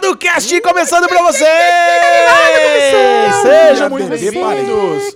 [0.00, 1.46] Derivado Cast começando pra vocês!
[3.42, 5.12] Sejam muito bem-vindos!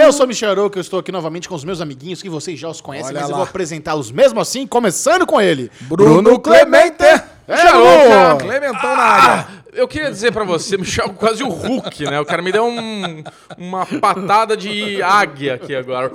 [0.00, 2.56] Eu sou o Michel Arouca, eu estou aqui novamente com os meus amiguinhos, que vocês
[2.58, 3.38] já os conhecem, Olha mas eu lá.
[3.42, 5.72] vou apresentá-los mesmo assim, começando com ele.
[5.82, 7.02] Bruno Clemente.
[7.48, 8.36] É, Chegou, ô!
[8.38, 9.46] Clementão na área.
[9.72, 12.20] Eu queria dizer pra você, Michel, quase o Hulk, né?
[12.20, 13.24] O cara me deu um-
[13.58, 16.12] uma patada de águia aqui agora.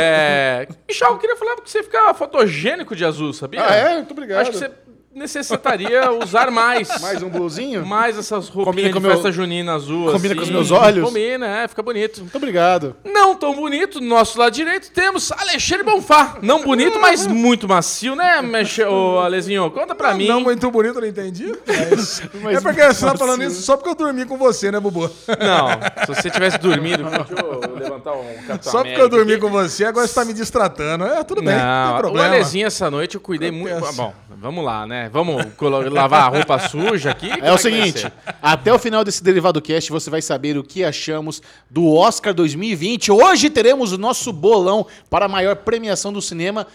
[0.00, 3.62] É, Michel, eu queria falar que você fica fotogênico de azul, sabia?
[3.66, 3.94] Ah, é?
[3.96, 4.40] Muito obrigado.
[4.40, 4.70] Acho que você
[5.14, 6.88] necessitaria usar mais.
[7.00, 7.84] Mais um blusinho?
[7.84, 10.12] Mais essas Combina roupinhas com de meu- festa junina azul.
[10.12, 10.36] Combina assim.
[10.36, 11.04] com os meus olhos?
[11.04, 12.20] Combina, é, fica bonito.
[12.20, 12.96] Muito obrigado.
[13.04, 16.38] Não tão bonito, do nosso lado direito temos Alexandre Bonfá.
[16.42, 19.70] Não bonito, mas muito macio, né, Michel, ô, Alezinho?
[19.70, 20.26] Conta pra mim.
[20.28, 21.52] Não muito bonito, não entendi.
[21.66, 22.22] Mas...
[22.42, 25.10] Mas é porque você tá falando isso só porque eu dormi com você, né, Bubu?
[25.40, 25.68] Não,
[26.06, 28.24] se você tivesse dormido, deixa eu levantar um
[28.60, 31.04] Só porque América eu dormi com você, agora você tá me distratando.
[31.04, 32.28] É, tudo bem, não tem Não, o problema.
[32.28, 33.92] Alezinho essa noite eu cuidei muito.
[33.94, 35.01] Bom, vamos lá, né?
[35.08, 35.44] Vamos
[35.90, 37.28] lavar a roupa suja aqui.
[37.30, 40.84] Como É o seguinte, até o final desse Derivado Cast você vai saber o que
[40.84, 43.10] achamos do Oscar 2020.
[43.10, 46.66] Hoje teremos o nosso bolão para a maior premiação do cinema.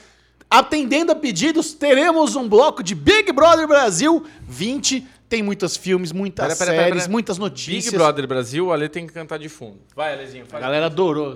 [0.50, 5.06] Atendendo a pedidos, teremos um bloco de Big Brother Brasil 20.
[5.30, 7.12] Tem muitos filmes, muitas Pera, pera, séries, pera, pera.
[7.12, 7.86] muitas notícias.
[7.86, 9.80] Big Brother Brasil, o Ale tem que cantar de fundo.
[9.96, 10.62] Vai, Alezinho, A fala.
[10.62, 11.36] galera adorou.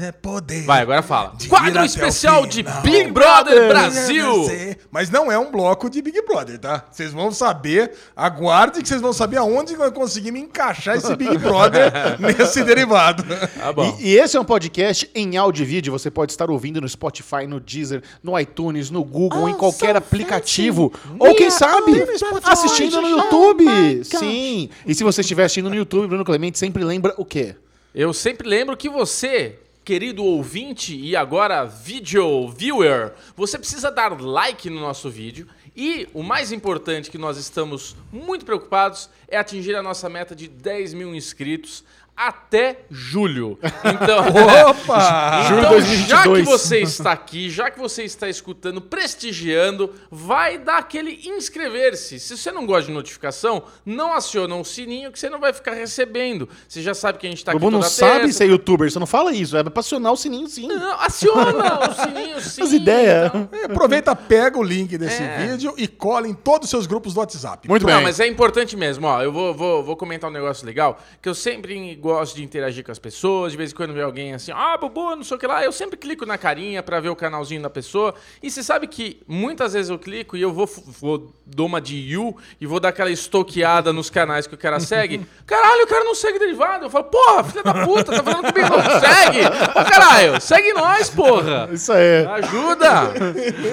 [0.00, 0.62] É poder.
[0.64, 1.34] Vai, agora fala.
[1.36, 2.62] De Quadro especial de.
[2.82, 3.68] Big Brother.
[3.68, 4.46] Brasil.
[4.90, 6.86] Mas não é um bloco de Big Brother, tá?
[6.90, 11.36] Vocês vão saber, aguarde que vocês vão saber aonde vai conseguir me encaixar esse Big
[11.36, 13.22] Brother nesse derivado.
[13.58, 13.94] Tá bom.
[14.00, 15.92] E, e esse é um podcast em áudio e vídeo.
[15.92, 20.90] Você pode estar ouvindo no Spotify, no Deezer, no iTunes, no Google, em qualquer aplicativo.
[21.18, 21.92] Ou quem sabe,
[22.54, 24.04] assistindo no YouTube.
[24.04, 24.70] Sim.
[24.86, 27.56] E se você estiver assistindo no YouTube, Bruno Clemente sempre lembra o quê?
[27.94, 34.70] Eu sempre lembro que você, querido ouvinte e agora video viewer, você precisa dar like
[34.70, 35.46] no nosso vídeo.
[35.76, 40.46] E o mais importante que nós estamos muito preocupados é atingir a nossa meta de
[40.46, 41.82] 10 mil inscritos
[42.16, 43.58] até julho.
[43.84, 44.24] Então,
[44.70, 45.42] Opa!
[45.48, 46.08] Julho então, 2022.
[46.08, 52.18] já que você está aqui, já que você está escutando, prestigiando, vai dar aquele inscrever-se.
[52.20, 55.72] Se você não gosta de notificação, não aciona o sininho que você não vai ficar
[55.74, 56.48] recebendo.
[56.68, 58.90] Você já sabe que a gente está O aqui Bruno não toda sabe ser youtuber,
[58.90, 59.56] você não fala isso.
[59.56, 60.66] É pra acionar o sininho sim.
[60.68, 62.62] Não, aciona o sininho sim.
[62.62, 63.26] As ideias.
[63.28, 63.48] então.
[63.52, 65.46] É, Aproveita, pega o link desse É.
[65.48, 67.68] vídeo e cola em todos os seus grupos do WhatsApp.
[67.68, 68.02] Muito Não, bem.
[68.04, 69.22] mas é importante mesmo, ó.
[69.22, 72.92] Eu vou, vou, vou comentar um negócio legal, que eu sempre gosto de interagir com
[72.92, 75.46] as pessoas, de vez em quando vê alguém assim, ah, Bubu, não sei o que
[75.46, 78.14] lá, eu sempre clico na carinha pra ver o canalzinho da pessoa.
[78.42, 81.96] E você sabe que muitas vezes eu clico e eu vou, vou dou uma de
[81.96, 85.26] you e vou dar aquela estoqueada nos canais que o cara segue.
[85.46, 86.84] Caralho, o cara não segue derivado.
[86.84, 89.40] Eu falo, porra, filha da puta, tá falando comigo, não segue.
[89.46, 91.70] Ô, caralho, segue nós, porra.
[91.72, 92.26] Isso aí.
[92.26, 93.12] Ajuda!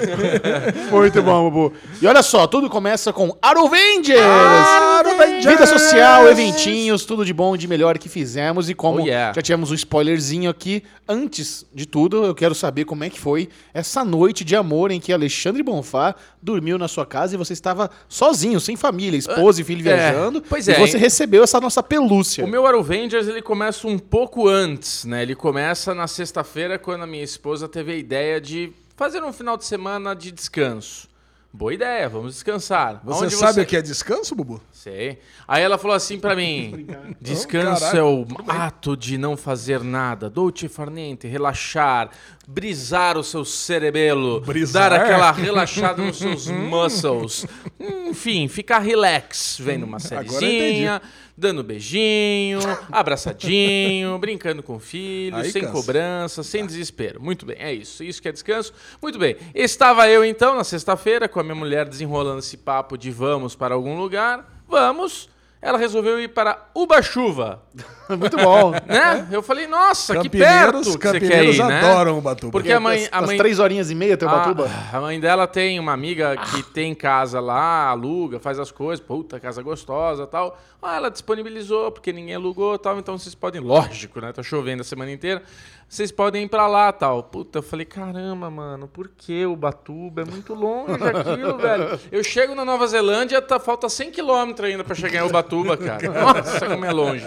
[0.90, 1.74] Muito bom, Bubu.
[2.00, 4.20] E olha só, tudo começa com Aruvengers!
[4.20, 5.44] Aruvengers!
[5.44, 8.70] Vida social, eventinhos, tudo de bom e de melhor que fizemos.
[8.70, 9.32] E como Oh, yeah.
[9.34, 13.48] já tivemos um spoilerzinho aqui, antes de tudo, eu quero saber como é que foi
[13.74, 17.90] essa noite de amor em que Alexandre Bonfá dormiu na sua casa e você estava
[18.08, 20.42] sozinho, sem família, esposa e filho É, viajando.
[20.48, 21.02] pois e é, você hein?
[21.02, 22.44] recebeu essa nossa pelúcia.
[22.44, 25.22] O meu Arrowvengers, ele começa um pouco antes, né?
[25.22, 29.56] Ele começa na sexta-feira, quando a minha esposa teve a ideia de fazer um final
[29.56, 31.08] de semana de descanso.
[31.54, 33.02] Boa ideia, vamos descansar.
[33.04, 34.58] Você Aonde sabe o que é descanso, Bubu?
[34.72, 35.18] Sei.
[35.46, 36.86] Aí ela falou assim pra mim:
[37.20, 42.08] descanso caralho, é o ato de não fazer nada, dolce far niente, relaxar,
[42.46, 44.90] brisar o seu cerebelo, Brisar?
[44.90, 47.46] dar aquela relaxada nos seus muscles.
[48.08, 51.00] Enfim, ficar relax, vendo uma sériezinha,
[51.36, 52.58] dando beijinho,
[52.90, 55.72] abraçadinho, brincando com o filho, Aí sem cansa.
[55.72, 57.22] cobrança, sem desespero.
[57.22, 58.04] Muito bem, é isso.
[58.04, 58.72] Isso que é descanso.
[59.00, 59.36] Muito bem.
[59.54, 63.74] Estava eu então na sexta-feira com a minha mulher desenrolando esse papo de vamos para
[63.74, 64.62] algum lugar.
[64.68, 65.28] Vamos.
[65.62, 67.62] Ela resolveu ir para Uba-Chuva,
[68.10, 68.72] Muito bom.
[68.72, 69.28] né?
[69.30, 71.78] Eu falei, nossa, que perto que você quer ir, né?
[71.88, 72.50] adoram Ubatuba.
[72.50, 74.68] Porque a mãe, a As mãe, três horinhas e meia, teu Batuba.
[74.92, 79.02] a, a mãe dela tem uma amiga que tem casa lá, aluga, faz as coisas,
[79.04, 80.58] puta, casa gostosa tal.
[80.82, 84.32] Ah, ela disponibilizou, porque ninguém alugou tal, então vocês podem, lógico, né?
[84.32, 85.42] Tá chovendo a semana inteira.
[85.88, 87.22] Vocês podem ir pra lá tal.
[87.22, 90.22] Puta, eu falei, caramba, mano, por que o Batuba?
[90.22, 92.00] É muito longe aquilo, velho.
[92.10, 96.08] Eu chego na Nova Zelândia, tá, falta 100 quilômetros ainda pra chegar em Ubatuba, cara.
[96.08, 97.24] Nossa, como é longe.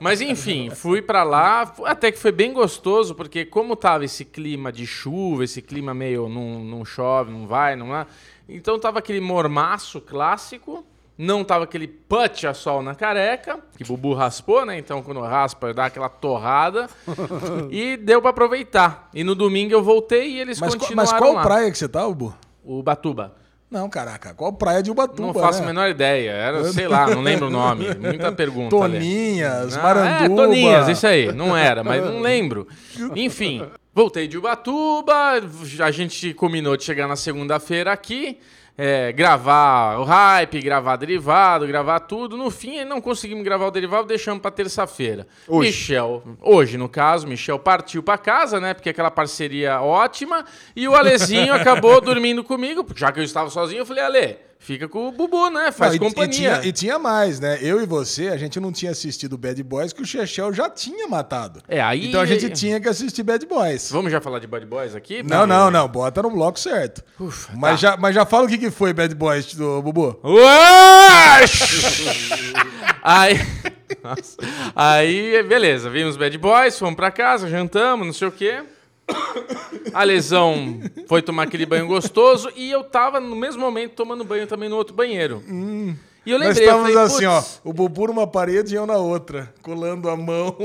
[0.00, 4.72] Mas enfim, fui pra lá, até que foi bem gostoso, porque como tava esse clima
[4.72, 8.06] de chuva, esse clima meio não, não chove, não vai, não é.
[8.48, 10.84] Então tava aquele mormaço clássico,
[11.16, 14.76] não tava aquele put a sol na careca, que Bubu raspou, né?
[14.78, 16.88] Então quando raspa, dá aquela torrada.
[17.70, 19.08] e deu pra aproveitar.
[19.14, 21.42] E no domingo eu voltei e eles Mas, continuaram mas qual lá.
[21.42, 22.34] praia que você tá, Bubu?
[22.64, 23.43] O Batuba.
[23.70, 25.64] Não, caraca, qual praia de Ubatuba, Não faço né?
[25.64, 26.30] a menor ideia.
[26.30, 27.86] Era, sei lá, não lembro o nome.
[27.94, 28.76] Muita pergunta.
[28.84, 28.98] ali.
[28.98, 30.42] Toninhas, Ah, Maranduba.
[30.42, 31.32] É, Toninhas, isso aí.
[31.32, 32.68] Não era, mas não lembro.
[33.16, 35.14] Enfim, voltei de Ubatuba,
[35.80, 38.38] a gente combinou de chegar na segunda-feira aqui,
[38.76, 42.36] é, gravar o hype, gravar derivado, gravar tudo.
[42.36, 45.26] No fim, não conseguimos gravar o derivado, deixamos pra terça-feira.
[45.48, 48.74] Michel, hoje no caso, Michel partiu pra casa, né?
[48.74, 50.44] Porque aquela parceria ótima.
[50.74, 53.80] E o Alezinho acabou dormindo comigo, já que eu estava sozinho.
[53.80, 55.70] Eu falei, Ale, fica com o Bubu, né?
[55.70, 56.28] Faz Não, e- companhia.
[56.28, 57.58] E tinha, e tinha mais, né?
[57.60, 61.06] Eu e você, a gente não tinha assistido Bad Boys que o Chechel já tinha
[61.06, 61.60] matado.
[61.68, 63.90] É, aí- Então a gente tinha que assistir Bad Boys.
[63.90, 65.22] Vamos já falar de Bad Boys aqui?
[65.22, 65.86] Não, não, não.
[65.86, 67.04] Bota no bloco certo.
[67.20, 67.90] Ufa, mas, tá.
[67.90, 70.18] já, mas já fala o que, que foi Bad Boys do Bubu.
[73.02, 73.34] Aí,
[74.02, 74.36] Nossa.
[74.74, 78.62] aí, beleza, vimos Bad Boys, fomos pra casa, jantamos, não sei o quê.
[79.92, 84.46] A lesão foi tomar aquele banho gostoso e eu tava no mesmo momento tomando banho
[84.46, 85.42] também no outro banheiro.
[86.26, 87.42] E eu Nós lembrei, eu estávamos falei, assim, ó.
[87.68, 89.52] O Bubu numa parede e eu na outra.
[89.62, 90.56] Colando a mão.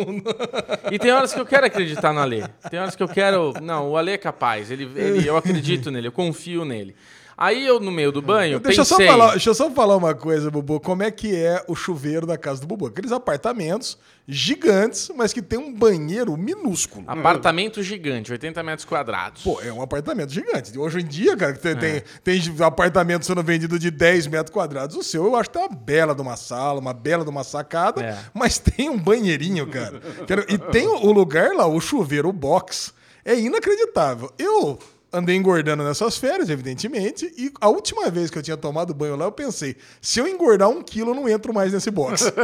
[0.90, 2.44] E tem horas que eu quero acreditar no Alê.
[2.72, 3.54] Tem horas que eu quero.
[3.62, 4.72] Não, o Alê é capaz.
[4.72, 6.96] Ele, ele- eu acredito nele, eu confio nele.
[7.42, 9.10] Aí eu, no meio do banho, Deixa eu, só pensei.
[9.10, 10.78] falar, deixa eu só falar uma coisa, Bubu.
[10.82, 12.88] Como é que é o chuveiro da casa do Bubu?
[12.88, 13.98] Aqueles apartamentos
[14.28, 17.04] gigantes, mas que tem um banheiro minúsculo.
[17.08, 19.42] Apartamento gigante, 80 metros quadrados.
[19.42, 20.78] Pô, é um apartamento gigante.
[20.78, 21.76] Hoje em dia, cara, tem, É.
[22.22, 24.96] tem, tem apartamento sendo vendido de 10 metros quadrados.
[24.98, 27.46] O seu, eu acho que tem uma bela de uma sala, uma bela de uma
[27.46, 28.18] sacada, É.
[28.34, 30.02] mas tem um banheirinho, cara.
[30.50, 32.94] E tem o o lugar lá, o chuveiro, o box.
[33.24, 34.32] É inacreditável.
[34.38, 34.78] Eu
[35.12, 39.26] andei engordando nessas férias, evidentemente, e a última vez que eu tinha tomado banho lá,
[39.26, 42.32] eu pensei, se eu engordar um quilo, eu não entro mais nesse box.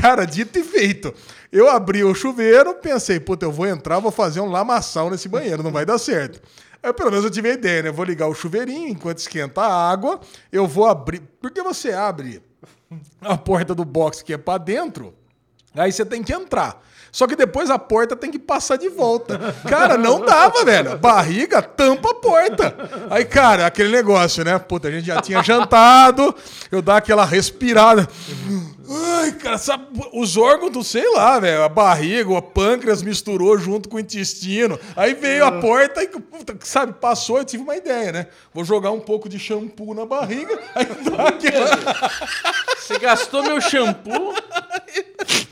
[0.00, 1.12] Cara, dito e feito.
[1.50, 5.62] Eu abri o chuveiro, pensei, puta, eu vou entrar, vou fazer um lamaçal nesse banheiro,
[5.62, 6.40] não vai dar certo.
[6.82, 7.88] Aí, pelo menos eu tive a ideia, né?
[7.88, 10.20] Eu vou ligar o chuveirinho, enquanto esquenta a água,
[10.52, 11.20] eu vou abrir.
[11.40, 12.40] Porque você abre
[13.20, 15.12] a porta do box que é pra dentro,
[15.74, 16.80] aí você tem que entrar.
[17.16, 19.38] Só que depois a porta tem que passar de volta.
[19.66, 20.98] Cara, não dava, velho.
[20.98, 22.76] Barriga tampa a porta.
[23.08, 24.58] Aí, cara, aquele negócio, né?
[24.58, 26.34] Puta, a gente já tinha jantado,
[26.70, 28.06] eu dar aquela respirada.
[29.18, 33.88] Ai, cara, sabe, os órgãos do, sei lá, velho, a barriga, o pâncreas misturou junto
[33.88, 34.78] com o intestino.
[34.94, 38.26] Aí veio a porta e, puta, sabe, passou, eu tive uma ideia, né?
[38.52, 42.10] Vou jogar um pouco de shampoo na barriga, aí dá aquela,
[42.76, 44.34] Você gastou meu shampoo?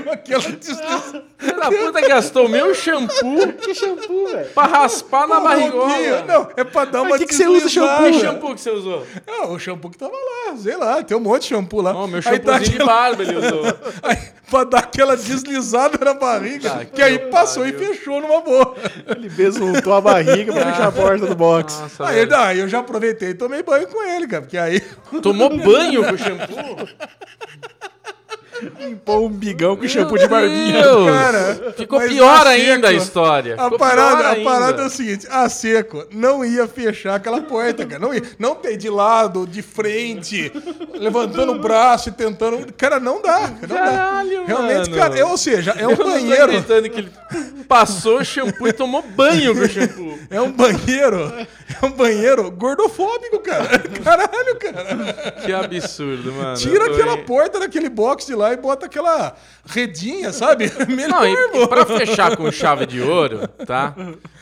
[0.00, 1.24] deu aquela deslizada.
[1.38, 4.48] Filho da puta gastou meu shampoo Que shampoo, velho?
[4.54, 6.22] pra raspar na barrigola.
[6.26, 8.04] Não, é pra dar uma que que você usa deslizada.
[8.10, 8.20] Que shampoo?
[8.32, 9.06] shampoo que você usou?
[9.26, 11.92] É, o shampoo que tava lá, sei lá, tem um monte de shampoo lá.
[11.94, 13.64] Oh, meu Aí shampoozinho de aquela- barba ele usou.
[14.02, 14.16] Aí,
[14.50, 17.30] pra dar aquela deslizada na barriga, Tá, que, que aí pariu.
[17.32, 18.74] passou e fechou numa boa.
[19.08, 21.80] Ele besuntou a barriga pra fechar a porta do box.
[21.80, 22.28] Nossa, Aí, velho.
[22.30, 24.80] daí eu já aproveitei e tomei banho com ele, cara, porque aí...
[25.20, 26.88] Tomou banho com shampoo?
[28.80, 30.82] Limpou um bigão com shampoo de barbinha.
[30.82, 31.10] Deus.
[31.10, 33.54] Cara, Ficou mas pior a ainda a história.
[33.58, 37.84] A Ficou parada, a parada é o seguinte, a seco não ia fechar aquela porta,
[37.84, 37.98] cara.
[37.98, 38.22] Não ia.
[38.38, 40.52] Não ter de lado, de frente,
[40.94, 42.72] levantando o braço e tentando.
[42.74, 43.50] Cara, não dá.
[43.60, 44.44] Não Caralho, dá.
[44.46, 45.02] Realmente, mano.
[45.02, 46.44] cara, é, ou seja, é um Eu não tô banheiro.
[46.44, 47.10] acreditando que ele
[47.68, 50.18] passou shampoo e tomou banho com shampoo.
[50.30, 51.32] É um banheiro.
[51.82, 53.78] É um banheiro gordofóbico, cara.
[54.02, 55.32] Caralho, cara.
[55.44, 56.56] Que absurdo, mano.
[56.56, 60.70] Tira tô aquela porta daquele box de lá e bota aquela redinha, sabe?
[60.88, 63.94] Melhor, Não, e, pra fechar com chave de ouro, tá?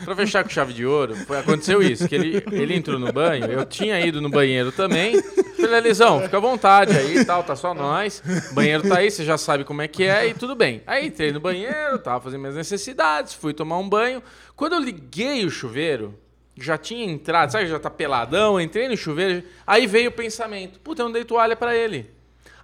[0.03, 3.45] Pra fechar com chave de ouro, foi, aconteceu isso, que ele, ele entrou no banho,
[3.45, 5.21] eu tinha ido no banheiro também.
[5.59, 8.21] Falei, Elisão, fica à vontade aí e tal, tá só nós.
[8.51, 10.81] O banheiro tá aí, você já sabe como é que é e tudo bem.
[10.85, 14.21] Aí entrei no banheiro, tava fazendo minhas necessidades, fui tomar um banho.
[14.55, 16.17] Quando eu liguei o chuveiro,
[16.57, 21.01] já tinha entrado, sabe, já tá peladão, entrei no chuveiro, aí veio o pensamento, puta,
[21.01, 22.09] eu não dei toalha pra ele.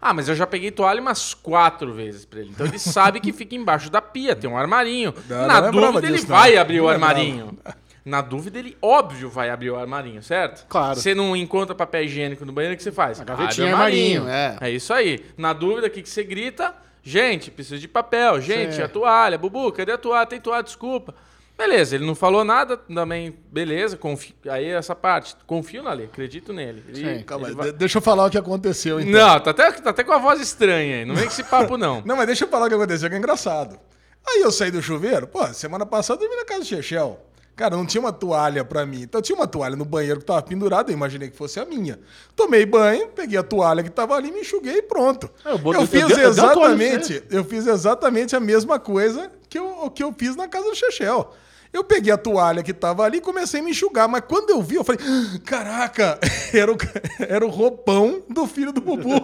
[0.02, 2.50] Ah, mas eu já peguei toalha umas quatro vezes pra ele.
[2.50, 5.14] Então ele sabe que fica embaixo da pia, tem um armarinho.
[5.30, 6.36] Não, Na não lembrava dúvida, ele disso, não.
[6.38, 7.14] vai abrir o Não lembrava.
[7.14, 7.60] armarinho.
[8.04, 10.66] Na dúvida, ele, óbvio, vai abrir o armarinho, certo?
[10.68, 11.00] Claro.
[11.00, 13.20] Você não encontra papel higiênico no banheiro, o que você faz?
[13.22, 14.58] A gavetinha, Abre o armarinho, é.
[14.60, 15.24] É isso aí.
[15.38, 16.74] Na dúvida, o que, que você grita?
[17.04, 18.42] Gente, preciso de papel.
[18.42, 18.82] Gente, Sim.
[18.82, 19.38] a toalha.
[19.38, 20.26] Bubu, cadê a toalha?
[20.26, 21.14] Tem toalha, desculpa.
[21.62, 24.34] Beleza, ele não falou nada, também, beleza, confio.
[24.50, 26.84] Aí essa parte, confio na lei, acredito nele.
[26.88, 27.24] Ele- Sim.
[27.24, 29.12] Calma, ele vai- de- deixa eu falar o que aconteceu, então.
[29.12, 31.78] Não, tá até, tá até com a voz estranha aí, não vem com esse papo
[31.78, 32.02] não.
[32.06, 33.78] Não, mas deixa eu falar o que aconteceu, que é engraçado.
[34.28, 37.20] Aí eu saí do chuveiro, pô, semana passada eu dormi na casa do Chechel.
[37.56, 39.02] Cara, não tinha uma toalha pra mim.
[39.02, 42.00] Então tinha uma toalha no banheiro que tava pendurada, eu imaginei que fosse a minha.
[42.36, 45.30] Tomei banho, peguei a toalha que tava ali, me enxuguei e pronto.
[45.46, 49.30] É, eu Eu, botei- fiz eu dei- eu exatamente, eu fiz exatamente a mesma coisa
[49.50, 51.34] que eu, que eu fiz na casa do Chechel.
[51.74, 54.08] Eu peguei a toalha que tava ali e comecei a me enxugar.
[54.08, 56.20] Mas quando eu vi, eu falei: "Ah, caraca,
[56.54, 56.78] era o,
[57.20, 59.22] era o roupão do filho do Bubu.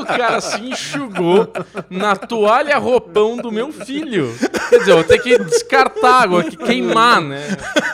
[0.00, 1.48] O cara se enxugou
[1.88, 4.34] na toalha roupão do meu filho.
[4.68, 7.40] Quer dizer, eu vou ter que descartar água, que queimar, né?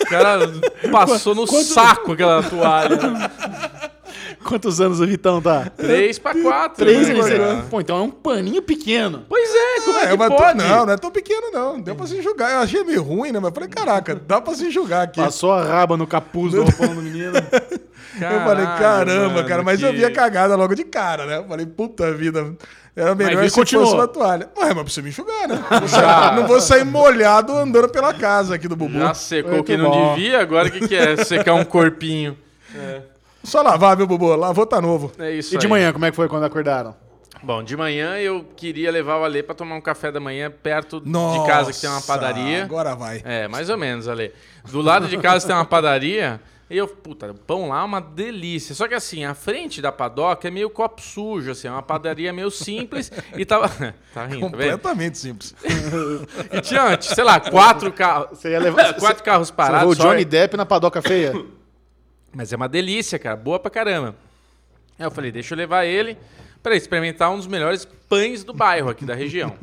[0.01, 0.39] O cara
[0.91, 2.99] passou no saco aquela toalha.
[4.43, 5.71] Quantos anos o Vitão tá?
[5.77, 6.85] Três pra quatro.
[6.85, 7.29] Três né, anos.
[7.29, 7.65] cara?
[7.71, 9.25] Pô, então é um paninho pequeno.
[9.29, 10.59] Pois é, como é, que mas tô- pode?
[10.59, 11.79] não, não é tão pequeno, não.
[11.81, 12.51] Deu pra se enxugar.
[12.53, 13.39] Eu achei meio ruim, né?
[13.39, 15.21] Mas eu falei, caraca, dá pra se enxugar aqui.
[15.21, 17.35] Passou a raba no capuz do roupão do menino.
[18.17, 19.63] eu falei, caramba, mano, cara.
[19.63, 21.37] Mas eu que- vi a cagada logo de cara, né?
[21.39, 22.55] Eu falei, puta vida.
[22.97, 23.87] Era melhor Mas se continuou.
[23.87, 24.49] fosse uma toalha.
[24.59, 25.63] Ué, mas precisa me enxugar, né?
[25.71, 28.99] Não vou sair- Não vou sair molhado andando pela casa aqui do Bubu.
[28.99, 30.15] Já secou que não bom.
[30.15, 31.17] devia, agora o que, que é?
[31.25, 32.37] Secar um corpinho.
[33.43, 34.35] Só lavar, viu, Bubu?
[34.37, 35.11] Lavou, tá novo.
[35.19, 35.71] É isso E de aí.
[35.71, 36.95] manhã, como é que foi quando acordaram?
[37.43, 41.01] Bom, de manhã eu queria levar o Ale pra tomar um café da manhã perto
[41.05, 42.65] Nossa, de casa que tem uma padaria.
[42.65, 43.23] Agora vai.
[43.25, 44.33] É, mais ou menos, Ale.
[44.71, 46.39] Do lado de casa tem uma padaria.
[46.69, 48.75] E eu, puta, o pão lá é uma delícia.
[48.77, 52.31] Só que assim, a frente da padoca é meio copo sujo, assim, é uma padaria
[52.33, 53.69] meio simples e tava.
[54.15, 54.71] tá rindo, tá vendo?
[54.73, 55.55] Completamente simples.
[56.53, 58.39] E tinha, sei lá, quatro carros.
[58.39, 58.93] Você ia levar.
[59.01, 59.79] Quatro carros Você parados.
[59.81, 61.33] levou o só- Johnny Depp na padoca feia?
[62.33, 63.37] Mas é uma delícia, cara.
[63.37, 64.15] Boa pra caramba.
[64.99, 66.17] Aí eu falei, deixa eu levar ele
[66.63, 69.57] pra experimentar um dos melhores pães do bairro aqui da região.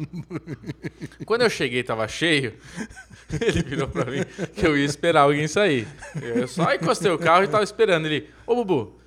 [1.26, 2.56] Quando eu cheguei tava cheio,
[3.40, 4.24] ele virou pra mim
[4.56, 5.88] que eu ia esperar alguém sair.
[6.22, 8.08] Eu só encostei o carro e tava esperando.
[8.08, 9.00] Ele, ô Bubu,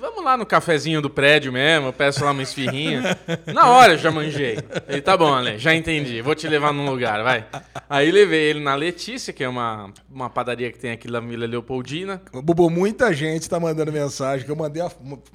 [0.00, 3.18] vamos lá no cafezinho do prédio mesmo, eu peço lá uma esfirrinha.
[3.52, 4.58] Na hora eu já manjei.
[4.88, 7.44] Ele, tá bom, Ale, já entendi, vou te levar num lugar, vai.
[7.88, 11.46] Aí levei ele na Letícia, que é uma, uma padaria que tem aqui na Vila
[11.46, 12.22] Leopoldina.
[12.32, 14.90] Bubu, muita gente tá mandando mensagem que eu mandei a,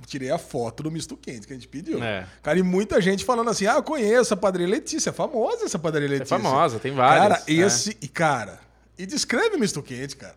[0.08, 2.04] tirei a foto do misto quente que a gente pediu.
[2.04, 2.26] É.
[2.42, 5.10] Cara, e muita gente falando assim: ah, eu conheço a padaria Letícia.
[5.12, 6.40] É famosa essa padaria É Letícia.
[6.40, 7.40] famosa, tem várias.
[7.40, 7.54] Cara, né?
[7.66, 7.98] esse.
[8.02, 8.60] E, cara,
[8.98, 10.36] e descreve misto quente, cara.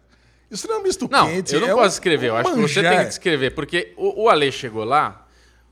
[0.51, 1.55] Isso não é um misto Não, quente.
[1.55, 2.29] eu não é posso um- escrever.
[2.29, 2.93] Eu acho que você manjar.
[2.95, 3.51] tem que descrever.
[3.51, 5.27] Porque o, o Ale chegou lá,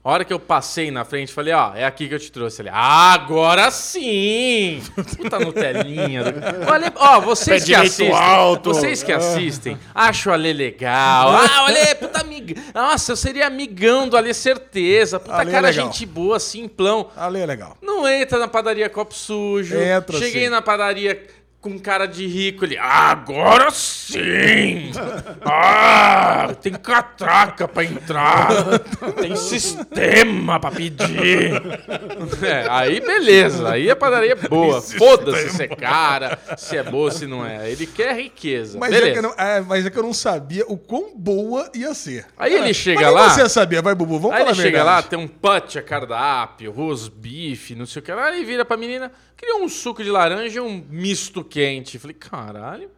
[0.05, 2.63] a hora que eu passei na frente, falei, ó, é aqui que eu te trouxe.
[2.63, 4.81] Ele, ah, agora sim!
[5.17, 6.25] Puta Nutelinha.
[6.25, 6.39] Do...
[6.73, 8.73] Ale, ó, vocês Pé que assistem, alto.
[8.73, 11.31] vocês que assistem, acho o Ale legal.
[11.31, 12.55] Ah, o Ale, é puta amiga.
[12.73, 15.19] Nossa, eu seria amigão do Ale, certeza.
[15.19, 15.87] Puta Ale é cara, legal.
[15.87, 17.11] gente boa, simplão.
[17.17, 17.77] Ali é legal.
[17.83, 19.77] Não entra na padaria copo sujo.
[19.77, 20.51] Entra, Cheguei sim.
[20.51, 21.21] na padaria
[21.67, 22.65] com cara de rico.
[22.65, 24.93] Ele, agora sim!
[25.45, 28.49] ah, tem catraca pra entrar.
[29.21, 31.61] tem sistema pra pedir.
[32.43, 33.69] É, aí beleza.
[33.71, 34.81] Aí a padaria é boa.
[34.81, 37.69] Foda-se se é cara, se é boa, se não é.
[37.71, 38.79] Ele quer riqueza.
[38.79, 39.13] Mas é, beleza.
[39.13, 42.27] que eu não, é, mas é que eu não sabia o quão boa ia ser.
[42.39, 44.85] Aí ele chega mas lá- você sabia, vai, Bubu, vamos Aí falar ele a chega
[44.85, 48.27] lá, tem um put a cardápio, rosbife, não sei o que lá.
[48.27, 51.99] Aí vira pra menina, queria um suco de laranja e um misto quente.
[51.99, 52.91] Falei, caralho,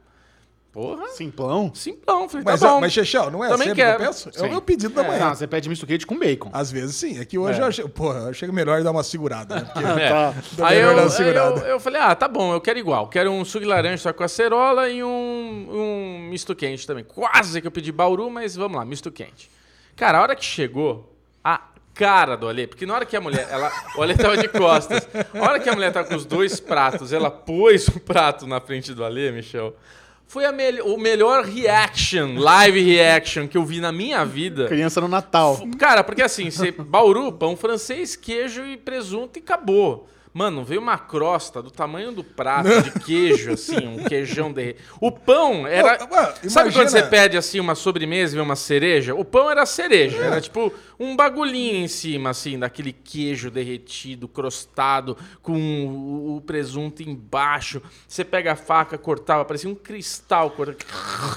[0.73, 1.73] porra, Simplão.
[1.75, 2.29] simplão.
[2.29, 2.81] Falei, Mas, tá ó, bom.
[2.81, 3.97] mas Chechel, não é Também sempre quero.
[3.99, 4.29] que eu peço?
[4.29, 4.47] É Sim.
[4.47, 5.31] o meu pedido da manhã.
[5.31, 6.51] Ah, você pede misto quente com bacon.
[6.53, 7.19] Às vezes sim.
[7.19, 7.63] É que hoje É.
[7.63, 7.89] eu achei.
[7.89, 9.61] Porra, eu achei melhor dar uma segurada, né?
[9.73, 10.09] Porque É.
[10.57, 10.69] Tá.
[10.69, 13.09] Aí eu, dar uma aí eu, eu falei, ah, tá bom, eu quero igual.
[13.09, 17.03] Quero um suco de laranja só com acerola e um, um misto quente também.
[17.05, 19.51] Quase que eu pedi bauru, mas vamos lá, misto quente.
[19.97, 21.61] Cara, a hora que chegou, a
[21.99, 25.09] cara do Ale, porque na hora que a mulher, ela, o Ale tava de costas,
[25.35, 28.61] a hora que a mulher tava com os dois pratos, ela pôs o prato na
[28.61, 29.75] frente do Ale, Michel,
[30.29, 34.69] foi a mel- o melhor reaction, live reaction que eu vi na minha vida.
[34.69, 35.59] Criança no Natal.
[35.79, 40.09] Cara, porque assim, você, Bauru, pão francês, queijo e presunto e acabou.
[40.39, 44.85] Mano, veio uma crosta do tamanho do prato de queijo, assim, um queijão derretido.
[45.01, 45.99] O pão era.
[45.99, 49.17] Não, Sabe quando você pede assim uma sobremesa e vê uma cereja?
[49.17, 55.17] O pão era cereja, era tipo um bagulhinho em cima, assim, daquele queijo derretido, crostado,
[55.43, 57.83] com o, presunto embaixo.
[58.07, 60.55] Você pega a faca, cortava, parecia um cristal.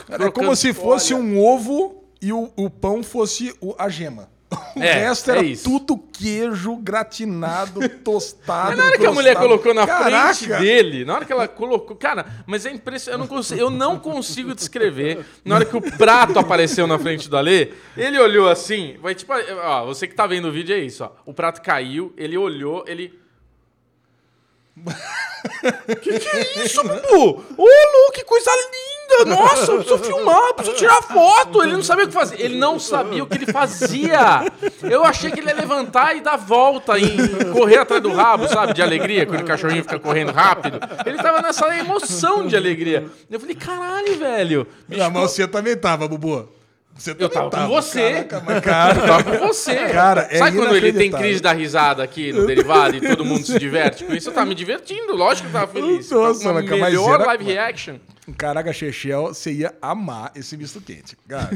[0.08, 4.30] Era como se fosse um ovo e o, o pão fosse o- a gema.
[4.76, 5.64] O É, resto é era isso.
[5.64, 8.70] tudo queijo gratinado, tostado.
[8.70, 10.34] Mas na hora que a mulher colocou na Caraca!
[10.34, 11.96] frente dele, na hora que ela colocou.
[11.96, 13.14] Cara, mas é impressionante.
[13.16, 15.26] Eu não consigo, eu não consigo descrever.
[15.46, 18.98] Na hora que o prato apareceu na frente do Alê, ele olhou assim.
[19.02, 19.32] Vai tipo.
[19.34, 21.12] Ó, você que tá vendo o vídeo é isso, ó.
[21.26, 23.20] O prato caiu, ele olhou, ele.
[26.02, 27.44] que que é isso, Bubu?
[27.58, 28.91] Ô, Lu, que coisa linda!
[29.26, 31.64] Nossa, eu preciso filmar, eu preciso tirar foto.
[31.64, 32.42] Ele não sabia o que fazer.
[32.42, 34.52] Ele não sabia o que ele fazia.
[34.84, 37.18] Eu achei que ele ia levantar e dar volta e
[37.52, 38.74] correr atrás do rabo, sabe?
[38.74, 40.80] De alegria, quando o cachorrinho fica correndo rápido.
[41.06, 43.06] Ele tava nessa emoção de alegria.
[43.30, 44.68] Eu falei, caralho, velho.
[44.88, 46.48] Não, mas você também tava, Bubu.
[47.02, 48.12] Você Eu também tava com você.
[48.24, 49.76] Caraca, mas, cara, Eu tava com você.
[49.90, 53.44] Cara, é Sabe quando ele tem crise da risada aqui no derivado e todo mundo
[53.46, 54.30] se diverte com isso?
[54.30, 56.12] Eu tava me divertindo, lógico que eu tava feliz.
[56.12, 57.96] Eu tava Nossa, com mas- mas melhor era- live reaction.
[58.38, 61.18] Caraca, Chechel, você ia amar esse misto quente.
[61.28, 61.50] Cara.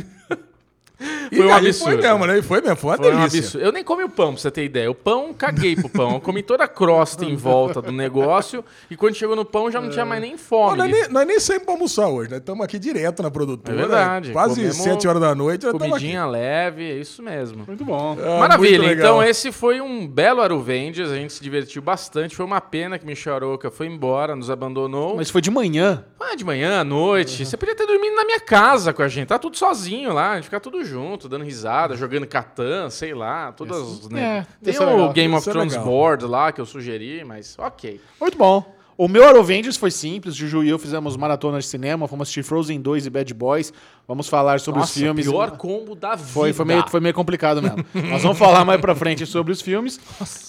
[1.32, 2.02] E Foi um absurdo.
[2.02, 2.38] Foi mesmo, né?
[2.38, 3.40] E Foi mesmo, foi uma Foi um delícia.
[3.40, 3.66] absurdo.
[3.66, 4.90] Eu nem comi o pão, pra você ter ideia.
[4.90, 6.14] O pão, caguei pro pão.
[6.14, 9.82] Eu comi toda a crosta em volta do negócio e quando chegou no pão já
[9.82, 10.78] não tinha mais nem fome.
[10.78, 13.76] nós, nem, nós nem saímos pra almoçar hoje, nós estamos aqui direto na produtora.
[13.76, 14.28] É verdade.
[14.30, 14.34] né?
[14.34, 15.66] Quase Comemos 7 horas da noite.
[15.72, 17.64] Comidinha leve, é isso mesmo.
[17.68, 18.18] Muito bom.
[18.24, 22.36] Ah, Maravilha, muito então esse foi um belo Aruvendes, a gente se divertiu bastante.
[22.36, 25.16] Foi uma pena que Michel Aroca foi embora, nos abandonou.
[25.18, 26.06] Mas foi de manhã.
[26.20, 27.46] Ah, de manhã, à noite.
[27.46, 29.28] Você podia ter dormido na minha casa com a gente.
[29.28, 33.52] Tá tudo sozinho lá, a gente fica tudo junto, dando risada, jogando Catan, sei lá,
[33.52, 34.08] todas.
[34.10, 34.22] Né?
[34.22, 35.88] é, Tem é o legal, Game of é Thrones legal.
[35.88, 38.00] Board lá que eu sugeri, mas ok.
[38.20, 38.76] Muito bom.
[38.98, 40.36] O meu Arovengers foi simples.
[40.36, 42.08] Juju e eu fizemos maratona de cinema.
[42.08, 43.74] Fomos assistir Frozen 2 e Bad Boys.
[44.08, 45.26] Vamos falar sobre os filmes.
[45.28, 46.30] pior combo da vida.
[46.30, 47.86] Foi, foi, meio, foi meio complicado mesmo.
[48.10, 50.00] Nós vamos falar mais pra frente sobre os filmes.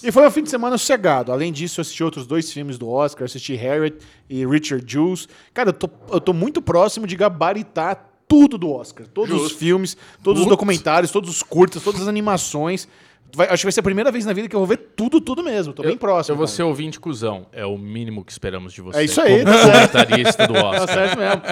[0.03, 1.33] E foi um fim de semana sossegado.
[1.33, 3.25] Além disso, eu assisti outros dois filmes do Oscar.
[3.25, 3.99] Assisti Harriet
[4.31, 5.29] e Richard Jules.
[5.53, 9.07] Cara, eu tô, eu tô muito próximo de gabaritar tudo do Oscar.
[9.07, 9.59] Todos os Justo.
[9.59, 10.57] filmes, todos os Putz.
[10.57, 12.89] documentários, todos os curtas, todas as animações.
[13.35, 15.21] Vai- acho que vai ser a primeira vez na vida que eu vou ver tudo,
[15.21, 15.73] tudo mesmo.
[15.73, 16.33] Tô bem próximo.
[16.33, 16.57] Eu vou cara.
[16.57, 17.47] ser ouvinte cuzão.
[17.53, 18.99] É o mínimo que esperamos de você.
[19.01, 20.89] É isso aí, como tá comentarista do Tá Oscar.
[20.89, 21.43] certo mesmo.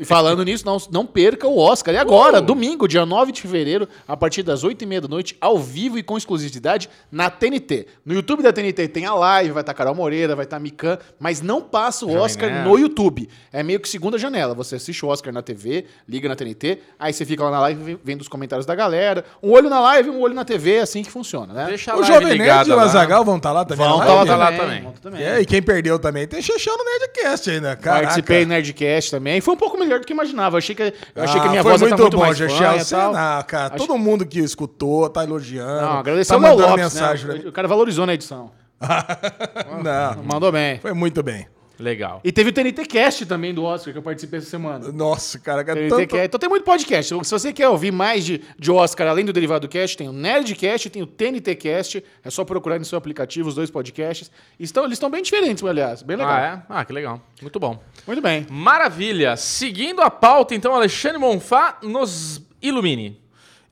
[0.00, 1.94] E falando nisso, não, não perca o Oscar.
[1.94, 5.98] E agora, domingo, dia 9 de fevereiro, a partir das 8h30 da noite, ao vivo
[5.98, 7.86] e com exclusividade na TNT.
[8.04, 11.40] No YouTube da TNT tem a live, vai estar Carol Moreira, vai estar Mikan, mas
[11.40, 12.68] não passa o Oscar Nerd.
[12.68, 13.28] no YouTube.
[13.52, 14.54] É meio que segunda janela.
[14.54, 17.98] Você assiste o Oscar na TV, liga na TNT, aí você fica lá na live
[18.04, 19.24] vendo os comentários da galera.
[19.42, 21.64] Um olho na live, um olho na TV, é assim que funciona, né?
[21.66, 22.78] Deixa O Jovem Nerd e o.
[22.78, 23.86] Azagal vão estar lá também?
[23.86, 24.92] Vão na tá lá tá lá também.
[25.02, 25.20] também.
[25.20, 25.26] tá.
[25.26, 27.74] É, e quem perdeu também tem Chechel no Nerdcast ainda.
[27.76, 28.02] Caraca.
[28.02, 29.40] Participei do Nerdcast também.
[29.40, 30.54] Foi um pouco melhor do que eu imaginava.
[30.56, 32.22] Eu achei que, eu achei que a Ah, minha foi voz muito tá muito bom,
[32.22, 32.48] mais e
[32.84, 35.80] Você, não, cara, Acho- todo mundo que escutou tá elogiando.
[35.82, 37.26] Não, agradecer tá mandando Lopes, mensagem.
[37.26, 37.34] né?
[37.34, 37.48] pra mim.
[37.48, 38.50] O cara valorizou na edição.
[39.82, 40.78] Não, Mandou bem.
[40.80, 41.46] foi muito bem.
[41.78, 42.20] Legal.
[42.22, 44.90] E teve o TNT Cast também do Oscar, que eu participei essa semana.
[44.92, 46.08] Nossa, cara, TNT tanto...
[46.08, 46.26] Cast.
[46.26, 47.14] Então tem muito podcast.
[47.24, 50.90] Se você quer ouvir mais de, de Oscar, além do Derivado Cast, tem o Nerdcast,
[50.90, 52.04] tem o TNT Cast.
[52.24, 54.30] É só procurar no seu aplicativo os dois podcasts.
[54.58, 56.02] Estão, eles estão bem diferentes, aliás.
[56.02, 56.32] Bem legal.
[56.32, 56.62] Ah, é?
[56.68, 57.20] Ah, que legal.
[57.40, 57.82] Muito bom.
[58.06, 58.46] Muito bem.
[58.50, 59.36] Maravilha.
[59.36, 63.20] Seguindo a pauta, então, Alexandre Monfá nos ilumine.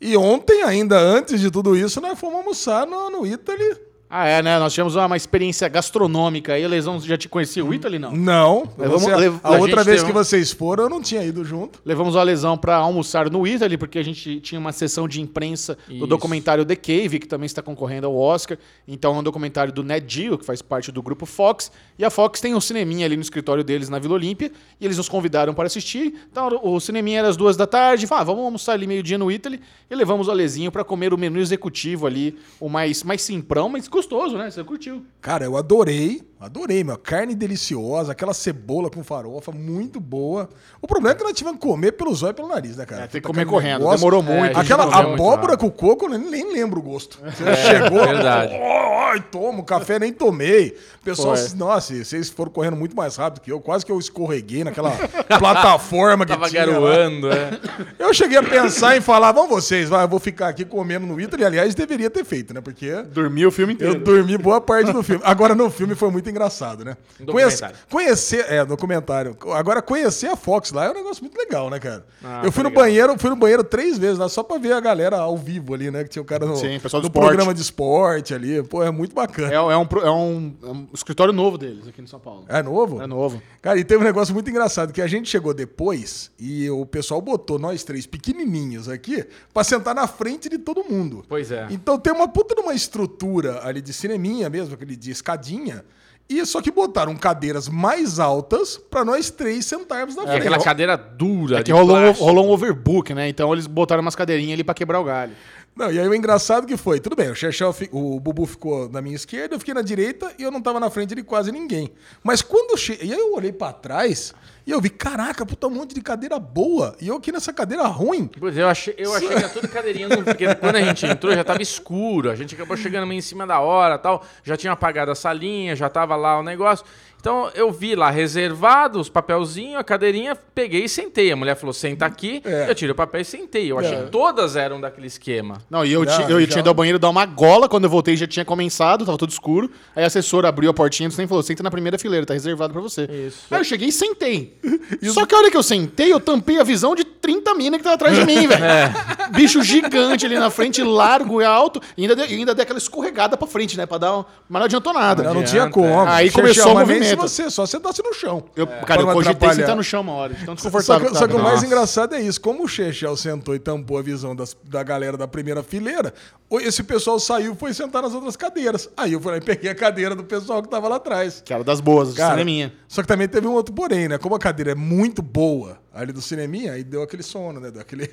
[0.01, 3.90] E ontem, ainda antes de tudo isso, nós fomos almoçar no, no Italy.
[4.13, 4.59] Ah, é, né?
[4.59, 6.65] Nós tivemos uma, uma experiência gastronômica aí.
[6.65, 8.11] A Lesão já te conhecia o Italy, não?
[8.11, 8.69] Não.
[8.77, 11.23] Levamos- você- lev- a a outra vez teve que um- vocês foram, eu não tinha
[11.23, 11.81] ido junto.
[11.85, 15.79] Levamos o Lesão para almoçar no Italy, porque a gente tinha uma sessão de imprensa
[15.87, 16.07] do Isso.
[16.09, 18.59] documentário The Cave, que também está concorrendo ao Oscar.
[18.89, 21.71] Então é um documentário do Ned Geo, que faz parte do grupo Fox.
[21.97, 24.51] E a Fox tem um cineminha ali no escritório deles na Vila Olímpia.
[24.81, 26.15] E eles nos convidaram para assistir.
[26.33, 28.09] Então o cineminha era às duas da tarde.
[28.09, 29.61] Falaram, ah, vamos almoçar ali meio-dia no Italy.
[29.89, 33.87] E levamos o Alezinho para comer o menu executivo ali, o mais, mais simprão, mas
[34.01, 34.51] gostoso, né?
[34.51, 35.05] Você curtiu.
[35.21, 36.23] Cara, eu adorei.
[36.41, 36.97] Adorei, meu.
[36.97, 40.49] Carne deliciosa, aquela cebola com farofa, muito boa.
[40.81, 43.03] O problema é que nós tivemos que comer pelo zóio e pelo nariz, né, cara?
[43.03, 43.81] É, tem que comer correndo.
[43.81, 44.55] negócio- Demorou É, muito.
[44.55, 45.59] gente Aquela muito abóbora rápido.
[45.59, 47.19] com coco, eu nem, lembro o gosto.
[47.37, 48.55] Você chegou, verdade.
[48.59, 50.75] "Oh, ai, toma, café nem tomei.
[51.05, 51.59] Pessoal, Foi.
[51.59, 53.61] nossa, vocês foram correndo muito mais rápido que eu.
[53.61, 54.93] Quase que eu escorreguei naquela
[55.39, 56.73] plataforma que Tava tinha lá.
[56.73, 57.51] garoando, é.
[57.99, 61.21] Eu cheguei a pensar em falar, vamos vocês, vai, eu vou ficar aqui comendo no
[61.21, 61.45] Italy.
[61.45, 62.61] Aliás, deveria ter feito, né?
[62.63, 63.90] Porque Dormiu o filme inteiro.
[63.95, 65.23] Eu dormi boa parte do filme.
[65.25, 66.97] Agora, no filme foi muito engraçado, né?
[67.27, 67.77] Conhece- documentário.
[67.91, 69.37] conhecer, é, documentário.
[69.55, 72.05] Agora, conhecer a Fox lá é um negócio muito legal, né, cara?
[72.25, 72.85] Ah, eu fui tá no legal.
[72.85, 75.91] banheiro, fui no banheiro três vezes lá, só pra ver a galera ao vivo ali,
[75.91, 76.03] né?
[76.05, 78.63] Que tinha o cara no, Sim, pessoal do no programa de esporte ali.
[78.63, 79.51] Pô, é muito bacana.
[79.53, 79.67] É, é um,
[80.03, 82.45] é um- é um escritório novo deles aqui em São Paulo.
[82.49, 83.01] É, novo?
[83.03, 83.41] É novo.
[83.63, 87.21] Cara, e teve um negócio muito engraçado, que a gente chegou depois e o pessoal
[87.21, 91.25] botou nós três pequenininhos aqui pra sentar na frente de todo mundo.
[91.29, 91.67] Pois é.
[91.71, 95.85] Então tem uma puta de uma estrutura ali de cineminha mesmo, aquele de escadinha,
[96.29, 100.39] e só que botaram cadeiras mais altas pra nós três sentarmos na É frente.
[100.41, 101.57] aquela cadeira dura.
[101.57, 102.25] É que de rolou um, plástico.
[102.25, 103.29] rolou um overbook, né?
[103.29, 105.33] Então eles botaram umas cadeirinhas ali pra quebrar o galho.
[105.75, 108.89] Não, e aí o engraçado que foi, tudo bem, o Chechel, fi- o Bubu ficou
[108.89, 111.51] na minha esquerda, eu fiquei na direita e eu não tava na frente de quase
[111.53, 111.91] ninguém.
[112.23, 114.35] Mas quando eu cheguei, e aí eu olhei pra trás
[114.71, 117.83] e eu vi, caraca, puta, um monte de cadeira boa, e eu aqui nessa cadeira
[117.89, 118.31] ruim.
[118.39, 121.35] Pois é, eu achei, eu achei que era tudo cadeirinha, porque quando a gente entrou
[121.35, 124.73] já tava escuro, a gente acabou chegando meio em cima da hora tal, já tinha
[124.73, 126.87] apagado a salinha, já tava lá o negócio.
[127.21, 131.31] Então eu vi lá reservado os papelzinhos, a cadeirinha, peguei e sentei.
[131.31, 132.67] A mulher falou, senta aqui, É.
[132.71, 133.71] eu tirei o papel e sentei.
[133.71, 134.03] Eu achei É.
[134.05, 135.59] que todas eram daquele esquema.
[135.69, 137.85] Não, e eu, Não, ti- eu já- tinha ido ao banheiro dar uma gola, quando
[137.85, 139.71] eu voltei já tinha começado, tava tudo escuro.
[139.95, 142.81] Aí a assessora abriu a portinha e falou: senta na primeira fileira, tá reservado pra
[142.81, 143.03] você.
[143.05, 143.41] Isso.
[143.51, 144.57] Aí eu cheguei e sentei.
[145.13, 147.85] Só que a hora que eu sentei, eu tampei a visão de 30 minas que
[147.85, 148.65] tava atrás de mim, velho.
[149.37, 151.81] Bicho gigante ali na frente, largo e alto.
[151.99, 153.85] E ainda, dei- e ainda dei aquela escorregada pra frente, né?
[153.85, 154.25] Pra dar um...
[154.49, 155.23] Mas não adiantou nada.
[155.23, 156.01] Não, não tinha como.
[156.09, 157.10] Aí começou o movimento.
[157.11, 158.45] Se você só sentasse no chão.
[158.57, 160.35] Eu, Pra cara, eu cogitei sentar no chão uma hora.
[160.35, 162.41] de Tão Só que, só que o mais engraçado é isso.
[162.41, 166.13] Como o Chechel sentou e tampou a visão das- da galera da primeira fileira,
[166.49, 168.89] o- esse pessoal saiu e foi sentar nas outras cadeiras.
[168.97, 171.43] Aí eu fui lá e peguei a cadeira do pessoal que tava lá atrás.
[171.45, 172.73] Que era das boas, do Cara, cineminha.
[172.89, 174.19] Só que também teve um outro porém, né?
[174.19, 177.71] Como a cadeira é muito boa ali do cineminha, aí deu aquele sono, né?
[177.71, 178.05] Deu aquele...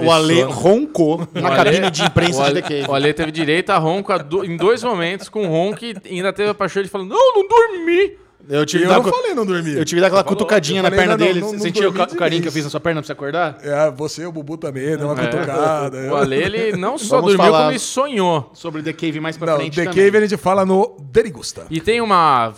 [0.00, 0.52] O, o Ale sono.
[0.52, 2.90] roncou na O Ale- cabine de imprensa o de Ale, The Cave.
[2.90, 6.32] o Ale teve direito a ronco a do- em dois momentos com ronco e ainda
[6.32, 8.16] teve a paixão de falando: Não, não dormi.
[8.48, 9.76] Eu E tive, eu não falei não dormir.
[9.76, 11.40] eu tive que dar aquela cutucadinha eu na falei, perna não, dele.
[11.40, 13.58] não, Você não sentiu o carinho que eu fiz na sua perna pra você acordar?
[13.62, 15.96] É, você, o Bubu também, deu uma cutucada.
[15.96, 18.50] O eu- Ale, ele não só Vamos dormiu, como ele sonhou.
[18.54, 20.04] Sobre The Cave mais pra Não, frente The também.
[20.04, 21.66] Cave a gente fala no Derigusta.
[21.70, 22.52] E tem uma.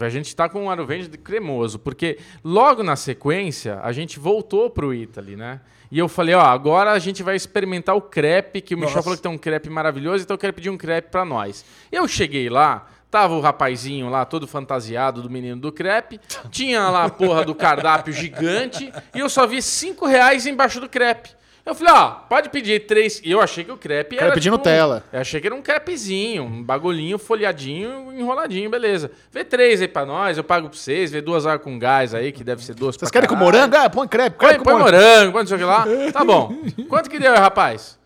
[0.00, 4.94] A gente tá com um Aruvende cremoso, porque logo na sequência a gente voltou pro
[4.94, 5.60] Italy, né?
[5.90, 9.02] E eu falei, ó, agora a gente vai experimentar o crepe, que o Michel Nossa.
[9.02, 11.64] falou que tem um crepe maravilhoso, então eu quero pedir um crepe pra nós.
[11.90, 17.04] Eu cheguei lá, tava o rapazinho lá, todo fantasiado do menino do crepe, tinha lá
[17.04, 21.38] a porra do cardápio gigante, e eu só vi cinco reais embaixo do crepe.
[21.68, 23.20] Eu falei, ó, pode pedir três.
[23.22, 24.28] E eu achei que o crepe era.
[24.28, 25.04] Crepe de Nutella.
[25.12, 29.10] Eu achei que era um crepezinho, um bagulhinho folhadinho, enroladinho, beleza.
[29.30, 32.32] Vê três aí pra nós, eu pago pra vocês, vê duas águas com gás aí,
[32.32, 33.76] que deve ser duas Vocês querem com morango?
[33.76, 34.38] Ah, põe crepe.
[34.38, 35.32] Põe, crepe com põe morango.
[35.32, 35.84] põe não sei o que lá.
[36.10, 36.56] Tá bom.
[36.88, 37.98] Quanto que deu, rapaz?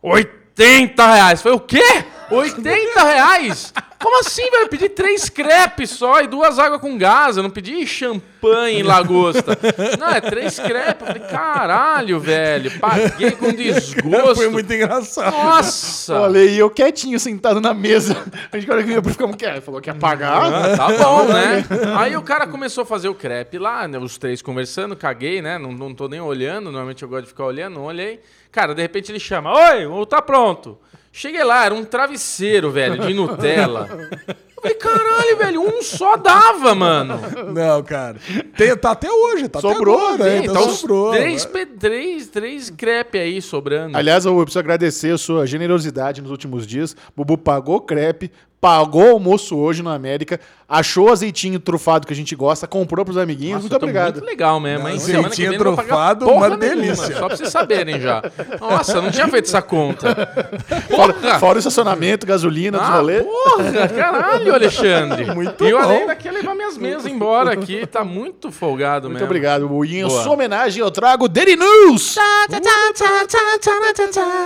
[0.00, 1.42] 80 reais.
[1.42, 1.82] Foi o quê?
[2.30, 3.72] 80 reais?
[3.98, 4.62] Como assim, velho?
[4.62, 7.36] Eu pedi três crepes só e duas águas com gás.
[7.36, 9.58] Eu não pedi champanhe em lagosta.
[9.98, 11.00] Não, é três crepes.
[11.00, 12.78] Eu falei, caralho, velho.
[12.78, 14.36] Paguei com desgosto.
[14.36, 15.32] Foi muito engraçado.
[15.32, 16.20] Nossa.
[16.20, 18.16] Olha, e eu quietinho, sentado na mesa.
[18.52, 19.64] A gente agora que ficamos quietos.
[19.64, 20.52] Falou que ia pagar.
[20.52, 21.64] Ah, tá bom, né?
[21.98, 25.58] Aí o cara começou a fazer o crepe lá, né, os três conversando, caguei, né?
[25.58, 28.20] Não, não tô nem olhando, normalmente eu gosto de ficar olhando, não olhei.
[28.52, 30.78] Cara, de repente ele chama: Oi, o tá pronto.
[31.18, 33.88] Cheguei lá, era um travesseiro, velho, de Nutella.
[33.90, 37.18] Eu falei, caralho, velho, um só dava, mano.
[37.52, 38.18] Não, cara.
[38.56, 40.46] Tem, tá até hoje, tá Sobrou, até agora, Tem, né?
[40.46, 41.10] tá Então uns sobrou.
[41.12, 43.96] três, pe- três, três crepe aí sobrando.
[43.98, 46.94] Aliás, eu preciso agradecer a sua generosidade nos últimos dias.
[47.16, 52.36] Bubu pagou crepe, pagou almoço hoje na América, achou o azeitinho trufado que a gente
[52.36, 53.54] gosta, comprou pros amiguinhos.
[53.54, 54.14] Nossa, muito eu obrigado.
[54.16, 54.96] Muito legal mesmo, hein?
[54.96, 57.16] azeitinho vem trufado, uma nenhuma, delícia.
[57.16, 58.22] Só pra vocês saberem já.
[58.60, 60.08] Nossa, eu não tinha feito essa conta.
[60.94, 61.38] Fora, Porra!
[61.38, 63.22] fora o estacionamento, gasolina, dos Ah, rolês.
[63.24, 65.26] porra, caralho, Alexandre.
[65.34, 65.88] Muito e eu bom.
[65.88, 67.86] ainda quer levar minhas mesas embora aqui.
[67.86, 69.26] Tá muito folgado Muito mesmo.
[69.26, 69.84] obrigado, Bubu.
[69.84, 72.16] E em sua homenagem, eu trago Daily News.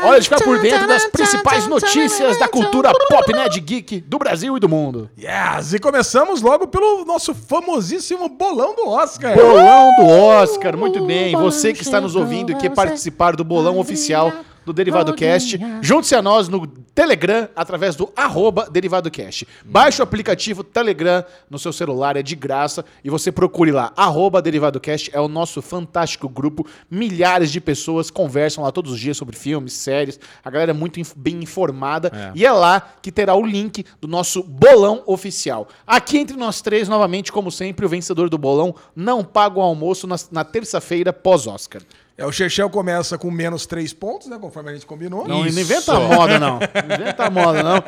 [0.05, 4.57] Olha, de ficar por dentro das principais notícias da cultura pop, nerd, geek do Brasil
[4.57, 5.09] e do mundo.
[5.19, 5.73] Yes!
[5.73, 5.79] E
[6.13, 9.35] começamos logo pelo nosso famosíssimo bolão do Oscar.
[9.35, 11.35] Bolão do Oscar, muito bem.
[11.35, 14.31] Você que está nos ouvindo e quer participar do bolão oficial
[14.65, 19.47] do Derivado Cast, junte-se a nós no Telegram através do arroba Derivado Cast.
[19.65, 24.41] Baixe o aplicativo Telegram no seu celular, é de graça, e você procure lá, arroba
[24.43, 26.67] Derivado Cast, é o nosso fantástico grupo.
[26.91, 31.01] Milhares de pessoas conversam lá todos os dias sobre filmes, séries, a galera é muito
[31.01, 32.33] inf- bem informada, É.
[32.35, 35.67] e é lá que terá o link do nosso bolão oficial.
[35.87, 40.07] Aqui entre nós três, novamente, como sempre, o vencedor do bolão não paga o almoço
[40.07, 41.83] na, na terça-feira pós-Oscar.
[42.17, 44.39] É, o Chechel começa com menos três pontos, né?
[44.39, 45.27] Conforme a gente combinou.
[45.27, 45.55] Não, Isso.
[45.57, 46.59] não inventa a moda, não.
[46.59, 47.83] Não inventa a moda, não.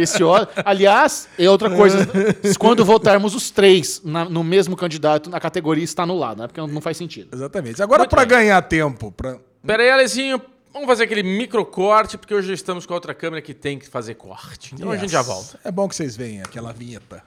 [0.00, 0.46] Esse ó...
[0.64, 2.06] Aliás, é outra coisa.
[2.58, 6.48] Quando votarmos os três na- no mesmo candidato, a categoria está anulada, né?
[6.48, 7.28] Porque não faz sentido.
[7.32, 7.80] Exatamente.
[7.82, 8.26] Agora, bem.
[8.26, 9.36] ganhar tempo, pra...
[9.64, 10.42] Pera aí, Alezinho.
[10.72, 13.88] Vamos fazer aquele micro corte, porque hoje estamos com a outra câmera que tem que
[13.88, 14.74] fazer corte.
[14.74, 15.00] Então a Yes.
[15.02, 15.58] gente já volta.
[15.64, 17.22] É bom que vocês venham, aquela vinheta.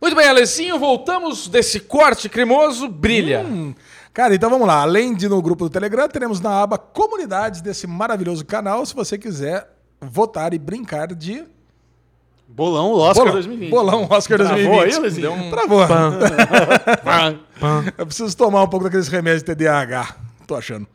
[0.00, 0.78] Muito bem, Alezinho.
[0.78, 2.88] Voltamos desse corte cremoso.
[2.88, 3.40] Brilha.
[3.40, 3.74] Hum.
[4.12, 4.82] Cara, então vamos lá.
[4.82, 9.16] Além de no grupo do Telegram, teremos na aba comunidades desse maravilhoso canal, se você
[9.16, 9.68] quiser
[10.00, 11.44] votar e brincar de
[12.46, 13.70] Bolão Oscar bolão, 2020.
[13.70, 14.94] bolão Oscar Travou 2020.
[14.94, 15.22] aí, Lezinho?
[15.22, 15.80] Deu um- Travou.
[17.96, 20.16] Eu preciso tomar um pouco daqueles remédios de TDAH.
[20.46, 20.86] Tô achando.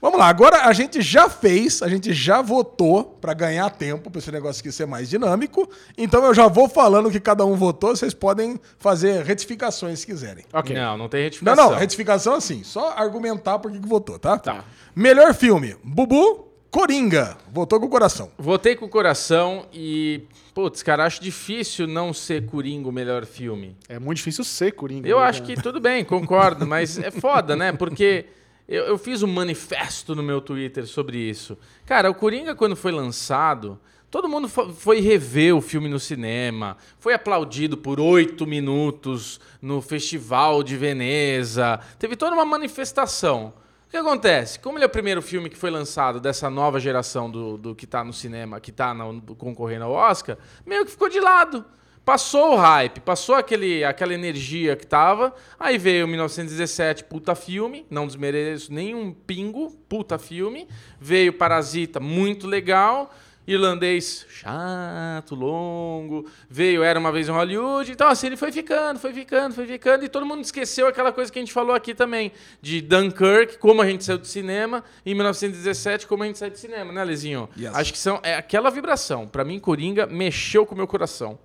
[0.00, 4.18] Vamos lá, agora a gente já fez, a gente já votou pra ganhar tempo, pra
[4.18, 5.68] esse negócio aqui ser mais dinâmico.
[5.96, 10.06] Então eu já vou falando o que cada um votou, vocês podem fazer retificações se
[10.06, 10.44] quiserem.
[10.52, 10.74] ok.
[10.74, 11.70] Não, não tem Não, retificação.
[11.70, 14.38] não, retificação assim, só argumentar por que votou, tá?
[14.38, 14.64] Tá.
[14.96, 17.36] Melhor filme, Bubu, Coringa.
[17.52, 18.30] Votou com o coração.
[18.38, 20.22] Votei com o coração e.
[20.54, 23.76] Putz, cara, acho difícil não ser Coringa o melhor filme.
[23.88, 25.08] É muito difícil ser Coringa.
[25.08, 25.54] Eu né, acho cara?
[25.56, 27.72] que tudo bem, concordo, mas é foda, né?
[27.72, 28.26] Porque
[28.70, 31.58] eu, eu fiz um manifesto no meu Twitter sobre isso.
[31.84, 33.78] Cara, o Coringa, quando foi lançado,
[34.10, 39.80] Todo mundo fo- foi rever o filme no cinema, foi aplaudido por oito minutos no
[39.80, 43.52] Festival de Veneza, teve toda uma manifestação.
[43.86, 44.58] O que acontece?
[44.58, 47.86] Como ele é o primeiro filme que foi lançado dessa nova geração do, do que
[47.86, 51.64] tá no cinema, que tá no- concorrendo ao Oscar, meio que ficou de lado.
[52.04, 55.34] Passou o hype, passou aquele, aquela energia que tava.
[55.58, 60.66] Aí veio 1917, puta filme, não desmereço nenhum pingo, puta filme.
[61.00, 63.12] Veio Parasita, muito legal.
[63.46, 66.26] Irlandês, chato, longo.
[66.48, 67.90] Veio Era Uma Vez em Hollywood.
[67.90, 70.04] Então, assim, ele foi ficando, foi ficando, foi ficando.
[70.04, 72.32] E todo mundo esqueceu aquela coisa que a gente falou aqui também.
[72.60, 74.84] De Dunkirk, como a gente saiu do cinema.
[75.04, 77.48] E 1917, como a gente saiu do cinema, né, Lezinho?
[77.58, 77.74] Yes.
[77.74, 79.26] Acho que são, é aquela vibração.
[79.26, 81.38] Pra mim, Coringa mexeu com o meu coração.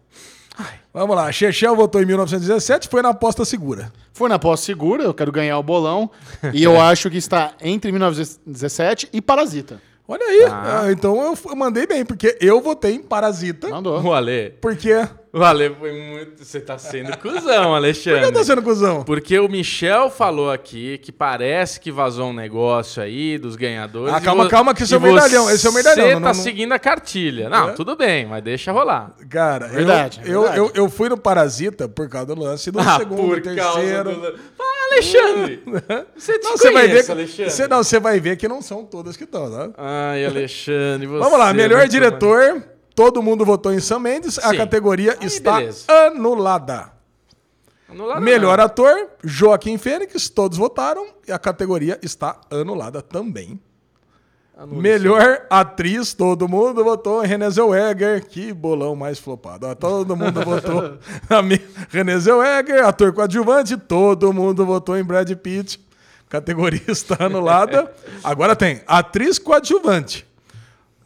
[0.94, 3.92] Vamos lá, Chechel votou em 1917, foi na aposta segura.
[4.14, 6.10] Foi na posse segura, eu quero ganhar o bolão.
[6.54, 9.82] e eu acho que está entre 1917 e Parasita.
[10.08, 10.82] Olha aí, Ah.
[10.84, 14.00] ah, então eu, mandei bem, porque eu votei em Parasita, Mandou.
[14.02, 14.92] O Ale, porque...
[15.38, 16.44] o Ale foi muito...
[16.44, 18.24] Você tá sendo cuzão, Alexandre.
[18.24, 19.04] Eu tô sendo cuzão.
[19.04, 24.14] Porque o Michel falou aqui que parece que vazou um negócio aí dos ganhadores.
[24.14, 26.14] Ah, calma, vo- calma, que esse e é o medalhão, esse é o medalhão, Você
[26.14, 27.50] não- tá não- seguindo a cartilha.
[27.50, 27.72] Não, É?
[27.74, 29.14] tudo bem, mas deixa rolar.
[29.30, 30.58] Cara, Verdade, eu, verdade.
[30.60, 33.64] Eu, eu, eu fui no Parasita por causa do lance do Ah, segundo, por terceiro.
[33.66, 34.40] causa do...
[34.60, 35.64] Ah, Alexandre!
[36.16, 37.50] Você te Não, você vai ver, que- Alexandre?
[37.52, 39.70] você, não, você vai ver que não são todas que estão, tá?
[39.78, 41.20] Ai, Alexandre, você...
[41.20, 42.64] Vamos lá, melhor diretor.
[42.96, 44.40] Todo mundo votou em Sam Mendes.
[44.40, 44.58] A Sim.
[44.58, 45.86] Categoria Aí, está beleza.
[46.08, 46.92] anulada.
[47.90, 48.66] Anulado Melhor não.
[48.66, 50.30] ator, Joaquim Fênix.
[50.30, 51.06] Todos votaram.
[51.28, 53.60] E a categoria está anulada também.
[54.68, 58.26] Melhor atriz, todo mundo votou em Renée Zellweger.
[58.26, 59.68] Que bolão mais flopado.
[59.68, 60.98] Ó, todo mundo votou
[61.44, 62.86] mi- Renée Zellweger.
[62.86, 65.78] Ator coadjuvante, todo mundo votou em Brad Pitt.
[66.30, 67.92] Categoria está anulada.
[68.24, 70.26] Agora tem atriz coadjuvante.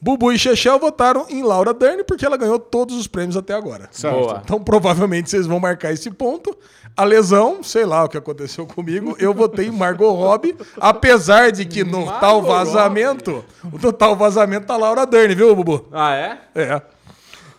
[0.01, 3.89] Bubu e Chechel votaram em Laura Dern porque ela ganhou todos os prêmios até agora.
[3.91, 4.15] Certo.
[4.15, 4.41] Boa.
[4.43, 6.57] Então provavelmente vocês vão marcar esse ponto.
[6.95, 11.65] A lesão, sei lá o que aconteceu comigo, eu votei em Margot Robbie, apesar de
[11.65, 13.45] que no Margot tal vazamento,
[13.81, 15.87] no tal vazamento tá Laura Dern, viu, Bubu?
[15.91, 16.37] Ah, é?
[16.55, 16.81] É.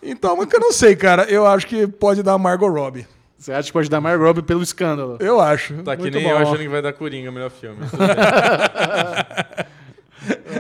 [0.03, 1.24] Então, mas que eu não sei, cara.
[1.24, 3.07] Eu acho que pode dar Margot Robbie.
[3.38, 5.16] Você acha que pode dar Margot Robbie pelo escândalo?
[5.20, 5.83] Eu acho.
[5.83, 6.31] Tá que Muito nem bom.
[6.31, 7.79] eu achando que vai dar Coringa, o melhor filme.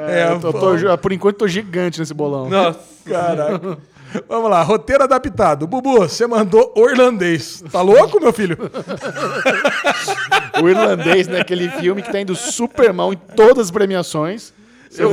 [0.08, 2.48] É, eu tô- tô- por enquanto tô gigante nesse bolão.
[2.48, 2.78] Nossa.
[3.04, 3.78] Caraca.
[4.28, 5.68] Vamos lá, roteiro adaptado.
[5.68, 7.62] Bubu, você mandou o irlandês.
[7.70, 8.56] Tá louco, meu filho?
[10.62, 11.40] O irlandês, né?
[11.40, 14.52] Aquele filme que tá indo super mal em todas as premiações.
[14.98, 15.10] Eu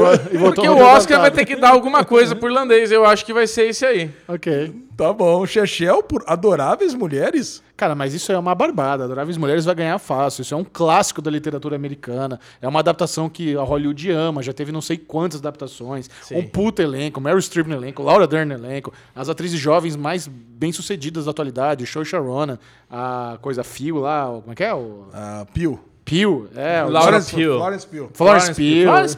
[0.54, 2.92] Porque o Oscar vai ter que dar alguma coisa pro irlandês.
[2.92, 4.12] Eu acho que vai ser esse aí.
[4.28, 4.74] Ok.
[4.98, 5.46] Tá bom.
[5.46, 7.62] Chechel por Adoráveis Mulheres?
[7.76, 9.04] Cara, mas isso é uma barbada.
[9.04, 10.42] Adoráveis Mulheres vai ganhar fácil.
[10.42, 12.40] Isso é um clássico da literatura americana.
[12.60, 14.42] É uma adaptação que a Hollywood ama.
[14.42, 16.10] Já teve não sei quantas adaptações.
[16.24, 16.38] Sim.
[16.38, 17.22] Um puta elenco.
[17.22, 18.02] Meryl Streep no elenco.
[18.02, 18.92] Laura Dern no elenco.
[19.16, 21.86] As atrizes jovens mais bem-sucedidas da atualidade.
[21.86, 22.58] Saoirse Ronan.
[22.90, 24.28] A coisa Phil lá.
[24.32, 24.74] o- Como é que é?
[24.74, 25.06] O...
[25.14, 25.80] Ah, Pio.
[26.10, 26.48] Peel.
[26.56, 26.84] É.
[26.84, 28.10] o- Laura Florence Pugh.
[28.14, 28.84] Florence Pugh.
[28.84, 29.18] Florence.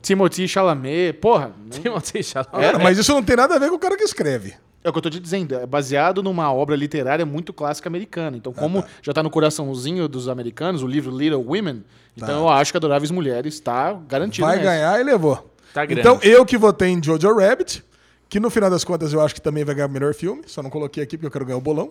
[0.00, 1.14] Timothy Chalamet.
[1.14, 1.50] Porra.
[1.70, 2.60] Timothy Chalamet.
[2.60, 4.54] Cara, mas isso não tem nada a ver com o cara que escreve.
[4.84, 8.36] É o que eu tô te dizendo, é baseado numa obra literária muito clássica americana.
[8.36, 11.82] Então, como já tá no coraçãozinho dos americanos, o livro Little Women,
[12.16, 14.68] então eu acho que Adoráveis Mulheres tá garantido Vai nessa.
[14.70, 15.52] ganhar e levou.
[15.74, 16.00] Tá grande.
[16.00, 17.84] então, eu que votei em Jojo Rabbit,
[18.28, 20.62] que no final das contas eu acho que também vai ganhar o melhor filme, só
[20.62, 21.90] não coloquei aqui porque eu quero ganhar o bolão.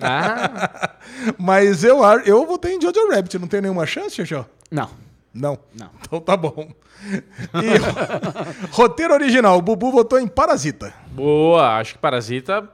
[0.00, 0.90] Ah,
[1.38, 4.46] Mas eu, eu votei em Jojo Rabbit, não tem nenhuma chance, Xixó?
[4.70, 4.90] Não,
[5.32, 5.58] Não.
[5.74, 5.90] não.
[6.02, 6.70] Então tá bom.
[7.54, 10.92] E roteiro original, o Bubu votou em Parasita.
[11.12, 11.78] boa.
[11.78, 12.68] Acho que Parasita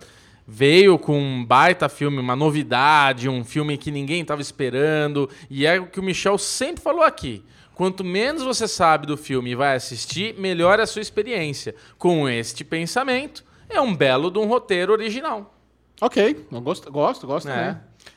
[0.46, 5.28] veio com um baita filme, uma novidade, um filme que ninguém tava esperando.
[5.50, 7.44] E é o que o Michel sempre falou aqui.
[7.74, 11.74] Quanto menos você sabe do filme e vai assistir, melhor é a sua experiência.
[11.98, 15.52] Com este pensamento, é um belo de um roteiro original.
[16.00, 17.54] Ok, eu gosto, gosto, gosto É.
[17.54, 17.76] também.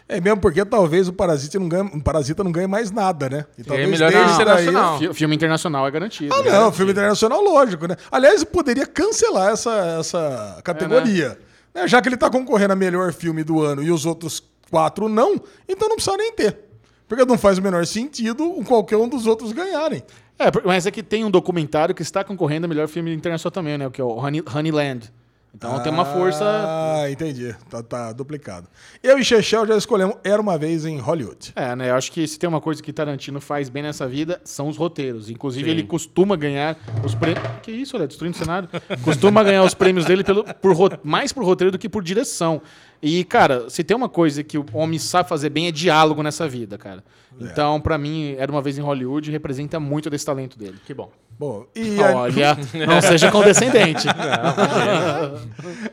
[0.10, 3.46] É mesmo porque talvez o Parasita não ganhe, o Parasita não ganhe mais nada, né?
[3.58, 4.98] E talvez melhor desde internacional.
[5.00, 6.34] Fi- Filme internacional é garantido.
[6.34, 7.96] Ah, não, filme internacional, lógico, né?
[8.12, 11.38] Aliás, poderia cancelar essa, essa categoria.
[11.74, 11.88] né?
[11.88, 14.41] Já que ele tá concorrendo a melhor filme do ano e os outros
[14.72, 16.66] quatro não, então não precisa nem ter.
[17.08, 20.04] Porque não faz o menor sentido qualquer um dos outros ganharem.
[20.38, 23.78] É, mas é que tem um documentário que está concorrendo a melhor filme internacional também,
[23.78, 23.89] né?
[23.89, 25.12] Que é o Honey, Honeyland.
[25.58, 26.46] Então tem uma força.
[26.46, 27.56] Ah, entendi.
[27.67, 28.67] Tá, tá duplicado.
[29.02, 31.52] Eu e Chechel já escolhemos Era Uma Vez em Hollywood.
[31.56, 31.89] É, né?
[31.89, 34.78] Eu acho que se tem uma coisa que Tarantino faz bem nessa vida, são os
[34.78, 35.32] roteiros.
[35.32, 35.72] Inclusive, Sim.
[35.72, 37.43] ele costuma ganhar os prêmios.
[37.63, 38.70] Que isso, olha, destruindo o cenário.
[39.04, 42.62] costuma ganhar os prêmios dele pelo, por mais por roteiro do que por direção.
[43.02, 46.48] E, cara, se tem uma coisa que o homem sabe fazer bem é diálogo nessa
[46.48, 47.04] vida, cara.
[47.40, 50.78] Então, pra mim, Era Uma Vez em Hollywood representa muito desse talento dele.
[50.86, 51.12] Que bom.
[51.40, 52.58] Bom, e a Olha,
[52.88, 54.08] não seja condescendente.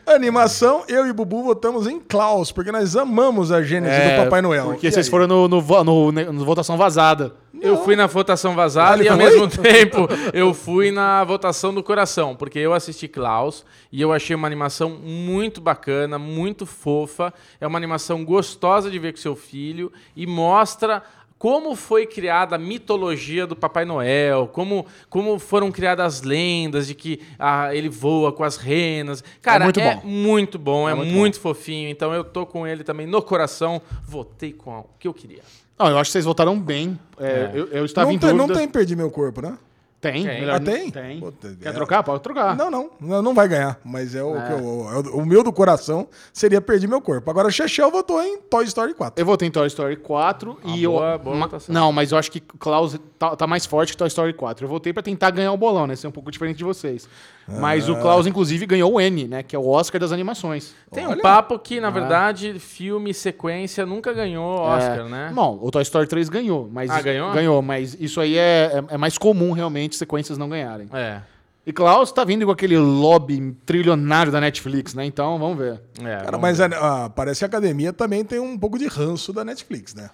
[0.06, 4.64] animação, eu e Bubu votamos em Klaus, porque nós amamos a gênese do Papai Noel.
[4.64, 5.10] É, Porque E vocês aí?
[5.10, 7.34] foram no, no, no- no votação vazada.
[7.64, 9.24] Eu fui na votação vazada Ah, e ao foi?
[9.24, 14.36] mesmo tempo eu fui na votação do coração, porque eu assisti Klaus e eu achei
[14.36, 17.32] uma animação muito bacana, muito fofa.
[17.60, 21.02] É uma animação gostosa de ver com seu filho e mostra
[21.38, 26.94] como foi criada a mitologia do Papai Noel, como, como foram criadas as lendas de
[26.94, 29.22] que ah, ele voa com as renas.
[29.42, 30.06] Cara, muito é bom.
[30.06, 31.90] muito bom, é, muito muito, fofinho.
[31.90, 33.82] Então eu tô com ele também no coração.
[34.04, 35.42] Votei com o que eu queria.
[35.78, 36.98] Não, eu acho que vocês votaram bem.
[37.18, 38.46] É, Eu, eu estava Não em tem, dúvida.
[38.48, 39.56] não tem Perdi Meu Corpo, né?
[40.00, 40.22] Tem.
[40.22, 40.40] Tem.
[40.40, 40.90] melhor- Ah, tem?
[40.90, 41.18] Tem.
[41.18, 41.72] Puta, Quer é.
[41.72, 42.02] trocar?
[42.02, 42.54] Pode trocar.
[42.54, 42.90] Não, não,
[43.22, 43.80] não, vai ganhar.
[43.82, 47.30] Mas é o, que eu- é o, o meu do coração seria Perdi Meu Corpo.
[47.30, 49.18] Agora, Chechel votou em Toy Story 4.
[49.20, 51.18] Eu votei em Toy Story 4 e boa- eu.
[51.20, 51.48] boa ma-.
[51.68, 54.66] Não, mas eu acho que Klaus tá, tá mais forte que Toy Story 4.
[54.66, 55.96] Eu votei pra tentar ganhar o bolão, né?
[55.96, 57.08] Ser um pouco diferente de vocês.
[57.46, 57.92] Mas Ah.
[57.92, 59.42] o Klaus, inclusive, ganhou o N, né?
[59.42, 60.74] Que é o Oscar das animações.
[60.92, 61.16] Tem Olha.
[61.16, 65.32] um papo que, na verdade, filme sequência nunca ganhou Oscar, É, né?
[65.34, 66.90] Bom, o Toy Story 3 ganhou, mas.
[66.90, 67.32] Ah, ganhou?
[67.32, 70.88] Ganhou, mas isso aí é, é, é mais comum, realmente, sequências não ganharem.
[70.92, 71.20] É.
[71.66, 75.04] E Klaus tá vindo com aquele lobby trilionário da Netflix, né?
[75.06, 75.80] Então, vamos ver.
[76.00, 78.86] é Cara, vamos mas a- a- parece que a academia também tem um pouco de
[78.86, 80.10] ranço da Netflix, né?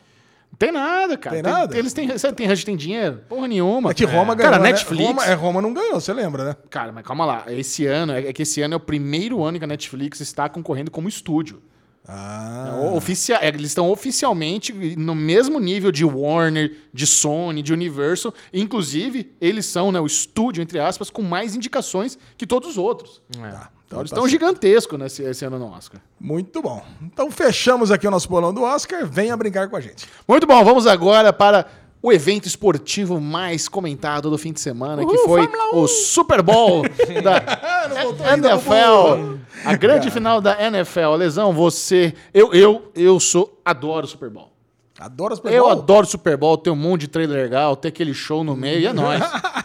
[0.60, 1.34] Não tem nada, cara.
[1.36, 1.78] Tem nada?
[1.78, 3.22] Eles têm, você tem, tem dinheiro?
[3.28, 3.90] Porra nenhuma.
[3.90, 4.50] É que Roma ganhou.
[4.52, 4.70] Cara, né?
[4.72, 5.06] Netflix.
[5.08, 6.56] Roma, é, Roma não ganhou, você lembra, né?
[6.68, 7.44] Cara, mas calma lá.
[7.48, 10.48] Esse ano, é é que esse ano é o primeiro ano que a Netflix está
[10.50, 11.62] concorrendo como estúdio.
[12.06, 12.78] Ah.
[12.82, 18.34] O- oficia- é, eles estão oficialmente no mesmo nível de Warner, de Sony, de Universal.
[18.52, 23.22] Inclusive, eles são né, o estúdio, entre aspas, com mais indicações que todos os outros.
[23.38, 23.48] É.
[23.50, 26.00] Tá, Então, eles tá estão gigantescos nesse esse ano no Oscar.
[26.20, 26.80] Muito bom.
[27.02, 29.04] Então fechamos aqui o nosso bolão do Oscar.
[29.04, 30.06] Venha brincar com a gente.
[30.28, 31.66] Muito bom, vamos agora para
[32.00, 36.84] o evento esportivo mais comentado do fim de semana, que foi o Super Bowl
[37.20, 39.38] da NFL.
[39.64, 41.16] A grande final da NFL.
[41.16, 42.14] Lesão, você.
[42.32, 43.60] Eu, eu, eu sou.
[43.64, 44.49] Adoro Super Bowl.
[45.00, 45.72] Adoro Super Eu Bowl.
[45.72, 48.86] adoro Super Bowl, tem um monte de trailer legal, tem aquele show no meio, e
[48.86, 49.22] é nóis.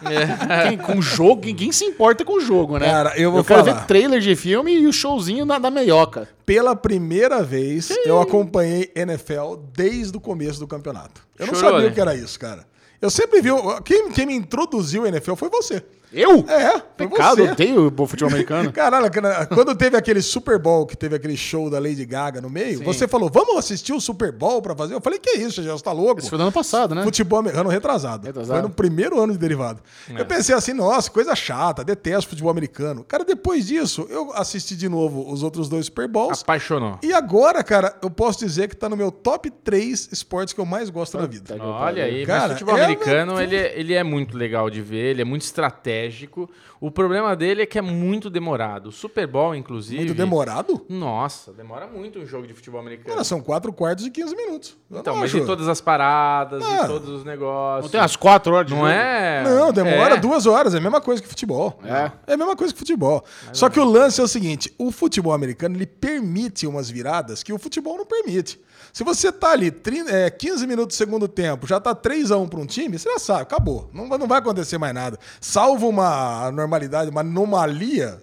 [0.68, 2.86] Quem- com jogo, ninguém se importa com o jogo, né?
[2.86, 3.80] Cara, eu vou quero falar.
[3.80, 6.28] ver trailer de filme e o showzinho na, da meioca.
[6.44, 11.20] Pela primeira vez, eu acompanhei NFL desde o começo do campeonato.
[11.38, 11.90] Eu não Chorou, sabia né?
[11.90, 12.64] o que era isso, cara.
[13.00, 13.50] Eu sempre vi.
[13.84, 15.82] Quem, quem me introduziu ao NFL foi você.
[16.16, 16.44] Eu?
[16.48, 18.72] É, Pecado, eu odeio o futebol americano.
[18.74, 22.48] Caralho, cara, quando teve aquele Super Bowl, que teve aquele show da Lady Gaga no
[22.48, 24.94] meio, você falou, vamos assistir o Super Bowl pra fazer?
[24.94, 26.20] Eu falei, que isso, já está louco?
[26.20, 27.02] Isso foi no ano passado, né?
[27.04, 28.26] Futebol americano retrasado.
[28.26, 28.60] Retrasado.
[28.60, 29.80] Foi no primeiro ano de derivado.
[30.14, 30.20] É.
[30.20, 33.04] Eu pensei assim, nossa, coisa chata, detesto futebol americano.
[33.04, 36.40] Cara, depois disso, eu assisti de novo os outros dois Super Bowls.
[36.42, 36.98] Apaixonou.
[37.02, 40.64] E agora, cara, eu posso dizer que tá no meu top 3 esportes que eu
[40.66, 41.56] mais gosto na vida.
[41.62, 44.80] Olha aí, Cara, mas o futebol é americano, ele, é- ele é muito legal de
[44.80, 48.88] ver, ele é muito estratégico estratégico, o problema dele é que é muito demorado.
[48.88, 49.96] O Super Bowl, inclusive...
[49.98, 50.84] Muito demorado?
[50.88, 53.08] Nossa, demora muito um jogo de futebol americano.
[53.10, 54.76] Cara, são 4 quartos e 15 minutos.
[54.90, 57.84] Eu então, mas acho- em todas as paradas, em todos os negócios.
[57.84, 58.90] Não tem umas quatro horas de Não jogo?
[58.92, 59.42] é?
[59.44, 60.20] Não, demora É.
[60.20, 61.78] duas horas, é a mesma coisa que futebol.
[61.84, 62.12] É.
[62.26, 63.24] É a mesma coisa que futebol.
[63.52, 67.52] Só que o lance é o seguinte: o futebol americano ele permite umas viradas que
[67.52, 68.60] o futebol não permite.
[68.92, 72.38] Se você tá ali 30, é, 15 minutos do segundo tempo, já tá 3 a
[72.38, 73.90] 1 para um time, você já sabe, acabou.
[73.92, 75.18] Não, vai- não vai acontecer mais nada.
[75.40, 78.22] Salvo uma normalidade, uma anomalia,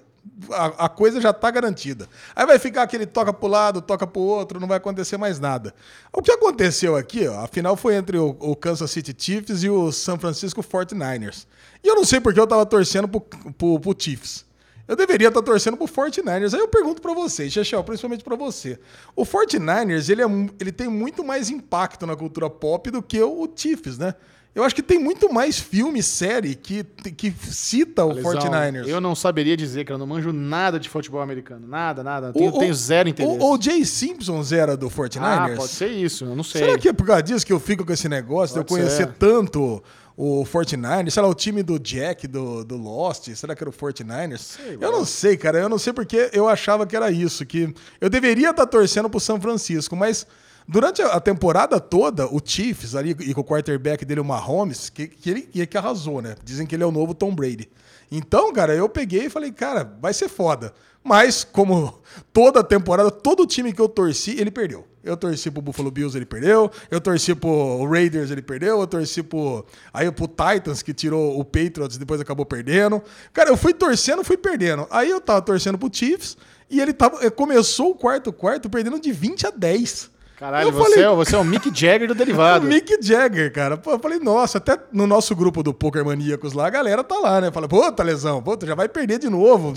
[0.52, 2.08] a, a coisa já tá garantida.
[2.36, 5.74] Aí vai ficar aquele toca pro lado, toca pro outro, não vai acontecer mais nada.
[6.12, 9.70] O que aconteceu aqui, ó, a final foi entre o, o Kansas City Chiefs e
[9.70, 11.46] o San Francisco 49ers.
[11.84, 14.46] E eu não sei porque eu tava torcendo pro, pro Chiefs.
[14.86, 16.54] Eu deveria estar torcendo pro 49ers.
[16.54, 18.78] Aí eu pergunto pra vocês, Chechel, principalmente pra você.
[19.16, 20.26] O 49ers, ele, é,
[20.60, 24.14] ele tem muito mais impacto na cultura pop do que o Chiefs, né?
[24.56, 26.84] Eu acho que tem muito mais filme, série que,
[27.18, 28.88] que cita o Lesão, 49ers.
[28.88, 29.96] Eu não saberia dizer, cara.
[29.96, 31.68] Eu não manjo nada de futebol americano.
[31.68, 32.28] Nada, nada.
[32.28, 33.36] Eu tenho, o- tenho zero interesse.
[33.40, 35.54] O, o Jay Simpsons era do 49ers?
[35.54, 36.26] ah, pode ser isso.
[36.26, 36.62] Eu não sei.
[36.62, 38.78] Será que é por causa disso que eu fico com esse negócio Pode de eu
[38.78, 39.14] conhecer ser.
[39.14, 39.82] tanto
[40.16, 41.10] o 49ers?
[41.10, 44.60] Sei lá, o time do Jack, do, do Lost, será que era o 49ers?
[44.80, 45.58] eu não sei, cara.
[45.58, 49.20] Eu não sei porque eu achava que era isso, que eu deveria estar torcendo pro
[49.20, 50.28] São Francisco, mas
[50.68, 55.08] Durante a temporada toda, o Chiefs ali e com o quarterback dele, o Mahomes, que,
[55.08, 56.36] que ele que, arrasou, né?
[56.44, 57.70] Dizem que ele é o novo Tom Brady.
[58.12, 60.74] Então, cara, eu peguei e falei, cara, vai ser foda.
[61.04, 62.02] Mas, como
[62.32, 64.88] toda temporada, todo time que eu torci, ele perdeu.
[65.04, 66.72] Eu torci pro Buffalo Bills, ele perdeu.
[66.90, 68.80] Eu torci pro Raiders, ele perdeu.
[68.80, 73.04] Eu torci pro, aí, pro Titans, que tirou o Patriots, depois acabou perdendo.
[73.34, 74.88] Cara, eu fui torcendo, fui perdendo.
[74.90, 76.38] Aí eu tava torcendo pro Chiefs
[76.70, 80.13] e ele tava, começou o quarto quarto perdendo de 20 a 10.
[80.38, 82.66] Caralho, Eu você, falei- é, você é o Mick Jagger do derivado.
[82.66, 83.78] O Mick Jagger, cara.
[83.78, 87.18] Pô, eu falei, nossa, até no nosso grupo do Poker Maníacos lá, a galera tá
[87.20, 87.52] lá, né?
[87.52, 89.74] Fala, puta, lesão, puta, já vai perder de novo.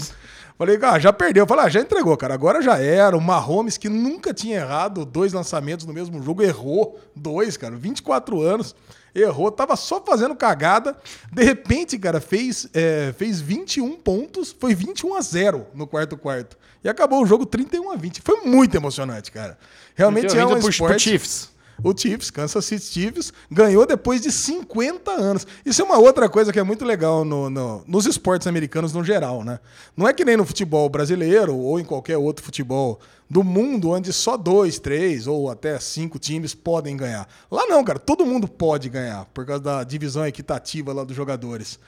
[0.59, 1.47] Falei, ah, já perdeu.
[1.47, 2.33] Falei, ah, já entregou, cara.
[2.33, 3.15] Agora já era.
[3.17, 7.77] O Mahomes, que nunca tinha errado dois lançamentos no mesmo jogo, errou dois, cara.
[7.77, 8.75] 24 anos.
[9.15, 10.97] Errou, tava só fazendo cagada.
[11.31, 14.55] De repente, cara, fez, é, fez 21 pontos.
[14.59, 16.57] Foi 21 a 0 no quarto quarto.
[16.83, 18.23] E acabou o jogo 31 a 20.
[18.23, 19.59] Foi muito emocionante, cara.
[19.97, 21.03] Realmente é um pro, pro esporte...
[21.03, 21.57] Chiefs.
[21.85, 25.47] O Chiefs, Kansas City Chiefs, ganhou depois de 50 anos.
[25.65, 29.05] Isso é uma outra coisa que é muito legal no- no- nos esportes americanos no
[29.05, 29.61] geral, né?
[29.95, 34.11] Não é que nem no futebol brasileiro ou em qualquer outro futebol do mundo, onde
[34.11, 37.29] só dois, três ou até cinco times podem ganhar.
[37.51, 41.79] Lá não, cara, todo mundo pode ganhar, por causa da divisão equitativa lá dos jogadores.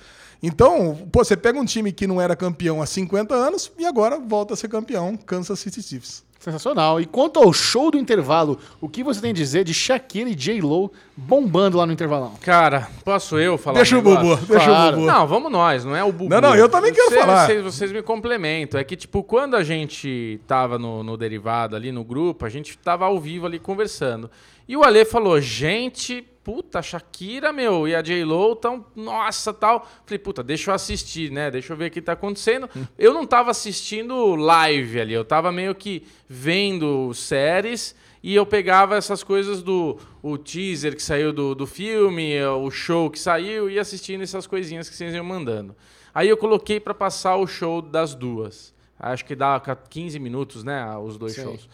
[0.42, 4.18] Então, pô, você pega um time que não era campeão há 50 anos e agora
[4.20, 6.22] volta a ser campeão, Kansas City Chiefs.
[6.38, 7.00] Sensacional.
[7.00, 10.34] E quanto ao show do intervalo, o que você tem a dizer de Shakira e
[10.36, 12.34] J-Lo bombando lá no intervalão?
[12.40, 14.96] Cara, posso eu falar Deixa um o Bubu, deixa Claro.
[14.96, 15.06] o Bubu.
[15.12, 16.28] Não, vamos nós, não é o Bubu.
[16.30, 17.46] Não, não, eu também quero Vocês- falar.
[17.46, 18.78] Vocês, vocês me complementam.
[18.80, 22.78] É que, tipo, quando a gente tava no, no derivado ali no grupo, a gente
[22.78, 24.30] tava ao vivo ali conversando.
[24.68, 29.86] E o Ale falou, gente, puta, a Shakira, meu, e a J-Lo tão, nossa, tal.
[30.06, 31.50] Falei, puta, deixa eu assistir, né?
[31.50, 32.70] Deixa eu ver o que tá acontecendo.
[32.98, 38.96] Eu não tava assistindo live ali, eu tava meio que vendo séries e eu pegava
[38.96, 43.78] essas coisas do o teaser que saiu do, do filme, o show que saiu e
[43.78, 45.76] assistindo essas coisinhas que vocês iam mandando.
[46.14, 48.72] Aí eu coloquei pra passar o show das duas.
[48.98, 50.96] Acho que dá 15 minutos, né?
[50.96, 51.44] Os dois Sei.
[51.44, 51.68] shows.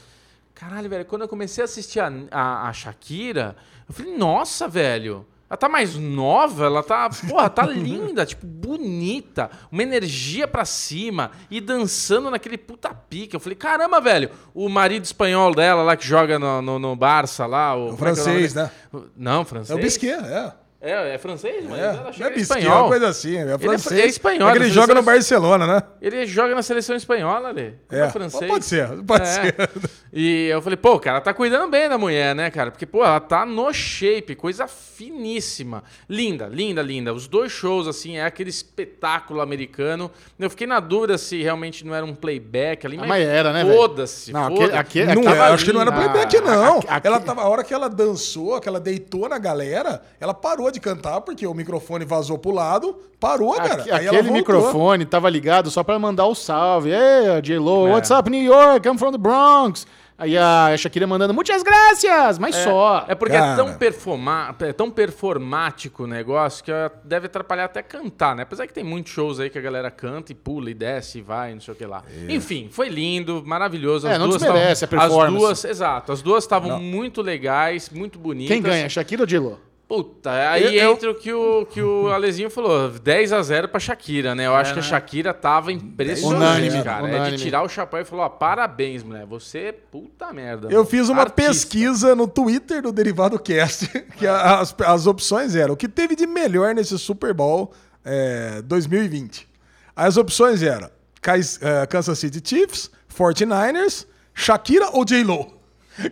[0.55, 3.57] Caralho, velho, quando eu comecei a assistir a, a, a Shakira,
[3.89, 5.27] eu falei, nossa, velho.
[5.51, 11.31] Ela tá mais nova, ela tá, porra, tá linda, tipo, bonita, uma energia pra cima
[11.51, 13.37] e dançando naquele puta pique.
[13.37, 17.47] Eu falei, caramba, velho, o marido espanhol dela lá que joga no, no, no Barça
[17.47, 18.71] lá, o, O como é é o francês, né?
[19.17, 19.79] Não, É francês.
[19.79, 20.53] o Bisquet, é.
[20.85, 22.81] É, é francês, mas É, ela não chega é em Bisquet, é espanhol.
[22.83, 23.85] uma coisa assim, é é francês.
[23.85, 25.83] fr- é espanhol, É que ele joga no Barcelona, né?
[26.03, 27.75] Ele joga na seleção espanhola, ali.
[27.91, 28.51] É, É, francês.
[28.51, 29.27] pode ser, pode É.
[29.27, 29.55] ser.
[30.17, 32.71] E eu falei, pô, cara, tá cuidando bem da mulher, né, cara?
[32.71, 35.83] Porque, pô, ela tá no shape, coisa finíssima.
[36.09, 37.13] Linda, linda, linda.
[37.13, 40.09] Os dois shows, assim, é aquele espetáculo americano.
[40.39, 43.65] Eu fiquei na dúvida se realmente não era um playback ali, Ah, mas era, né?
[43.65, 44.73] Foda-se, Não, foda-se.
[44.77, 46.79] aquele- aquele- Não, é, acho que não era playback, não.
[46.87, 50.33] A- a- ela tava, a hora que ela dançou, que ela deitou na galera, ela
[50.33, 53.75] parou de cantar, porque o microfone vazou pro lado, parou, cara.
[53.83, 56.91] Aque- aquele microfone tava ligado só pra mandar o salve.
[56.91, 57.93] Ei, J-Lo, É.
[57.93, 58.87] what's up, New York?
[58.87, 59.87] I'm from the Bronx.
[60.17, 63.05] Aí a Shakira mandando muitas graças, mas só.
[63.09, 66.71] É porque é tão, performa, é tão performático o negócio que
[67.03, 68.45] deve atrapalhar até cantar, né?
[68.45, 71.21] Apesar que tem muitos shows aí que a galera canta e pula e desce e
[71.21, 72.05] vai, não sei o que lá.
[72.29, 74.07] Enfim, foi lindo, maravilhoso.
[74.07, 75.35] É, não desmerece tavam- a performance.
[75.37, 78.55] As duas, exato, as duas estavam muito legais, muito bonitas.
[78.55, 79.59] Quem ganha, Shakira ou J-Lo?
[79.87, 83.69] Puta, aí Eu- eu- entra o que o, que o Alezinho falou, 10 a 0
[83.69, 84.47] pra Shakira, né?
[84.47, 87.07] Eu acho que a Shakira tava impressionante, Unânime, cara.
[87.07, 87.37] É unânime.
[87.37, 90.69] de tirar o chapéu e falou, ó, parabéns, mulher, você é puta merda.
[90.69, 90.85] Eu mano.
[90.87, 91.51] fiz uma Artista.
[91.51, 96.27] pesquisa no Twitter do Derivado Cast, que as, as opções eram o que teve de
[96.27, 97.73] melhor nesse Super Bowl
[98.05, 99.47] é, 2020.
[99.95, 105.55] As opções eram eh, Kansas City Chiefs, 49ers, Shakira ou J-Lo?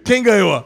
[0.05, 0.65] Quem ganhou?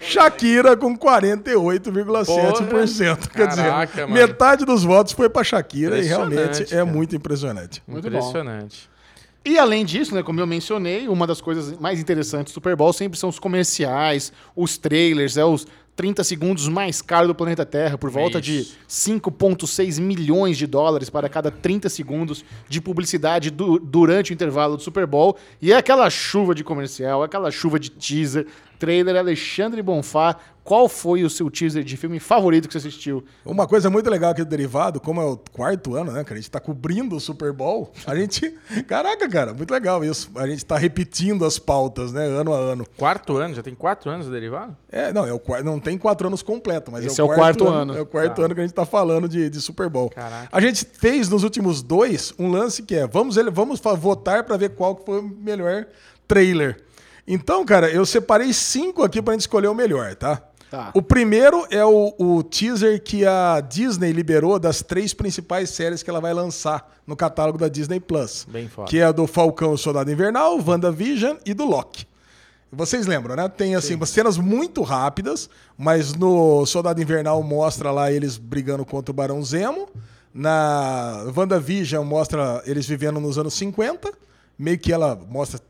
[0.00, 3.28] Shakira com 48,7%.
[3.30, 6.84] Quer dizer, Caraca, metade dos votos foi pra Shakira e realmente é cara.
[6.84, 7.82] muito impressionante.
[7.86, 8.16] Muito bom.
[8.18, 8.88] Impressionante.
[9.44, 12.92] E além disso, né, como eu mencionei, uma das coisas mais interessantes do Super Bowl
[12.94, 17.96] sempre são os comerciais, os trailers, é os 30 segundos mais caros do planeta Terra,
[17.98, 18.76] por volta de Isso.
[18.88, 24.82] 5,6 milhões de dólares para cada 30 segundos de publicidade du- durante o intervalo do
[24.82, 25.36] Super Bowl.
[25.62, 28.46] E é aquela chuva de comercial, aquela chuva de teaser,
[28.84, 29.16] trailer.
[29.16, 33.22] Alexandre Bonfá, qual foi o seu teaser de filme favorito que você assistiu?
[33.44, 36.34] Uma coisa muito legal aqui do Derivado, como é o quarto ano, né, cara?
[36.34, 37.92] A gente tá cobrindo o Super Bowl.
[38.06, 38.54] A gente.
[38.88, 40.30] Caraca, cara, muito legal isso.
[40.36, 42.86] A gente tá repetindo as pautas, né, ano a ano.
[42.96, 44.74] Quarto ano, já tem quatro anos o derivado?
[44.90, 47.32] É, não, é o quarto, não tem quatro anos completo, mas Esse é o, é
[47.32, 47.96] o quarto ano.
[47.96, 48.42] É o quarto Tá.
[48.44, 50.08] ano que a gente tá falando de, de Super Bowl.
[50.10, 50.48] Caraca.
[50.50, 54.56] A gente fez nos últimos dois um lance que é: vamos, ele- vamos votar pra
[54.56, 55.86] ver qual que foi o melhor
[56.26, 56.83] trailer.
[57.26, 60.42] Então, cara, eu separei cinco aqui pra gente escolher o melhor, tá?
[60.70, 60.90] Tá.
[60.92, 66.10] O primeiro é o, o teaser que a Disney liberou das três principais séries que
[66.10, 68.44] ela vai lançar no catálogo da Disney Plus.
[68.50, 68.90] Bem foda.
[68.90, 72.06] Que é a do Falcão o Soldado Invernal, WandaVision e do Loki.
[72.72, 73.48] Vocês lembram, né?
[73.48, 75.48] Tem assim, cenas muito rápidas,
[75.78, 79.88] mas no Soldado Invernal mostra lá eles brigando contra o Barão Zemo.
[80.32, 84.12] Na WandaVision mostra eles vivendo nos anos 50.
[84.58, 85.60] Meio que ela mostra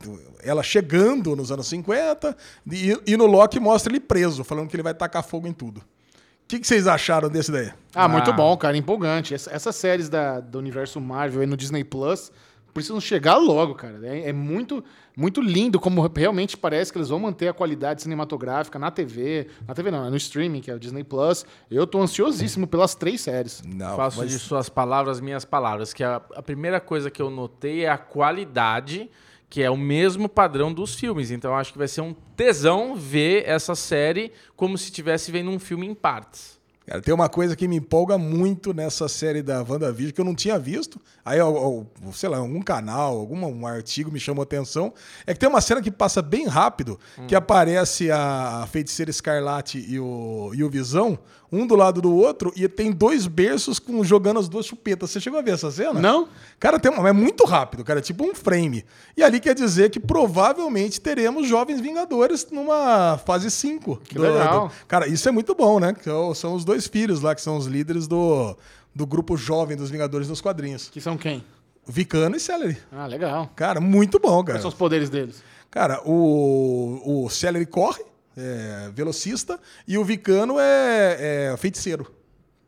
[0.42, 2.36] ela chegando nos anos 50.
[2.70, 5.78] E, e no Loki mostra ele preso, falando que ele vai tacar fogo em tudo.
[5.78, 7.72] O que, que vocês acharam desse daí?
[7.94, 8.34] Ah, muito Ah.
[8.34, 9.32] bom, cara, empolgante.
[9.34, 12.30] Essa- essas séries da, do universo Marvel aí no Disney Plus
[12.74, 13.98] precisam chegar logo, cara.
[14.06, 14.84] É, é muito,
[15.16, 19.46] muito lindo como realmente parece que eles vão manter a qualidade cinematográfica na TV.
[19.66, 21.46] Na TV não, no streaming, que é o Disney Plus.
[21.70, 23.62] Eu tô ansiosíssimo pelas três séries.
[23.64, 27.30] Não, Faço mas- de suas palavras minhas palavras, que a, a primeira coisa que eu
[27.30, 29.08] notei é a qualidade,
[29.48, 31.30] que é o mesmo padrão dos filmes.
[31.30, 35.58] Então acho que vai ser um tesão ver essa série como se estivesse vendo um
[35.60, 36.58] filme em partes.
[36.86, 40.34] Cara, tem uma coisa que me empolga muito nessa série da WandaVision que eu não
[40.34, 41.00] tinha visto.
[41.24, 44.92] Aí, ó, ó, sei lá, algum canal, algum um artigo me chamou a atenção.
[45.26, 49.98] É que tem uma cena que passa bem rápido, que aparece a Feiticeira Escarlate e
[49.98, 51.18] o, e o Visão,
[51.54, 55.10] um do lado do outro, e tem dois berços com, jogando as duas chupetas.
[55.10, 56.00] Você chegou a ver essa cena?
[56.00, 56.28] Não?
[56.58, 58.84] Cara, tem uma, é muito rápido, cara, é tipo um frame.
[59.16, 64.00] E ali quer dizer que provavelmente teremos Jovens Vingadores numa fase 5.
[64.08, 64.70] Que legal.
[64.88, 65.94] Cara, isso é muito bom, né?
[66.02, 68.56] São- são os dois filhos lá, que são os líderes do,
[68.94, 70.88] do grupo jovem dos Vingadores nos quadrinhos.
[70.88, 71.44] Que são quem?
[71.86, 72.78] Vicano e Celery.
[72.90, 73.50] Ah, legal.
[73.54, 74.54] Cara, muito bom, cara.
[74.56, 75.42] Quais são os poderes deles?
[75.70, 78.02] Cara, o, o Celery corre,
[78.36, 82.12] é velocista, e o Vicano é, é feiticeiro.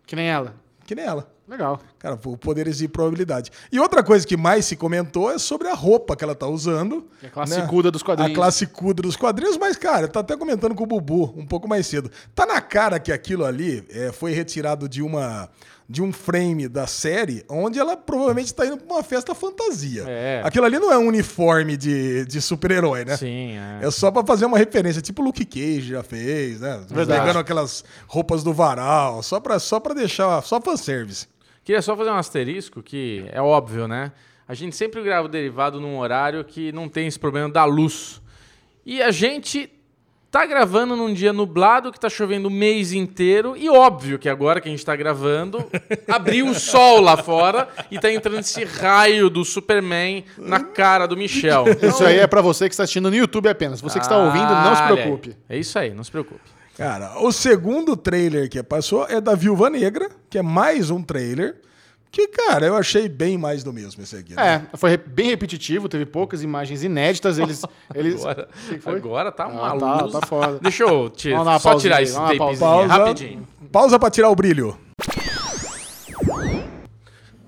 [0.06, 0.54] Que nem ela.
[0.84, 1.30] Que nem ela.
[1.48, 1.80] Legal.
[1.98, 3.52] Cara, po- poderes de probabilidade.
[3.70, 7.06] E outra coisa que mais se comentou é sobre a roupa que ela tá usando.
[7.22, 8.32] É a classicuda dos quadrinhos.
[8.32, 11.86] A classicuda dos quadrinhos, mas, cara, tá até comentando com o Bubu um pouco mais
[11.86, 12.10] cedo.
[12.34, 15.48] Tá na cara que aquilo ali é, foi retirado de uma
[15.88, 20.04] de um frame da série, onde ela provavelmente tá indo pra uma festa fantasia.
[20.06, 20.42] É.
[20.44, 23.16] Aquilo ali não é um uniforme de, de super-herói, né?
[23.16, 23.86] Sim, é.
[23.86, 26.84] É só pra fazer uma referência, tipo o Luke Cage já fez, né?
[26.88, 27.20] Verdade.
[27.20, 31.28] Pegando aquelas roupas do varal, só pra, só pra deixar, só fanservice.
[31.62, 34.12] Queria só fazer um asterisco que é óbvio, né?
[34.48, 38.20] A gente sempre grava o derivado num horário que não tem esse problema da luz.
[38.84, 39.68] E a gente
[40.36, 44.60] tá gravando num dia nublado que tá chovendo o mês inteiro e óbvio que agora
[44.60, 45.64] que a gente tá gravando,
[46.06, 51.16] abriu o sol lá fora e tá entrando esse raio do Superman na cara do
[51.16, 51.64] Michel.
[51.82, 53.80] Isso aí é pra você que está assistindo no YouTube apenas.
[53.80, 55.34] Você que está ouvindo, não se Ah, preocupe.
[55.48, 56.40] É isso aí, não se preocupe.
[56.76, 61.56] Cara, o segundo trailer que passou é da Viúva Negra, que é mais um trailer.
[62.16, 64.34] Que, cara, eu achei bem mais do mesmo esse aqui.
[64.34, 64.66] né?
[64.72, 67.38] É, foi bem repetitivo, teve poucas imagens inéditas.
[67.38, 67.60] Eles.
[67.94, 68.24] eles...
[68.24, 68.48] Agora,
[68.96, 70.12] agora tá uma Ah, tá, luz.
[70.14, 70.58] tá foda.
[70.62, 73.46] Deixa eu tirar, só tirar aí, esse tapezinho Pausa, rapidinho.
[73.70, 74.78] pausa pra tirar o brilho.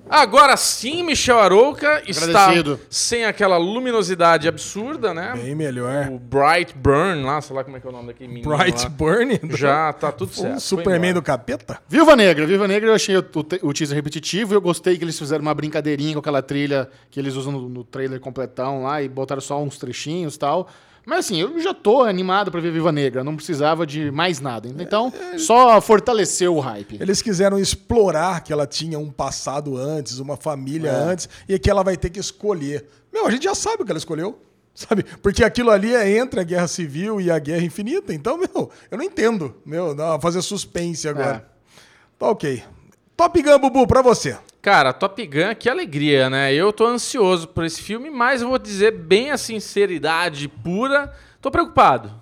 [0.08, 2.52] Agora sim, Michel Arouca está
[2.88, 5.32] sem aquela luminosidade absurda, né?
[5.36, 6.08] Bem melhor.
[6.08, 8.82] O Bright Burn, lá, sei lá como é que é o nome daquele menino Bright
[8.84, 8.88] lá.
[8.88, 9.40] Burn.
[9.56, 10.56] Já tá tudo certo.
[10.56, 11.78] O Superman do capeta.
[11.88, 12.46] Viúva Negra.
[12.46, 14.54] Viúva Negra eu achei o, o te- o teaser repetitivo.
[14.54, 17.84] Eu gostei que eles fizeram uma brincadeirinha com aquela trilha que eles usam no, no
[17.84, 20.68] trailer completão lá e botaram só uns trechinhos e tal.
[21.08, 23.24] Mas assim, eu já tô animado pra ver Viúva Negra.
[23.24, 24.68] Não precisava de mais nada.
[24.78, 26.98] Então, só fortaleceu o hype.
[27.00, 30.94] Eles quiseram explorar que ela tinha um passado antes, uma família É.
[30.94, 32.86] antes, e que ela vai ter que escolher.
[33.10, 34.38] Meu, a gente já sabe o que ela escolheu.
[34.74, 35.02] Sabe?
[35.22, 38.12] Porque aquilo ali é entre a Guerra Civil e a Guerra Infinita.
[38.12, 39.56] Então, meu, eu não entendo.
[39.64, 41.48] Meu, não, fazer suspense agora.
[42.18, 42.62] Tá ok.
[43.16, 44.36] Top Gun, Bubu, pra você.
[44.68, 46.52] Cara, Top Gun, que alegria, né?
[46.52, 51.10] Eu tô ansioso por esse filme, mas vou dizer bem a sinceridade pura,
[51.40, 52.12] tô preocupado.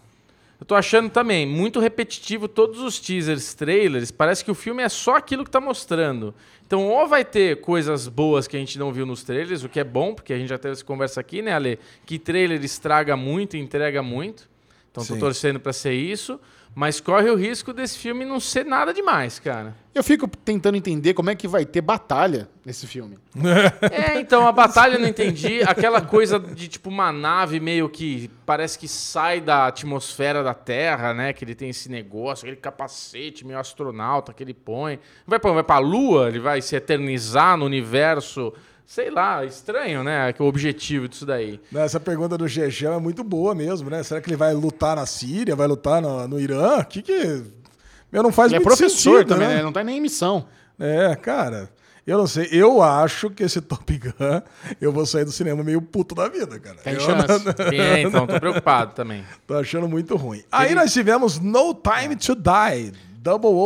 [0.61, 4.89] Eu tô achando também muito repetitivo todos os teasers, trailers, parece que o filme é
[4.89, 6.33] só aquilo que tá mostrando.
[6.65, 9.81] Então, ou vai ter coisas boas que a gente não viu nos trailers, o que
[9.81, 11.81] é bom, porque a gente já teve essa conversa aqui, né, Ale?
[12.07, 14.49] Que trailer estraga muito e entrega muito.
[14.93, 15.19] Então, tô Sim.
[15.19, 16.39] torcendo pra ser isso,
[16.77, 19.75] mas corre o risco desse filme não ser nada demais, cara.
[19.95, 23.17] Eu fico tentando entender como é que vai ter batalha nesse filme.
[23.91, 25.63] É, então, a batalha eu não entendi.
[25.63, 31.15] Aquela coisa de tipo uma nave meio que parece que sai da atmosfera da Terra,
[31.15, 31.33] né?
[31.33, 34.99] Que ele tem esse negócio, aquele capacete meio astronauta que ele põe.
[35.27, 38.53] Vai pra, vai pra Lua, ele vai se eternizar no universo.
[38.87, 40.33] Sei lá, estranho, né?
[40.33, 41.61] Que o objetivo disso daí.
[41.75, 44.01] Essa pergunta do Gegel é muito boa mesmo, né?
[44.05, 46.85] Será que ele vai lutar na Síria, vai lutar no, no Irã?
[46.85, 47.43] Que que...
[48.13, 49.57] Meu, não faz Ele é muito professor sentido, também, né?
[49.57, 49.63] né?
[49.63, 50.47] Não tá nem em missão.
[50.79, 51.69] É, cara.
[52.07, 54.41] Eu não sei, eu acho que esse Top Gun,
[54.81, 56.77] eu vou sair do cinema meio puto da vida, cara.
[56.77, 57.27] Tem eu chance.
[57.75, 59.25] É, então, tô preocupado também.
[59.45, 60.45] Tô achando muito ruim.
[60.53, 62.93] Aí nós tivemos No Time to Die,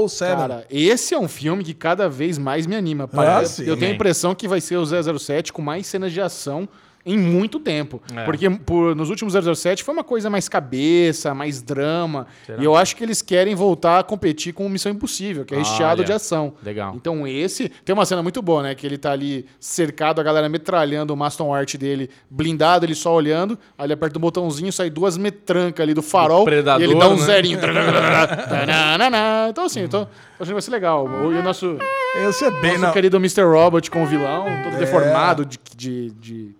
[0.08, 0.36] 007.
[0.36, 3.06] Cara, esse é um filme que cada vez mais me anima.
[3.06, 3.68] Parece- sim.
[3.70, 6.68] eu tenho a impressão que vai ser o 007 com mais cenas de ação
[7.12, 8.00] em muito tempo.
[8.14, 8.24] É.
[8.24, 12.26] Porque por- nos últimos 007 foi uma coisa mais cabeça, mais drama.
[12.46, 12.60] Será?
[12.62, 16.00] E eu acho que eles querem voltar a competir com Missão Impossível, que é recheado
[16.00, 16.52] Olha, de ação.
[16.62, 16.94] legal.
[16.94, 17.68] Então esse...
[17.84, 18.74] Tem uma cena muito boa, né?
[18.74, 23.14] Que ele tá ali cercado, a galera metralhando o Maston Art dele, blindado, ele só
[23.14, 23.58] olhando.
[23.76, 26.44] Aí ele aperta o botãozinho, sai duas metrancas ali do farol.
[26.44, 27.24] Predador, e ele dá um né?
[27.24, 27.58] zerinho.
[29.50, 31.06] Então assim, tô achando que vai ser legal.
[31.32, 31.76] E o nosso...
[32.28, 32.92] Esse é bem Nosso na...
[32.92, 33.42] querido Mr.
[33.42, 34.78] Robot com o vilão, todo É.
[34.78, 36.54] deformado de, de, de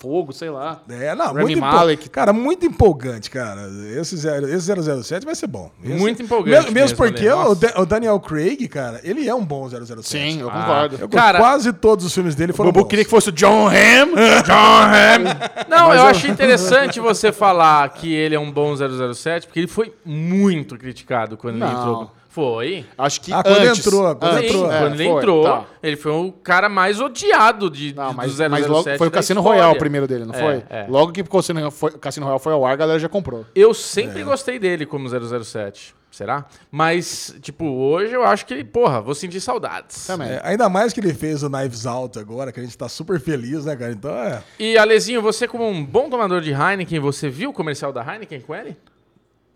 [0.00, 0.80] fogo, sei lá.
[0.88, 2.08] É, não, Rami muito Malek.
[2.08, 3.68] Cara, muito empolgante, cara.
[4.00, 4.66] Esse, zero, esse
[5.02, 5.70] 007 vai ser bom.
[5.84, 9.68] Esse- Muito empolgante Mesmo, mesmo porque o, o Daniel Craig, cara, ele é um bom
[9.68, 10.02] 007.
[10.08, 10.96] Sim, eu Ah, concordo.
[11.00, 12.88] Eu, Cara- quase todos os filmes dele O foram Bubu bons.
[12.88, 14.14] queria que fosse o John Hamm.
[14.46, 15.68] John Hamm.
[15.68, 19.60] Não, Mas eu eu- acho interessante você falar que ele é um bom 007, porque
[19.60, 21.78] ele foi muito criticado quando ele Não.
[21.78, 22.10] entrou.
[22.30, 22.86] Foi?
[22.96, 23.84] Acho que Ah, quando antes.
[23.84, 24.72] entrou, quando Sim, entrou.
[24.72, 25.64] É, quando ele foi, entrou, tá.
[25.82, 29.10] ele foi o cara mais odiado de, Não, mas, do 007 mas logo foi o
[29.10, 29.40] Cassino.
[29.40, 30.64] Royale o primeiro dele, não É, foi?
[30.70, 30.86] é.
[30.88, 33.44] Logo que o Cassino, foi, Cassino Royale foi ao ar, a galera já comprou.
[33.52, 33.74] Eu É.
[33.74, 35.92] sempre gostei dele como 007.
[36.08, 36.44] Será?
[36.72, 40.06] Mas, tipo, hoje eu acho que porra, vou sentir saudades.
[40.06, 40.28] Também.
[40.28, 43.20] É, ainda mais que ele fez o Knives Out agora, que a gente tá super
[43.20, 43.92] feliz, né, cara?
[43.92, 44.42] Então é.
[44.58, 48.40] E, Alezinho, você como um bom tomador de Heineken, você viu o comercial da Heineken
[48.40, 48.76] com ele?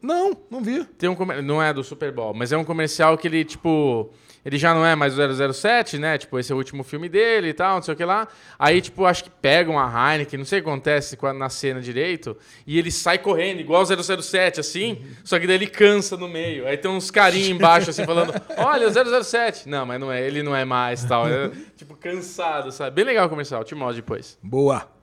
[0.04, 0.84] Não, não vi.
[0.84, 1.42] Tem um comer...
[1.42, 4.10] Não é do Super Bowl, mas é um comercial que ele, tipo.
[4.44, 6.18] Ele já não é mais o 007, né?
[6.18, 8.28] Tipo, esse é o último filme dele e tal, não sei o que lá.
[8.58, 12.36] Aí, tipo, acho que pegam a Heineken, não sei o que acontece na cena direito,
[12.66, 16.66] e ele sai correndo, igual o 007, assim, só que daí ele cansa no meio.
[16.66, 19.66] Aí tem uns carinhos embaixo, assim, falando: Olha, o 007.
[19.66, 21.26] Não, mas não é, ele não é mais tal.
[21.26, 22.96] É, tipo, cansado, sabe?
[22.96, 24.38] Bem legal o comercial, te mostro depois.
[24.42, 24.93] Boa.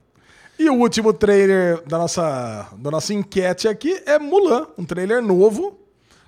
[0.62, 5.81] E o último trailer da nossa, da nossa enquete aqui é Mulan, um trailer novo.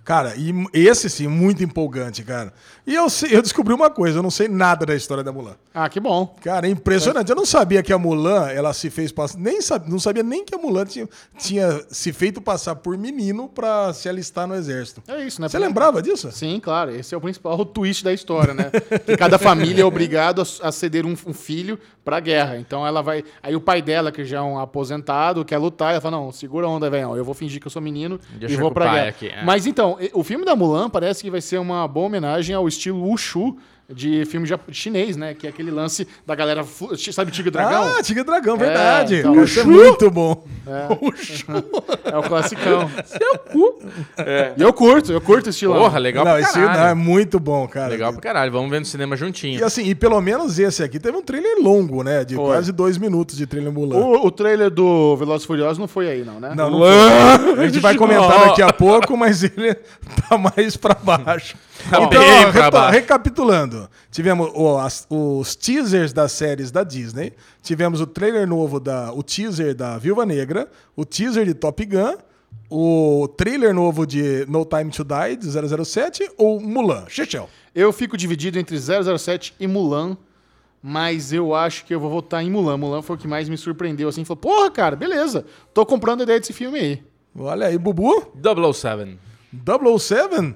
[0.05, 2.52] Cara, e esse sim, muito empolgante, cara.
[2.86, 5.55] E eu, eu descobri uma coisa, eu não sei nada da história da Mulan.
[5.72, 6.36] Ah, que bom.
[6.42, 7.30] Cara, é impressionante.
[7.30, 9.38] Eu não sabia que a Mulan, ela se fez passar.
[9.38, 13.48] Nem sab, não sabia nem que a Mulan tinha, tinha se feito passar por menino
[13.48, 15.02] pra se alistar no exército.
[15.09, 15.48] É isso, né?
[15.48, 16.30] Você lembrava disso?
[16.30, 16.94] Sim, claro.
[16.94, 18.70] Esse é o principal twist da história, né?
[19.07, 22.59] que cada família é obrigado a, ceder um, um filho pra guerra.
[22.59, 23.24] Então ela vai.
[23.42, 26.66] Aí o pai dela, que já é um aposentado, quer lutar, ela fala: não, segura
[26.66, 27.16] a onda, velho.
[27.16, 29.09] Eu vou fingir que eu sou menino Deixa e vou pra guerra.
[29.09, 29.42] aqui, é.
[29.42, 32.66] Mas então, e- o filme da Mulan parece que vai ser uma boa homenagem ao
[32.68, 33.57] estilo Wushu
[33.93, 35.35] de filme chinês, né?
[35.35, 36.64] Que é aquele lance da galera.
[37.12, 37.95] Sabe Tigre e Dragão?
[37.99, 39.16] Ah, Tigre e Dragão, verdade.
[39.16, 39.68] então, Vai ser Uxu.
[39.70, 40.45] muito bom.
[42.07, 42.91] É o classicão.
[44.57, 45.74] E eu curto, eu curto esse estilo.
[45.74, 46.97] Porra, legal não, pra esse não, é caralho.
[46.97, 47.89] muito bom, cara.
[47.89, 48.53] Legal pra caralho.
[48.53, 49.61] Vamos ver no cinema juntinho.
[49.61, 52.24] E assim, e pelo menos esse aqui teve um trailer longo, né?
[52.24, 52.45] De Foi.
[52.47, 53.97] quase dois minutos de trailer Mulan.
[53.97, 56.53] O, o trailer do Velozes e Furiosos não foi aí, não, né?
[56.57, 57.62] Não, não foi.
[57.62, 59.74] A gente vai comentar daqui a pouco, mas ele
[60.28, 61.57] tá mais pra baixo.
[61.91, 63.01] Tá então, bem ó, pra reto-
[64.10, 69.22] tivemos o- as- os teasers das séries da Disney, tivemos o trailer novo da, o
[69.22, 72.16] teaser da Viúva Negra, o teaser de Top Gun,
[72.70, 75.46] o trailer novo de No Time to Die de
[75.84, 77.04] 007 ou Mulan.
[77.08, 77.48] Chechel.
[77.74, 80.16] Eu fico dividido entre 007 e Mulan,
[80.82, 82.76] mas eu acho que eu vou votar em Mulan.
[82.76, 84.24] Mulan foi o que mais me surpreendeu, assim.
[84.24, 85.44] Falou, porra, cara, beleza.
[85.72, 87.02] Tô comprando a ideia desse filme aí.
[87.36, 88.32] Olha aí, Bubu.
[88.72, 89.18] 007.
[89.52, 90.54] 007?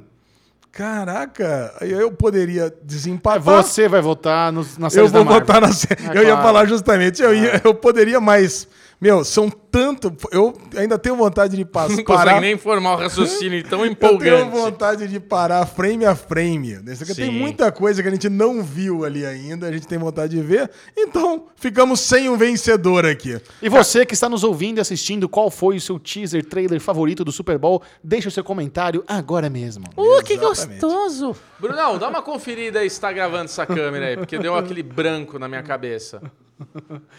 [0.79, 3.41] Caraca, eu poderia desempatar.
[3.43, 5.47] Você vai votar nos, na série Eu vou da Marvel.
[5.47, 6.07] votar na série.
[6.07, 6.43] É eu ia claro.
[6.43, 8.68] falar justamente, eu, ia, eu poderia, mas.
[9.01, 10.12] Meu, são tanto.
[10.32, 11.96] Eu ainda tenho vontade de passar.
[11.96, 12.24] Não parar.
[12.24, 14.51] consegue nem formar o raciocínio tão Eu tenho empolgante.
[14.51, 16.78] vontade de parar frame a frame.
[17.14, 20.42] Tem muita coisa que a gente não viu ali ainda, a gente tem vontade de
[20.42, 20.68] ver.
[20.96, 23.40] Então, ficamos sem um vencedor aqui.
[23.62, 27.24] E você que está nos ouvindo e assistindo, qual foi o seu teaser, trailer favorito
[27.24, 27.82] do Super Bowl?
[28.03, 29.84] Deixa o seu comentário agora mesmo.
[29.96, 30.80] Uh, que Exatamente.
[30.80, 31.36] gostoso!
[31.61, 35.38] Brunão, dá uma conferida aí se tá gravando essa câmera aí, porque deu aquele branco
[35.38, 36.20] na minha cabeça.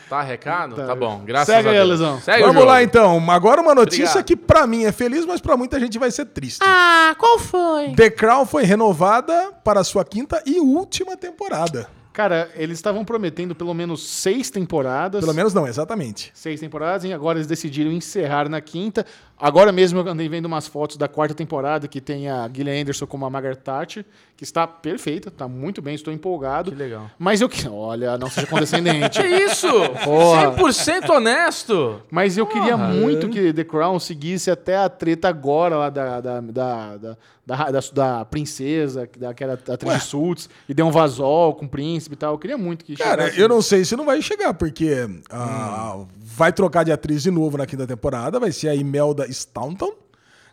[0.10, 0.76] Tá recado?
[0.76, 1.90] Tá, bom, graças Segue a aí, Deus.
[1.90, 2.20] Lesão.
[2.22, 3.30] Segue Vamos lá então.
[3.32, 4.26] Agora uma notícia Obrigado.
[4.26, 6.60] que pra mim é feliz, mas pra muita gente vai ser triste.
[6.62, 7.94] Ah, qual foi?
[7.96, 11.88] The Crown foi renovada para a sua quinta e última temporada.
[12.12, 15.22] Cara, eles estavam prometendo pelo menos seis temporadas.
[15.22, 16.32] Pelo menos não, exatamente.
[16.34, 19.06] Seis temporadas, e agora eles decidiram encerrar na quinta.
[19.40, 23.08] Agora mesmo eu andei vendo umas fotos da quarta temporada que tem a Gillian Anderson
[23.08, 26.72] como a Margaret Thatcher, que está perfeita, está muito bem, estou empolgado.
[26.72, 27.10] Que legal.
[27.18, 27.68] Mas eu que.
[27.68, 29.20] Olha, não seja condescendente.
[29.22, 29.68] Que isso?
[30.04, 30.52] Porra.
[30.58, 32.02] 100% honesto.
[32.12, 32.88] Mas eu queria Porra.
[32.90, 37.72] muito que The Crown seguisse até a treta agora lá da, da, da, da, da,
[37.72, 42.18] da- da princesa, daquela atriz de Suits, e deu um vazol com o príncipe e
[42.18, 42.34] tal.
[42.34, 45.98] Eu queria muito que Cara, chegasse eu não sei se não vai chegar, porque ah,
[46.20, 49.94] vai trocar de atriz de novo na quinta temporada, vai ser a Imelda Staunton.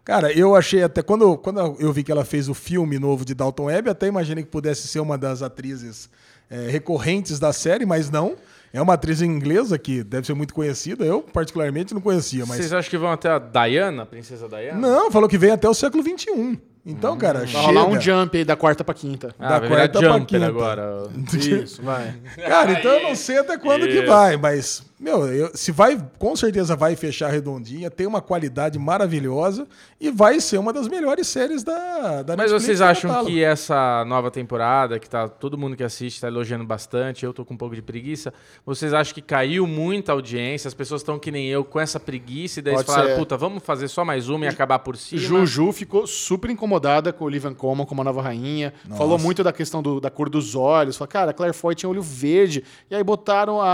[0.05, 1.03] Cara, eu achei até.
[1.03, 4.45] Quando, quando eu vi que ela fez o filme novo de Dalton Webb, até imaginei
[4.45, 6.09] que pudesse ser uma das atrizes
[6.49, 8.37] eh, recorrentes da série, mas não.
[8.73, 11.05] É uma atriz inglesa que deve ser muito conhecida.
[11.05, 12.59] Eu, particularmente, não conhecia, mas.
[12.59, 14.79] Vocês acham que vão até a Diana, a princesa Diana?
[14.79, 16.61] Não, falou que vem até o século XXI.
[16.89, 17.63] Então, cara, Vai chega.
[17.67, 19.35] rolar um jump aí da quarta pra quinta.
[19.41, 20.47] Ah, da vai virar quarta pra Jumper quinta.
[20.47, 21.03] agora.
[21.35, 22.15] Isso, vai.
[22.47, 24.07] Cara, então eu não sei até quando que Isso.
[24.07, 29.67] vai, mas, meu, eu- se vai, com certeza vai fechar redondinha, tem uma qualidade maravilhosa
[30.01, 33.33] e vai ser uma das melhores séries da, da Mas Netflix vocês acham catálogo.
[33.35, 37.45] que essa nova temporada, que tá todo mundo que assiste tá elogiando bastante, eu tô
[37.45, 38.33] com um pouco de preguiça,
[38.65, 42.61] vocês acham que caiu muita audiência, as pessoas estão que nem eu com essa preguiça
[42.61, 43.19] e daí eles Pode falaram, ser.
[43.21, 45.21] puta, vamos fazer só mais uma e acabar por cima?
[45.21, 48.73] Juju ficou super incomodada com o Olivia Colman como a nova rainha.
[48.97, 50.97] Falou muito da questão do- da cor dos olhos.
[50.97, 52.63] Falou, cara, a Claire Foy tinha olho verde.
[52.91, 53.67] E aí botaram a,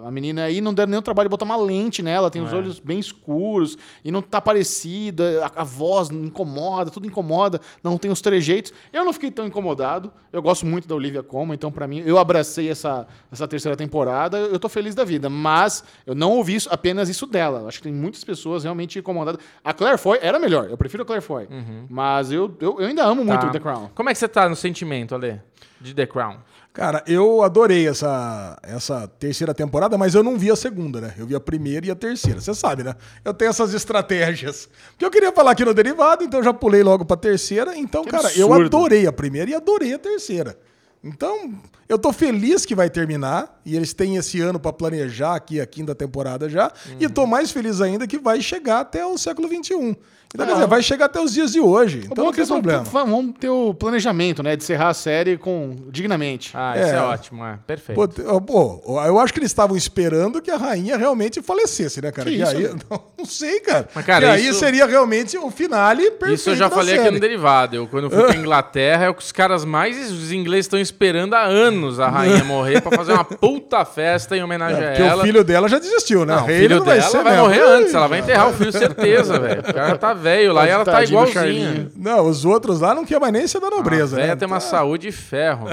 [0.00, 2.30] a, a menina aí, não deram nenhum trabalho de botar uma lente nela.
[2.30, 5.46] Tem os olhos bem escuros e não tá parecida.
[5.56, 7.60] A, a voz incomoda, tudo incomoda.
[7.82, 8.72] Não tem os trejeitos.
[8.92, 10.12] Eu não fiquei tão incomodado.
[10.32, 14.38] Eu gosto muito da Olivia Colman, então pra mim, eu abracei essa, essa terceira temporada.
[14.38, 15.28] Eu tô feliz da vida.
[15.28, 17.66] Mas eu não ouvi isso- apenas isso dela.
[17.68, 19.40] Acho que tem muitas pessoas realmente incomodadas.
[19.62, 20.68] A Claire Foy era melhor.
[20.70, 21.46] Eu prefiro a Claire Foy.
[21.92, 23.50] Mas eu, eu, eu ainda amo muito Tá.
[23.50, 23.90] The Crown.
[23.96, 25.40] Como é que você tá no sentimento, Ale?
[25.80, 26.36] De The Crown.
[26.72, 31.14] Cara, eu adorei essa, essa terceira temporada, mas eu não vi a segunda, né?
[31.18, 32.40] Eu vi a primeira e a terceira.
[32.40, 32.94] Você sabe, né?
[33.24, 34.68] Eu tenho essas estratégias.
[34.90, 37.76] Porque eu queria falar aqui no derivado, então eu já pulei logo pra terceira.
[37.76, 38.76] Então, Que cara, eu absurdo.
[38.76, 40.56] adorei a primeira e adorei a terceira.
[41.02, 41.54] Então,
[41.88, 45.66] eu tô feliz que vai terminar e eles têm esse ano pra planejar aqui a
[45.66, 46.70] quinta temporada já.
[47.00, 49.96] E tô mais feliz ainda que vai chegar até o século XXI.
[50.32, 52.02] Então, quer dizer, vai chegar até os dias de hoje.
[52.10, 52.84] Então não é tem problema.
[52.84, 54.54] vão ter o planejamento, né?
[54.54, 56.52] De encerrar a série com dignamente.
[56.54, 57.00] Ah, isso é, É.
[57.00, 57.58] ótimo, é.
[57.66, 58.08] Perfeito.
[58.08, 62.30] Pô, pô, eu acho que eles estavam esperando que a rainha realmente falecesse, né, cara?
[62.30, 63.88] Que Que isso, aí, não, não sei, cara.
[63.92, 66.94] Mas, cara, que aí isso- seria realmente o finale perfeito Isso eu já da falei
[66.94, 67.08] série.
[67.08, 67.74] aqui no Derivado.
[67.74, 70.12] Eu, quando eu fui pra Inglaterra, é o que os caras mais.
[70.12, 74.44] Os ingleses estão esperando há anos a rainha morrer pra fazer uma puta festa em
[74.44, 75.22] homenagem É, a porque ela.
[75.22, 76.36] o filho dela já desistiu, né?
[76.36, 77.42] Não, o filho não dela ser vai mesmo.
[77.48, 77.92] morrer antes.
[77.94, 79.60] Ela vai enterrar o filho, certeza, velho.
[79.62, 81.90] O cara tá velho lá e ela tá do igualzinha.
[81.96, 84.36] Não, os outros lá não quer mais nem ser da A nobreza, né?
[84.36, 85.66] tem uma saúde de ferro.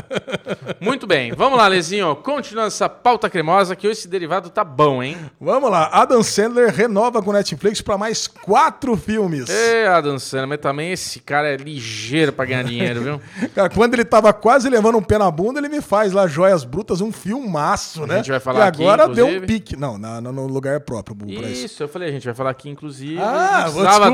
[0.79, 2.15] Muito bem, vamos lá, Lezinho.
[2.15, 5.17] Continuando essa pauta cremosa, que hoje esse derivado tá bom, hein?
[5.39, 5.89] Vamos lá.
[5.91, 9.49] Adam Sandler renova com Netflix pra mais quatro filmes.
[9.49, 13.21] Ê, Adam Sandler, mas também esse cara é ligeiro pra ganhar dinheiro, viu?
[13.53, 16.63] Cara, quando ele tava quase levando um pé na bunda, ele me faz lá Joias
[16.63, 18.17] Brutas, um filmaço, né?
[18.17, 19.47] gente vai falar e aqui, agora deu um inclusive.
[19.47, 19.75] pique.
[19.75, 21.65] Não, na- no, lugar próprio, isso.
[21.65, 23.19] Isso, eu falei, a gente vai falar aqui, inclusive.
[23.21, 24.11] Ah, precisava desculpa.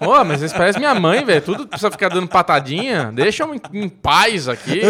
[0.00, 1.42] Ô, mas vocês parecem minha mãe, velho.
[1.42, 3.10] Tudo precisa ficar dando patadinha.
[3.14, 4.80] Deixa eu em, em paz aqui.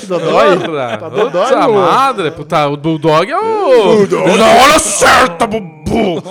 [0.00, 0.58] Que dodói.
[0.98, 2.30] Tá dodói, puta madre.
[2.30, 4.06] Puta, o Bulldog é o.
[4.36, 6.22] Na hora certa, Bubu.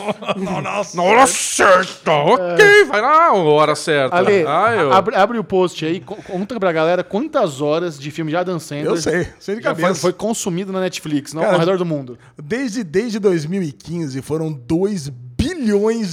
[0.93, 2.11] Na hora certa.
[2.11, 4.15] Ok, vai lá, hora certa.
[4.15, 8.11] Ale, Ai, eu- abre, abre o post aí, co- conta pra galera quantas horas de
[8.11, 9.87] filme de Adam Sandler Eu sei, sei de já cabeça.
[9.87, 12.17] foi, foi consumido na Netflix, não Cara, ao redor do mundo.
[12.41, 15.26] Desde, desde 2015 foram 2 bilhões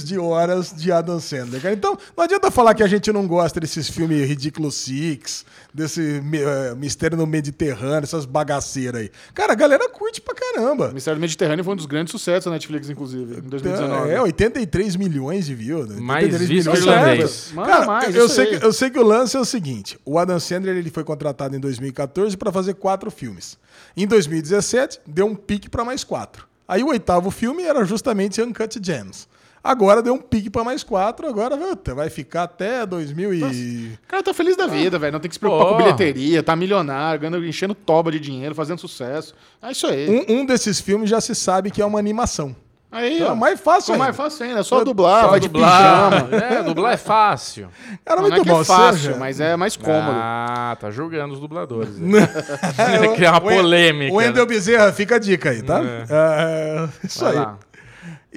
[0.03, 1.61] de horas de Adam Sandler.
[1.61, 1.73] cara.
[1.73, 6.75] Então, não adianta falar que a gente não gosta desses filmes Ridículo Six, desse eh,
[6.75, 9.11] Mistério no Mediterrâneo, essas bagaceiras aí.
[9.33, 10.91] Cara, a galera curte pra caramba.
[10.91, 14.09] Mistério do Mediterrâneo foi um dos grandes sucessos da Netflix, inclusive, em 2019.
[14.11, 15.89] É, 83 milhões de views.
[15.89, 15.95] né?
[15.99, 17.51] Mais 83 visto milhões o irlandês.
[17.53, 18.59] Manda Cara, mais, eu, isso sei aí.
[18.59, 21.55] que, eu sei que o lance é o seguinte: o Adam Sandler ele foi contratado
[21.55, 23.57] em 2014 para fazer quatro filmes.
[23.97, 26.47] Em 2017, deu um pique para mais quatro.
[26.67, 29.27] Aí o oitavo filme era justamente Uncut Gems.
[29.65, 31.57] Agora deu um pique para mais quatro, agora
[31.95, 33.93] vai ficar até 2000 e...
[34.03, 35.13] O cara tá feliz da vida, velho.
[35.13, 35.71] Não tem que se preocupar Pô.
[35.71, 39.33] com bilheteria, tá milionário, ganhando, enchendo toba de dinheiro, fazendo sucesso.
[39.59, 40.07] É isso aí.
[40.07, 42.55] Um, um desses filmes já se sabe que é uma animação.
[42.91, 43.31] Aí, Então ó.
[43.31, 44.23] é mais fácil Ficou mais ainda.
[44.23, 44.59] fácil ainda.
[44.61, 46.11] É só Só- dublar, Só vai de dublar.
[46.11, 46.29] pijama.
[46.59, 47.67] É, dublar é fácil.
[48.05, 48.61] Era Não, não é muito que bom.
[48.61, 50.11] é fácil, seja- mas é mais cômodo.
[50.17, 51.95] Ah, tá julgando os dubladores.
[51.99, 54.13] É, Criar uma o- polêmica.
[54.13, 54.49] O Wendel né?
[54.49, 55.81] Bezerra, fica a dica aí, tá?
[56.09, 57.39] É, isso Vai aí.
[57.39, 57.57] lá.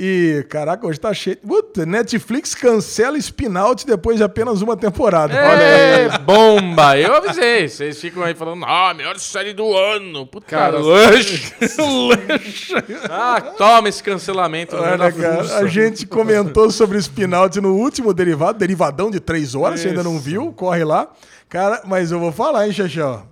[0.01, 1.37] E, caraca, hoje tá cheio.
[1.39, 5.35] Puta, Netflix cancela Spinout depois de apenas uma temporada.
[5.35, 6.07] Olha aí.
[6.07, 6.97] É, bomba!
[6.97, 7.69] Eu avisei.
[7.69, 10.25] Vocês ficam aí falando, ah, melhor série do ano.
[10.25, 11.53] Puta, Cara, lanche.
[11.77, 12.75] lanche.
[13.11, 14.77] Ah, toma esse cancelamento.
[14.77, 19.81] meio Olha, cara, a gente comentou sobre Spinout no último derivado, derivadão de três horas,
[19.81, 21.09] você ainda não viu, corre lá.
[21.49, 23.27] Cara, mas eu vou falar, hein, Xaxão?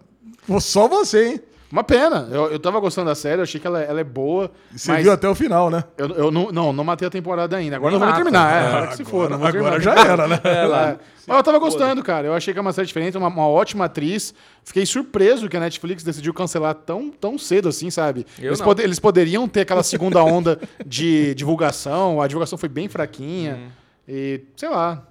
[0.59, 1.41] Só você, hein?
[1.71, 2.29] Uma pena.
[2.31, 4.51] Eu, eu tava gostando da série, eu achei que ela, ela é boa.
[4.73, 5.83] Você mas viu até o final, né?
[5.99, 7.77] eu, eu não, não, não matei a temporada ainda.
[7.77, 8.39] Agora Nem não vou nem mata.
[8.47, 8.53] terminar.
[8.53, 9.29] É, É, agora que se for.
[9.31, 10.05] Não vou Agora terminar.
[10.05, 10.41] já era, né?
[10.45, 10.97] É,
[11.27, 12.29] Mas eu tava gostando, cara.
[12.29, 14.33] Eu achei que é uma série diferente, uma, uma ótima atriz.
[14.65, 18.25] Fiquei surpreso que a Netflix decidiu cancelar tão, tão cedo assim, sabe?
[18.39, 18.65] Eu Eles, não.
[18.67, 22.23] pode- eles poderiam ter aquela segunda onda de divulgação.
[22.23, 23.57] A divulgação foi bem fraquinha.
[23.57, 23.69] Hum.
[24.09, 25.03] E, sei lá,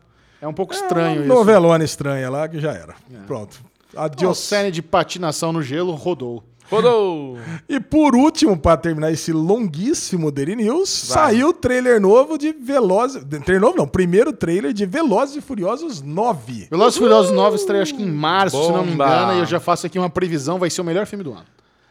[0.42, 1.28] é um pouco É estranho uma isso.
[1.28, 2.96] Novelona estranha lá que já era.
[3.28, 3.60] Pronto.
[3.96, 4.38] Adiós.
[4.38, 6.44] série de patinação no gelo rodou.
[6.70, 7.38] Rodou.
[7.70, 13.24] E por último, para terminar esse longuíssimo Daily News, saiu o trailer novo de Velozes...
[13.24, 16.68] Trailer novo não, primeiro trailer de Velozes e Furiosos 9.
[16.72, 19.06] Velozes e Furiosos 9 estreia acho que em março, se não me Bomba!
[19.06, 21.46] engano, e eu já faço aqui uma previsão, vai ser o melhor filme do ano.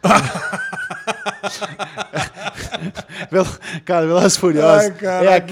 [3.85, 5.07] Cara, Velozes e Furiosos Ai, é que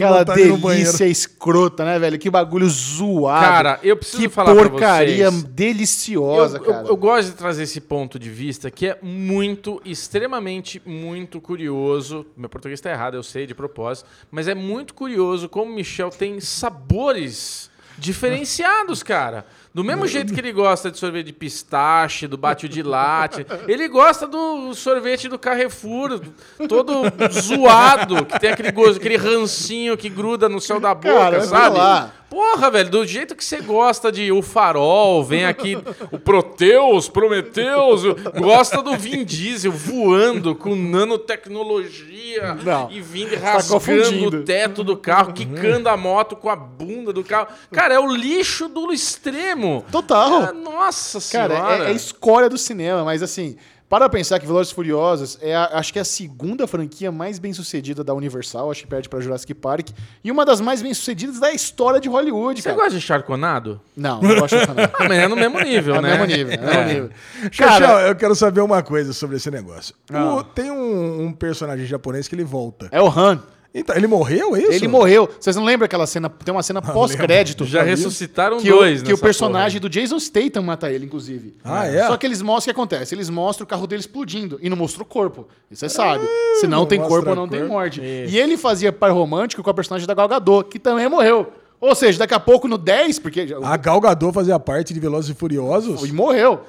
[0.05, 2.19] aquela delícia escrota, né, velho?
[2.19, 3.45] Que bagulho zoado.
[3.45, 5.45] Cara, eu preciso que falar pra porcaria vocês.
[5.45, 6.83] deliciosa, eu, cara.
[6.83, 12.27] eu, eu gosto de trazer esse ponto de vista que é muito, extremamente, muito curioso.
[12.37, 14.09] Meu português está errado, eu sei, de propósito.
[14.31, 19.45] Mas é muito curioso como o Michel tem sabores diferenciados, cara.
[19.75, 23.89] Do mesmo jeito que ele gosta de sorvete de pistache, do bate de latte, ele
[23.89, 26.21] gosta do sorvete do Carrefour,
[26.69, 31.41] todo zoado, que tem aquele gosto, aquele rancinho que gruda no céu da boca, Cara,
[31.43, 31.79] sabe?
[31.79, 32.13] lá.
[32.33, 35.77] Porra, velho, do jeito que você gosta de O Farol, vem aqui
[36.11, 38.05] o Proteus, Prometeus,
[38.39, 44.97] gosta do Vin Diesel voando com nanotecnologia Não, e vindo tá rasgando o teto do
[44.97, 47.49] carro, quicando a moto com a bunda do carro.
[47.71, 49.62] Cara, é o lixo do extremo.
[49.91, 50.45] Total.
[50.45, 51.85] É, nossa Cara, senhora.
[51.85, 53.57] é, é escolha do cinema, mas assim,
[53.89, 57.39] para pensar que Velozes e Furiosos é, a- acho que é a segunda franquia mais
[57.39, 59.89] bem sucedida da Universal, acho que perde para Jurassic Park,
[60.25, 62.81] e uma das mais bem sucedidas da história de Hollywood, Você cara.
[62.83, 63.81] gosta de charconado?
[63.97, 64.75] Não, não gosto de não.
[64.99, 66.11] Ah, mas é no mesmo nível, É né?
[66.17, 66.95] mesmo nível, é o mesmo É.
[66.95, 67.11] nível.
[67.57, 69.95] Cara, eu quero saber uma coisa sobre esse negócio.
[70.11, 70.37] Ah.
[70.37, 72.89] O- tem um, um personagem japonês que ele volta.
[72.91, 73.43] é o Han.
[73.75, 74.73] Então, ele morreu, é isso?
[74.73, 75.29] Ele morreu.
[75.41, 76.29] Vocês não lembram aquela cena?
[76.29, 77.65] Tem uma cena pós-crédito.
[77.65, 81.57] Já ressuscitaram que dois o, que o personagem do Jason Statham mata ele, inclusive.
[81.65, 82.07] Ah, é?
[82.07, 83.15] Só que eles mostram o que acontece.
[83.15, 85.49] Eles mostram o carro dele explodindo e não mostram o corpo.
[85.71, 86.27] Isso você sabe.
[86.61, 88.01] Se não não tem mostra corpo, não tem morte.
[88.01, 91.53] E ele fazia par romântico com a personagem da Gal Gadot, que também morreu.
[91.81, 93.57] Ou seja, daqui a pouco no 10, porque...
[93.61, 96.09] A Gal Gadot fazia parte de Velozes e Furiosos?
[96.09, 96.61] E morreu.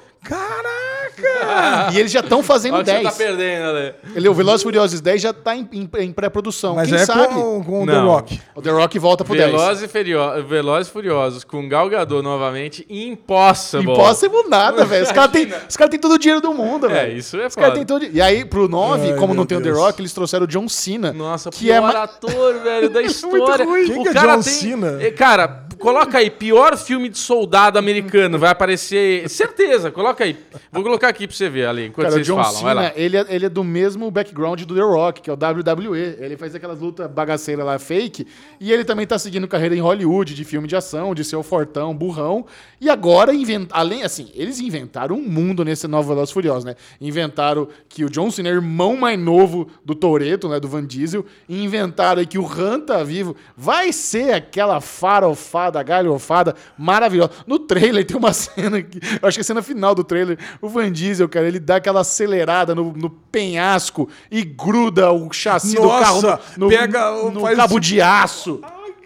[1.16, 1.92] Caraca!
[1.94, 3.12] E eles já estão fazendo Olha o que você 10.
[3.12, 3.94] tá perdendo, Ale.
[4.16, 6.74] Ele, o Velozes e Furiosos 10 já tá em, em- em pré-produção.
[6.76, 7.34] Mas Quem é sabe?
[7.34, 8.06] com, com o The Não.
[8.06, 8.40] Rock.
[8.54, 9.50] O The Rock volta pro 10.
[9.50, 13.92] Velozes e, Furio- Velozes Furiosos com Gal Gadot novamente, impossible.
[13.92, 15.04] Impossible nada, velho.
[15.04, 15.46] Os caras têm
[15.76, 17.18] cara tem todo o dinheiro do mundo, É, velho.
[17.18, 17.72] isso é Os foda.
[17.72, 18.04] têm todo...
[18.04, 19.78] E aí, pro 9, Ai, como não tem o The Deus.
[19.78, 21.12] Rock, eles trouxeram o John Cena.
[21.12, 23.64] Nossa, que é pior ma- ator, velho, da história.
[23.64, 23.86] ruim.
[23.86, 24.52] Quem o que é cara John tem...
[24.52, 24.98] Cena?
[25.00, 29.28] Eh, Cara, coloca aí, pior filme de soldado americano, vai aparecer...
[29.28, 30.36] Certeza, coloca aí.
[30.70, 32.62] Vou colocar aqui pra você ver ali, enquanto Cara, vocês John falam.
[32.62, 32.92] Vai Cena, lá.
[32.96, 36.16] ele é, ele é do mesmo background do The Rock, que é o WWE.
[36.18, 38.26] Ele faz aquelas lutas bagaceiras lá, fake.
[38.60, 41.42] E ele também tá seguindo carreira em Hollywood, de filme de ação, de ser o
[41.42, 42.46] fortão, burrão.
[42.80, 43.68] E agora, invent...
[43.70, 46.74] além, assim, eles inventaram um mundo nesse novo Velozes Furiosos, né?
[47.00, 50.60] Inventaram que o John Cena é irmão mais novo do Toreto, né?
[50.60, 51.24] Do Van Diesel.
[51.48, 53.34] E inventaram aí que o Han tá vivo.
[53.56, 57.30] Vai ser aquela farofada, galhofada maravilhosa.
[57.46, 58.98] No trailer tem uma cena que.
[59.20, 60.38] Eu acho que é a cena final do trailer.
[60.60, 65.74] O Van Diesel, cara, ele dá aquela acelerada no, no penhasco e gruda o chassi
[65.76, 66.22] do Nossa, carro
[66.56, 68.60] no, no- pega o- no faz cabo de aço.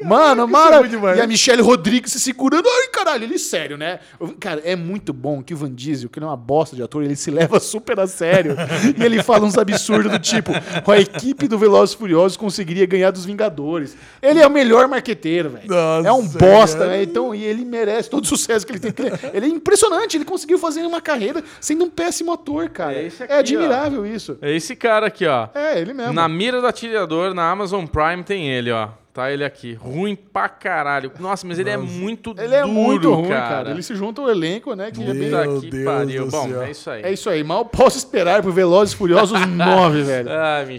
[0.05, 2.69] Mano, isso é e a Michelle Rodrigues se segurando.
[2.69, 4.01] Ai, caralho, ele sério, né?
[4.39, 7.03] Cara, é muito bom que o Van Diesel, que não é uma bosta de ator,
[7.03, 8.57] ele se leva super a sério.
[8.97, 13.11] e ele fala uns absurdos do tipo: a equipe do Velozes e Furiosos conseguiria ganhar
[13.11, 13.97] dos Vingadores.
[14.23, 15.73] Ele é o melhor marqueteiro, velho.
[16.05, 17.03] É um bosta, né?
[17.03, 19.09] Então, e ele merece todo o sucesso que ele tem.
[19.33, 22.95] Ele é impressionante, ele conseguiu fazer uma carreira sendo um péssimo ator, cara.
[22.95, 24.39] É esse aqui, é admirável isso.
[24.41, 25.49] É esse cara aqui, ó.
[25.55, 26.13] É, ele mesmo.
[26.13, 28.89] Na mira do atirador, na Amazon Prime tem ele, ó.
[29.19, 29.75] Botar ele aqui.
[29.75, 31.11] Ruim pra caralho.
[31.19, 33.49] Nossa, mas ele é muito Ele é duro, muito ruim, cara.
[33.49, 33.71] cara.
[33.71, 34.91] Ele se junta ao elenco, né?
[34.93, 36.25] Que é, bem- Meu que Deus pariu.
[36.27, 36.63] do Bom, céu.
[36.63, 37.03] é isso aí.
[37.03, 37.43] é isso aí.
[37.43, 40.29] Mal posso esperar pro Velozes Furiosos 9, velho.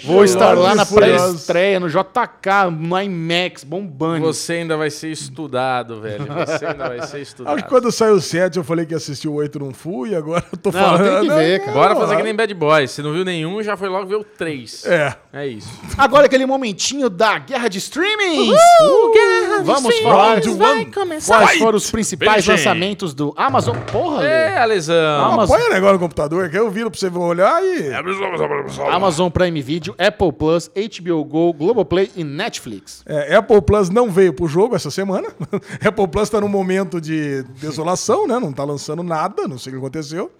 [0.05, 4.25] Vou estar lá na pré-estreia, no JK, no IMAX, bombando.
[4.25, 6.25] Você ainda vai ser estudado, velho.
[6.25, 7.53] Você ainda vai ser estudado.
[7.59, 10.15] Acho que quando saiu o 7 eu falei que ia assistir o 8 não fui,
[10.15, 11.19] agora eu tô Não, falando.
[11.21, 11.71] tem que ver, cara.
[11.73, 12.91] Bora fazer que nem Bad Boys.
[12.91, 14.85] Se não viu nenhum, já foi logo ver o 3.
[14.85, 15.15] É.
[15.33, 15.69] É isso.
[15.97, 17.77] Agora aquele momentinho da guerra de
[18.29, 19.65] streamings.
[19.65, 20.85] Vamos falar Round de one.
[21.25, 22.55] quais foram os principais Virgem.
[22.55, 23.75] lançamentos do Amazon.
[23.91, 24.57] Porra, É, Lê.
[24.57, 24.95] a lesão.
[25.25, 27.91] Ah, mas- Põe o negócio no computador que eu viro pra você olhar e.
[28.91, 33.03] Amazon Prime Video, Apple Plus, HBO Go, Globoplay e Netflix.
[33.05, 35.27] É, Apple Plus não veio pro jogo essa semana.
[35.85, 38.39] Apple Plus tá num momento de desolação, né?
[38.39, 40.31] Não tá lançando nada, não sei o que aconteceu.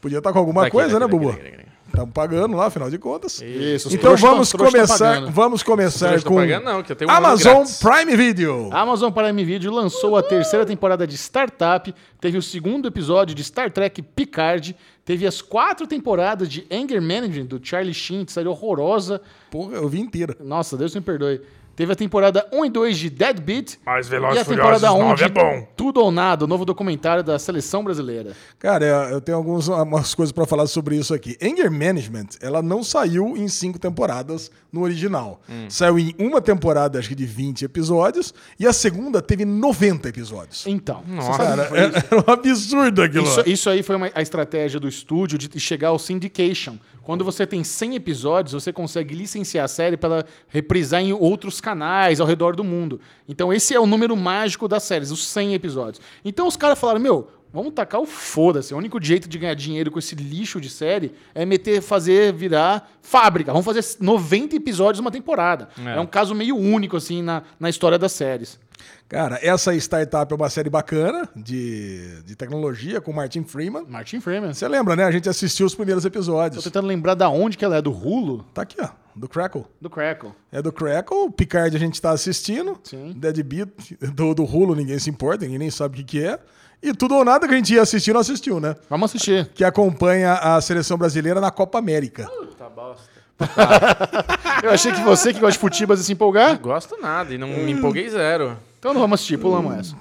[0.00, 1.32] Podia estar com alguma Daqui, coisa, daqui, né, daqui, Bubu?
[1.32, 1.68] daqui, daqui, daqui.
[1.88, 3.40] Estamos pagando lá, afinal de contas.
[3.42, 5.32] Isso, os Então trouxas vamos trouxas tão começar, pagando.
[5.32, 7.80] vamos começar Trouxa com tá pagando, não, que eu tenho um Amazon grátis.
[7.80, 8.68] Prime Video.
[8.72, 13.70] Amazon Prime Video lançou a terceira temporada de Startup, teve o segundo episódio de Star
[13.72, 19.20] Trek Picard, teve as quatro temporadas de Anger Management do Charlie Sheen, que série horrorosa.
[19.50, 20.36] Porra, eu vi inteira.
[20.40, 21.40] Nossa, Deus me perdoe.
[21.78, 23.78] Teve a temporada 1 e 2 de Deadbeat.
[23.86, 25.68] Mas E Velozes a e Furiosos temporada 1 9 de é bom.
[25.76, 28.32] Tudo ou Nada, o novo documentário da seleção brasileira.
[28.58, 31.36] Cara, é, eu tenho algumas umas coisas pra falar sobre isso aqui.
[31.40, 35.40] Anger Management, ela não saiu em cinco temporadas no original.
[35.68, 40.66] Saiu em uma temporada, acho que de 20 episódios, e a segunda teve 90 episódios.
[40.66, 41.38] Então, Nossa.
[41.38, 43.22] Cara, foi é, era um absurdo aquilo.
[43.24, 46.74] Isso, isso aí foi uma- a estratégia do estúdio de chegar ao syndication.
[47.08, 52.20] Quando você tem 100 episódios, você consegue licenciar a série para reprisar em outros canais
[52.20, 53.00] ao redor do mundo.
[53.26, 56.02] Então esse é o número mágico das séries, os 100 episódios.
[56.22, 58.74] Então os caras falaram, meu, vamos tacar o foda-se.
[58.74, 62.90] O único jeito de ganhar dinheiro com esse lixo de série é meter, fazer virar
[63.00, 63.52] fábrica.
[63.52, 65.70] Vamos fazer 90 episódios uma temporada.
[65.82, 66.00] É, É.
[66.00, 68.60] um caso meio único, assim, na, na história das séries.
[69.08, 73.86] Cara, essa Startup é uma série bacana de, de tecnologia com Martin Freeman.
[73.88, 74.52] Martin Freeman.
[74.52, 75.04] Você lembra, né?
[75.04, 76.62] A gente assistiu os primeiros Tô episódios.
[76.62, 78.44] tentando lembrar da onde que ela é, do Hulu?
[78.52, 79.64] Tá aqui, ó, do Crackle.
[79.80, 80.32] Do Crackle.
[80.52, 82.78] É do Crackle, Picard a gente tá assistindo.
[82.84, 83.14] Sim.
[83.16, 83.70] Deadbeat,
[84.12, 86.38] do, do Hulu ninguém se importa, ninguém nem sabe o que, que é.
[86.82, 88.76] E tudo ou nada que a gente ia assistir, não assistiu, né?
[88.88, 89.48] Vamos assistir.
[89.54, 92.28] Que acompanha a seleção brasileira na Copa América.
[92.56, 93.18] Tá bosta.
[94.62, 96.58] Eu achei que você que gosta de ia se empolgar.
[96.58, 98.56] Gosto nada e não me empolguei zero.
[98.78, 99.96] Então não vamos assistir, pulamos essa.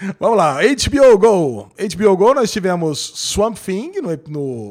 [0.20, 1.68] Vamos lá, HBO Go.
[1.96, 4.10] HBO Go nós tivemos Swamp Thing no,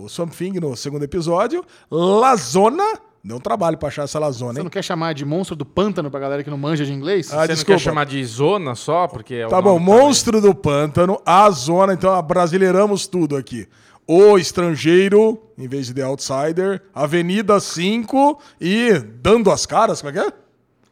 [0.04, 2.84] no Swamp Thing no segundo episódio, Lazona,
[3.24, 4.64] deu um trabalho pra achar essa Lazona, Você hein?
[4.64, 7.34] não quer chamar de monstro do pântano pra galera que não manja de inglês?
[7.34, 7.72] Ah, Você desculpa.
[7.72, 9.08] não quer chamar de zona só?
[9.08, 9.86] Porque é o Tá bom, também.
[9.96, 13.68] Monstro do Pântano, a Zona, então abrasileiramos tudo aqui.
[14.08, 20.22] O Estrangeiro, em vez de The Outsider, Avenida 5 e Dando as Caras, como é
[20.22, 20.34] que é?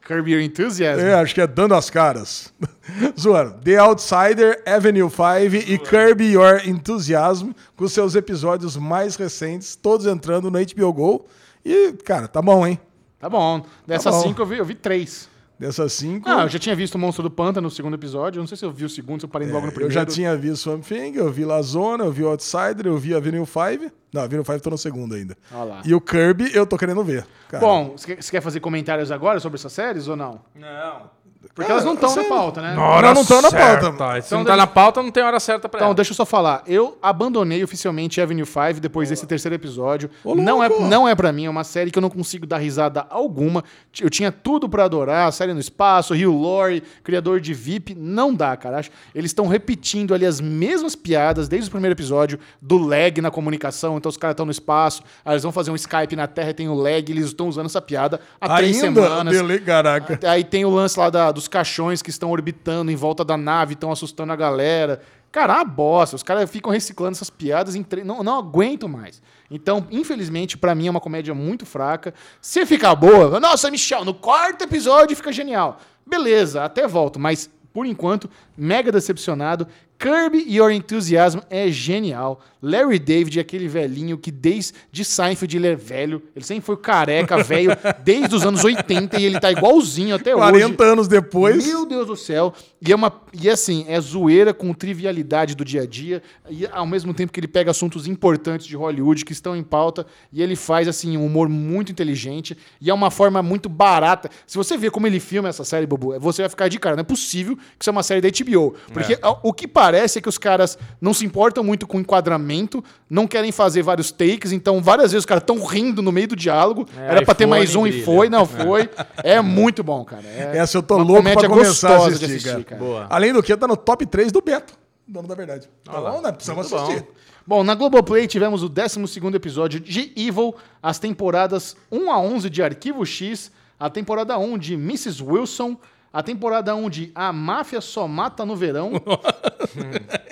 [0.05, 1.01] Curb Your Enthusiasm.
[1.01, 2.53] É, acho que é Dando as Caras.
[3.19, 3.55] Zoando.
[3.63, 10.51] The Outsider, Avenue 5 e Curb Your Enthusiasm, com seus episódios mais recentes, todos entrando
[10.51, 11.25] no HBO Go.
[11.65, 12.79] E, cara, tá bom, hein?
[13.19, 13.65] Tá bom.
[13.87, 14.21] Dessas bom.
[14.21, 15.27] cinco eu vi, eu vi três.
[15.57, 16.27] Dessas cinco.
[16.29, 18.39] Ah, eu já tinha visto o Monstro do Pântano no segundo episódio.
[18.39, 19.73] Eu não sei se eu vi o segundo, se eu parei logo no É, eu
[19.73, 19.93] primeiro.
[19.93, 23.15] já tinha visto Swamp Thing, eu vi La Zona, eu vi o Outsider, eu vi
[23.15, 23.91] Avenue 5.
[24.13, 25.37] Não, Avenue 5 tô no segundo ainda.
[25.53, 25.81] Olha lá.
[25.85, 27.25] E o Kirby eu tô querendo ver.
[27.49, 27.65] cara.
[27.65, 30.41] Bom, você quer fazer comentários agora sobre essas séries ou não?
[30.53, 31.09] Não.
[31.53, 32.75] Porque elas não estão na pauta, né?
[32.77, 34.21] Hora Não, não tão na pauta.
[34.21, 35.95] Se Então não tá deixa- na pauta, não tem hora certa pra Então, ela.
[35.95, 36.63] deixa eu só falar.
[36.67, 40.09] Eu abandonei oficialmente Avenue 5 depois desse terceiro episódio.
[40.25, 43.05] Não, é, não é para mim, é uma série que eu não consigo dar risada
[43.09, 43.63] alguma.
[44.01, 47.95] Eu tinha tudo pra adorar, a série no espaço, Hugh Laurie, criador de VIP.
[47.95, 48.79] Não dá, cara.
[48.79, 53.31] Acho- Eles estão repetindo ali as mesmas piadas desde o primeiro episódio do lag na
[53.31, 53.97] comunicação.
[53.97, 56.53] Então, os caras estão no espaço, aí eles vão fazer um Skype na Terra e
[56.53, 59.01] tem o lag, eles estão usando essa piada há três Ainda?
[59.01, 59.33] semanas.
[59.37, 60.19] Dele, caraca.
[60.29, 63.73] Aí tem o lance lá da- dos caixões que estão orbitando em volta da nave,
[63.73, 65.01] estão assustando a galera.
[65.31, 66.15] Cara, é uma bosta.
[66.15, 67.75] Os caras ficam reciclando essas piadas.
[68.03, 69.21] Não, não aguento mais.
[69.51, 72.13] Então, infelizmente, pra mim é uma comédia muito fraca.
[72.41, 75.77] Se ficar boa, nossa, Michel, no quarto episódio fica genial.
[76.07, 79.67] Beleza, até volto, mas por enquanto, mega decepcionado.
[80.09, 82.39] Kirby Your Enthusiasm é genial.
[82.61, 86.21] Larry David é aquele velhinho que desde Seinfeld ele é velho.
[86.35, 87.71] Ele sempre foi careca, velho,
[88.03, 90.91] desde os anos 80 e ele tá igualzinho até 40 hoje.
[90.91, 91.65] anos depois.
[91.65, 92.53] Meu Deus do céu.
[92.87, 96.85] E é uma e assim, é zoeira com trivialidade do dia a dia e ao
[96.85, 100.55] mesmo tempo que ele pega assuntos importantes de Hollywood que estão em pauta e ele
[100.55, 104.29] faz assim um humor muito inteligente e é uma forma muito barata.
[104.45, 107.01] Se você ver como ele filma essa série, Bobo, você vai ficar de cara, não
[107.01, 110.19] é possível que isso é uma série da HBO, porque a- o que parece parece
[110.19, 114.11] é que os caras não se importam muito com o enquadramento, não querem fazer vários
[114.11, 116.85] takes, então várias vezes os caras estão rindo no meio do diálogo.
[116.97, 118.05] É, Era pra ter mais um e brilha.
[118.05, 118.89] foi, não foi.
[119.23, 120.23] É muito bom, cara.
[120.27, 122.63] É Essa eu tô louco pra começar a assistir, de assistir, cara.
[122.65, 122.81] cara.
[122.81, 123.07] Boa.
[123.09, 124.73] Além do que, tá no top 3 do Beto,
[125.07, 125.69] dono da verdade.
[125.83, 126.11] Tá Olha lá.
[126.11, 126.31] bom, né?
[126.33, 127.01] Precisamos Muito assistir.
[127.01, 127.07] bom.
[127.47, 132.61] Bom, na Globoplay tivemos o 12º episódio de Evil, as temporadas 1 a 11 de
[132.61, 135.23] Arquivo X, a temporada 1 de Mrs.
[135.23, 135.77] Wilson,
[136.15, 138.93] a temporada 1 de A Máfia Só Mata no Verão.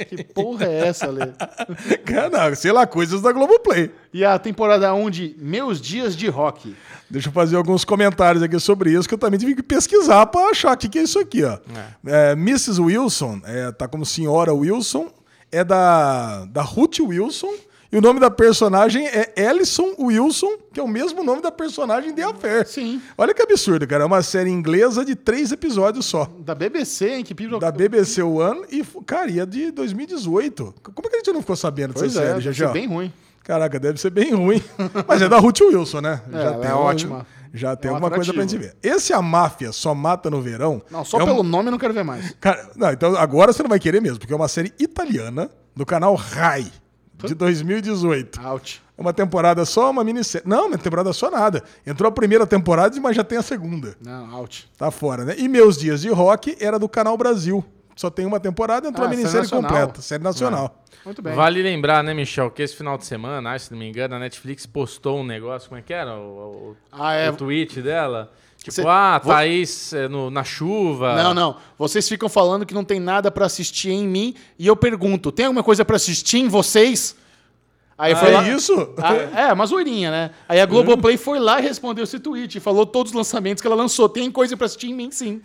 [0.08, 1.26] que porra é essa, Lê?
[2.06, 3.92] Cara, sei lá, coisas da Globoplay.
[4.14, 6.74] E a temporada 1 de Meus Dias de Rock.
[7.10, 10.52] Deixa eu fazer alguns comentários aqui sobre isso, que eu também tive que pesquisar pra
[10.52, 11.58] achar o que, que é isso aqui, ó.
[12.06, 12.80] É, Mrs.
[12.80, 15.12] Wilson, é, tá como senhora Wilson,
[15.52, 17.52] é da, da Ruth Wilson,
[17.94, 22.12] e o nome da personagem é Ellison Wilson, que é o mesmo nome da personagem
[22.14, 22.68] de Affair.
[22.68, 23.00] Sim.
[23.16, 24.04] Olha que absurdo, cara.
[24.04, 26.28] É uma série inglesa de três episódios só.
[26.40, 27.24] Da BBC, hein?
[27.24, 30.74] Que piroca- Da BBC One e, cara, e é de 2018.
[30.82, 33.14] Como é que a gente não ficou sabendo dessa é, série, já ser bem ruim.
[33.44, 34.62] Caraca, deve ser bem ruim.
[35.08, 36.22] Mas é da Ruth Wilson, né?
[36.34, 37.28] É, ela é ótima.
[37.54, 38.76] Já tem É um alguma coisa pra gente ver.
[38.82, 40.82] Esse A Máfia Só Mata no Verão.
[40.90, 42.32] Não, só é um- pelo nome eu não quero ver mais.
[42.42, 45.86] Cara, não, então agora você não vai querer mesmo, porque é uma série italiana do
[45.86, 46.66] canal Rai,
[47.28, 48.40] de 2018.
[48.42, 48.82] Out.
[48.98, 50.48] É uma temporada só, uma minissérie.
[50.48, 51.64] Não, uma temporada só nada.
[51.86, 53.96] Entrou a primeira temporada, mas já tem a segunda.
[54.02, 54.70] Não, out.
[54.78, 55.36] Tá fora, né?
[55.38, 57.64] E Meus Dias de Rock era do canal Brasil.
[57.96, 60.02] Só tem uma temporada, entrou Ah, a série minissérie completa.
[60.02, 60.84] Série nacional.
[61.06, 61.34] Muito bem.
[61.36, 64.66] Vale lembrar, né, Michel, que esse final de semana, se não me engano, a Netflix
[64.66, 66.16] postou um negócio, como é que era?
[66.16, 67.30] O, o, Ah, é.
[67.30, 68.32] o tweet dela.
[68.64, 71.22] Tipo, Cê- ah, vou- Thaís é, no- na chuva.
[71.22, 71.58] Não, não.
[71.78, 75.46] Vocês ficam falando que não tem nada pra assistir em mim e eu pergunto: tem
[75.48, 77.16] alguma coisa pra assistir em vocês?
[77.96, 78.74] Aí foi É lá- isso?
[78.98, 79.14] Ah,
[79.50, 80.32] é, uma zoeirinha, né?
[80.50, 83.68] Aí a Globoplay foi lá e respondeu esse tweet e falou todos os lançamentos que
[83.68, 84.10] ela lançou.
[84.10, 85.40] Tem coisa pra assistir em mim, sim.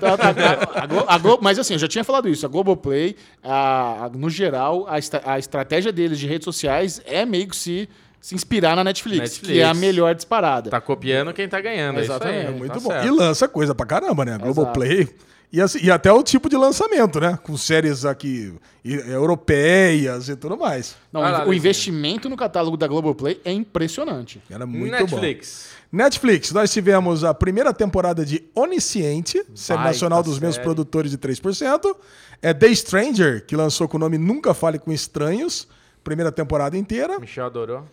[0.00, 2.44] Tá, tá, a- a Glo- a Glo- mas assim, eu já tinha falado isso.
[2.44, 7.24] A Globoplay, a- a- no geral, a, estra- a estratégia deles de redes sociais é
[7.24, 7.88] meio que se,
[8.20, 9.52] se inspirar na Netflix, Netflix.
[9.54, 10.70] que é a melhor disparada.
[10.70, 11.98] Tá copiando quem tá ganhando.
[11.98, 12.54] É isso Exatamente, aí.
[12.54, 12.90] Muito tá bom.
[12.90, 13.06] certo.
[13.06, 14.36] E lança coisa pra caramba, né?
[14.38, 15.08] Globoplay.
[15.52, 17.36] E, assim- e até o tipo de lançamento, né?
[17.42, 18.54] Com séries aqui
[18.84, 20.96] europeias e tudo mais.
[21.12, 24.40] Não, lá, o investimento no catálogo da Globoplay é impressionante.
[24.50, 25.70] Era muito Netflix.
[25.92, 25.98] bom.
[25.98, 31.96] Netflix, nós tivemos a primeira temporada de Onisciente, série nacional dos mesmos produtores de 3%.
[32.40, 35.66] É The Stranger, que lançou com o nome Nunca Fale com Estranhos.
[36.04, 37.18] Primeira temporada inteira.
[37.18, 37.84] Michel adorou.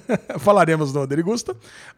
[0.38, 1.54] Falaremos no Derigusta.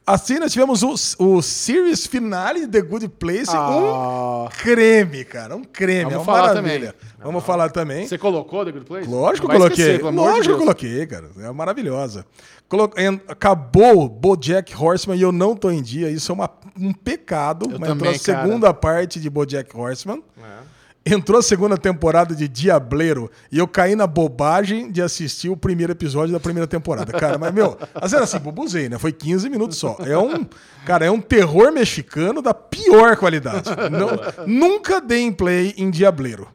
[0.06, 3.50] Assim, nós tivemos o, o series finale de The Good Place.
[3.54, 4.46] Ah.
[4.46, 5.56] Um creme, cara.
[5.56, 6.04] Um creme.
[6.04, 6.94] Vamos é uma falar maravilha.
[7.22, 8.06] Vamos falar também.
[8.06, 9.08] Você colocou The Good Place?
[9.08, 9.84] Lógico que coloquei.
[9.92, 11.30] esquecer, de Lógico que coloquei, cara.
[11.38, 12.26] É maravilhosa.
[12.68, 12.90] Colo-
[13.28, 16.10] Acabou Bojack Horseman e eu não tô em dia.
[16.10, 17.68] Isso é uma- um pecado.
[17.70, 20.22] Eu mas também, a segunda parte de Bojack Horseman.
[20.38, 20.73] É.
[21.06, 25.92] Entrou a segunda temporada de Diableiro e eu caí na bobagem de assistir o primeiro
[25.92, 27.12] episódio da primeira temporada.
[27.12, 28.98] Cara, mas, meu, assim, assim, bobuzei, né?
[28.98, 29.98] Foi 15 minutos só.
[30.00, 30.46] É um,
[30.86, 33.68] cara, é um terror mexicano da pior qualidade.
[33.90, 36.48] Não- nunca dei play em Diableiro.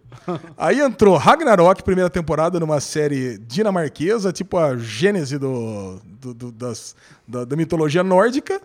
[0.58, 6.96] Aí entrou Ragnarok, primeira temporada, numa série dinamarquesa, tipo a gênese do, do- do- das-
[7.28, 8.60] da, da mitologia nórdica.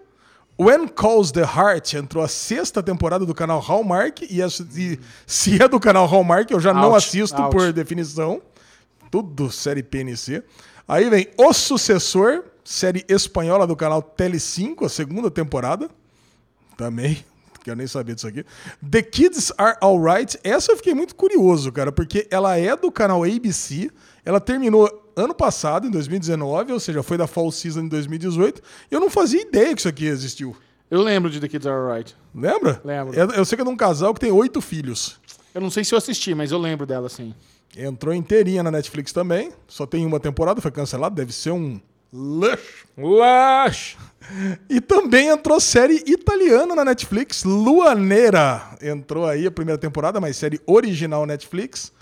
[0.59, 4.23] When Calls the Heart entrou a sexta temporada do canal Hallmark.
[4.31, 7.55] E, essa- e se é do canal Hallmark, eu já não Out, assisto out.
[7.55, 8.41] por definição.
[9.11, 10.43] Tudo série PNC.
[10.87, 15.89] Aí vem O Sucessor, série espanhola do canal Tele5, a segunda temporada.
[16.77, 17.25] Também.
[17.65, 18.45] Quero nem saber disso aqui.
[18.89, 20.39] The Kids Are Alright.
[20.45, 23.91] Essa eu fiquei muito curioso, cara, porque ela é do canal ABC.
[24.25, 28.63] Ela terminou ano passado, em 2019, ou seja, foi da Fall Season em 2018.
[28.91, 30.57] E eu não fazia ideia que isso aqui existiu.
[30.91, 32.17] Eu lembro de The Kids Are Alright.
[32.35, 32.81] Lembra?
[32.85, 33.15] Lembro.
[33.15, 35.21] Eu, eu sei que é de um casal que tem oito filhos.
[35.55, 37.35] Eu não sei se eu assisti, mas eu lembro dela, sim.
[37.77, 39.51] Entrou inteirinha na Netflix também.
[39.67, 41.15] Só tem uma temporada, foi cancelado.
[41.15, 41.81] Deve ser um
[42.13, 42.87] luxo.
[42.97, 43.97] Lush!
[44.71, 48.63] E também entrou série italiana na Netflix, Luaneira.
[48.81, 51.93] Entrou aí a primeira temporada, mas série original Netflix.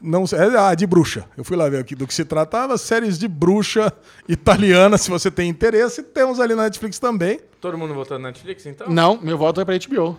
[0.00, 1.24] Não sei, é, ah, de bruxa.
[1.36, 2.76] Eu fui lá ver aqui do que se tratava.
[2.76, 3.92] Séries de bruxa
[4.28, 6.02] italiana, se você tem interesse.
[6.02, 7.40] Temos ali na Netflix também.
[7.60, 8.88] Todo mundo votando na Netflix, então?
[8.88, 10.16] Não, meu voto é pra HBO.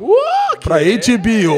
[0.62, 1.54] Pra HBO.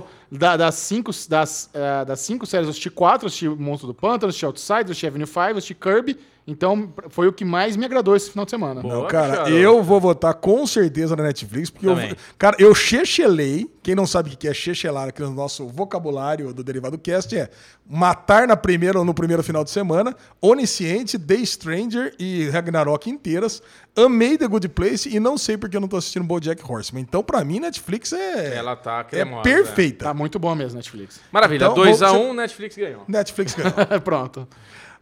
[0.00, 0.06] HBO.
[0.30, 3.26] Da- das, cinco, das, eh, das cinco séries, eu assisti quatro.
[3.26, 6.18] Eu assisti Monstro do Pântano, assisti Outsider, assisti Avenue 5, assisti Kirby
[6.48, 8.80] Então, foi o que mais me agradou esse final de semana.
[8.80, 8.94] Boa.
[8.94, 12.14] Não, cara, eu vou votar com certeza na Netflix, porque eu, Também.
[12.38, 13.68] cara, eu chechelei.
[13.82, 17.50] Quem não sabe o que é chechelar aqui no nosso vocabulário do Derivado Cast é
[17.88, 23.60] matar na primeira ou no primeiro final de semana, Onisciente, The Stranger e Ragnarok inteiras.
[23.96, 27.02] Amei The Good Place e não sei porque eu não tô assistindo BoJack Horseman.
[27.02, 29.42] Então, pra mim, Netflix é Ela tá é cremosa.
[29.42, 30.04] perfeita.
[30.06, 31.20] Tá muito bom mesmo, Netflix.
[31.32, 33.02] Maravilha, Então, 2x1, vamos- um, Netflix ganhou.
[33.08, 33.72] Netflix ganhou.
[34.04, 34.46] Pronto.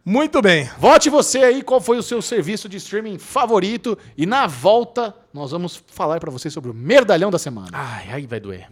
[0.07, 0.69] Muito bem.
[0.77, 3.97] Vote você aí qual foi o seu serviço de streaming favorito.
[4.15, 7.69] E na volta, nós vamos falar pra vocês sobre o Merdalhão da Semana.
[7.73, 8.67] Ai, aí vai doer.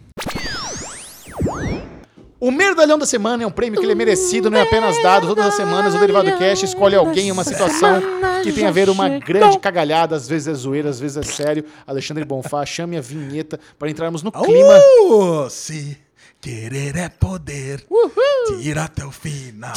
[2.38, 5.26] O Merdalhão da Semana é um prêmio que ele é merecido, não é apenas dado.
[5.26, 8.00] Todas as semanas o Derivado Cash escolhe alguém em uma situação
[8.44, 10.14] que tem a ver uma grande cagalhada.
[10.14, 11.64] Às vezes é zoeira, às vezes é sério.
[11.84, 14.78] Alexandre Bonfá, chame a vinheta para entrarmos no clima.
[15.00, 15.98] Uh, se
[16.44, 17.82] querer é poder,
[18.60, 19.72] tira até o final.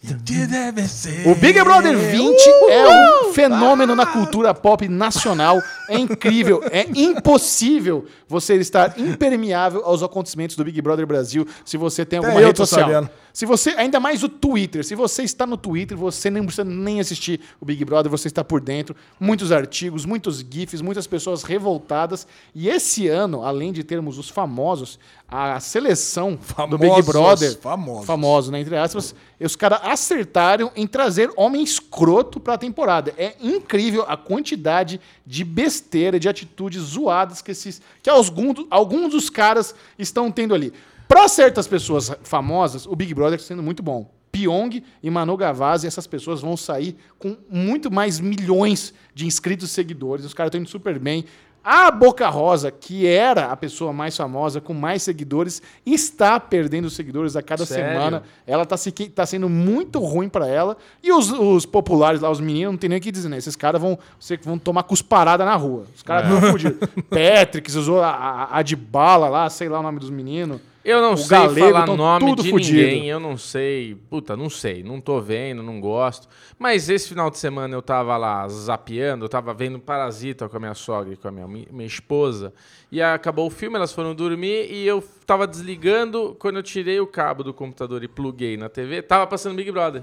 [0.00, 1.26] E te deve ser.
[1.26, 2.88] O Big Brother 20 é
[3.26, 5.60] um fenômeno na cultura pop nacional.
[5.88, 12.04] É incrível, é impossível você estar impermeável aos acontecimentos do Big Brother Brasil se você
[12.04, 12.88] tem alguma Até rede social.
[12.88, 13.10] sabendo.
[13.38, 16.98] Se você, ainda mais o Twitter, se você está no Twitter, você não precisa nem
[16.98, 18.96] assistir o Big Brother, você está por dentro.
[19.20, 22.26] Muitos artigos, muitos GIFs, muitas pessoas revoltadas.
[22.52, 24.98] E esse ano, além de termos os famosos,
[25.28, 26.36] a seleção
[26.68, 28.06] do Big Famosos, Brother, famosos.
[28.06, 33.14] famoso, né, entre aspas, os caras acertaram em trazer homem escroto pra temporada.
[33.16, 39.30] É incrível a quantidade de besteira, de atitudes zoadas que, esses, que alguns, alguns dos
[39.30, 40.72] caras estão tendo ali.
[41.08, 44.10] Pra certas pessoas famosas, o Big Brother está sendo muito bom.
[44.30, 49.72] Pyong e Manu Gavazzi, essas pessoas vão sair com muito mais milhões de inscritos e
[49.72, 50.26] seguidores.
[50.26, 51.24] Os caras estão indo super bem.
[51.64, 57.36] A Boca Rosa, que era a pessoa mais famosa, com mais seguidores, está perdendo seguidores
[57.36, 57.90] a cada Sério?
[57.90, 58.22] semana.
[58.46, 60.76] Ela tá, se, tá sendo muito ruim pra ela.
[61.02, 63.38] E os, os populares lá, os meninos, não tem nem o que dizer, né?
[63.38, 63.98] Esses caras vão,
[64.42, 65.84] vão tomar cusparada na rua.
[65.94, 66.78] Os caras estão fudidos.
[67.10, 70.60] Patrick, usou a, a, a de bala lá, sei lá o nome dos meninos.
[70.88, 72.78] Eu não O sei galego, falar tão nome de fudido.
[72.78, 73.94] ninguém, eu não sei.
[74.08, 74.82] Puta, não sei.
[74.82, 76.26] Não tô vendo, não gosto.
[76.58, 80.60] Mas esse final de semana eu tava lá zapeando, eu tava vendo Parasita com a
[80.60, 82.54] minha sogra e com a minha, minha esposa.
[82.90, 86.34] E acabou o filme, elas foram dormir e eu tava desligando.
[86.38, 90.00] Quando eu tirei o cabo do computador e pluguei na TV, tava passando Big Brother.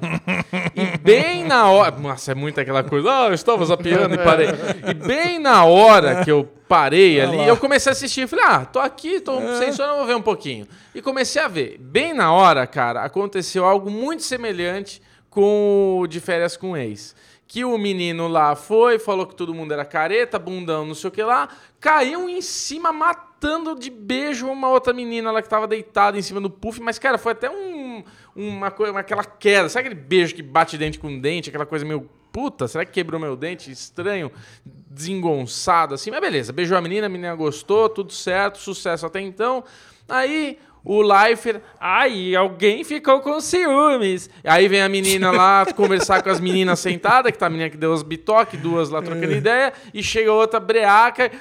[0.76, 1.96] e bem na hora.
[1.98, 3.10] Nossa, é muito aquela coisa.
[3.12, 4.50] Ah, eu estava zapeando e parei.
[4.88, 8.28] E bem na hora que eu parei ali, eu comecei a assistir.
[8.28, 10.68] Falei, ah, tô aqui, tô sem sono, vou ver um pouquinho.
[10.94, 11.80] E comecei a ver.
[11.80, 17.16] Bem na hora, cara, aconteceu algo muito semelhante com o de férias com o ex.
[17.48, 21.12] Que o menino lá foi, falou que todo mundo era careta, bundão, não sei o
[21.12, 21.48] que lá,
[21.80, 26.42] caiu em cima matando de beijo uma outra menina lá que tava deitada em cima
[26.42, 28.04] do puff, mas, cara, foi até um,
[28.36, 29.70] uma coisa, aquela queda.
[29.70, 33.18] Sabe aquele beijo que bate dente com dente, aquela coisa meio puta, será que quebrou
[33.18, 33.72] meu dente?
[33.72, 34.30] Estranho,
[34.66, 36.12] desengonçado assim.
[36.12, 39.64] Mas beleza, beijou a menina, a menina gostou, tudo certo, sucesso até então.
[40.10, 44.30] Aí o Leifer, ai, alguém ficou com ciúmes.
[44.44, 47.78] Aí vem a menina lá conversar com as meninas sentadas, que tá a menina que
[47.78, 51.32] deu os bitoques, duas lá trocando ideia, e chega outra breaca,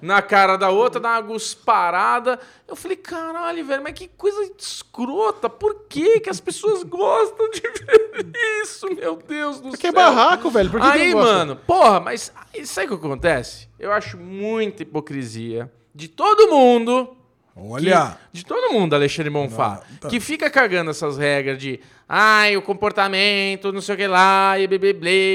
[0.00, 2.38] na cara da outra, dá uma gusparada.
[2.66, 5.48] Eu falei, caralho, velho, mas que coisa escrota.
[5.48, 8.30] Por que que as pessoas gostam de ver
[8.62, 9.90] isso, meu Deus do Porque céu?
[9.90, 10.70] é barraco, velho.
[10.70, 13.68] Por que Aí, mano, porra, mas aí, sabe o que acontece?
[13.78, 17.16] Eu acho muita hipocrisia de todo mundo.
[17.60, 18.16] Olha.
[18.32, 19.82] que- de todo mundo, Alexandre Bonfá.
[19.90, 20.08] Não, tá.
[20.08, 21.80] Que fica cagando essas regras de.
[22.10, 24.78] Ai, o comportamento, não sei o que lá, e blá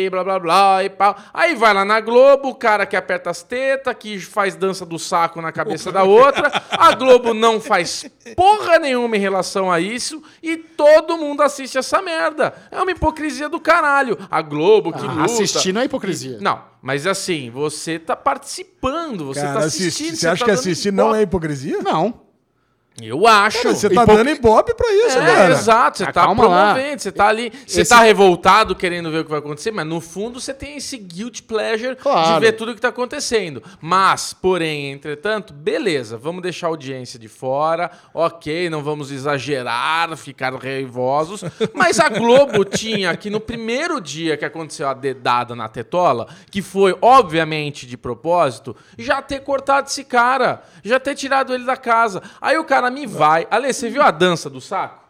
[0.10, 1.16] blá blá blá e pau.
[1.32, 4.98] Aí vai lá na Globo, o cara que aperta as tetas, que faz dança do
[4.98, 6.52] saco na cabeça da outra.
[6.72, 8.06] A Globo não faz
[8.36, 12.54] porra nenhuma em relação a isso e todo mundo assiste essa merda.
[12.72, 14.18] É uma hipocrisia do caralho.
[14.32, 15.26] A Globo que Ah, luta.
[15.26, 16.40] assistir não é hipocrisia.
[16.41, 20.16] Não, mas assim, você tá participando, você Cara, tá assistindo.
[20.16, 21.80] você acha tá que assistir não é hipocrisia?
[21.84, 22.23] Não.
[23.02, 23.64] Eu acho.
[23.64, 25.52] Cara, você tá Hipo- dando ibope pra isso, É, cara.
[25.52, 29.24] exato, você Ah, tá promovendo, você tá ali, você Esse- tá revoltado querendo ver o
[29.24, 32.36] que vai acontecer, mas no fundo você tem esse guilt pleasure Claro.
[32.36, 33.64] de ver tudo o que tá acontecendo.
[33.82, 40.53] Mas, porém, entretanto, beleza, vamos deixar a audiência de fora, ok, não vamos exagerar, ficar
[40.53, 41.44] raivosos,
[41.74, 46.61] mas a Globo tinha que no primeiro dia que aconteceu a dedada na tetola, que
[46.61, 52.22] foi obviamente de propósito, já ter cortado esse cara, já ter tirado ele da casa.
[52.40, 55.02] Aí o cara me vai, Ale, você viu a dança do saco?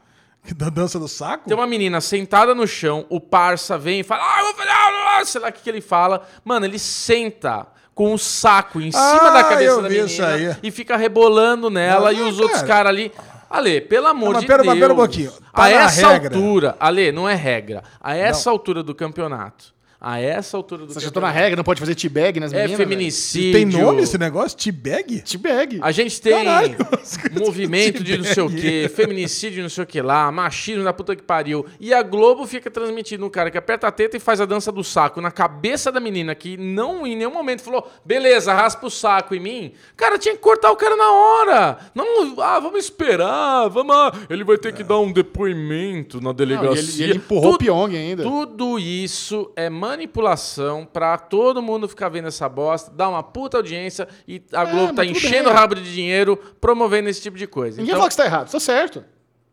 [0.58, 1.46] Da dança do saco?
[1.48, 4.70] Tem uma menina sentada no chão, o parça vem e fala, ah, eu vou fazer,
[4.70, 6.28] ah, ah", sei lá o que, que ele fala.
[6.44, 10.98] Mano, ele senta com o saco em cima Ah, da cabeça da menina e fica
[10.98, 12.68] rebolando nela Não, e os não, outros cara.
[12.74, 13.12] caras ali.
[13.50, 14.74] Ale, pelo amor Não, de pera- Deus.
[14.74, 15.32] mas pera um pouquinho.
[15.32, 16.36] Tá a essa regra.
[16.36, 17.84] altura, Ale, não é regra.
[18.02, 19.73] A essa altura do campeonato,
[20.04, 22.58] a essa altura do Você já tá na regra, não pode fazer teabag nas é
[22.64, 22.78] meninas?
[22.78, 23.54] feminicídio.
[23.54, 24.58] Tem nome esse negócio?
[24.58, 25.14] T-bag?
[25.16, 25.24] velho?
[25.24, 25.80] Teabag.
[25.82, 26.76] A gente tem Caralho,
[27.32, 31.16] movimento de não sei o quê, feminicídio não sei o que lá, machismo da puta
[31.16, 31.66] que pariu.
[31.80, 34.74] E a Globo fica transmitindo um cara que aperta a teta e faz a dança
[34.74, 38.92] do saco na cabeça da menina que não em nenhum momento falou, beleza, raspa o
[38.92, 39.72] saco em mim.
[39.96, 41.78] Cara, tinha que cortar o cara na hora.
[41.96, 43.96] Não, ah, vamos esperar, vamos.
[43.96, 46.74] ah, Ele vai ter que dar um depoimento na Não, delegacia.
[46.74, 48.24] e ele, e ele empurrou Tudo- o Pyong ainda.
[48.24, 54.08] tudo isso é manipulação pra todo mundo ficar vendo essa bosta, dar uma puta audiência
[54.28, 55.52] e a Globo mas tá tudo enchendo bem.
[55.54, 57.78] o rabo de dinheiro promovendo esse tipo de coisa.
[57.78, 59.04] Ninguém Então, fala que você tá errado, tá certo.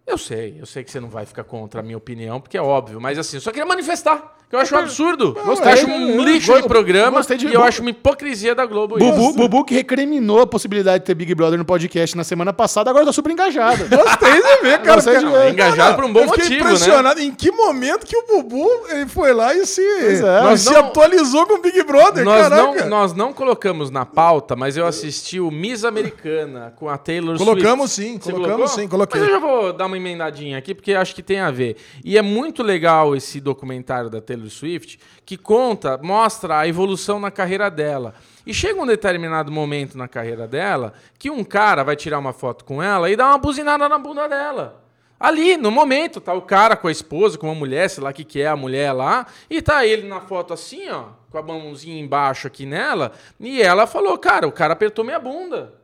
[0.07, 2.63] eu sei, eu sei que você não vai ficar contra a minha opinião, porque é
[2.63, 5.33] óbvio, mas assim, eu só queria manifestar, que eu acho um absurdo.
[5.45, 5.69] Gostei.
[5.69, 8.99] eu acho um lixo de programa gostei de- e eu acho uma hipocrisia da Globo
[8.99, 9.33] Bubu, isso.
[9.35, 13.07] Bubu que recriminou a possibilidade de ter Big Brother no podcast na semana passada, agora
[13.07, 13.85] tá super engajado.
[13.89, 14.95] Gostei de ver, cara.
[14.97, 15.53] Gostei de ver.
[15.53, 16.71] Engajado por um bom eu fiquei motivo, né?
[16.75, 17.21] impressionado.
[17.21, 20.21] Em que momento que o Bubu ele foi lá e se, é.
[20.43, 22.81] Nós se não- atualizou com o Big Brother, Nós caraca.
[22.83, 27.39] não, nós não colocamos na pauta, mas eu assisti o Miss Americana com a Taylor
[27.39, 28.13] Colocamos Swift.
[28.15, 28.83] sim, Você colocamos colocou?
[28.83, 29.21] sim, coloquei.
[29.21, 31.77] Mas eu já vou dar uma emendadinha aqui, porque acho que tem a ver.
[32.05, 37.31] E é muito legal esse documentário da Taylor Swift, que conta, mostra a evolução na
[37.31, 38.15] carreira dela.
[38.47, 42.65] E chega um determinado momento na carreira dela que um cara vai tirar uma foto
[42.65, 44.83] com ela e dá uma buzinada na bunda dela.
[45.21, 48.15] Ali, no momento, tá o cara com a esposa, com uma mulher, sei lá o
[48.15, 51.43] que, que é a mulher lá, e tá ele na foto assim, ó, com a
[51.43, 55.80] mãozinha embaixo aqui nela, e ela falou, cara, o cara apertou minha bunda.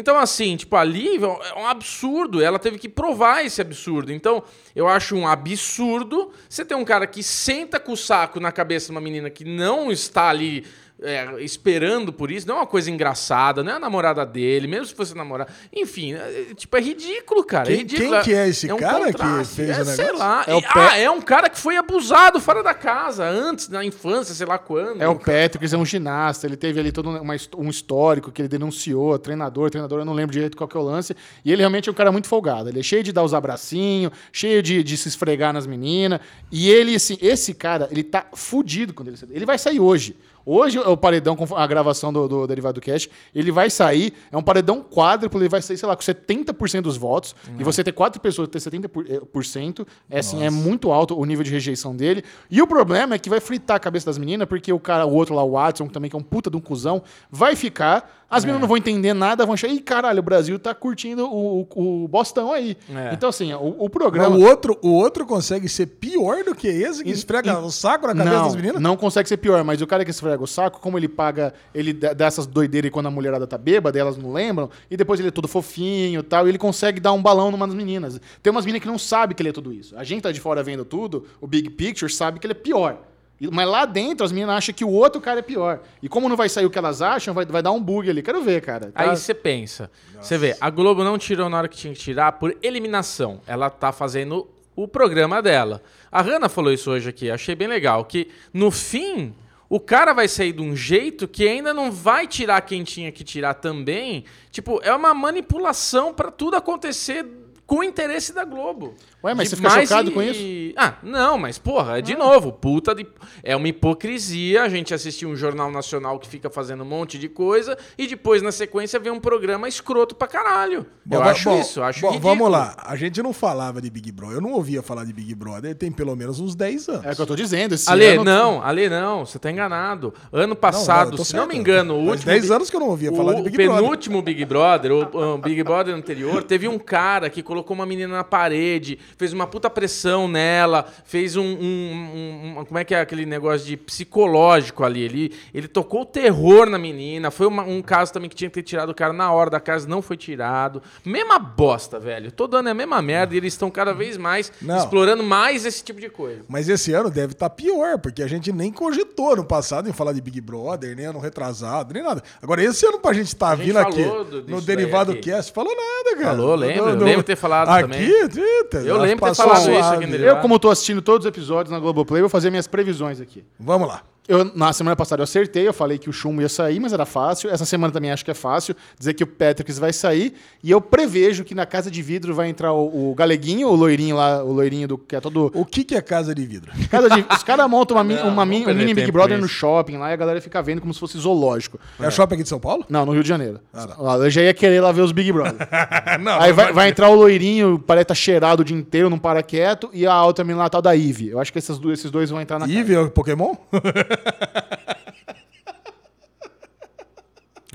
[0.00, 2.42] Então, assim, tipo, ali é um absurdo.
[2.42, 4.10] Ela teve que provar esse absurdo.
[4.10, 4.42] Então,
[4.74, 8.86] eu acho um absurdo você ter um cara que senta com o saco na cabeça
[8.86, 10.64] de uma menina que não está ali
[11.02, 12.46] é, esperando por isso.
[12.46, 15.50] Não é uma coisa engraçada, não é a namorada dele, mesmo se fosse namorada.
[15.72, 17.64] Enfim, é, é, tipo, é ridículo, cara.
[17.68, 18.10] é Quem- ridículo.
[18.10, 20.18] quem que é esse um cara que fez é, o Sei negócio?
[20.18, 20.44] lá.
[20.46, 23.84] É o Pe- ah, é um cara que foi abusado fora da casa, antes, na
[23.84, 25.00] infância, sei lá quando.
[25.02, 28.48] É o Patrick, é um ginasta, ele teve ali todo uma um histórico que ele
[28.48, 31.88] denunciou, treinador, treinador, eu não lembro direito qual que é o lance, e ele realmente
[31.88, 34.96] é um cara muito folgado, ele é cheio de dar os abracinhos, cheio de, de
[34.96, 36.20] se esfregar nas meninas,
[36.50, 39.30] e ele, assim, esse cara, ele tá fudido quando ele sair.
[39.32, 40.16] Ele vai sair hoje.
[40.44, 43.08] Hoje é o paredão com a gravação do, do Derivado Cash.
[43.34, 46.96] Ele vai sair, é um paredão quádruplo, ele vai sair, sei lá, com 70% dos
[46.96, 47.34] votos.
[47.58, 51.50] E você ter quatro pessoas ter 70%, é, assim, é muito alto o nível de
[51.50, 52.24] rejeição dele.
[52.50, 55.12] E o problema é que vai fritar a cabeça das meninas, porque o cara, o
[55.12, 58.19] outro lá, o Watson, que também que é um puta de um cuzão, vai ficar.
[58.30, 61.62] As meninas não vão entender nada, vão achar, ih, caralho, o Brasil tá curtindo o,
[61.74, 62.76] o, o Bostão aí.
[62.94, 63.14] É.
[63.14, 64.36] Então, assim, o, o Mas programa.
[64.36, 68.14] o outro, o outro consegue ser pior do que esse que esfrega o saco na
[68.14, 68.80] cabeça não, das meninas?
[68.80, 71.92] Não consegue ser pior, mas o cara que esfrega o saco, como ele paga, ele
[71.92, 75.28] dá essas doideiras aí quando a mulherada tá bêbada, elas não lembram, e depois ele
[75.28, 78.20] é todo fofinho e tal, e ele consegue dar um balão numa das meninas.
[78.42, 79.96] Tem umas meninas que não sabem que ele é tudo isso.
[79.96, 83.09] A gente tá de fora vendo tudo, o Big Picture sabe que ele é pior.
[83.50, 85.80] Mas lá dentro as meninas acham que o outro cara é pior.
[86.02, 88.22] E como não vai sair o que elas acham, vai, vai dar um bug ali.
[88.22, 88.92] Quero ver, cara.
[88.92, 89.02] Tá?
[89.02, 89.90] Aí você pensa,
[90.20, 93.40] você vê, a Globo não tirou na hora que tinha que tirar por eliminação.
[93.46, 94.46] Ela tá fazendo
[94.76, 95.82] o programa dela.
[96.10, 99.34] A Hanna falou isso hoje aqui, achei bem legal, que no fim
[99.68, 103.22] o cara vai sair de um jeito que ainda não vai tirar quem tinha que
[103.22, 104.24] tirar também.
[104.50, 107.24] Tipo, é uma manipulação pra tudo acontecer
[107.66, 108.96] com o interesse da Globo.
[109.22, 110.74] Ué, mas De você fica chocado e- com isso?
[110.76, 113.06] Ah, não, mas porra, é de novo, puta de.
[113.42, 117.28] É uma hipocrisia a gente assistir um jornal nacional que fica fazendo um monte de
[117.28, 120.86] coisa e depois, na sequência, ver um programa escroto pra caralho.
[121.10, 122.34] eu va- acho isso, eu acho bom, ridículo.
[122.36, 122.76] Vamos lá.
[122.78, 124.36] A gente não falava de Big Brother.
[124.36, 125.74] Eu não ouvia falar de Big Brother.
[125.74, 127.04] Tem pelo menos uns 10 anos.
[127.04, 127.74] É o que eu tô dizendo.
[127.74, 130.14] Esse Ale, ano- não, Ale, não, você tá enganado.
[130.32, 131.52] Ano passado, eu tô se não certo.
[131.52, 132.26] me engano, o último.
[132.26, 133.74] 10 Bi- anos que eu não ouvia falar de o Big Brother.
[133.82, 138.16] penúltimo Big Brother, o, o Big Brother anterior, teve um cara que colocou uma menina
[138.16, 143.00] na parede, fez uma puta pressão nela, fez um, um- um- Como é que é
[143.00, 145.02] aquele negócio de psicológico ali?
[145.02, 147.30] Ele, ele tocou terror na menina.
[147.30, 149.60] Foi uma- um caso também que tinha que ter tirado o cara na hora da
[149.60, 150.82] casa, não foi tirado.
[151.04, 152.30] Mesma bosta, velho.
[152.30, 154.76] Tô dando a mesma merda e eles estão cada vez mais Não.
[154.76, 156.42] explorando mais esse tipo de coisa.
[156.48, 160.12] Mas esse ano deve estar pior, porque a gente nem cogitou no passado em falar
[160.12, 162.22] de Big Brother, nem ano retrasado, nem nada.
[162.42, 165.20] Agora, esse ano pra gente estar gente vindo aqui do- no Derivado aqui.
[165.22, 166.36] Cast, falou nada, cara.
[166.36, 168.00] Falou, lembro, No- lembro ter falado aqui, também.
[168.08, 170.22] eita, Eu lembro de ter falado isso aqui.
[170.22, 173.44] Eu, como tô assistindo todos os episódios na Globoplay, vou fazer minhas previsões aqui.
[173.58, 174.02] Vamos lá.
[174.30, 177.04] Eu, na semana passada eu acertei, eu falei que o Chumbo ia sair, mas era
[177.04, 177.50] fácil.
[177.50, 180.34] Essa semana também acho que é fácil dizer que o Patrick vai sair.
[180.62, 184.14] E eu prevejo que na casa de vidro vai entrar o, o Galeguinho, o loirinho
[184.14, 185.50] lá, o loirinho do que é todo.
[185.52, 186.70] O que, que é casa de vidro?
[186.90, 189.96] Casa de, os caras montam uma, Não, uma mini, um mini Big Brother no shopping
[189.96, 191.80] lá e a galera fica vendo como se fosse zoológico.
[191.98, 192.84] É, o shopping aqui de São Paulo?
[192.88, 193.60] Não, no Rio de Janeiro.
[193.72, 193.96] Ah, tá.
[194.24, 195.56] Eu já ia querer lá ver os Big Brother.
[196.20, 199.42] não, Aí vai, vai entrar o loirinho, parece tá cheirado o dia inteiro, não para
[199.42, 201.28] quieto, e a outra menina lá, tal da Eve.
[201.30, 203.54] Eu acho que esses dois, esses dois vão entrar na Eve é o Pokémon?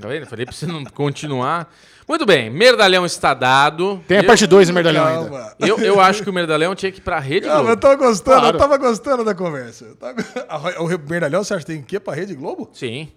[0.00, 0.26] Tá vendo?
[0.26, 1.72] Falei pra você não continuar.
[2.06, 4.00] Muito bem, Merdalhão está dado.
[4.06, 5.28] Tem a Eu- parte 2 do Merdalhão ainda.
[5.30, 5.56] Calma.
[5.58, 7.80] Eu, eu acho que o Merdalhão tinha que ir pra Rede Calma, eu Globo.
[7.80, 8.56] tava gostando, Claro.
[8.56, 9.86] eu tava gostando da conversa.
[9.86, 10.14] Eu tava-
[10.48, 12.70] A- O Merdalhão, você acha que tem que ir pra Rede Globo?
[12.72, 13.10] Sim.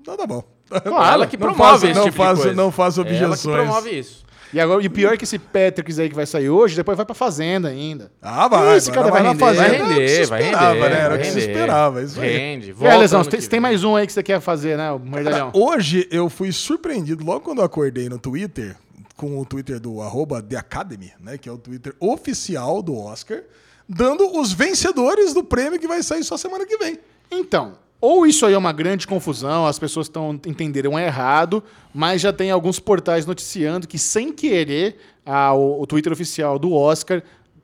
[0.00, 0.42] Então tá bom.
[0.70, 2.56] ela que Não promove faço- esse não tipo faço- de coisa.
[2.56, 3.56] não faço Ela que objeções.
[3.56, 4.24] promove isso.
[4.52, 6.96] E, agora, e o pior é que esse Patrick aí que vai sair hoje, depois
[6.96, 8.10] vai pra Fazenda ainda.
[8.20, 8.76] Ah, vai.
[8.76, 9.44] Esse cara vai na render.
[9.44, 9.68] fazenda.
[9.68, 10.88] Vai Era o que render, se vai esperava, render.
[10.90, 10.96] né?
[10.98, 11.50] Era vai o que se render.
[11.52, 12.02] esperava.
[12.02, 12.36] Isso aí.
[12.36, 12.66] Rende.
[12.66, 14.90] E aí, volta Lesão, tem, tem mais um aí que você quer fazer, né?
[14.92, 15.50] O Merdalhão.
[15.54, 18.76] Hoje eu fui surpreendido, logo quando eu acordei no Twitter,
[19.16, 21.38] com o Twitter do arroba The Academy, né?
[21.38, 23.42] Que é o Twitter oficial do Oscar,
[23.88, 26.98] dando os vencedores do prêmio que vai sair só semana que vem.
[27.30, 31.62] Então, ou isso aí é uma grande confusão, as pessoas estão entenderam errado,
[31.94, 34.96] mas já tem alguns portais noticiando que, sem querer,
[35.26, 37.22] a- o, o Twitter oficial do Oscar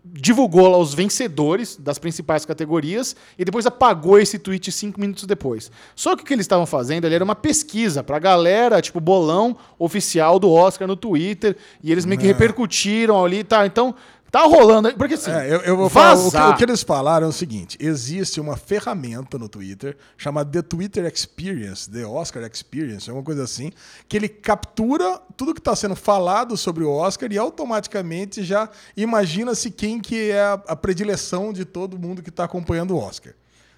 [0.09, 5.69] divulgou lá os vencedores das principais categorias e depois apagou esse tweet cinco minutos depois.
[5.97, 9.57] Só que o que eles estavam fazendo ali era uma pesquisa pra galera, tipo, bolão
[9.79, 13.67] oficial do Oscar no Twitter, e eles meio que repercutiram ali, tá?
[13.67, 13.97] Então,
[14.31, 16.15] tá rolando, aí, porque assim, É, eu, eu vou falar.
[16.15, 20.51] O que, o que eles falaram é o seguinte: existe uma ferramenta no Twitter chamada
[20.51, 23.73] The Twitter Experience, The Oscar Experience, alguma coisa assim,
[24.09, 29.71] que ele captura tudo que está sendo falado sobre o Oscar e automaticamente já imagina-se
[29.71, 33.35] quem que é a, a predileção de todo mundo que está acompanhando o Oscar.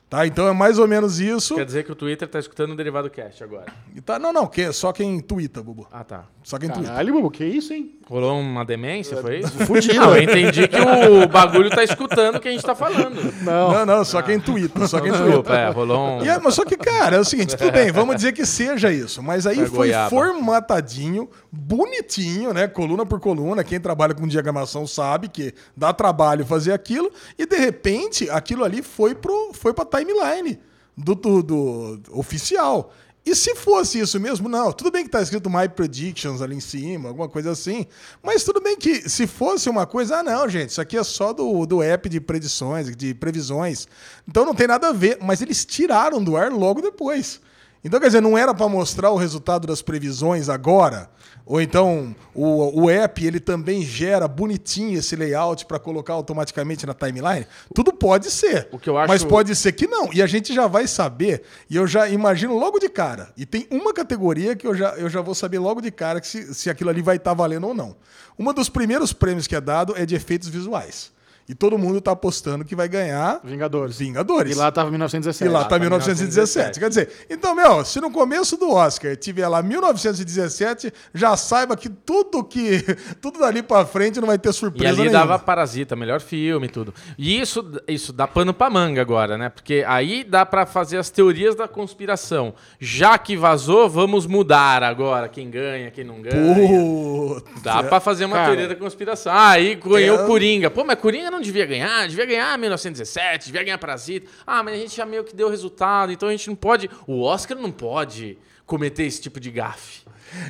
[0.09, 0.27] Tá?
[0.27, 1.55] Então é mais ou menos isso.
[1.55, 3.67] Quer dizer que o Twitter tá escutando o Derivado Cast agora.
[3.95, 5.87] E Tá, não, não, que, só quem twitta, Bubu.
[5.93, 6.25] Ah, tá.
[6.49, 6.89] Só quem twitta.
[6.89, 7.93] Caralho, Bubu, que isso, hein?
[8.09, 9.53] Rolou uma demência, foi isso?
[9.67, 9.97] Fudido.
[9.97, 13.21] Não, eu entendi que o bagulho tá escutando o que a gente tá falando.
[13.43, 13.71] Não.
[13.71, 15.25] Não, não, só quem twitta, só quem twitta.
[15.27, 16.25] Desculpa, é, rolou um...
[16.25, 18.91] E é- mas só que, cara, é o seguinte, tudo bem, vamos dizer que seja
[18.91, 19.23] isso.
[19.23, 20.09] Mas aí É foi goiaba.
[20.09, 22.67] formatadinho, bonitinho, né?
[22.67, 23.63] Coluna por coluna.
[23.63, 27.11] Quem trabalha com diagramação sabe que dá trabalho fazer aquilo.
[27.39, 30.59] E de repente, aquilo ali foi, pro, foi pra timeline
[30.97, 32.91] do, do, do oficial.
[33.25, 34.73] E se fosse isso mesmo, não.
[34.73, 37.87] Tudo bem que tá escrito My Predictions ali em cima, alguma coisa assim.
[38.23, 41.33] Mas tudo bem que se fosse uma coisa, ah, não, gente, isso aqui é só
[41.33, 43.87] do, do app de predições, de previsões.
[44.27, 45.19] Então não tem nada a ver.
[45.21, 47.41] Mas eles tiraram do ar logo depois.
[47.85, 51.09] Então, quer dizer, não era para mostrar o resultado das previsões agora?
[51.47, 56.93] Ou então o, o app ele também gera bonitinho esse layout para colocar automaticamente na
[56.93, 57.47] timeline?
[57.75, 58.69] Tudo pode ser.
[58.71, 60.13] O que eu acho- Mas pode ser que não.
[60.13, 61.43] E a gente já vai saber.
[61.71, 63.33] E eu já imagino logo de cara.
[63.35, 66.27] E tem uma categoria que eu já, eu já vou saber logo de cara que
[66.27, 67.97] se, se aquilo ali vai estar valendo ou não.
[68.39, 71.11] Um dos primeiros prêmios que é dado é de efeitos visuais.
[71.49, 73.99] E todo mundo tá apostando que vai ganhar Vingadores.
[73.99, 74.55] Vingadores.
[74.55, 75.49] E lá tava 1917.
[75.51, 76.79] E lá tá tá 1917.
[76.79, 81.89] Quer dizer, então, meu, se no começo do Oscar tiver lá 1917, já saiba que
[81.89, 82.85] tudo que.
[83.21, 85.19] Tudo dali pra frente não vai ter E surpresa ali nenhuma.
[85.19, 86.93] dava Parasita, melhor filme e tudo.
[87.17, 89.49] E isso, isso dá pano pra manga agora, né?
[89.49, 92.55] Porque aí dá pra fazer as teorias da conspiração.
[92.79, 96.37] Já que vazou, vamos mudar agora quem ganha, quem não ganha.
[96.55, 99.33] Putz, Dá pra fazer uma Cara, teoria da conspiração.
[99.33, 100.71] Ah, aí ganhou é- o Coringa.
[100.71, 104.31] Pô, mas Coringa não devia ganhar, devia ganhar 1917, devia ganhar Parasita.
[104.47, 106.91] Ah, mas a gente já meio que deu resultado, então a gente não pode.
[107.07, 110.07] O Oscar não pode cometer esse tipo de gafe.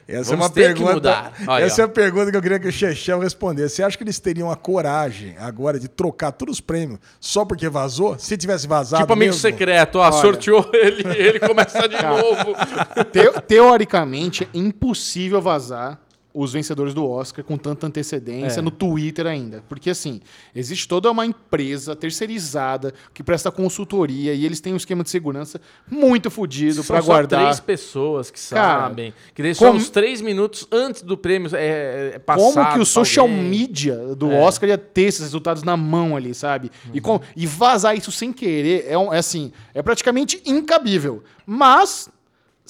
[0.08, 0.94] Essa Vamos é uma ter que pergunta.
[0.94, 1.32] mudar.
[1.46, 1.84] Olha, essa ó.
[1.84, 3.76] é a pergunta que eu queria que o Chechel respondesse.
[3.76, 7.68] Você acha que eles teriam a coragem agora de trocar todos os prêmios só porque
[7.68, 8.18] vazou?
[8.18, 9.04] Se tivesse vazado.
[9.04, 9.40] tipo amigo mesmo?
[9.40, 12.56] secreto, ó, sorteou ele, ele começa de novo.
[13.12, 16.00] Teo- teoricamente, é impossível vazar
[16.32, 18.62] os vencedores do Oscar com tanta antecedência É.
[18.62, 19.64] no Twitter ainda.
[19.68, 20.20] Porque, assim,
[20.54, 25.60] existe toda uma empresa terceirizada que presta consultoria e eles têm um esquema de segurança
[25.90, 27.40] muito fodido só guardar.
[27.42, 29.14] três pessoas que Cara, sabem.
[29.34, 32.54] Que só como- uns três minutos antes do prêmio é, é passado.
[32.54, 33.42] Como que o social alguém.
[33.44, 34.40] media do É.
[34.40, 36.70] Oscar ia ter esses resultados na mão ali, sabe?
[36.92, 41.22] E, com- e vazar isso sem querer é, um- é assim, é praticamente incabível.
[41.46, 42.08] Mas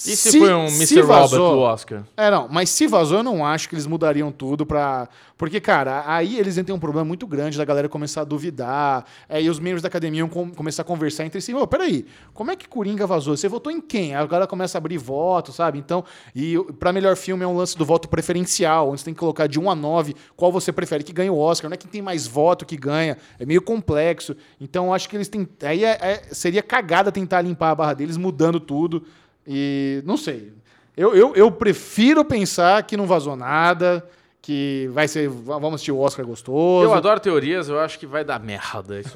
[0.07, 1.03] E se, foi um se Mr.
[1.03, 2.05] Vazou- do Oscar?
[2.17, 5.09] É, não, mas se vazou, eu não acho que eles mudariam tudo pra.
[5.37, 9.05] Porque, cara, aí eles ter um problema muito grande da galera começar a duvidar.
[9.29, 11.53] É, e os membros da academia iam com- começar a conversar entre si.
[11.55, 13.37] Ô, peraí, como é que Coringa vazou?
[13.37, 14.15] Você votou em quem?
[14.15, 15.79] Aí a galera começa a abrir voto, sabe?
[15.79, 16.05] Então,
[16.35, 19.47] e pra melhor filme é um lance do voto preferencial, onde você tem que colocar
[19.47, 21.69] de 1 a 9 qual você prefere que ganhe o Oscar.
[21.69, 23.17] Não é quem tem mais voto que ganha.
[23.39, 24.37] É meio complexo.
[24.61, 25.49] Então, eu acho que eles têm.
[25.63, 29.05] Aí é- é- seria cagada tentar limpar a barra deles mudando tudo.
[29.51, 30.53] E não sei.
[30.97, 34.05] Eu, eu, eu prefiro pensar que não vazou nada,
[34.43, 35.29] que vai ser.
[35.29, 36.85] Vamos assistir o Oscar gostoso.
[36.85, 39.01] Eu adoro teorias, eu acho que vai dar merda.
[39.01, 39.11] Isso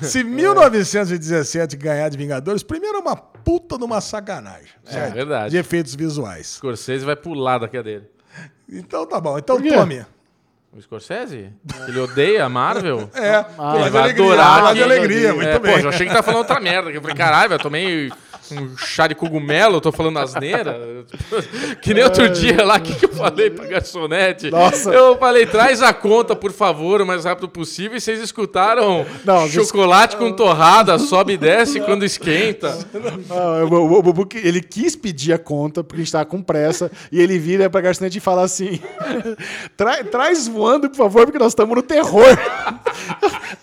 [0.02, 4.68] Se 1917 ganhar de Vingadores, primeiro é uma puta de uma sacanagem.
[4.84, 5.14] certo?
[5.14, 5.50] verdade.
[5.50, 6.46] De efeitos visuais.
[6.56, 8.08] Scorsese vai pular da cadeira.
[8.68, 9.36] Então tá bom.
[9.38, 10.04] Então tome.
[10.72, 11.50] O Scorsese?
[11.88, 13.10] Ele odeia a Marvel?
[13.14, 14.82] É, Ah, Ele vai alegria, adorar de aqui.
[14.82, 15.74] alegria, muito É, bem.
[15.74, 16.90] Pô, já achei que tá falando outra merda.
[16.90, 18.08] Eu falei, caralho, eu tomei
[18.52, 21.04] um chá de cogumelo, eu tô falando asneira.
[21.82, 24.50] Que nem outro dia lá, o que, que eu falei pra garçonete?
[24.50, 24.90] Nossa.
[24.92, 27.96] Eu falei, traz a conta, por favor, o mais rápido possível.
[27.96, 32.76] E vocês escutaram Não, chocolate com torrada, sobe e desce quando esquenta.
[33.30, 37.20] Ah, o, Bubu, ele quis pedir a conta, porque a gente tava com pressa, e
[37.20, 38.78] ele vira pra garçonete e fala assim:
[39.76, 42.26] "Tra- traz voando, por favor, porque nós estamos no terror.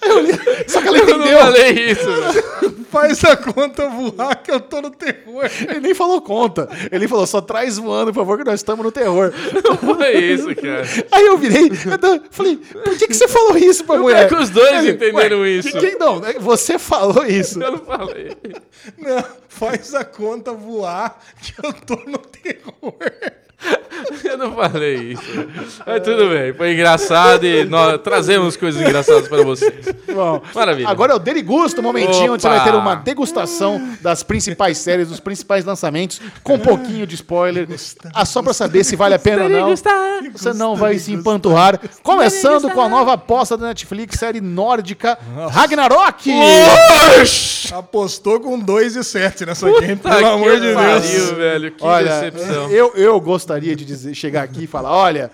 [0.07, 0.33] Eu li-
[0.67, 1.37] Só que ela Eu não entendeu.
[1.39, 2.07] falei isso.
[2.89, 5.43] Faz a conta voar que eu tô no terror.
[5.69, 6.69] Ele nem falou conta.
[6.89, 9.33] Ele falou: só traz voando, por favor, que nós estamos no terror.
[9.63, 10.83] Não foi isso, cara.
[11.11, 14.29] Aí eu virei, eu falei, por que, que você falou isso pra mulher?
[14.29, 17.61] que os dois Ele, entenderam "Ué, isso." que- que- não, né, você falou isso.
[17.61, 18.37] Eu não falei.
[18.97, 22.95] Não, faz a conta voar que eu tô no terror.
[24.23, 25.47] Eu não falei isso.
[25.85, 29.85] Mas tudo bem, foi engraçado e nós trazemos coisas engraçadas para vocês.
[30.13, 30.89] Bom, Maravilha.
[30.89, 32.71] Agora é o Derigusto, o momentinho onde você vai Opa!
[32.71, 37.67] ter uma degustação das principais séries, dos principais lançamentos, com um pouquinho de spoiler.
[38.13, 39.75] Ah, só pra saber se vale a pena ou não.
[40.33, 41.79] Você não vai se empanturrar.
[42.03, 45.17] Começando com a nova aposta da Netflix, série nórdica
[45.51, 46.31] Ragnarok.
[47.71, 50.75] Apostou com 2 e 7 nessa game, Tá pelo amor de Deus.
[50.75, 51.71] pariu, velho.
[51.71, 52.69] Que Olha, decepção.
[52.71, 55.31] eu, eu gostaria de dizer, chegar aqui e falar, olha,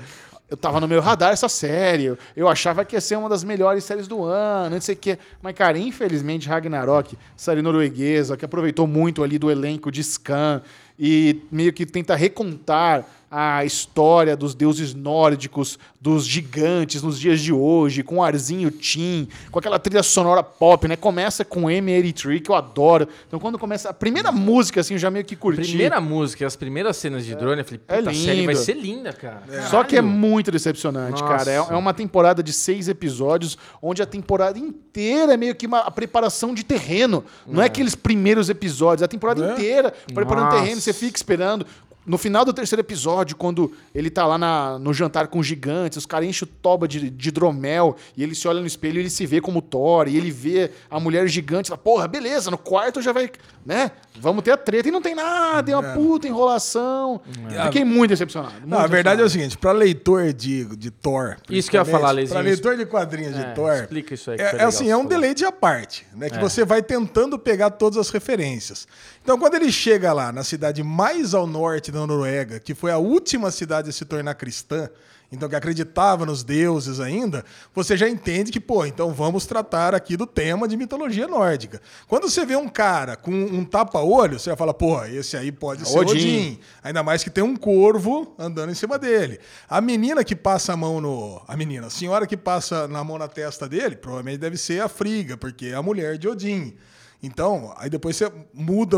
[0.49, 3.83] eu tava no meu radar essa série, eu achava que ia ser uma das melhores
[3.83, 5.17] séries do ano, não sei o quê.
[5.41, 10.61] Mas, cara, infelizmente, Ragnarok, série norueguesa, que aproveitou muito ali do elenco de Scan
[10.99, 13.03] e meio que tenta recontar
[13.35, 19.27] a história dos deuses nórdicos, dos gigantes nos dias de hoje, com o arzinho Tim,
[19.49, 20.95] com aquela trilha sonora pop, né?
[20.95, 23.07] Começa com M83, que eu adoro.
[23.27, 25.61] Então, quando começa a primeira música, assim, eu já meio que curti.
[25.61, 28.73] Primeira música, as primeiras cenas de drone, eu falei, É puta, a série vai ser
[28.75, 29.41] linda, cara.
[29.69, 31.37] Só que é muito decepcionante, Nossa.
[31.45, 31.51] cara.
[31.51, 35.79] É, é uma temporada de seis episódios, onde a temporada inteira é meio que uma
[35.79, 37.23] a preparação de terreno.
[37.47, 39.53] Não é aqueles primeiros episódios, é a temporada É?
[39.53, 40.57] inteira preparando Nossa.
[40.59, 41.65] terreno, você fica esperando.
[42.05, 46.05] No final do terceiro episódio, quando ele tá lá na- no jantar com gigantes, os
[46.05, 49.09] caras enchem o toba de, de hidromel e ele se olha no espelho e ele
[49.09, 53.01] se vê como Thor, e ele vê a mulher gigante, fala, porra, beleza, no quarto
[53.01, 53.31] já vai,
[53.65, 53.91] né?
[54.19, 54.87] Vamos ter a treta.
[54.87, 57.21] E não tem nada, é uma puta enrolação.
[57.65, 58.53] Fiquei muito decepcionado.
[58.65, 61.37] Não, a muito verdade é o seguinte, pra leitor de, de Thor...
[61.49, 62.33] Isso que eu ia falar, Lezinho.
[62.33, 63.73] Pra leitor de quadrinhos É, de Thor...
[63.73, 66.29] explica isso aí que É, é legal assim, é um deleite à parte, né?
[66.29, 66.39] Que É.
[66.39, 68.87] você vai tentando pegar todas as referências.
[69.23, 72.97] Então, quando ele chega lá, na cidade mais ao norte da Noruega, que foi a
[72.97, 74.89] última cidade a se tornar cristã,
[75.33, 77.43] então que acreditava nos deuses ainda,
[77.73, 81.81] você já entende que, pô, então vamos tratar aqui do tema de mitologia nórdica.
[82.07, 85.87] Quando você vê um cara com um tapa-olho, você vai falar, pô, esse aí pode
[85.87, 86.11] ser Odin.
[86.11, 86.59] Odin.
[86.83, 89.39] Ainda mais que tem um corvo andando em cima dele.
[89.67, 91.41] A menina que passa a mão no.
[91.47, 94.87] A menina, a senhora que passa na mão na testa dele, provavelmente deve ser a
[94.87, 96.75] Friga, porque é a mulher de Odin.
[97.23, 98.97] Então, aí depois você muda,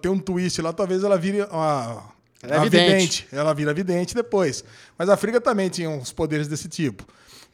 [0.00, 2.13] tem um twist lá, talvez ela vire uma.
[2.44, 3.26] Ela é uma vidente.
[3.32, 4.64] Ela vira vidente depois.
[4.98, 7.04] Mas a Friga também tinha uns poderes desse tipo.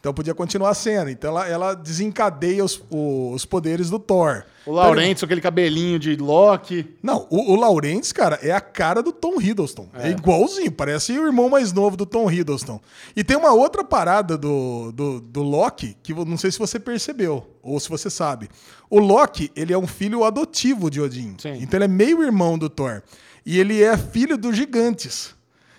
[0.01, 1.11] Então podia continuar a cena.
[1.11, 4.45] Então ela, ela desencadeia os, os poderes do Thor.
[4.65, 6.95] O Laurentiis, com aquele cabelinho de Loki.
[7.03, 9.89] Não, o, o Laurentiis, cara, é a cara do Tom Hiddleston.
[9.95, 10.09] É.
[10.11, 12.81] igualzinho, parece o irmão mais novo do Tom Hiddleston.
[13.15, 17.47] E tem uma outra parada do, do, do Loki que não sei se você percebeu,
[17.63, 18.49] ou se você sabe.
[18.89, 21.37] O Loki, ele é um filho adotivo de Odin.
[21.39, 21.59] Sim.
[21.61, 23.03] Então ele é meio irmão do Thor.
[23.45, 25.35] E ele é filho dos gigantes.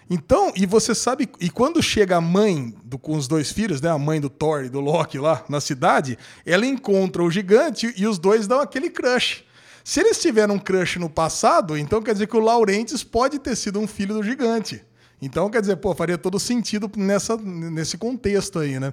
[0.09, 3.89] Então, e você sabe, e quando chega a mãe do- com os dois filhos, né,
[3.89, 8.05] a mãe do Thor e do Loki lá na cidade, ela encontra o gigante e
[8.05, 9.45] os dois dão aquele crush.
[9.85, 13.55] Se eles tiveram um crush no passado, então quer dizer que o Laurentiis pode ter
[13.55, 14.83] sido um filho do gigante.
[15.21, 18.91] Então, quer dizer, pô, faria todo sentido nessa, nesse contexto aí, né?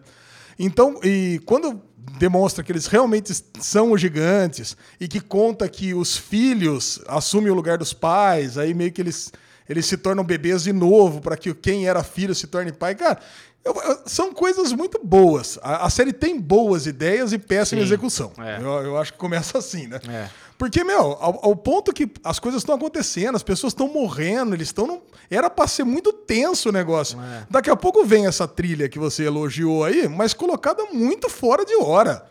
[0.58, 1.80] Então, e quando
[2.18, 7.54] demonstra que eles realmente são os gigantes e que conta que os filhos assumem o
[7.54, 9.32] lugar dos pais, aí meio que eles,
[9.68, 12.94] eles se tornam bebês de novo para que quem era filho se torne pai.
[12.94, 13.18] Cara,
[13.64, 15.58] eu- eu- são coisas muito boas.
[15.62, 18.32] A, a série tem boas ideias e péssima Sim, execução.
[18.38, 18.58] é.
[18.62, 20.00] Eu, eu acho que começa assim, né?
[20.08, 20.28] É.
[20.56, 24.68] Porque, meu, ao, ao ponto que as coisas estão acontecendo, as pessoas estão morrendo, eles
[24.68, 25.02] estão.
[25.30, 27.20] Era pra ser muito tenso o negócio.
[27.20, 27.46] É.
[27.50, 31.76] Daqui a pouco vem essa trilha que você elogiou aí, mas colocada muito fora de
[31.76, 32.24] hora.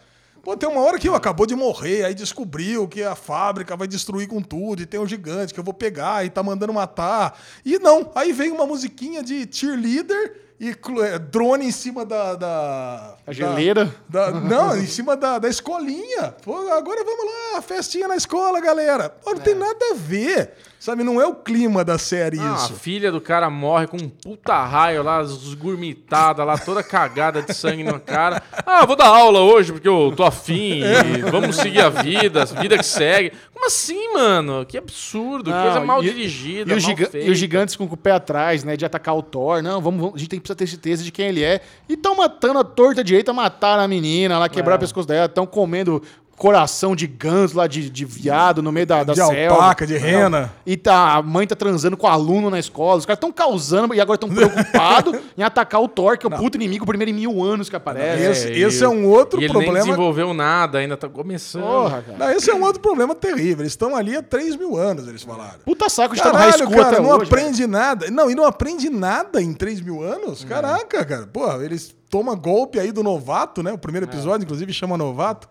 [0.44, 3.86] Pô, tem uma hora que ó, acabou de morrer, aí descobriu que a fábrica vai
[3.88, 7.38] destruir com tudo, e tem um gigante que eu vou pegar e tá mandando matar.
[7.66, 10.70] E não, aí vem uma musiquinha de cheerleader e
[11.04, 12.34] é, drone em cima da.
[12.36, 13.94] da A geleira.
[14.08, 16.34] da- não, em cima da, da escolinha.
[16.44, 19.10] Pô, agora vamos lá, festinha na escola, galera.
[19.10, 20.54] Pô, não tem nada a ver.
[20.80, 22.74] Sabe, não é o clima da série Ah, isso.
[22.74, 27.54] a filha do cara morre com um puta raio lá, esgurmitada lá, toda cagada de
[27.54, 28.42] sangue na cara.
[28.66, 32.46] Ah, vou dar aula hoje porque eu tô afim, e vamos seguir a vida, a
[32.46, 33.32] vida que segue.
[33.54, 34.66] Como assim, mano?
[34.66, 37.28] Que absurdo, Não, coisa mal e- dirigida, E os, mal giga- feita.
[37.28, 38.78] e os gigantes com o pé atrás, né?
[38.78, 39.62] De atacar o Thor.
[39.64, 41.60] Não, vamos, vamos- a gente tem, precisa ter certeza de quem ele é.
[41.90, 44.78] E estão matando a torta direita, mataram a menina lá, quebraram É.
[44.78, 45.26] o pescoço dela.
[45.26, 46.02] Estão comendo
[46.38, 49.56] coração de ganso lá, de, de viado no meio da, da De selva.
[49.56, 50.54] alpaca, de rena.
[50.68, 53.00] E tá, a mãe tá transando com o aluno na escola.
[53.00, 56.32] Os caras estão causando e agora estão preocupados em atacar o Thor, que é o
[56.32, 58.24] puto inimigo, o primeiro em mil anos que aparece.
[58.24, 61.64] Esse- e- esse é um outro e ele problema- nem desenvolveu nada, ainda tá começando.
[61.64, 62.18] Porra, cara.
[62.20, 63.64] Não, esse é um outro problema terrível.
[63.64, 65.58] Eles estão ali há 3 mil anos, eles falaram.
[65.66, 67.24] Puta saco de estar no high Caralho, cara, até não hoje.
[67.24, 68.12] aprende nada.
[68.12, 70.44] Não, e não aprende nada em 3 mil anos?
[70.44, 71.26] Caraca, cara.
[71.26, 73.72] Pô, eles tomam golpe aí do novato, né?
[73.74, 75.50] O primeiro episódio, inclusive, chama novato.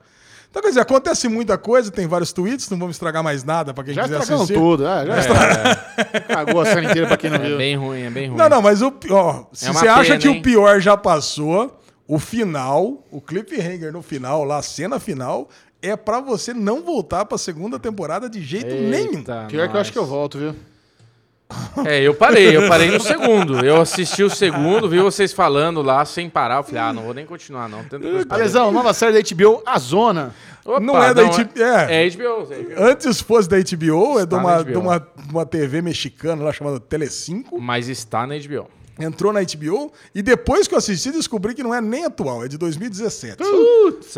[0.51, 3.85] Então, quer dizer, acontece muita coisa, tem vários tweets, não vamos estragar mais nada pra
[3.85, 4.61] quem Já quiser estragamos assistir.
[4.63, 4.87] tudo.
[4.87, 5.79] É, já estragamos.
[6.29, 7.57] Cagou a série inteira pra quem não É viu.
[7.59, 8.39] bem ruim, é bem ruim.
[8.39, 9.49] Não, não, mas o pior.
[9.53, 10.39] Se É você acha pena, que hein?
[10.39, 11.79] o pior já passou,
[12.09, 15.49] o final, o cliffhanger no final, lá, a cena final,
[15.83, 19.19] é pra você não voltar pra segunda temporada de jeito nenhum.
[19.19, 20.11] Eita, Pior que eu acho que eu nós.
[20.11, 20.55] volto, viu?
[21.85, 23.65] É, eu parei, eu parei no segundo.
[23.65, 26.57] Eu assisti o segundo, vi vocês falando lá sem parar.
[26.57, 27.85] Eu falei, ah, não vou nem continuar, não.
[28.29, 30.35] Alesão, nova série da HBO, A Zona.
[30.65, 32.07] Opa, Não é da HBO, é.
[32.07, 32.53] É HBO.
[32.53, 32.83] é HBO.
[32.85, 34.73] Antes fosse da HBO, é de Está uma, na HBO.
[34.73, 37.61] de uma, uma TV mexicana lá chamada Telecinco.
[37.61, 38.69] Mas está na HBO.
[38.99, 42.49] Entrou na HBO e depois que eu assisti, descobri que não é nem atual, é
[42.49, 43.37] de 2017.
[43.37, 44.17] Putz,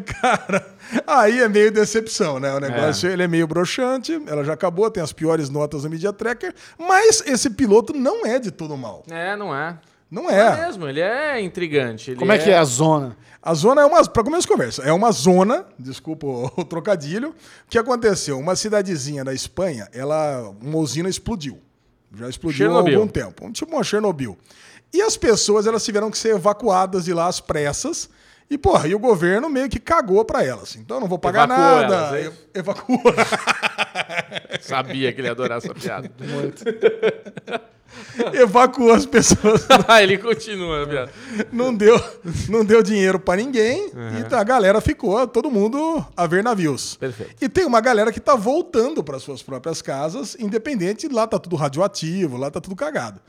[0.20, 0.66] cara,
[1.06, 2.54] aí é meio decepção, né?
[2.54, 3.12] O negócio É.
[3.12, 7.22] ele é meio broxante, ela já acabou, tem as piores notas no Media Tracker, mas
[7.26, 9.02] esse piloto não é de todo mal.
[9.10, 9.78] É, não é.
[10.10, 10.62] Não Não é.
[10.62, 12.12] é mesmo, ele é intrigante.
[12.12, 13.16] ele Como é que é a Zona?
[13.42, 17.28] A zona é uma, para começo de conversa, é uma zona, desculpa o, o trocadilho,
[17.30, 17.34] o
[17.68, 18.38] que aconteceu?
[18.38, 21.60] Uma cidadezinha da Espanha, ela, uma usina explodiu.
[22.16, 22.98] Já explodiu há Chernobyl.
[23.00, 24.36] algum tempo, tipo uma Chernobyl.
[24.92, 28.08] E as pessoas, elas tiveram que ser evacuadas de lá às pressas,
[28.48, 30.76] e porra, e o governo meio que cagou pra elas.
[30.76, 31.94] Então não vou pagar Evacuou nada.
[31.94, 33.02] elas, é evacuou.
[34.62, 36.10] Sabia que ele ia adorar essa piada.
[38.32, 39.66] Evacuou as pessoas.
[39.88, 40.86] Ah, ele continua,
[41.52, 42.00] não deu,
[42.48, 46.96] não deu dinheiro pra ninguém e a galera ficou, todo mundo a ver navios.
[46.96, 47.36] Perfeito.
[47.40, 51.56] E tem uma galera que tá voltando para suas próprias casas, independente, lá tá tudo
[51.56, 53.20] radioativo, lá tá tudo cagado.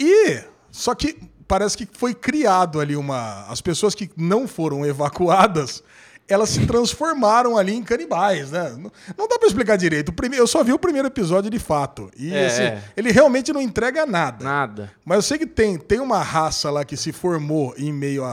[0.00, 0.40] E
[0.70, 1.16] só que
[1.46, 5.82] parece que foi criado ali uma as pessoas que não foram evacuadas
[6.28, 8.70] elas se transformaram ali em canibais, né?
[8.78, 10.08] Não, não dá pra explicar direito.
[10.08, 12.10] O prime- Eu só vi o primeiro episódio de fato.
[12.16, 12.46] E É.
[12.46, 14.44] assim, ele realmente não entrega nada.
[14.44, 14.90] Nada.
[15.04, 18.30] Mas eu sei que tem, tem uma raça lá que se formou em meio à,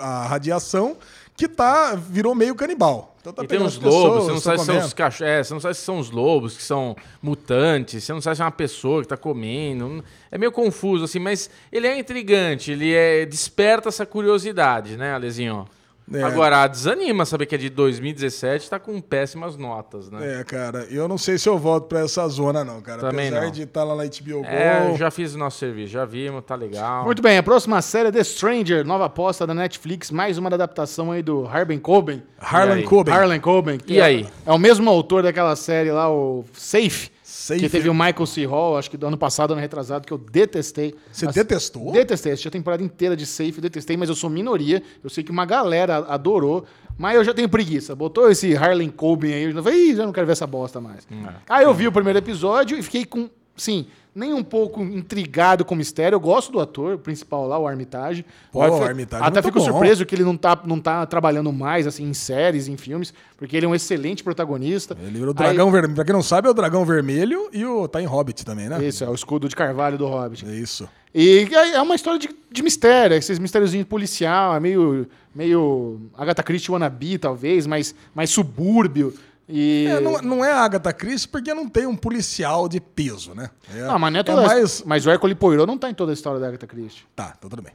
[0.00, 0.96] à radiação
[1.36, 3.16] que tá, virou meio canibal.
[3.20, 5.32] Então tá E tem uns lobos, pessoas, você não tá sabe se são os cachorros.
[5.32, 8.42] É, você não sabe se são os lobos que são mutantes, você não sabe se
[8.42, 10.04] é uma pessoa que tá comendo.
[10.30, 15.66] É meio confuso, assim, mas ele é intrigante, ele é, desperta essa curiosidade, né, Alezinho?
[16.12, 16.22] É.
[16.22, 20.40] Agora, desanima saber que é de 2017 tá com péssimas notas, né?
[20.40, 23.00] É, cara, eu não sei se eu volto pra essa zona, não, cara.
[23.00, 23.50] Também Apesar não.
[23.50, 24.46] de estar lá na HBO Go.
[24.46, 27.04] É, eu já fiz o nosso serviço, já vimos, tá legal.
[27.04, 31.12] Muito bem, a próxima série é The Stranger, nova aposta da Netflix, mais uma adaptação
[31.12, 32.22] aí do Harlan Coben.
[32.38, 32.82] Harlan?
[32.82, 33.14] Coben.
[33.14, 33.78] Harlan Coben.
[33.86, 34.26] E é- aí?
[34.44, 37.10] É o mesmo autor daquela série lá, o Safe.
[37.42, 37.58] Safe.
[37.60, 38.44] Que teve o Michael C.
[38.46, 40.94] Hall, acho que do ano passado, ano retrasado, que eu detestei.
[41.10, 41.90] Você As- detestou?
[41.92, 42.32] Detestei.
[42.32, 44.80] Assisti a temporada inteira de Safe, detestei, mas eu sou minoria.
[45.02, 46.64] Eu sei que uma galera adorou,
[46.96, 47.96] mas eu já tenho preguiça.
[47.96, 51.04] Botou esse Harlan Coben aí, eu falei, Ih, já não quero ver essa bosta mais.
[51.10, 51.34] É.
[51.48, 55.74] Aí eu vi o primeiro episódio e fiquei com sim, nem um pouco intrigado com
[55.74, 56.16] o mistério.
[56.16, 58.24] Eu gosto do ator principal lá, o Armitage.
[58.50, 59.64] Pô, Mas o Armitage é Até fico bom.
[59.64, 63.56] surpreso que ele não tá, não tá trabalhando mais assim em séries, em filmes, porque
[63.56, 64.96] ele é um excelente protagonista.
[65.00, 65.94] Ele virou o dragão vermelho.
[65.94, 68.76] Pra quem não sabe, é o dragão vermelho e o tá em Hobbit também, né?
[68.76, 70.46] Aí, isso, é o escudo de carvalho do Hobbit.
[70.46, 70.88] É isso.
[71.14, 76.42] E é é uma história de, de mistério, esses mistériozinhos policial, é meio, meio Agatha
[76.42, 79.12] Christie wannabe, talvez, mais, mais subúrbio.
[79.48, 79.86] E...
[79.88, 83.50] É, não, não é a Agatha Christie porque não tem um policial de peso, né?
[83.74, 84.82] É, Não, mas não é toda mais...
[84.86, 87.04] Mas o Hércules Poirot não tá em toda a história da Agatha Christie.
[87.14, 87.72] Tá, então tudo bem.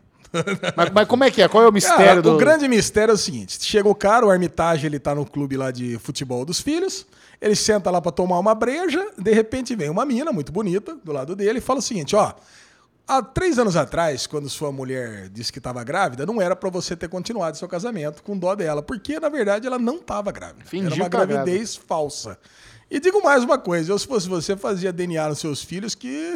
[0.76, 1.48] mas, mas como é que é?
[1.48, 2.34] Qual é o mistério Cara, do...
[2.34, 5.56] O grande mistério é o seguinte: chega o cara, o Armitage, ele tá no clube
[5.56, 7.06] lá de futebol dos filhos.
[7.40, 9.06] Ele senta lá pra tomar uma breja.
[9.18, 12.34] De repente vem uma mina muito bonita do lado dele e fala o seguinte: ó.
[13.08, 16.94] Há três anos atrás, quando sua mulher disse que estava grávida, não era pra você
[16.94, 20.66] ter continuado seu casamento com dó dela, porque na verdade ela não estava grávida.
[20.66, 22.38] Fingiu era uma gravidez falsa.
[22.92, 26.34] E digo mais uma coisa: eu, se fosse você, fazia DNA nos seus filhos que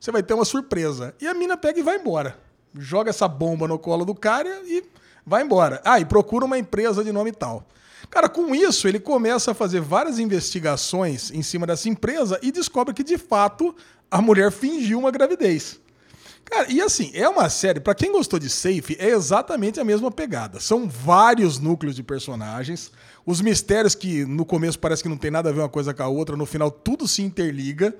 [0.00, 1.14] você vai ter uma surpresa.
[1.20, 2.38] E a mina pega e vai embora.
[2.74, 4.82] Joga essa bomba no colo do cara e
[5.26, 5.82] vai embora.
[5.84, 7.66] Ah, e procura uma empresa de nome tal.
[8.08, 12.94] Cara, com isso, ele começa a fazer várias investigações em cima dessa empresa e descobre
[12.94, 13.76] que, de fato,
[14.10, 15.83] a mulher fingiu uma gravidez.
[16.44, 20.10] Cara, e assim, é uma série, pra quem gostou de Safe, é exatamente a mesma
[20.10, 20.60] pegada.
[20.60, 22.92] São vários núcleos de personagens,
[23.24, 26.02] os mistérios que no começo parece que não tem nada a ver uma coisa com
[26.02, 27.94] a outra, no final tudo se interliga.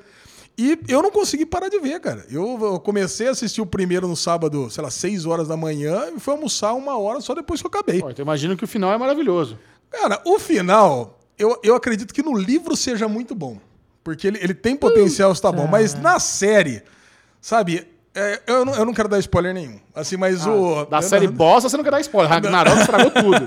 [0.56, 2.24] E eu não consegui parar de ver, cara.
[2.30, 6.12] Eu eu comecei a assistir o primeiro no sábado, sei lá, 6 horas da manhã,
[6.14, 8.00] e fui almoçar uma hora só depois que eu acabei.
[8.00, 9.58] Pô, então eu imagino que o final é maravilhoso.
[9.90, 13.58] Cara, o final, eu, eu acredito que no livro seja muito bom.
[14.04, 15.66] Porque ele, ele tem potencial estar bom.
[15.66, 16.82] Mas na série,
[17.40, 19.80] sabe, é, eu, não, eu não quero dar spoiler nenhum.
[19.94, 20.80] Assim, mas o.
[20.80, 22.30] Ah, Da eu série não, bosta, você não quer dar spoiler.
[22.30, 23.46] Ragnarok estragou tudo.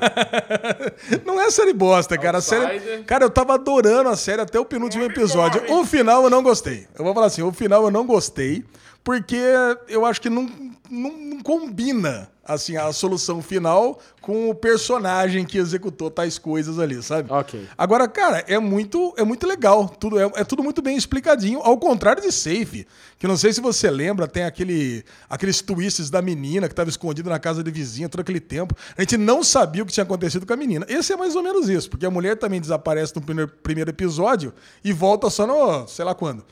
[1.26, 2.40] não é série bosta, cara.
[2.40, 5.64] A série, cara, eu tava adorando a série até o penúltimo episódio.
[5.72, 6.86] O final eu não gostei.
[6.98, 8.66] Eu vou falar assim, o final eu não gostei.
[9.04, 9.40] Porque
[9.88, 10.50] eu acho que não,
[10.90, 17.02] não, não combina assim a solução final com o personagem que executou tais coisas ali,
[17.04, 17.32] sabe?
[17.32, 17.68] Ok.
[17.78, 19.88] Agora, cara, é muito, é muito legal.
[19.88, 21.60] Tudo, é, é tudo muito bem explicadinho.
[21.62, 22.88] Ao contrário de Safe,
[23.20, 27.30] que não sei se você lembra, tem aquele, aqueles twists da menina que estava escondida
[27.30, 28.76] na casa de vizinha todo aquele tempo.
[28.98, 30.86] A gente não sabia o que tinha acontecido com a menina.
[30.90, 34.54] Esse é mais ou menos isso, porque a mulher também desaparece no primeiro, primeiro episódio
[34.84, 36.44] e volta só no, sei lá quando.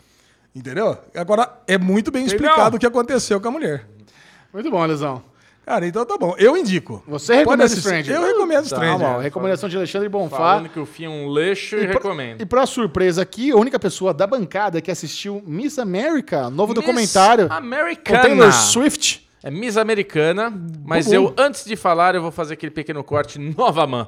[0.55, 0.97] Entendeu?
[1.13, 2.47] Agora, é muito bem Entendeu?
[2.47, 3.85] explicado o que aconteceu com a mulher.
[4.53, 5.21] Muito bom, Lesão.
[5.65, 6.35] Cara, então tá bom.
[6.37, 7.03] Eu indico.
[7.07, 7.67] Você Pode recomenda.
[7.69, 8.15] Stranger?
[8.15, 8.99] Eu recomendo Tá Stranger.
[8.99, 9.19] bom.
[9.19, 10.37] Recomendação de Alexandre Bonfá.
[10.37, 12.41] Falando que o fim é um lixo e, pra- recomendo.
[12.41, 16.83] E pra surpresa aqui, a única pessoa da bancada que assistiu Miss America, novo Miss
[16.83, 18.21] documentário com Americana.
[18.21, 19.27] Taylor Swift.
[19.43, 21.15] É Miss Americana, mas Bubu.
[21.15, 24.07] eu, antes de falar, eu vou fazer aquele pequeno corte Nova Man.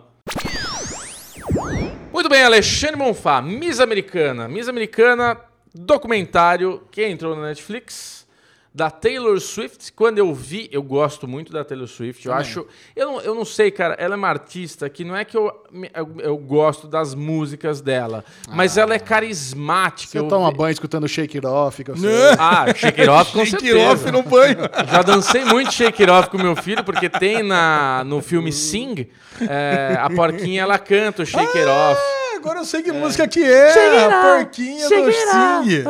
[2.12, 4.48] Muito bem, Alexandre Monfá, Miss Americana.
[4.48, 5.38] Miss Americana,
[5.74, 8.17] documentário que entrou na Netflix,
[8.78, 9.92] da Taylor Swift.
[9.94, 12.28] Quando eu vi, eu gosto muito da Taylor Swift.
[12.28, 12.68] Eu acho.
[12.96, 15.52] Eu não, eu não sei, cara, ela é uma artista que não é que eu,
[15.96, 20.12] eu, eu gosto das músicas dela, mas ela é carismática.
[20.12, 22.08] Você eu toma banho escutando Shake It Off, que eu sei.
[22.38, 23.94] Ah, Shake It Off com Shake it certeza.
[23.94, 24.58] off no banho.
[24.92, 29.08] Já dancei muito Shake It Off com meu filho, porque tem na, no filme Sing,
[29.42, 32.00] é, a porquinha ela canta o Shake It Off.
[32.00, 34.06] Ah, agora eu sei que música que é.
[34.06, 35.84] A porquinha do Sing.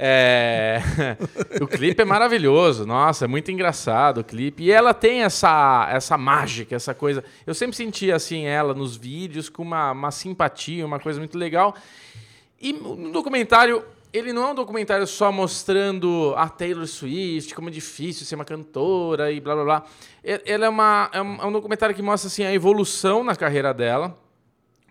[0.00, 0.80] É,
[1.60, 4.62] o clipe é maravilhoso, nossa, é muito engraçado o clipe.
[4.62, 7.24] E ela tem essa, essa mágica, essa coisa.
[7.44, 11.74] Eu sempre senti assim ela nos vídeos com uma, uma simpatia, uma coisa muito legal.
[12.60, 17.72] E no documentário, ele não é um documentário só mostrando a Taylor Swift, como é
[17.72, 19.84] difícil ser uma cantora e blá blá blá.
[20.22, 23.74] Ele é, uma, é, um, é um documentário que mostra assim, a evolução na carreira
[23.74, 24.16] dela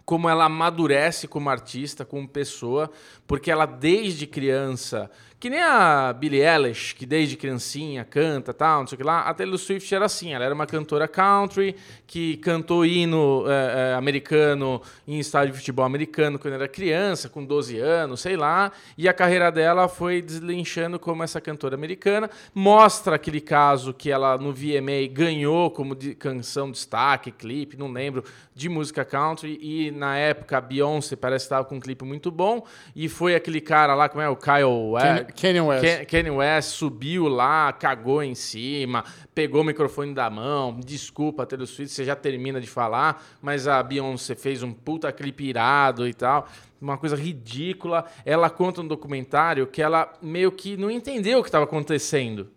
[0.07, 2.89] como ela amadurece como artista, como pessoa,
[3.27, 8.87] porque ela desde criança, que nem a Billie Eilish, que desde criancinha canta, tal, não
[8.87, 11.75] sei o que lá, a Taylor Swift era assim, ela era uma cantora country
[12.07, 17.45] que cantou hino eh, eh, americano em estádio de futebol americano quando era criança, com
[17.45, 23.15] 12 anos, sei lá, e a carreira dela foi deslinchando como essa cantora americana, mostra
[23.15, 28.23] aquele caso que ela no VMA ganhou como de canção destaque, clipe, não lembro,
[28.55, 32.31] de música country e na época a Beyoncé parece que estava com um clipe muito
[32.31, 32.65] bom
[32.95, 34.27] e foi aquele cara lá, como é?
[34.29, 35.83] O Kyle Ken- Kanye West.
[35.83, 41.67] Ken- Kanye West subiu lá, cagou em cima, pegou o microfone da mão, desculpa Taylor
[41.67, 46.13] Swift, você já termina de falar, mas a Beyoncé fez um puta clipe irado e
[46.13, 46.47] tal,
[46.81, 48.05] uma coisa ridícula.
[48.25, 52.49] Ela conta no documentário que ela meio que não entendeu o que estava acontecendo.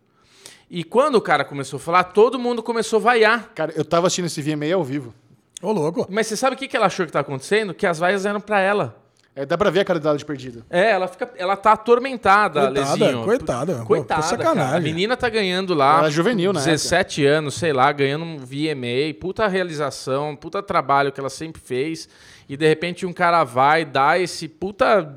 [0.70, 3.50] E quando o cara começou a falar, todo mundo começou a vaiar.
[3.54, 5.12] Cara, eu tava assistindo esse VMA ao vivo.
[5.60, 6.06] Ô, louco.
[6.08, 7.74] Mas você sabe o que que ela achou que estava acontecendo?
[7.74, 8.96] Que as vaias eram para ela.
[9.34, 10.64] É, dá pra ver a cara dela de perdida.
[10.68, 11.30] É, ela fica.
[11.36, 13.24] Ela tá atormentada, Coitada, Lezinho.
[13.24, 13.74] coitada.
[13.76, 14.22] Pô, Coitada.
[14.22, 14.64] pô, sacanagem.
[14.64, 14.76] cara.
[14.76, 15.98] A menina tá ganhando lá.
[15.98, 16.58] Ela é juvenil, né?
[16.60, 22.08] 17 anos, sei lá, ganhando um VMA, puta realização, puta trabalho que ela sempre fez.
[22.48, 25.16] E de repente um cara vai, dá esse puta.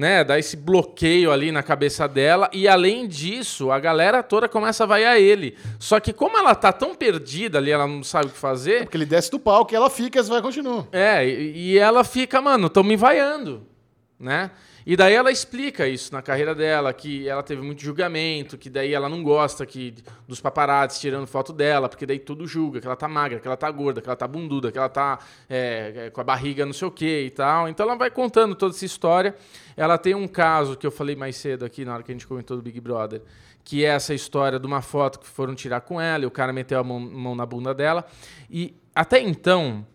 [0.00, 4.84] Né, dá esse bloqueio ali na cabeça dela e além disso, a galera toda começa
[4.84, 5.58] a vaiar ele.
[5.78, 8.96] Só que como ela tá tão perdida ali, ela não sabe o que fazer, Porque
[8.96, 10.86] ele desce do palco e ela fica e vai continuar.
[10.90, 13.62] é, e, e ela fica, mano, estão me vaiando,
[14.18, 14.50] né?
[14.86, 18.94] E daí ela explica isso na carreira dela, que ela teve muito julgamento, que daí
[18.94, 19.94] ela não gosta que
[20.26, 23.56] dos paparazzi tirando foto dela, porque daí tudo julga, que ela tá magra, que ela
[23.56, 26.72] tá gorda, que ela tá bunduda, que ela tá é, é, com a barriga não
[26.72, 27.68] sei o que e tal.
[27.68, 29.34] Então ela vai contando toda essa história.
[29.76, 32.26] Ela tem um caso que eu falei mais cedo aqui, na hora que a gente
[32.26, 33.22] comentou do Big Brother,
[33.62, 36.52] que é essa história de uma foto que foram tirar com ela, e o cara
[36.52, 38.04] meteu a mão, mão na bunda dela.
[38.50, 39.86] E até então,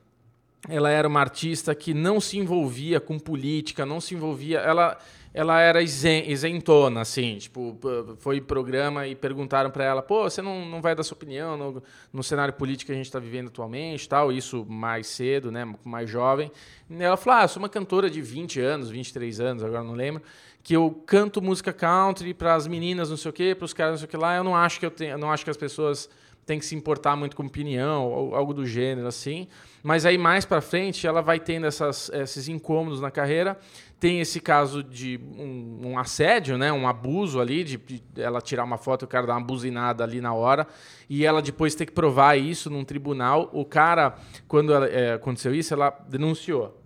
[0.67, 4.59] ela era uma artista que não se envolvia com política, não se envolvia.
[4.59, 4.97] Ela,
[5.33, 7.37] ela era isen- isentona, assim.
[7.37, 7.77] Tipo,
[8.17, 11.83] foi programa e perguntaram para ela: pô, você não, não vai dar sua opinião no,
[12.11, 14.31] no cenário político que a gente está vivendo atualmente, tal?
[14.31, 15.71] Isso mais cedo, né?
[15.83, 16.51] Mais jovem.
[16.89, 20.23] E ela falou: ah, sou uma cantora de 20 anos, 23 anos, agora não lembro.
[20.63, 23.91] Que eu canto música country para as meninas, não sei o quê, para os caras,
[23.91, 24.35] não sei o que lá.
[24.35, 26.09] Eu não acho que eu tenho, não acho que as pessoas
[26.45, 29.47] tem que se importar muito com opinião, ou algo do gênero assim.
[29.81, 33.57] Mas aí mais para frente ela vai tendo essas, esses incômodos na carreira.
[33.99, 38.63] Tem esse caso de um, um assédio, né, um abuso ali, de, de ela tirar
[38.63, 40.67] uma foto e o cara dar uma buzinada ali na hora,
[41.09, 43.49] e ela depois ter que provar isso num tribunal.
[43.51, 44.15] O cara,
[44.47, 46.81] quando ela, é, aconteceu isso, ela denunciou.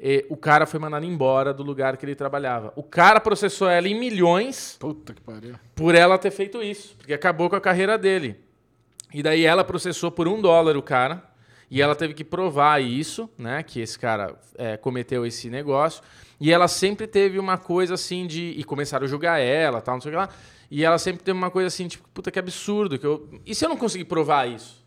[0.00, 2.72] E o cara foi mandado embora do lugar que ele trabalhava.
[2.76, 5.54] O cara processou ela em milhões Puta que pariu.
[5.74, 8.47] por ela ter feito isso, porque acabou com a carreira dele.
[9.12, 11.22] E daí ela processou por um dólar o cara,
[11.70, 16.02] e ela teve que provar isso, né, que esse cara é, cometeu esse negócio.
[16.40, 18.54] E ela sempre teve uma coisa assim de.
[18.56, 20.28] E começaram a julgar ela, tal, não sei o que lá.
[20.70, 22.98] E ela sempre teve uma coisa assim, tipo, puta que absurdo.
[22.98, 23.28] Que eu...
[23.44, 24.86] E se eu não conseguir provar isso?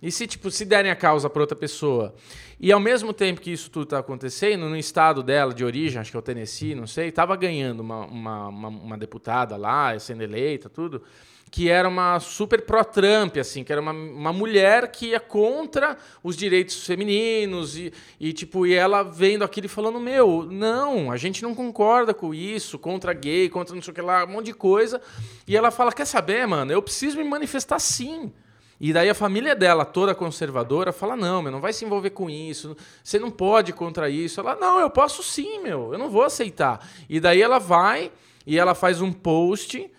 [0.00, 2.14] E se, tipo, se derem a causa para outra pessoa?
[2.60, 6.10] E ao mesmo tempo que isso tudo tá acontecendo, no estado dela de origem, acho
[6.10, 10.22] que é o Tennessee, não sei, tava ganhando uma, uma, uma, uma deputada lá, sendo
[10.22, 11.02] eleita, tudo,
[11.50, 16.36] que era uma super pró-Trump, assim, que era uma, uma mulher que ia contra os
[16.36, 21.42] direitos femininos e, e, tipo, e ela vendo aquilo e falando, meu, não, a gente
[21.42, 24.54] não concorda com isso, contra gay, contra não sei o que lá, um monte de
[24.54, 25.00] coisa.
[25.46, 28.32] E ela fala, quer saber, mano, eu preciso me manifestar sim.
[28.78, 32.28] E daí a família dela, toda conservadora, fala: não, meu, não vai se envolver com
[32.28, 34.40] isso, você não pode contra isso.
[34.40, 36.86] Ela, não, eu posso sim, meu, eu não vou aceitar.
[37.08, 38.12] E daí ela vai
[38.46, 39.90] e ela faz um post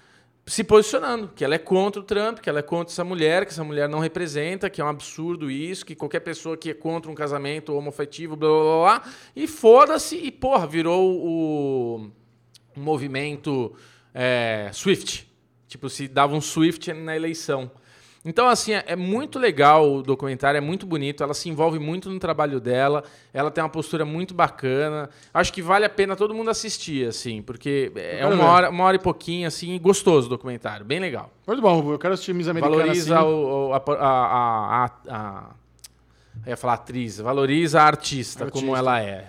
[0.48, 3.52] se posicionando, que ela é contra o Trump, que ela é contra essa mulher, que
[3.52, 7.12] essa mulher não representa, que é um absurdo isso, que qualquer pessoa que é contra
[7.12, 12.12] um casamento homoafetivo, blá blá blá, blá e foda-se, e porra, virou o,
[12.76, 13.76] o movimento
[14.14, 15.28] é, Swift.
[15.68, 17.70] Tipo, se dava um Swift na eleição.
[18.30, 22.10] Então, assim, é, é muito legal o documentário, é muito bonito, ela se envolve muito
[22.10, 25.10] no trabalho dela, ela tem uma postura muito bacana.
[25.34, 28.98] Acho que vale a pena todo mundo assistir, assim, porque é uma hora, uma hora
[28.98, 31.32] e pouquinho, assim, gostoso o documentário, bem legal.
[31.48, 33.26] Muito bom, eu quero assistir Miss Americana Valoriza assim.
[33.28, 35.50] o, o- a, a, a, a, a-
[36.46, 38.52] Eu ia falar atriz, valoriza a artista, Artista.
[38.66, 39.28] como ela é.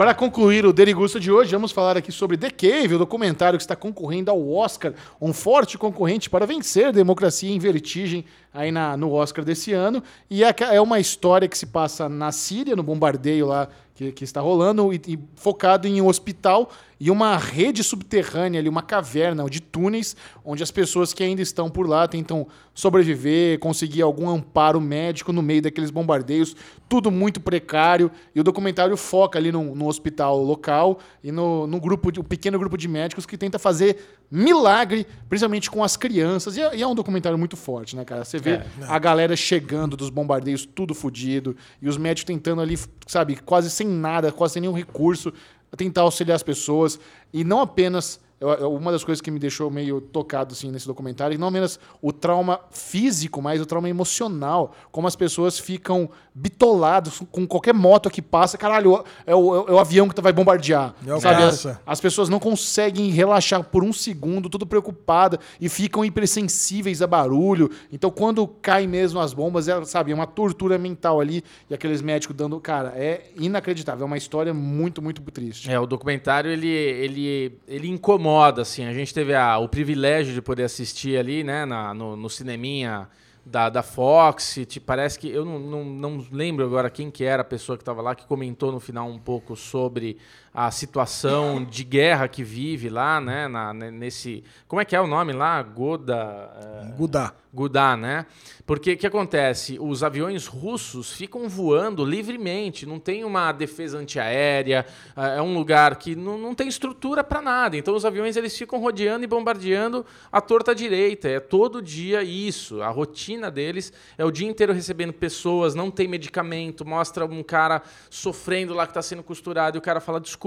[0.00, 3.62] Para concluir o Derigusta de hoje, vamos falar aqui sobre The Cave, o documentário que
[3.62, 9.12] está concorrendo ao Oscar, um forte concorrente para vencer Democracia em Vertigem aí na, no
[9.12, 10.02] Oscar desse ano.
[10.30, 14.24] E é, é uma história que se passa na Síria, no bombardeio lá que, que
[14.24, 16.70] está rolando, e, e focado em um hospital
[17.00, 20.14] e uma rede subterrânea ali, uma caverna de túneis,
[20.44, 25.40] onde as pessoas que ainda estão por lá tentam sobreviver, conseguir algum amparo médico no
[25.40, 26.54] meio daqueles bombardeios,
[26.88, 28.10] tudo muito precário.
[28.34, 32.24] E o documentário foca ali no, no hospital local e no, no grupo, de, um
[32.24, 36.56] pequeno grupo de médicos que tenta fazer milagre, principalmente com as crianças.
[36.56, 38.24] E é, e é um documentário muito forte, né, cara?
[38.24, 38.64] Você vê É.
[38.86, 43.86] a galera chegando dos bombardeios, tudo fodido, e os médicos tentando ali, sabe, quase sem
[43.86, 45.32] nada, quase sem nenhum recurso,
[45.76, 46.98] tentar auxiliar as pessoas.
[47.32, 48.20] E não apenas.
[48.40, 52.12] Eu- Uma das coisas que me deixou meio tocado assim, nesse documentário, não apenas o
[52.12, 54.74] trauma físico, mas o trauma emocional.
[54.90, 58.56] Como as pessoas ficam bitoladas com qualquer moto que passa.
[58.56, 60.94] Caralho, é o, é o- é o avião que vai bombardear.
[61.06, 61.42] É o sabe?
[61.42, 67.06] As, as pessoas não conseguem relaxar por um segundo, tudo preocupada, e ficam hipersensíveis a
[67.06, 67.70] barulho.
[67.92, 72.00] Então, quando cai mesmo as bombas, é, sabe, é uma tortura mental ali, e aqueles
[72.00, 72.58] médicos dando.
[72.60, 74.04] Cara, é inacreditável.
[74.04, 75.70] É uma história muito, muito triste.
[75.70, 78.84] É, o documentário ele, ele, ele incomoda, assim.
[78.84, 83.08] A gente teve a- o privilégio de poder assistir ali, né, na- no, no cineminha
[83.44, 87.42] da, da Fox, te parece que eu não, não, não lembro agora quem que era
[87.42, 90.18] a pessoa que estava lá que comentou no final um pouco sobre
[90.52, 95.06] a situação de guerra que vive lá, né, na, nesse, como é que é o
[95.06, 96.50] nome lá, Goda,
[96.84, 96.92] é...
[96.96, 97.32] Gudá.
[97.52, 98.26] Gudá, né?
[98.64, 99.76] Porque o que acontece?
[99.80, 104.86] Os aviões russos ficam voando livremente, não tem uma defesa antiaérea,
[105.16, 107.76] é, é um lugar que não, não tem estrutura para nada.
[107.76, 111.28] Então os aviões eles ficam rodeando e bombardeando a torta direita.
[111.28, 112.80] É todo dia isso.
[112.82, 117.82] A rotina deles é o dia inteiro recebendo pessoas, não tem medicamento, mostra um cara
[118.08, 120.39] sofrendo lá que está sendo costurado e o cara fala desculpa,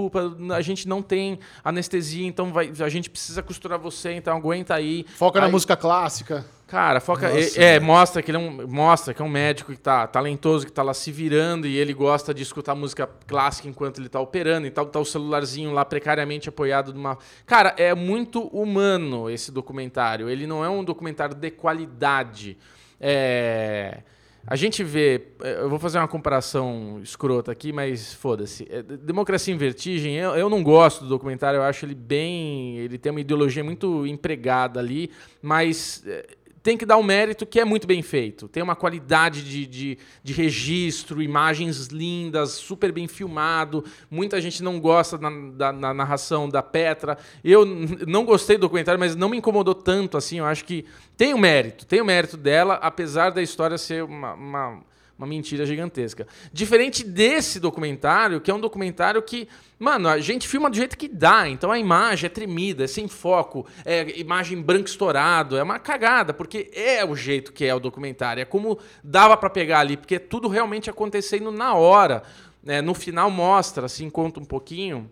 [0.54, 5.04] a gente não tem anestesia, então vai, a gente precisa costurar você, então aguenta aí.
[5.16, 6.44] Foca aí, na música clássica.
[6.66, 7.28] Cara, foca.
[7.28, 8.66] Nossa, é, é, mostra que ele é um.
[8.66, 11.92] Mostra que é um médico que tá talentoso, que tá lá se virando e ele
[11.92, 14.86] gosta de escutar música clássica enquanto ele tá operando e tal.
[14.86, 17.18] Tá o celularzinho lá precariamente apoiado numa.
[17.46, 20.28] Cara, é muito humano esse documentário.
[20.28, 22.56] Ele não é um documentário de qualidade.
[23.00, 23.98] É.
[24.46, 28.66] A gente vê, eu vou fazer uma comparação escrota aqui, mas foda-se.
[28.70, 32.76] É, Democracia em Vertigem, eu, eu não gosto do documentário, eu acho ele bem.
[32.76, 35.10] Ele tem uma ideologia muito empregada ali,
[35.40, 36.26] mas é,
[36.64, 38.48] tem que dar um mérito que é muito bem feito.
[38.48, 43.84] Tem uma qualidade de, de, de, registro, imagens lindas, super bem filmado.
[44.10, 47.18] Muita gente não gosta da, da, da, narração da Petra.
[47.44, 50.38] Eu não gostei do documentário, mas não me incomodou tanto assim.
[50.38, 50.86] Eu acho que
[51.18, 54.82] tem o um mérito, tem o um mérito dela, apesar da história ser uma, uma
[55.16, 56.26] uma mentira gigantesca.
[56.52, 61.08] Diferente desse documentário, que é um documentário que, mano, a gente filma do jeito que
[61.08, 61.48] dá.
[61.48, 66.34] Então a imagem é tremida, é sem foco, é imagem branco estourado, é uma cagada,
[66.34, 68.40] porque é o jeito que é o documentário.
[68.40, 72.22] É como dava para pegar ali, porque é tudo realmente acontecendo na hora.
[72.66, 75.10] É, no final mostra, assim, conta um pouquinho.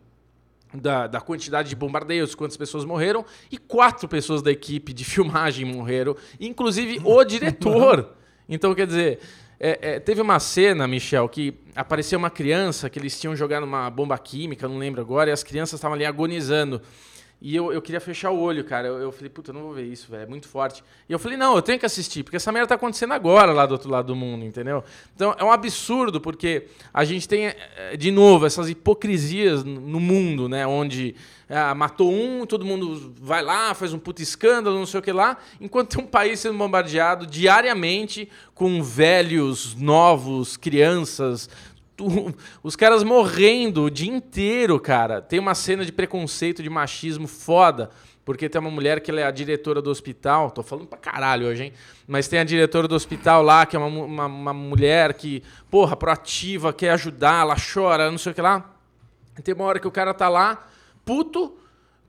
[0.75, 5.67] Da, da, quantidade de bombardeios, quantas pessoas morreram, e quatro pessoas da equipe de filmagem
[5.67, 8.15] morreram, inclusive o diretor.
[8.49, 9.21] Então, quer dizer,
[9.65, 13.89] é, é, teve uma cena, Michel, que apareceu uma criança que eles tinham jogado uma
[13.89, 16.83] bomba química, não lembro agora, e as crianças estavam ali agonizando.
[17.45, 18.87] E eu, eu queria fechar o olho, cara.
[18.87, 20.23] Eu, eu falei, puta, eu não vou ver isso, velho.
[20.23, 20.85] É muito forte.
[21.09, 23.67] E eu falei, não, eu tenho que assistir, porque essa merda tá acontecendo agora lá
[23.67, 24.85] do outro lado do mundo, entendeu?
[25.15, 30.49] Então é um absurdo, porque a gente tem, eh, de novo, essas hipocrisias no mundo,
[30.49, 30.65] né?
[30.65, 31.17] Onde
[31.49, 35.13] ah, matou um, todo mundo vai lá, faz um puta escândalo, não sei o que
[35.13, 41.51] lá, enquanto tem um país sendo bombardeado diariamente com velhos, novos, crianças,
[42.63, 45.21] os caras morrendo o dia inteiro, cara.
[45.21, 47.91] Tem uma cena de preconceito, de machismo foda.
[48.25, 50.51] Porque tem uma mulher que é a diretora do hospital.
[50.51, 51.73] Tô falando pra caralho hoje, hein?
[52.07, 55.97] Mas tem a diretora do hospital lá, que é uma, uma, uma mulher que, porra,
[55.97, 58.77] proativa, quer ajudar, ela chora, não sei o que lá.
[59.43, 60.69] Tem uma hora que o cara tá lá,
[61.05, 61.57] puto,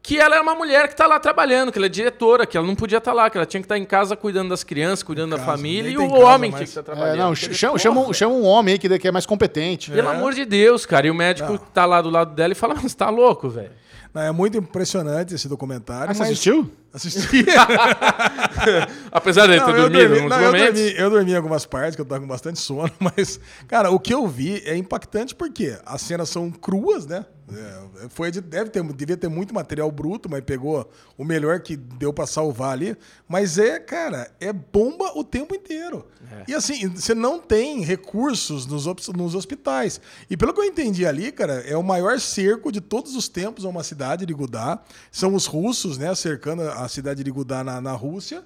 [0.03, 2.67] que ela é uma mulher que está lá trabalhando, que ela é diretora, que ela
[2.67, 4.61] não podia estar tá lá, que ela tinha que estar tá em casa cuidando das
[4.61, 6.59] crianças, cuidando da família, e o casa, homem mas...
[6.59, 7.15] tinha que estar tá trabalhando.
[7.15, 9.89] É, não, chama, chama, chama, um homem aí que, que é mais competente.
[9.89, 10.11] Pelo é.
[10.11, 11.07] amor de Deus, cara.
[11.07, 13.71] E o médico está lá do lado dela e fala, mas tá louco, velho.
[14.13, 16.03] É muito impressionante esse documentário.
[16.03, 16.17] Ah, mas...
[16.17, 16.71] Você assistiu?
[16.93, 17.45] Assisti.
[19.09, 20.79] Apesar de ter dormido dormi, não, momentos.
[20.79, 23.89] Eu dormi, eu dormi em algumas partes, que eu tava com bastante sono, mas, cara,
[23.89, 27.25] o que eu vi é impactante porque as cenas são cruas, né?
[27.51, 32.13] É, foi deve ter, devia ter muito material bruto, mas pegou o melhor que deu
[32.13, 32.95] para salvar ali.
[33.27, 36.07] Mas é, cara, é bomba o tempo inteiro.
[36.31, 36.43] É.
[36.47, 39.99] E assim, você não tem recursos nos, nos hospitais.
[40.29, 43.65] E pelo que eu entendi ali, cara, é o maior cerco de todos os tempos
[43.65, 44.81] a uma cidade de Gudá.
[45.11, 48.43] São os russos, né, cercando a cidade de Gudá na, na Rússia.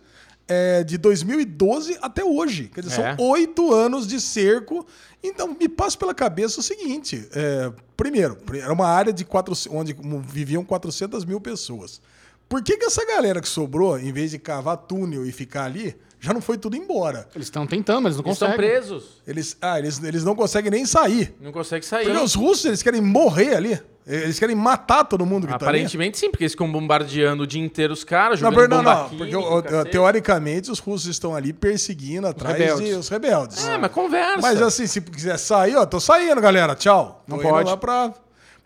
[0.50, 2.72] É, de 2012 até hoje.
[2.74, 3.16] Quer dizer, é.
[3.16, 4.86] são oito anos de cerco.
[5.28, 9.96] Então, me passa pela cabeça o seguinte: é, primeiro, era uma área de quatro, onde
[10.26, 12.02] viviam 400 mil pessoas.
[12.50, 15.96] Por que, que essa galera que sobrou, em vez de cavar túnel e ficar ali,
[16.20, 17.28] já não foi tudo embora?
[17.36, 18.66] Eles estão tentando, mas não eles conseguem.
[18.66, 19.22] Eles estão presos.
[19.28, 21.36] Eles, ah, eles, eles não conseguem nem sair.
[21.42, 22.06] Não conseguem sair.
[22.06, 23.80] Porque os russos, eles querem morrer ali.
[24.08, 27.62] Eles querem matar todo mundo que Aparentemente tá sim, porque eles ficam bombardeando o dia
[27.62, 32.58] inteiro os caras, jogando não, não, não, porque teoricamente os russos estão ali perseguindo atrás
[32.58, 32.88] rebeldes.
[32.88, 33.68] de os rebeldes.
[33.68, 34.42] É, mas conversa.
[34.42, 37.22] Mas assim, se quiser sair, ó, tô saindo, galera, tchau.
[37.28, 37.70] Não tô pode.
[37.70, 38.14] lá pra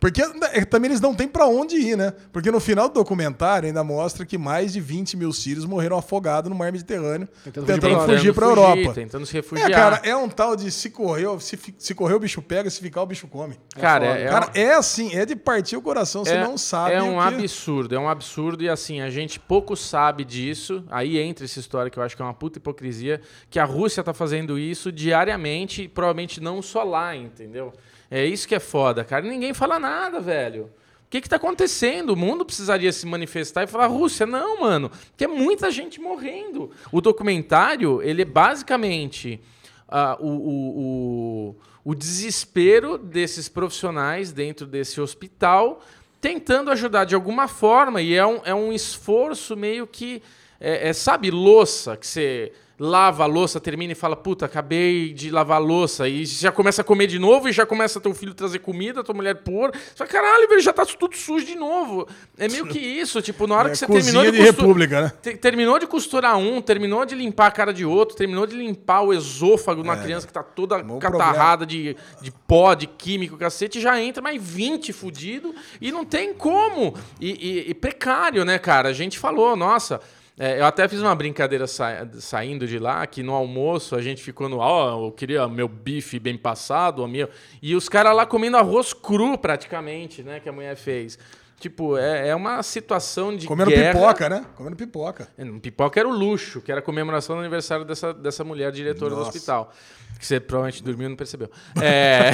[0.02, 2.12] porque é, também eles não têm para onde ir, né?
[2.34, 6.50] Porque no final do documentário ainda mostra que mais de 20 mil sírios morreram afogados
[6.50, 8.94] no mar Mediterrâneo, tentando, tentando fugir para a Europa.
[8.96, 9.70] Tentando se refugiar.
[9.70, 12.82] É, cara, é um tal de se correr, se, se correr o bicho pega, se
[12.82, 13.60] ficar o bicho come.
[13.76, 16.58] Cara, é, é, cara, é, é assim, é de partir o coração, você é, não
[16.58, 16.96] sabe.
[16.96, 17.36] É um que...
[17.36, 20.84] absurdo, é um absurdo e assim, a gente pouco sabe disso.
[20.90, 23.22] Aí entra essa história que eu acho que é uma puta hipocrisia,
[23.52, 27.72] que a Rússia tá fazendo isso diariamente, provavelmente não só lá, entendeu?
[28.12, 29.26] É isso que é foda, cara.
[29.26, 30.70] Ninguém fala nada, velho.
[31.10, 32.10] que que tá acontecendo?
[32.10, 36.70] O mundo precisaria se manifestar e falar, Rússia, não, mano, que é muita gente morrendo.
[36.92, 39.40] O documentário, ele é basicamente
[39.88, 41.56] ah, o, o, o,
[41.86, 45.82] o desespero desses profissionais dentro desse hospital
[46.22, 50.22] tentando ajudar de alguma forma, e é um, é um esforço meio que.
[50.64, 52.54] É, é, sabe, louça, que você
[52.84, 56.82] lava a louça, termina e fala, puta, acabei de lavar a louça, e já começa
[56.82, 59.70] a comer de novo, e já começa teu filho trazer comida, tua mulher pôr.
[59.72, 62.08] Você fala, caralho, velho, já tá tudo sujo de novo.
[62.40, 65.14] É meio que isso, tipo, na hora É que você terminou de, de república, né?
[65.22, 69.02] te- terminou de costurar um, terminou de limpar a cara de outro, terminou de limpar
[69.02, 71.00] o esôfago de uma criança que tá toda É.
[71.00, 76.34] Catarrada de, de pó, de químico, cacete, já entra mais 20 fudido e não tem
[76.34, 76.96] como.
[77.20, 78.90] E, e- e precário, né, cara?
[78.90, 80.02] A gente falou, nossa.
[80.40, 84.24] É, eu até fiz uma brincadeira sa- saindo de lá, que no almoço a gente
[84.24, 84.58] ficou no.
[84.58, 87.30] Ó, eu queria meu bife bem passado, a minha.
[87.62, 91.20] E os caras lá comendo arroz cru, praticamente, né, que a mulher fez.
[91.60, 93.46] Tipo, é, é uma situação de.
[93.46, 93.94] Comendo guerra.
[93.94, 94.46] pipoca, né?
[94.56, 95.28] Comendo pipoca.
[95.38, 99.12] É, Pipoca era o luxo, que era a comemoração do aniversário dessa, dessa mulher diretora
[99.12, 99.30] do Nossa.
[99.30, 99.72] hospital.
[100.18, 101.50] Que você provavelmente dormiu e não percebeu.
[101.82, 102.32] É...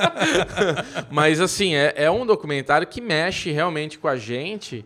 [1.10, 4.84] Mas, assim, é, é um documentário que mexe realmente com a gente.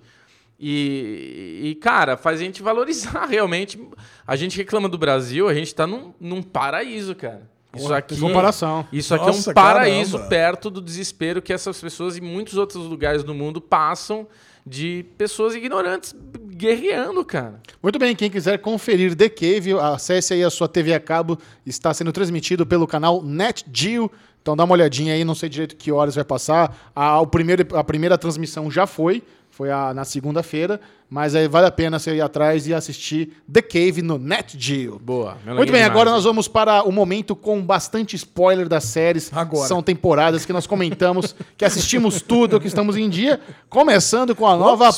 [0.66, 3.78] E, e, cara, faz a gente valorizar realmente.
[4.26, 7.42] A gente reclama do Brasil, a gente tá num, num paraíso, cara.
[7.76, 8.86] Isso aqui, comparação.
[8.90, 10.30] Isso aqui Nossa, é um paraíso caramba.
[10.30, 14.26] perto do desespero que essas pessoas em muitos outros lugares do mundo passam
[14.66, 16.16] de pessoas ignorantes
[16.48, 17.60] guerreando, cara.
[17.82, 21.92] Muito bem, quem quiser conferir The Cave, acesse aí a sua TV a cabo, está
[21.92, 24.10] sendo transmitido pelo canal NetGeo.
[24.40, 26.90] Então dá uma olhadinha aí, não sei direito que horas vai passar.
[26.94, 29.22] A, o primeiro, a primeira transmissão já foi,
[29.56, 33.62] foi a- na segunda-feira, mas aí vale a pena você ir atrás e assistir The
[33.62, 34.98] Cave no NetGeo.
[34.98, 35.36] Boa.
[35.46, 39.30] Muito bem, agora nós vamos para o momento com bastante spoiler das séries.
[39.32, 39.68] Agora.
[39.68, 43.40] São temporadas que nós comentamos, que assistimos tudo, que estamos em dia.
[43.68, 44.88] Começando com a nova.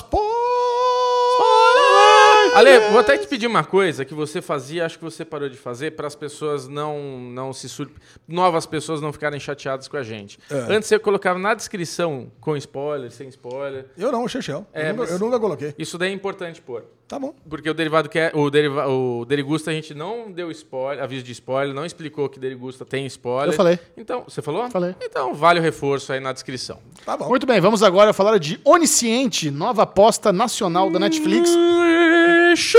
[2.57, 5.57] Ale, vou até te pedir uma coisa que você fazia, acho que você parou de
[5.57, 7.91] fazer, para as pessoas não, não se sur...
[8.27, 10.39] novas pessoas não ficarem chateadas com a gente.
[10.51, 10.75] É.
[10.75, 13.87] Antes você colocava na descrição com spoiler, sem spoiler.
[13.97, 14.67] Eu não, Chechel.
[14.73, 15.75] É, eu, nunca, eu nunca coloquei.
[15.79, 16.85] Isso daí é importante pôr.
[17.09, 17.33] Tá bom.
[17.49, 21.23] Porque o derivado que é, o, deriva, o Derigusta a gente não deu spoiler, aviso
[21.25, 23.53] de spoiler, não explicou que Derigusta tem spoiler.
[23.53, 23.79] Eu falei.
[23.97, 24.69] Então, você falou?
[24.71, 24.97] Falei.
[25.01, 26.81] Então, vale o reforço aí na descrição.
[27.05, 27.29] Tá bom.
[27.29, 32.79] Muito bem, vamos agora falar de Onisciente, nova aposta nacional da Netflix, Lixo!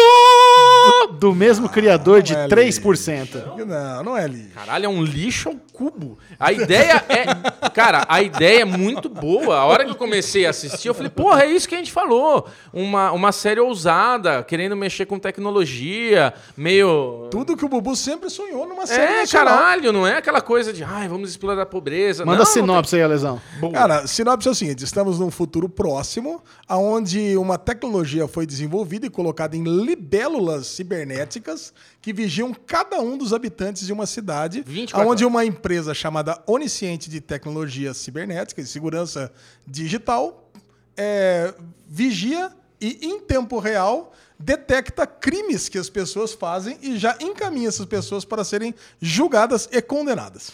[1.19, 3.65] do mesmo criador de não é 3%.
[3.65, 4.43] Não, não é ali.
[4.53, 6.17] Caralho, é um lixo ao cubo.
[6.39, 7.69] A ideia é.
[7.69, 9.57] Cara, a ideia é muito boa.
[9.57, 11.91] A hora que eu comecei a assistir, eu falei, porra, é isso que a gente
[11.91, 12.47] falou.
[12.73, 14.16] Uma, uma série ousada,
[14.47, 17.27] querendo mexer com tecnologia, meio.
[17.31, 19.57] Tudo que o Bubu sempre sonhou numa série É, nacional.
[19.57, 22.25] caralho, não é aquela coisa de, ai, vamos explorar a pobreza.
[22.25, 23.41] Manda não, sinopse aí, Alesão.
[23.61, 23.71] Não tem...
[23.73, 29.09] Cara, sinopse é o seguinte: estamos num futuro próximo, onde uma tecnologia foi desenvolvida e
[29.09, 35.25] colocada em libélulas cibernéticas que vigiam cada um dos habitantes de uma cidade, 24 onde
[35.25, 39.31] uma empresa chamada Onisciente de Tecnologia Cibernética e Segurança
[39.65, 40.49] Digital
[40.95, 41.53] é,
[41.87, 47.85] vigia e, em tempo real, detecta crimes que as pessoas fazem e já encaminha essas
[47.85, 50.51] pessoas para serem julgadas e condenadas.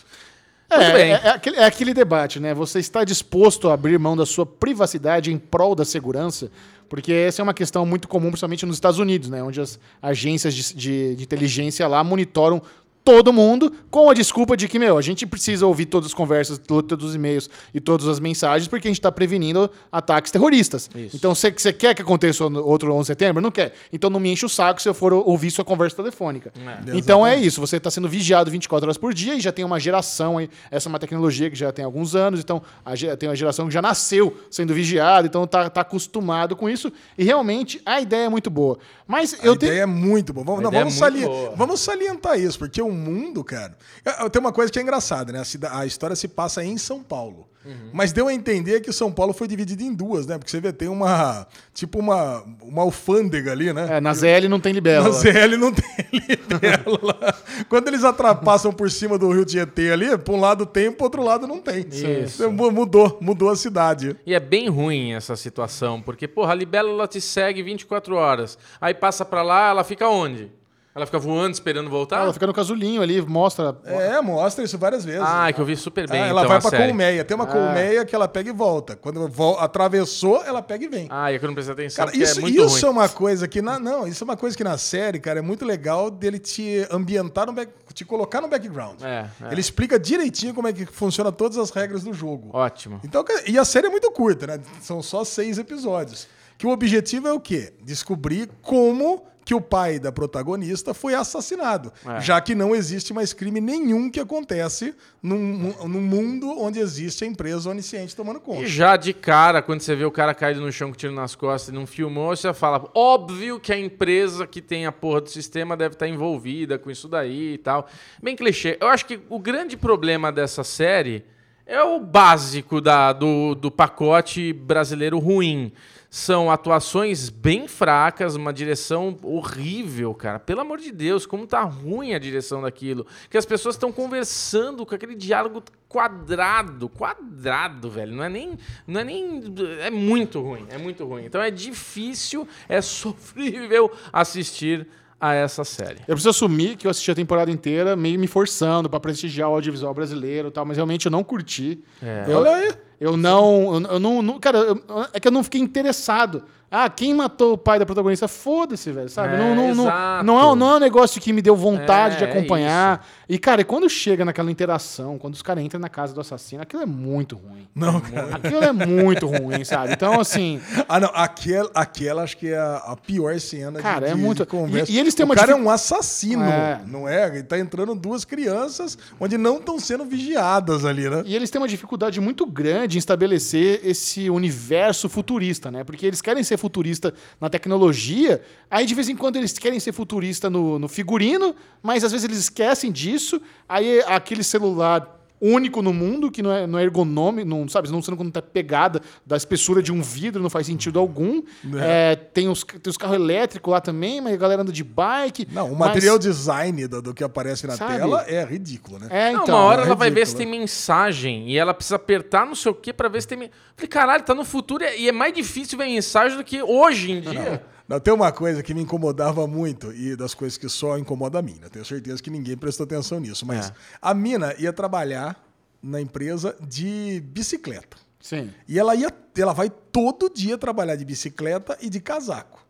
[0.69, 1.11] É, bem.
[1.13, 2.53] é, é aquele, é aquele debate, né?
[2.53, 6.49] Você está disposto a abrir mão da sua privacidade em prol da segurança?
[6.89, 9.43] Porque essa é uma questão muito comum, principalmente nos Estados Unidos, né?
[9.43, 12.61] Onde as agências de, de- de inteligência lá monitoram
[13.03, 16.57] todo mundo com a desculpa de que, meu, a gente precisa ouvir todas as conversas,
[16.57, 20.89] to- todos os e-mails e todas as mensagens porque a gente está prevenindo ataques terroristas.
[20.95, 21.15] Isso.
[21.15, 23.41] Então, você quer que aconteça outro 11 de setembro?
[23.41, 23.73] Não quer.
[23.91, 26.51] Então, não me enche o saco se eu for ouvir sua conversa telefônica.
[26.87, 26.97] É.
[26.97, 27.59] Então, é isso.
[27.61, 30.49] Você está sendo vigiado 24 horas por dia e já tem uma geração aí.
[30.71, 32.39] Essa é uma tecnologia que já tem alguns anos.
[32.39, 35.27] Então, a tem uma geração que já nasceu sendo vigiada.
[35.27, 36.91] Então, tá, tá acostumado com isso.
[37.17, 38.77] E, realmente, a ideia é muito boa.
[39.07, 39.71] Mas eu a tenho...
[39.71, 40.45] ideia é muito boa.
[40.45, 43.77] Vamos, não, é vamos, muito sali- vamos salientar isso, porque o mundo, cara.
[44.05, 45.39] é- é- Tem uma coisa que é engraçada, né?
[45.39, 47.47] A, cida- a história se passa em São Paulo.
[47.65, 47.89] Uhum.
[47.93, 50.37] Mas deu a entender que São Paulo foi dividido em duas, né?
[50.37, 51.47] Porque você vê, tem uma.
[51.73, 53.97] Tipo uma, uma alfândega ali, né?
[53.97, 55.05] É, na ZL não tem libelo.
[55.05, 57.35] Na ZL não tem libélula.
[57.69, 61.23] Quando eles atrapassam por cima do Rio Tietê ali, pra um lado tem, pro outro
[61.23, 61.85] lado não tem.
[62.23, 62.51] Isso.
[62.51, 64.15] Mu- Mudou, mudou a cidade.
[64.25, 68.57] E é bem ruim essa situação, porque, porra, a libélula te segue 24 horas.
[68.81, 70.51] Aí passa pra lá, ela fica onde?
[70.95, 72.21] Ela fica voando esperando voltar?
[72.21, 73.75] Ela fica no casulinho ali, mostra.
[73.83, 75.23] É, mostra isso várias vezes.
[75.25, 76.21] Ah, é que eu vi super bem.
[76.21, 76.87] Ah, ela então, vai a pra série.
[76.89, 77.25] colmeia.
[77.25, 78.95] Tem uma colmeia que ela pega e volta.
[78.95, 81.07] Quando vo- atravessou, ela pega e vem.
[81.09, 81.97] Ah, é que eu não prestei atenção.
[82.05, 82.97] Cara, porque isso, é muito isso é ruim.
[82.99, 85.65] uma coisa que na, não, isso é uma coisa que na série, cara, é muito
[85.65, 89.01] legal dele te ambientar no back, te colocar no background.
[89.01, 89.51] É, é.
[89.51, 92.51] Ele explica direitinho como é que funciona todas as regras do jogo.
[92.53, 92.99] Ótimo.
[93.03, 94.59] Então, e a série é muito curta, né?
[94.79, 96.27] São só seis episódios.
[96.55, 97.73] Que o objetivo é o quê?
[97.83, 101.91] Descobrir como que o pai da protagonista foi assassinado.
[102.05, 102.21] É.
[102.21, 107.27] Já que não existe mais crime nenhum que acontece num, num mundo onde existe a
[107.27, 108.61] empresa onisciente tomando conta.
[108.61, 111.35] E já de cara, quando você vê o cara caído no chão com tiro nas
[111.35, 115.29] costas e não filmou, você fala, óbvio que a empresa que tem a porra do
[115.29, 117.87] sistema deve estar envolvida com isso daí e tal.
[118.21, 118.77] Bem clichê.
[118.79, 121.25] Eu acho que o grande problema dessa série
[121.65, 125.71] é o básico da, do, do pacote brasileiro ruim.
[126.15, 130.37] São atuações bem fracas, uma direção horrível, cara.
[130.37, 133.07] Pelo amor de Deus, como tá ruim a direção daquilo.
[133.31, 138.13] Que as pessoas estão conversando com aquele diálogo quadrado, quadrado, velho.
[138.13, 139.41] Não é nem, não é nem,
[139.81, 141.25] é muito ruim, é muito ruim.
[141.25, 144.87] Então é difícil, é sofrível assistir
[145.19, 145.99] a essa série.
[146.01, 149.53] Eu preciso assumir que eu assisti a temporada inteira meio me forçando pra prestigiar o
[149.53, 151.83] audiovisual brasileiro e tal, mas realmente eu não curti.
[152.03, 152.25] É.
[152.27, 152.73] Eu, Olha aí.
[153.03, 153.75] Eu não.
[153.75, 154.81] Eu, eu não, não- Cara, eu-
[155.13, 156.43] é que eu não fiquei interessado.
[156.75, 158.27] Ah, quem matou o pai da protagonista?
[158.27, 159.35] Foda-se, velho, sabe?
[159.35, 162.17] É, não, não, não, não, é, não é um negócio que me deu vontade É,
[162.17, 163.05] de é acompanhar.
[163.29, 166.81] e, cara, quando chega naquela interação, quando os caras entram na casa do assassino, aquilo
[166.81, 167.67] é muito ruim.
[167.75, 168.37] Não, cara.
[168.37, 169.93] Aquilo é muito ruim, sabe?
[169.93, 170.59] Então, assim.
[170.89, 171.11] Ah, não.
[171.13, 174.91] Aquela, aquela acho que é a, pior cena de- Cara, é de, muito- de conversa.
[174.91, 176.81] e- e eles têm o uma cara dific- é um assassino, É.
[176.87, 177.27] não é?
[177.27, 181.21] Ele tá entrando duas crianças onde não estão sendo vigiadas ali, né?
[181.23, 185.83] E eles têm uma dificuldade muito grande em estabelecer esse universo futurista, né?
[185.83, 189.91] Porque eles querem ser futurista na tecnologia, aí de vez em quando eles querem ser
[189.91, 195.91] futurista no, no figurino, mas às vezes eles esquecem disso, aí aquele celular único no
[195.93, 199.35] mundo, que não é, não é ergonômico, não, sabe, não, você não tá pegada da
[199.35, 201.41] espessura de um vidro, não faz sentido algum.
[201.81, 205.47] É, tem, os, tem os carros elétricos lá também, mas a galera anda de bike.
[205.51, 207.97] Não, o mas- material design do, do que aparece na Sabe?
[207.97, 209.07] tela é ridículo, né?
[209.09, 209.55] É, Não, então.
[209.55, 212.71] uma hora é ela vai ver se tem mensagem e ela precisa apertar não sei
[212.71, 213.37] o que pra ver se tem.
[213.75, 217.21] Falei, caralho, tá no futuro e é mais difícil ver mensagem do que hoje em
[217.21, 217.33] dia.
[217.51, 221.41] Não, tem uma coisa que me incomodava muito, e das coisas que só incomoda a
[221.41, 221.67] mim, né?
[221.69, 223.73] Tenho certeza que ninguém prestou atenção nisso, mas É.
[224.01, 225.41] a mina ia trabalhar
[225.81, 227.97] na empresa de bicicleta.
[228.21, 228.51] Sim.
[228.69, 232.62] E ela ia, ela vai todo dia trabalhar de bicicleta e de casaco.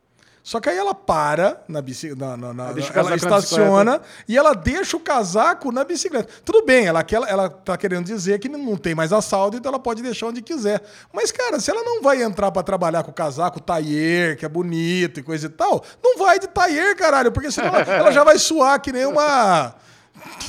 [0.43, 2.65] Só que aí ela para na bicicleta, na, na-
[2.99, 6.27] ela na estaciona e ela deixa o casaco na bicicleta.
[6.43, 9.79] Tudo bem, ela, quer- ela tá querendo dizer que não tem mais assalto, então ela
[9.79, 10.81] pode deixar onde quiser.
[11.13, 14.49] Mas, cara, se ela não vai entrar pra trabalhar com o casaco taier, que é
[14.49, 18.25] bonito e coisa e tal, não vai de taier, caralho, porque senão ela, ela já
[18.25, 19.73] vai suar que nem uma.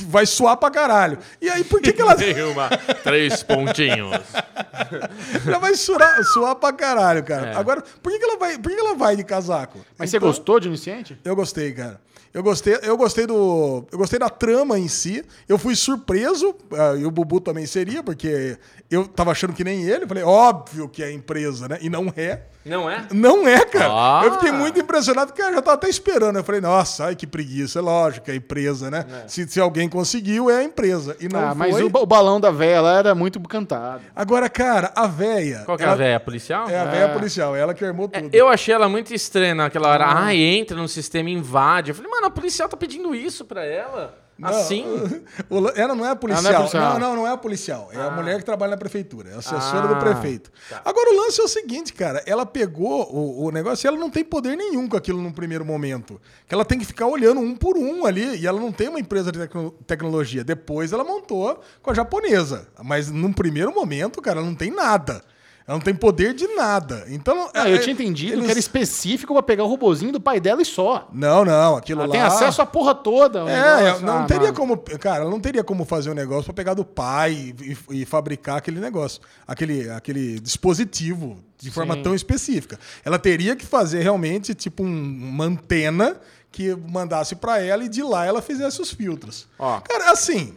[0.07, 1.17] Vai suar pra caralho.
[1.41, 2.15] E aí, por que, que ela.
[2.15, 2.69] Tem uma,
[3.03, 4.11] três pontinhos.
[5.45, 7.51] Ela vai suar, suar pra caralho, cara.
[7.51, 7.55] É.
[7.55, 9.79] Agora, por que, que ela vai, por que, que ela vai de casaco?
[9.97, 11.17] Mas você Então, gostou de Iniciante?
[11.23, 11.99] Eu gostei, cara.
[12.35, 15.23] Eu gostei, eu gostei do, eu gostei da trama em si.
[15.47, 18.57] Eu fui surpreso, ah, e o Bubu também seria, porque
[18.91, 20.05] eu tava achando que nem ele.
[20.05, 21.77] Falei, óbvio que é empresa, né?
[21.79, 22.41] E não é.
[22.65, 23.07] Não é?
[23.11, 23.87] Não é, cara.
[23.89, 24.21] Ah.
[24.25, 26.37] Eu fiquei muito impressionado, porque eu já tava até esperando.
[26.37, 27.77] Eu falei, nossa, ai que preguiça.
[27.77, 29.05] É lógico, é a empresa, né?
[29.27, 31.15] Se, se alguém conseguiu, é a empresa.
[31.19, 31.83] E não ah, mas foi.
[31.83, 34.01] o, ba- o balão da véia lá era muito cantado.
[34.15, 35.61] Agora, cara, a véia.
[35.63, 36.19] Qual que é a ela- véia?
[36.19, 36.67] policial?
[36.67, 38.29] É a véia policial, ela que armou tudo.
[38.33, 40.05] Eu achei ela muito estranha naquela hora.
[40.07, 41.91] Ai, entra no sistema e invade.
[41.91, 44.23] Eu falei, mano, a policial tá pedindo isso pra ela?
[44.37, 44.85] Não, Assim?
[45.49, 46.43] o Lan- Ela não é a policial.
[46.53, 46.83] Ela não é policial.
[46.93, 47.89] Não, não, não é a policial.
[47.93, 49.29] É a mulher que trabalha na prefeitura.
[49.29, 50.51] É a assessora Ah, do prefeito.
[50.83, 52.21] Agora, o lance é o seguinte, cara.
[52.25, 55.63] Ela pegou o, o negócio e ela não tem poder nenhum com aquilo num primeiro
[55.63, 56.19] momento.
[56.49, 58.35] Que ela tem que ficar olhando um por um ali.
[58.41, 60.43] E ela não tem uma empresa de tecno- tecnologia.
[60.43, 62.67] Depois ela montou com a japonesa.
[62.83, 65.23] Mas num primeiro momento, cara, ela não tem nada.
[65.67, 67.05] Ela não tem poder de nada.
[67.07, 67.49] Então.
[67.53, 70.39] Ah, é- eu tinha entendido eles- que era específico pra pegar o robozinho do pai
[70.39, 71.07] dela e só.
[71.11, 71.75] Não, não.
[71.77, 72.11] Aquilo Ela lá.
[72.11, 73.39] tem acesso à porra toda.
[73.49, 74.53] É, não Ah, teria mano.
[74.53, 78.01] como, cara, ela não teria como fazer um negócio pra pegar do pai e, e-
[78.01, 82.03] e fabricar aquele negócio, aquele, aquele dispositivo de forma Sim.
[82.03, 82.77] tão específica.
[83.03, 84.87] Ela teria que fazer realmente tipo um-
[85.29, 86.15] uma antena
[86.51, 89.47] que mandasse pra ela e de lá ela fizesse os filtros.
[89.59, 89.79] Ó.
[89.81, 90.53] Cara, assim,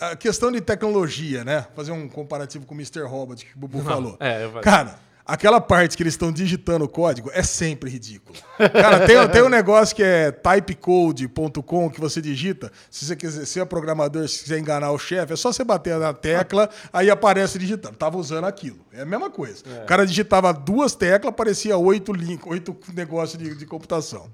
[0.00, 1.66] a questão de tecnologia, né?
[1.76, 3.02] Fazer um comparativo com o Mr.
[3.02, 4.16] Robot que o Bubu falou.
[4.20, 4.52] é, eu.
[4.60, 8.36] Cara, aquela parte que eles estão digitando o código é sempre ridículo.
[8.58, 12.70] Cara, tem, tem um negócio que é typecode.com que você digita.
[12.90, 16.12] Se você quiser ser programador, se quiser enganar o chefe, é só você bater na
[16.12, 17.96] tecla, aí aparece digitando.
[17.96, 18.78] Tava usando aquilo.
[18.92, 19.62] É a mesma coisa.
[19.82, 24.28] O cara digitava duas teclas, aparecia oito links, oito negócios de, de computação.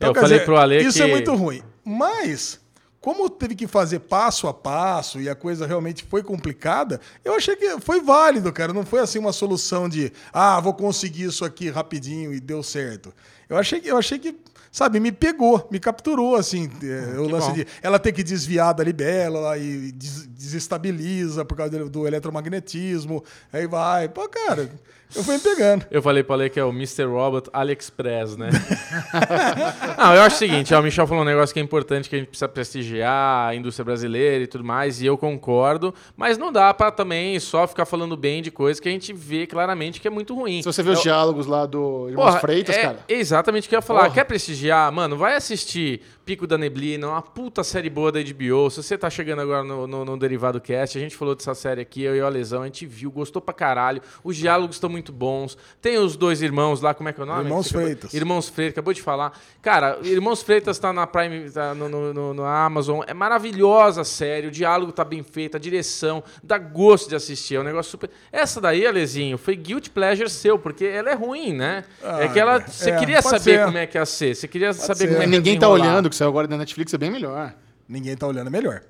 [0.00, 1.60] Eu quer falei pro Ale Isso que- é muito ruim.
[1.84, 2.60] Mas,
[3.00, 7.54] como teve que fazer passo a passo e a coisa realmente foi complicada, eu achei
[7.54, 8.72] que foi válido, cara.
[8.72, 13.12] Não foi assim uma solução de, ah, vou conseguir isso aqui rapidinho e deu certo.
[13.48, 14.36] Eu achei que, eu achei que
[14.70, 17.54] sabe, me pegou, me capturou, assim, é, o lance bom.
[17.54, 23.24] de ela ter que desviar da libélula e des- desestabiliza por causa do, do eletromagnetismo,
[23.52, 24.08] aí vai.
[24.08, 24.70] Pô, cara,
[25.16, 25.86] eu fui me pegando.
[25.90, 27.04] Eu falei pra Ale que é o Mr.
[27.04, 28.50] Robot AliExpress, né?
[29.96, 32.16] Não, eu acho o seguinte, ó, o Michel falou um negócio que é importante, que
[32.16, 36.52] a gente precisa prestigiar a indústria brasileira e tudo mais, e eu concordo, mas não
[36.52, 40.06] dá pra também só ficar falando bem de coisa que a gente vê claramente que
[40.08, 40.60] é muito ruim.
[40.62, 42.98] Se você vê os Eu- diálogos lá do Irmãos Porra, Freitas, é cara.
[43.08, 44.02] Exatamente o que eu ia falar.
[44.02, 44.14] Porra.
[44.14, 44.90] Quer prestigiar?
[44.92, 48.68] Mano, vai assistir Pico da Neblina, uma puta série boa da HBO.
[48.70, 51.80] Se você tá chegando agora no, no, no Derivado Cast, a gente falou dessa série
[51.80, 54.02] aqui, eu e o Alesão, a gente viu, gostou pra caralho.
[54.22, 55.56] Os diálogos estão muito bons.
[55.80, 57.44] Tem os dois irmãos lá, como é que é o nome?
[57.44, 58.12] Irmãos Você acabou- Freitas.
[58.12, 59.40] Irmãos Freitas, acabou de falar.
[59.62, 63.00] Cara, Irmãos Freitas tá na Prime, tá no, no, no- no Amazon.
[63.06, 67.54] É maravilhosa a série, o diálogo tá bem feito, a direção, dá gosto de assistir.
[67.54, 68.10] É um negócio super.
[68.30, 71.84] Essa daí, Alezinho, foi guilt pleasure seu, porque ela é ruim, né?
[72.02, 72.60] é Ah, que ela.
[72.60, 73.64] Você é, queria pode saber ser.
[73.64, 74.34] como é que ia ser.
[74.36, 75.06] Você queria saber ser.
[75.08, 77.54] como é que ia Ninguém tá olhando, que saiu agora da Netflix, é bem melhor.
[77.88, 78.82] Ninguém tá olhando, é melhor.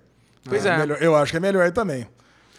[0.44, 0.76] Pois é.
[0.78, 2.06] melhor- Eu acho que é melhor também.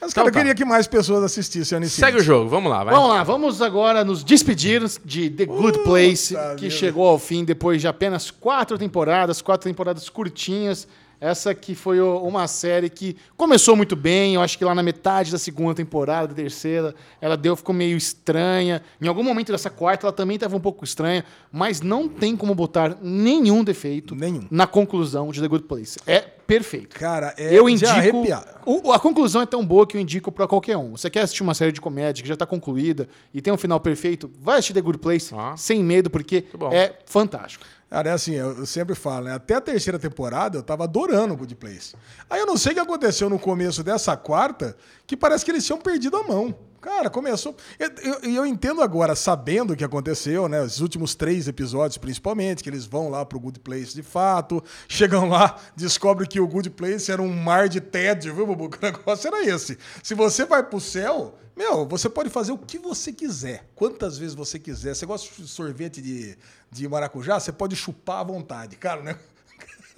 [0.02, 0.40] Mas, Então cara, eu tá.
[0.40, 1.86] queria que mais pessoas assistissem a.
[1.86, 2.94] Segue o jogo, vamos lá, vai.
[2.94, 6.76] Vamos lá, vamos agora nos despedir de The Good Place, Puta que vida.
[6.76, 10.88] chegou ao fim depois de apenas quatro temporadas, quatro temporadas curtinhas.
[11.22, 15.32] Essa que foi uma série que começou muito bem, eu acho que lá na metade
[15.32, 18.82] da segunda temporada, da terceira, ela deu, ficou meio estranha.
[19.02, 22.56] Em algum momento dessa quarta ela também estava um pouco estranha, mas não tem como
[22.56, 24.48] botar nenhum defeito Nenhum.
[24.50, 26.00] na conclusão de The Good Place.
[26.08, 26.96] É perfeito.
[26.98, 27.91] Cara, é eu de indico.
[27.91, 28.62] arrepiar.
[28.66, 30.91] o- a conclusão é tão boa que eu indico pra qualquer um.
[30.91, 33.80] Você quer assistir uma série de comédia que já tá concluída e tem um final
[33.80, 34.32] perfeito?
[34.41, 35.56] Vai assistir The Good Place Ah.
[35.58, 37.66] sem medo, porque é fantástico.
[37.90, 39.34] Cara, é assim, eu sempre falo, né?
[39.34, 41.95] Até a terceira temporada eu tava adorando o Good Place.
[42.30, 44.76] Aí eu não sei o que aconteceu no começo dessa quarta,
[45.07, 46.53] que parece que eles tinham perdido a mão.
[46.82, 47.57] Cara, começou.
[47.80, 50.61] E eu, eu- eu entendo agora, sabendo o que aconteceu, né?
[50.61, 55.28] Os últimos três episódios, principalmente, que eles vão lá pro Good Place de fato, chegam
[55.28, 58.70] lá, descobrem que o Good Place era um mar de tédio, viu, Bubu?
[58.82, 59.78] O negócio era esse.
[60.03, 64.34] Se você vai pro céu, meu, você pode fazer o que você quiser, quantas vezes
[64.34, 64.95] você quiser.
[64.95, 66.38] Você gosta de sorvete de,
[66.72, 67.38] de maracujá?
[67.38, 68.77] Você pode chupar à vontade.
[68.77, 69.19] Cara, né?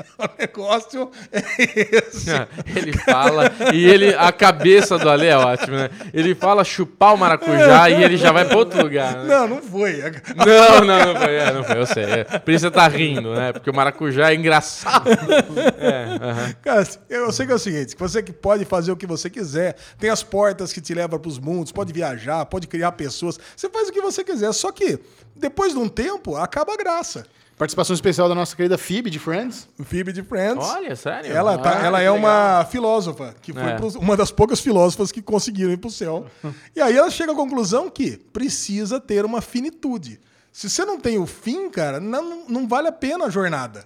[0.17, 1.39] O negócio é
[1.97, 2.29] esse.
[2.75, 5.89] Ele fala, e ele, a cabeça do Ale é ótima, né?
[6.13, 9.15] Ele fala chupar o maracujá e ele já vai pra outro lugar.
[9.15, 9.35] Né?
[9.35, 10.01] Não, não foi.
[10.35, 12.03] Não, não, não foi, é, não foi, eu sei.
[12.03, 12.23] É.
[12.23, 13.51] Por isso você tá rindo, né?
[13.51, 15.09] Porque o maracujá é engraçado.
[15.79, 16.55] É, aham.
[16.61, 19.75] Cara, eu sei que é o seguinte: você que pode fazer o que você quiser,
[19.99, 23.69] tem as portas que te levam para os mundos, pode viajar, pode criar pessoas, você
[23.69, 24.51] faz o que você quiser.
[24.53, 24.99] Só que
[25.35, 27.25] depois de um tempo acaba a graça.
[27.61, 29.67] Participação especial da nossa querida Phoebe de Friends.
[29.77, 30.65] O Phoebe de Friends.
[30.67, 31.31] Olha, sério?
[31.31, 32.15] Ela, tá, Ah, ela é legal.
[32.15, 33.75] uma filósofa, que foi É.
[33.75, 36.25] pros- uma das poucas filósofas que conseguiram ir pro céu.
[36.75, 40.19] e aí ela chega à conclusão que precisa ter uma finitude.
[40.51, 43.85] Se você não tem o fim, cara, não, não vale a pena a jornada.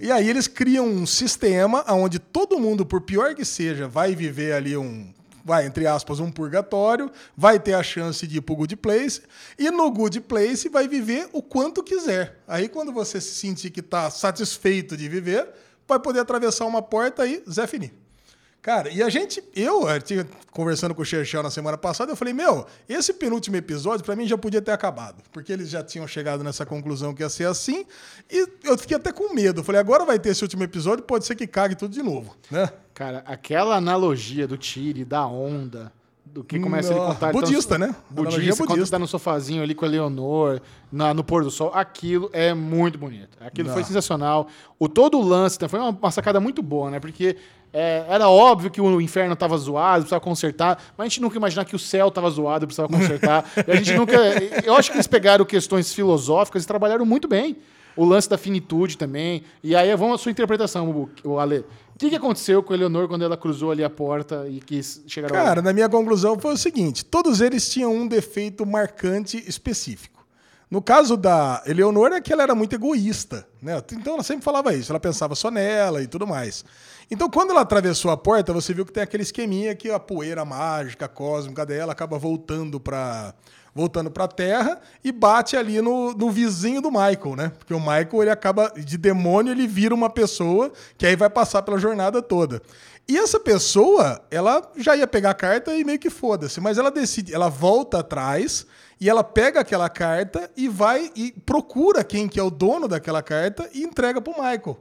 [0.00, 4.52] E aí eles criam um sistema onde todo mundo, por pior que seja, vai viver
[4.52, 5.14] ali um,
[5.46, 9.22] vai, entre aspas, um purgatório, vai ter a chance de ir pro Good Place,
[9.56, 12.42] e no Good Place vai viver o quanto quiser.
[12.48, 15.48] Aí quando você se sentir que tá satisfeito de viver,
[15.86, 18.05] vai poder atravessar uma porta e Zé Fini.
[18.66, 22.34] Cara, e a gente, eu, eu conversando com o Chechel na semana passada, eu falei,
[22.34, 26.42] meu, esse penúltimo episódio pra mim já podia ter acabado, porque eles já tinham chegado
[26.42, 27.86] nessa conclusão que ia ser assim,
[28.28, 29.60] e eu fiquei até com medo.
[29.60, 32.36] Eu falei, agora vai ter esse último episódio, pode ser que cague tudo de novo,
[32.50, 32.68] né?
[32.92, 35.92] Cara, aquela analogia do Tire, da onda,
[36.24, 37.10] do que começa ele contar.
[37.12, 37.86] ele tá no budista, so- né?
[38.10, 38.96] Analogia Budista, quando budista.
[38.96, 40.60] tá no sofazinho ali com a Leonor,
[40.90, 43.38] na- no pôr do sol, aquilo é muito bonito.
[43.40, 43.86] Aquilo foi Não.
[43.88, 44.48] sensacional.
[44.76, 46.98] O todo o lance né, foi uma, uma sacada muito boa, né?
[46.98, 47.36] Porque
[47.72, 51.64] é, era óbvio que o inferno tava zoado, precisava consertar, mas a gente nunca imaginar
[51.64, 53.44] que o céu tava zoado, precisava consertar.
[53.66, 54.16] a gente nunca.
[54.64, 57.56] Eu acho que eles pegaram questões filosóficas e trabalharam muito bem.
[57.96, 59.42] O lance da finitude também.
[59.62, 61.64] E aí vamos à sua interpretação, o Ale.
[61.94, 65.02] O que, que aconteceu com a Eleonor quando ela cruzou ali a porta e quis
[65.06, 69.42] chegar ao Cara, na minha conclusão foi o seguinte: todos eles tinham um defeito marcante
[69.48, 70.16] específico.
[70.70, 73.80] No caso da Eleonora, é que ela era muito egoísta, né?
[73.92, 76.64] Então ela sempre falava isso, ela pensava só nela e tudo mais.
[77.08, 80.44] Então, quando ela atravessou a porta, você viu que tem aquele esqueminha que a poeira
[80.44, 83.32] mágica, cósmica dela acaba voltando para
[83.72, 87.52] voltando pra Terra e bate ali no, no vizinho do Michael, né?
[87.58, 91.60] Porque o Michael, ele acaba, de demônio, ele vira uma pessoa que aí vai passar
[91.60, 92.62] pela jornada toda.
[93.06, 96.90] E essa pessoa, ela já ia pegar a carta e meio que foda-se, mas ela
[96.90, 98.66] decide, ela volta atrás
[98.98, 103.22] e ela pega aquela carta e vai e procura quem que é o dono daquela
[103.22, 104.78] carta e entrega pro Michael.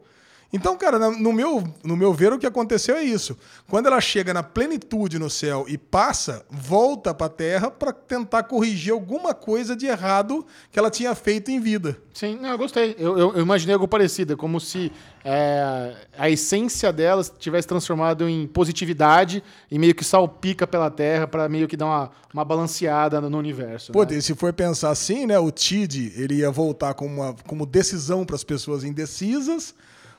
[0.53, 3.37] Então, cara, no meu, no meu ver, o que aconteceu é isso.
[3.67, 8.93] Quando ela chega na plenitude no céu e passa, volta pra Terra pra tentar corrigir
[8.93, 11.97] alguma coisa de errado que ela tinha feito em vida.
[12.13, 12.95] Sim, não, eu gostei.
[12.97, 14.91] Eu, eu- eu imaginei algo parecido, é como se
[15.25, 21.49] é, a essência delas tivesse transformado em positividade e meio que salpica pela Terra pra
[21.49, 23.91] meio que dar uma, uma balanceada no, no universo.
[23.91, 24.15] Pô, né?
[24.15, 28.25] e se for pensar assim, né, o Tid, ele ia voltar como, uma, como decisão
[28.25, 29.75] para as pessoas indecisas.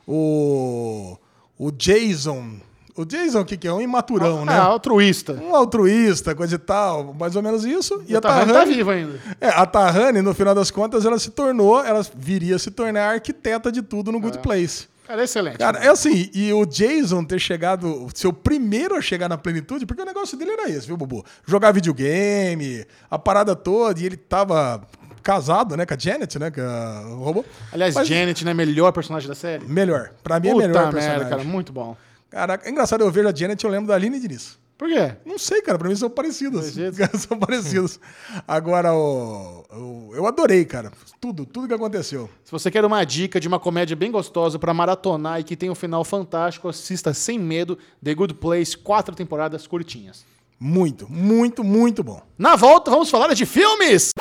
[0.07, 1.17] O,
[1.59, 2.55] o Jason,
[2.95, 3.73] o Jason, o que, que é?
[3.73, 4.57] Um imaturão, Ah, né?
[4.57, 5.33] altruísta.
[5.33, 8.01] Um altruísta, coisa e tal, mais ou menos isso.
[8.07, 9.19] E, a Tá, tá Tahani, vivo ainda.
[9.41, 13.11] é, a Tahani, no final das contas, ela se tornou, ela viria se tornar a
[13.13, 14.21] arquiteta de tudo no É.
[14.21, 14.87] Good Place.
[15.05, 15.57] Cara, excelente.
[15.57, 19.85] Cara, é assim, e o Jason ter chegado, ser o primeiro a chegar na plenitude,
[19.85, 21.23] porque o negócio dele era esse, viu, Bubu?
[21.45, 24.81] Jogar videogame, a parada toda, e ele tava
[25.27, 27.43] casado, né, com a Janet, né, é o robô.
[27.73, 28.53] Aliás, Mas- Janet, né?
[28.53, 29.65] Melhor personagem da série.
[29.65, 30.11] Melhor.
[30.23, 31.29] Pra mim é Puta melhor merda, personagem.
[31.29, 31.43] cara.
[31.43, 31.97] Muito bom.
[32.29, 34.57] Caraca, é engraçado, eu vejo a Janet, eu lembro da Aline Diniz.
[34.77, 35.15] Por quê?
[35.25, 36.65] Não sei, cara, pra mim são parecidos.
[37.17, 37.99] São parecidos.
[38.47, 42.29] Agora, o, o- eu adorei, cara, tudo, tudo que aconteceu.
[42.45, 45.69] Se você quer uma dica de uma comédia bem gostosa pra maratonar e que tem
[45.69, 50.23] um final fantástico, assista sem medo The Good Place, quatro temporadas curtinhas.
[50.59, 52.21] Muito, muito, muito bom.
[52.37, 54.11] Na volta, vamos falar de filmes!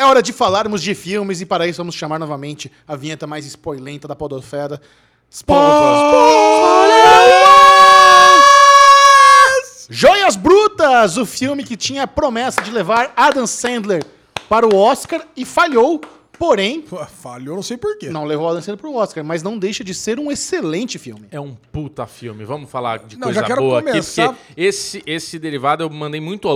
[0.00, 3.44] É hora de falarmos de filmes e para isso vamos chamar novamente a vinheta mais
[3.44, 4.80] spoilenta da podosfera.
[9.88, 14.02] Joias Brutas, o filme que tinha a promessa de levar Adam Sandler
[14.48, 16.00] para o Oscar e falhou,
[16.38, 16.84] porém
[17.20, 18.08] Falhou, não sei porquê.
[18.08, 21.26] não levou Adam Sandler para o Oscar, mas não deixa de ser um excelente filme.
[21.30, 22.44] É um puta filme.
[22.44, 25.90] Vamos falar de Não, coisa já quero boa começar- aqui, porque esse, esse derivado eu
[25.90, 26.48] mandei muito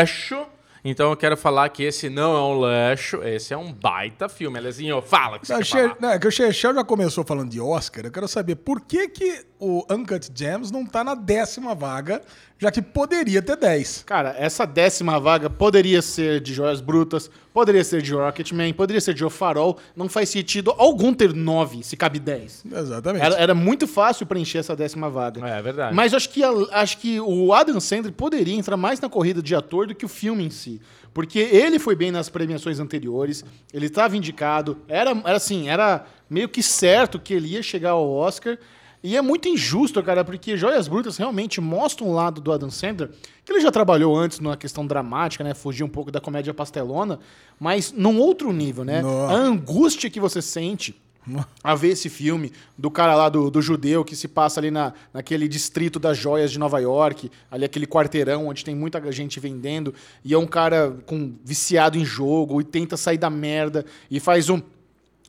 [0.00, 0.42] lixo.
[0.84, 4.58] Então eu quero falar que esse não é um lixo, esse é um baita filme.
[4.58, 7.50] Elezinho, fala que você Não, quer Che- não, é que o Chechel já começou falando
[7.50, 8.04] de Oscar.
[8.04, 12.20] Eu quero saber por que, que o Uncut Gems não tá na décima vaga,
[12.58, 14.02] já que poderia ter 10.
[14.04, 19.14] Cara, essa décima vaga poderia ser de Joias Brutas, poderia ser de Rocketman, poderia ser
[19.14, 19.78] de O Farol.
[19.94, 22.64] Não faz sentido algum ter nove, se cabe dez.
[22.70, 23.24] Exatamente.
[23.24, 25.46] Era, era muito fácil preencher essa décima vaga.
[25.48, 25.94] É, é verdade.
[25.94, 29.40] Mas eu acho que, a- acho que o Adam Sandler poderia entrar mais na corrida
[29.40, 30.80] de ator do que o filme em si.
[31.14, 36.48] Porque ele foi bem nas premiações anteriores, ele estava indicado, era, era assim, era meio
[36.48, 38.56] que certo que ele ia chegar ao Oscar.
[39.02, 43.10] E é muito injusto, cara, porque Joias Brutas realmente mostra um lado do Adam Sandler,
[43.44, 45.54] que ele já trabalhou antes numa questão dramática, né?
[45.54, 47.18] Fugir um pouco da comédia pastelona,
[47.58, 49.02] mas num outro nível, né?
[49.02, 49.34] Nossa.
[49.34, 50.94] A angústia que você sente
[51.62, 54.92] a ver esse filme do cara lá do, do judeu que se passa ali na,
[55.14, 59.94] naquele distrito das joias de Nova York, ali aquele quarteirão onde tem muita gente vendendo,
[60.24, 64.50] e é um cara com viciado em jogo e tenta sair da merda e faz
[64.50, 64.60] um,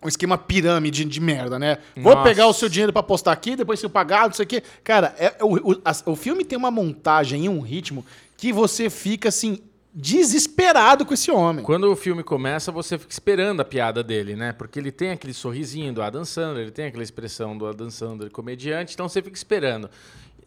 [0.03, 1.77] um esquema pirâmide de merda, né?
[1.95, 2.27] Vou Nossa.
[2.27, 4.63] pegar o seu dinheiro pra apostar aqui, depois se eu pagar, não sei o quê.
[4.83, 8.05] Cara, é, o, o, as- o filme tem uma montagem e um ritmo
[8.37, 9.59] que você fica assim
[9.95, 11.63] desesperado com esse homem.
[11.63, 14.51] Quando o filme começa, você fica esperando a piada dele, né?
[14.51, 18.31] Porque ele tem aquele sorrisinho do Adam Sandler, ele tem aquela expressão do Adam Sandler
[18.31, 19.89] comediante, então você fica esperando.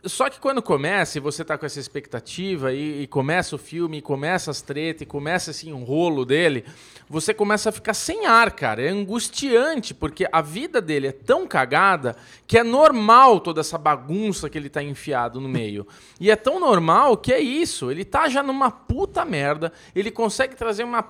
[0.08, 4.00] Só que quando começa e você tá com essa expectativa e, e começa o filme,
[4.00, 6.64] começa as tretas, e começa assim um rolo dele,
[7.08, 8.82] você começa a ficar sem ar, cara.
[8.82, 12.16] É angustiante, porque a vida dele é tão cagada
[12.46, 15.86] que é normal toda essa bagunça que ele tá enfiado no meio.
[16.20, 17.90] E é tão normal que é isso.
[17.90, 21.02] Ele tá já numa puta merda, ele consegue trazer uma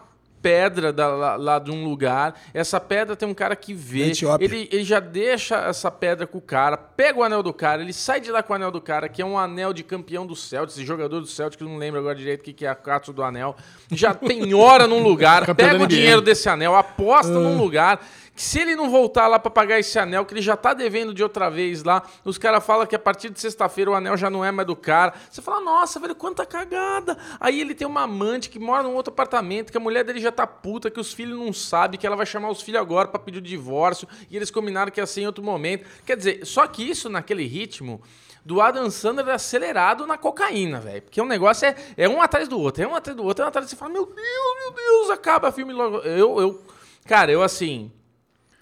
[0.43, 2.39] pedra da- lá, lá de um lugar.
[2.55, 4.05] Essa pedra tem um cara que vê.
[4.45, 7.93] Ele, ele já deixa essa pedra com o cara, pega o anel do cara, ele
[7.93, 10.37] sai de lá com o anel do cara, que é um anel de campeão do
[10.37, 11.27] Celtics, esse jogador do
[11.61, 13.57] eu não lembro agora direito o que, que é a cato do anel.
[13.91, 18.01] Já penhora num lugar, pega o dinheiro desse anel, aposta num lugar.
[18.37, 21.23] Se ele não voltar lá pra pagar esse anel, que ele já tá devendo de
[21.23, 24.45] outra vez lá, os caras falam que a partir de sexta-feira o anel já não
[24.45, 25.15] é mais do cara.
[25.31, 27.17] Você fala, nossa, velho, quanta cagada.
[27.41, 30.31] Aí ele tem uma amante que mora num outro apartamento, que a mulher dele já
[30.31, 33.19] tá puta, que os filhos não sabem, que ela vai chamar os filhos agora pra
[33.19, 35.87] pedir o divórcio, e eles combinaram que ia ser em outro momento.
[36.05, 38.03] Quer dizer, só que isso naquele ritmo
[38.45, 41.01] do Adam Sandler acelerado na cocaína, velho.
[41.01, 43.47] Porque o negócio é, é um atrás do outro, é um atrás do outro, é
[43.47, 43.77] um atrás do outro.
[43.77, 46.01] Você fala, meu Deus, meu Deus, acaba o filme logo.
[46.01, 46.63] Eu, eu,
[47.07, 47.91] cara, eu assim.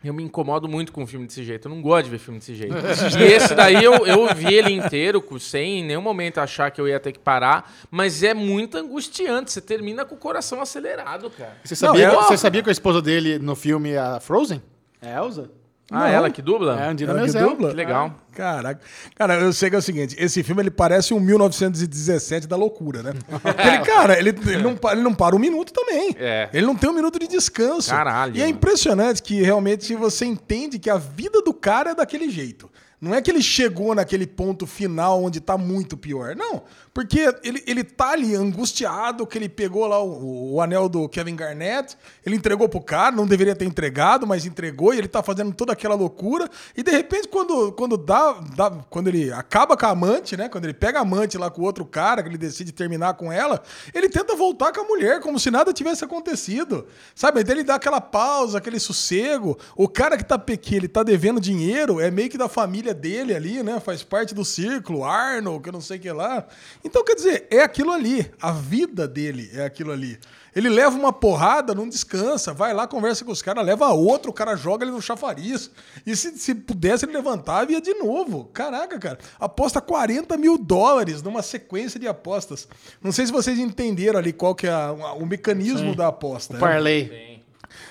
[0.05, 1.67] Eu me incomodo muito com filme desse jeito.
[1.67, 2.75] Eu não gosto de ver filme desse jeito.
[3.19, 6.87] e esse daí eu, eu vi ele inteiro, sem em nenhum momento achar que eu
[6.87, 7.73] ia ter que parar.
[7.91, 9.51] Mas é muito angustiante.
[9.51, 11.57] Você termina com o coração acelerado, cara.
[11.65, 14.63] Você sabia, Não, é- você sabia que a esposa dele no filme a Frozen?
[15.01, 15.51] É a Elsa.
[15.91, 16.07] Ah, Não.
[16.07, 16.81] ela que dubla?
[16.81, 17.49] É a Andina Ela que Menzel.
[17.51, 17.71] dubla?
[17.71, 18.15] Que legal.
[18.33, 18.81] Caraca.
[19.15, 23.03] Cara, eu sei que é o seguinte, esse filme ele parece um 1917 da loucura,
[23.03, 23.13] né?
[23.65, 26.17] Ele, cara, ele, ele, não, ele não para um minuto também.
[26.19, 26.49] É.
[26.53, 27.91] Ele não tem um minuto de descanso.
[27.91, 32.31] Caralho, E é impressionante que realmente você entende que a vida do cara é daquele
[32.31, 32.71] jeito.
[33.01, 36.35] Não é que ele chegou naquele ponto final onde tá muito pior.
[36.35, 36.63] Não.
[36.95, 41.35] Porque ele, ele tá ali angustiado, que ele pegou lá o, o anel do Kevin
[41.35, 45.53] Garnett, ele entregou pro cara, não deveria ter entregado, mas entregou, e ele tá fazendo
[45.53, 46.49] toda aquela loucura.
[46.77, 50.49] E de repente, quando, quando dá, dá- Quando ele acaba com a amante, né?
[50.49, 53.33] Quando ele pega a amante lá com o outro cara, que ele decide terminar com
[53.33, 53.61] ela,
[53.93, 56.87] ele tenta voltar com a mulher, como se nada tivesse acontecido.
[57.13, 57.41] Sabe?
[57.41, 59.59] Então ele dá aquela pausa, aquele sossego.
[59.77, 63.35] O cara que tá que ele tá devendo dinheiro é meio que da família dele
[63.35, 63.81] ali, né?
[63.81, 66.47] Faz parte do círculo, Arnold, que eu não sei o que lá.
[66.85, 68.31] Então, quer dizer, é aquilo ali.
[68.41, 70.19] A vida dele é aquilo ali.
[70.55, 74.35] Ele leva uma porrada, não descansa, vai lá, conversa com os caras, leva outro, o
[74.35, 75.69] cara joga ele no chafariz.
[76.07, 78.45] E se, se pudesse, ele levantava e ia de novo.
[78.53, 79.19] Caraca, cara.
[79.41, 82.69] Aposta 40 mil dólares numa sequência de apostas.
[83.03, 86.55] Não sei se vocês entenderam ali qual que é a- o mecanismo da aposta.
[86.55, 86.61] né?
[86.61, 87.34] Parlay.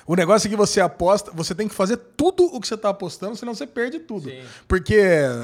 [0.05, 2.89] O negócio é que você aposta, você tem que fazer tudo o que você tá
[2.89, 4.29] apostando, senão você perde tudo.
[4.29, 4.41] Sim.
[4.67, 5.01] Porque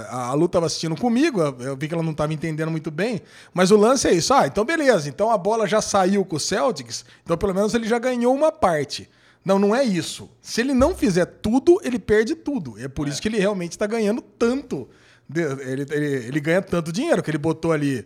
[0.09, 3.21] a Lu tava assistindo comigo, eu vi que ela não tava entendendo muito bem,
[3.53, 4.33] mas o lance é isso.
[4.33, 7.87] Ah, então beleza, então a bola já saiu com o Celtics, então pelo menos ele
[7.87, 9.09] já ganhou uma parte.
[9.43, 10.29] Não, não é isso.
[10.41, 12.75] Se ele não fizer tudo, ele perde tudo.
[12.77, 14.87] É por isso que ele realmente está ganhando tanto.
[15.33, 18.03] Ele, ele, ele ganha tanto dinheiro, que ele botou ali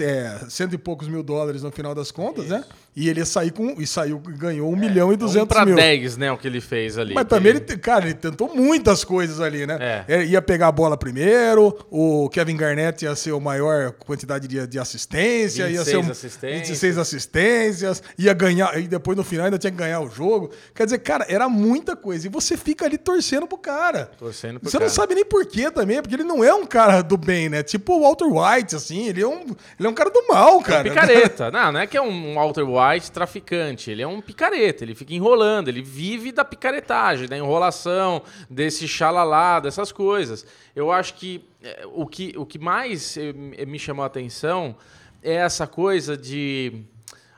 [0.00, 2.64] é, cento e poucos mil dólares no final das contas, né?
[2.94, 3.76] E ele ia sair com.
[3.78, 5.76] E saiu, ganhou um milhão e Um duzentos pra mil.
[5.76, 7.14] 10, né, o que ele fez ali.
[7.14, 9.78] Mas Que- também ele, cara, ele tentou muitas coisas ali, né?
[9.80, 10.04] É.
[10.16, 14.66] É, Ia pegar a bola primeiro, o Kevin Garnett ia ser o maior quantidade de,
[14.66, 16.68] de assistência, ia ser 26 um, assistências.
[16.68, 20.50] 26 assistências, ia ganhar, e depois no final ainda tinha que ganhar o jogo.
[20.74, 22.26] Quer dizer, cara, era muita coisa.
[22.26, 24.10] E você fica ali torcendo pro cara.
[24.18, 24.88] Torcendo pro Você cara.
[24.88, 27.62] não sabe nem por quê também, porque ele não é um cara do bem, né?
[27.62, 29.40] Tipo o Walter White, assim, ele é um,
[29.78, 30.82] ele é um cara do mal, cara.
[30.88, 31.50] Picareta.
[31.60, 33.90] Não, não é que é um Walter White traficante.
[33.90, 34.82] Ele é um picareta.
[34.82, 35.68] Ele fica enrolando.
[35.68, 40.44] Ele vive da picaretagem, da enrolação, desse xalalá, dessas coisas.
[40.74, 43.32] Eu acho que eh, o que, o que mais eh,
[43.66, 44.76] me chamou a atenção
[45.22, 46.82] é essa coisa de.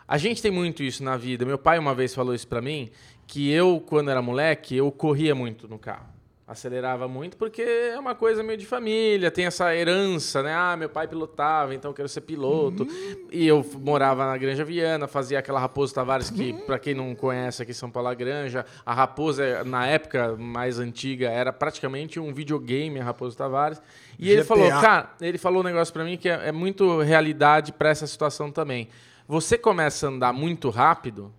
[0.06, 1.44] A gente tem muito isso na vida.
[1.44, 2.90] Meu pai uma vez falou isso pra mim,
[3.26, 6.11] que eu, quando era moleque, eu corria muito no carro.
[6.52, 10.54] Acelerava muito porque é uma coisa meio de família, tem essa herança, né?
[10.54, 12.86] Ah, meu pai pilotava, então eu quero ser piloto.
[13.30, 17.62] E eu morava na Granja Viana, fazia aquela Raposo Tavares, que, pra quem não conhece
[17.62, 22.34] aqui em São Paulo, a Granja, a Raposa, na época mais antiga, era praticamente um
[22.34, 23.80] videogame, a Raposo Tavares.
[24.18, 24.48] E ele GTA.
[24.48, 28.06] falou, cara, ele falou um negócio pra mim que é, é muito realidade pra essa
[28.06, 28.90] situação também.
[29.26, 31.32] Você começa a andar muito rápido,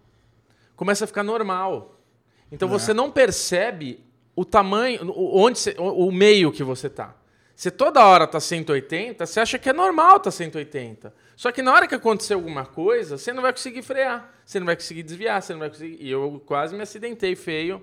[0.76, 2.00] começa a ficar normal.
[2.52, 4.04] Então você não percebe
[4.36, 7.16] o tamanho, o- onde você- o, meio que você tá.
[7.56, 11.14] Você toda hora tá 180, você acha que é normal tá 180.
[11.36, 14.66] Só que na hora que acontecer alguma coisa, você não vai conseguir frear, você não
[14.66, 15.98] vai conseguir desviar, você não vai conseguir.
[16.00, 17.82] E eu quase me acidentei feio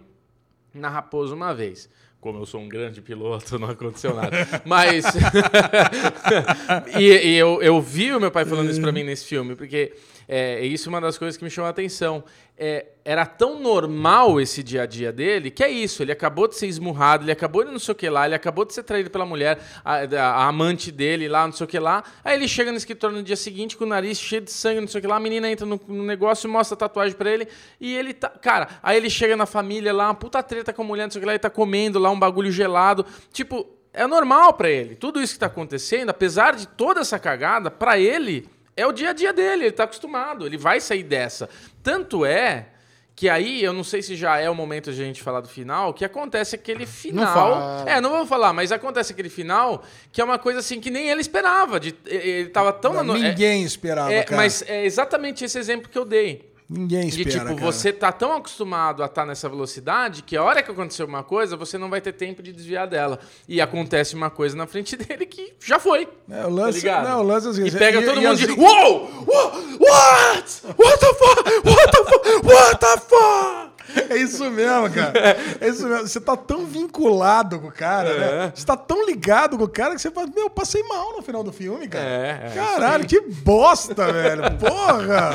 [0.75, 1.89] na Raposo uma vez.
[2.21, 4.37] Como eu sou um grande piloto, não aconteceu nada.
[4.67, 5.05] Mas.
[6.99, 9.93] e e eu, eu vi o meu pai falando isso pra mim nesse filme, porque
[10.33, 12.23] é, isso é uma das coisas que me chamou a atenção.
[12.63, 16.03] É, era tão normal esse dia a dia dele que é isso.
[16.03, 18.65] Ele acabou de ser esmurrado, ele acabou de não sei o que lá, ele acabou
[18.65, 22.05] de ser traído pela mulher, a, a- amante dele lá, não sei o que lá.
[22.23, 24.89] Aí ele chega no escritório no dia seguinte com o nariz cheio de sangue, não
[24.89, 25.17] sei o que lá.
[25.17, 27.49] A menina entra no, no negócio e mostra a tatuagem pra ele.
[27.81, 28.29] E ele tá.
[28.29, 31.19] Cara, aí ele chega na família lá, uma puta treta com a mulher, não sei
[31.19, 33.05] o que lá, ele tá comendo lá um bagulho gelado.
[33.33, 34.95] Tipo, é normal pra ele.
[34.95, 38.47] Tudo isso que tá acontecendo, apesar de toda essa cagada, pra ele
[38.81, 41.49] é o dia a dia dele, ele tá acostumado, ele vai sair dessa.
[41.83, 42.67] Tanto é
[43.15, 45.49] que aí, eu não sei se já é o momento de a gente falar do
[45.49, 47.35] final, que acontece aquele final.
[47.35, 47.85] fala.
[47.91, 51.11] é, não vamos falar, mas acontece aquele final que é uma coisa assim que nem
[51.11, 51.79] ele esperava.
[51.79, 52.95] De, ele tava tão.
[52.95, 54.41] Não, no- é- ninguém esperava, é, cara.
[54.41, 56.50] Mas é exatamente esse exemplo que eu dei.
[56.73, 57.73] Ninguém De espera, tipo, cara.
[57.73, 61.57] você tá tão acostumado a estar nessa velocidade que a hora que acontecer uma coisa,
[61.57, 63.19] você não vai ter tempo de desviar dela.
[63.49, 66.07] E acontece uma coisa na frente dele que já foi.
[66.31, 68.33] É, o lance- tá não, o lance é seguinte, E pega e- todo e mundo
[68.35, 68.53] as- de.
[68.53, 69.11] Uou!
[69.27, 69.53] Uou!
[69.81, 70.63] What?
[70.79, 71.69] What the fuck?
[71.69, 72.47] What the fuck?
[72.47, 73.70] What the fuck?
[74.09, 75.13] É isso mesmo, cara.
[75.61, 76.07] É isso mesmo.
[76.07, 78.53] Você tá tão vinculado com o cara, né?
[78.55, 81.23] Você tá tão ligado com o cara que você fala, meu, eu passei mal no
[81.23, 82.05] final do filme, cara.
[82.05, 84.43] É, é, Caralho, que bosta, velho.
[84.59, 85.31] Porra!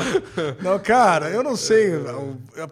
[0.62, 1.92] Não, cara, eu não sei.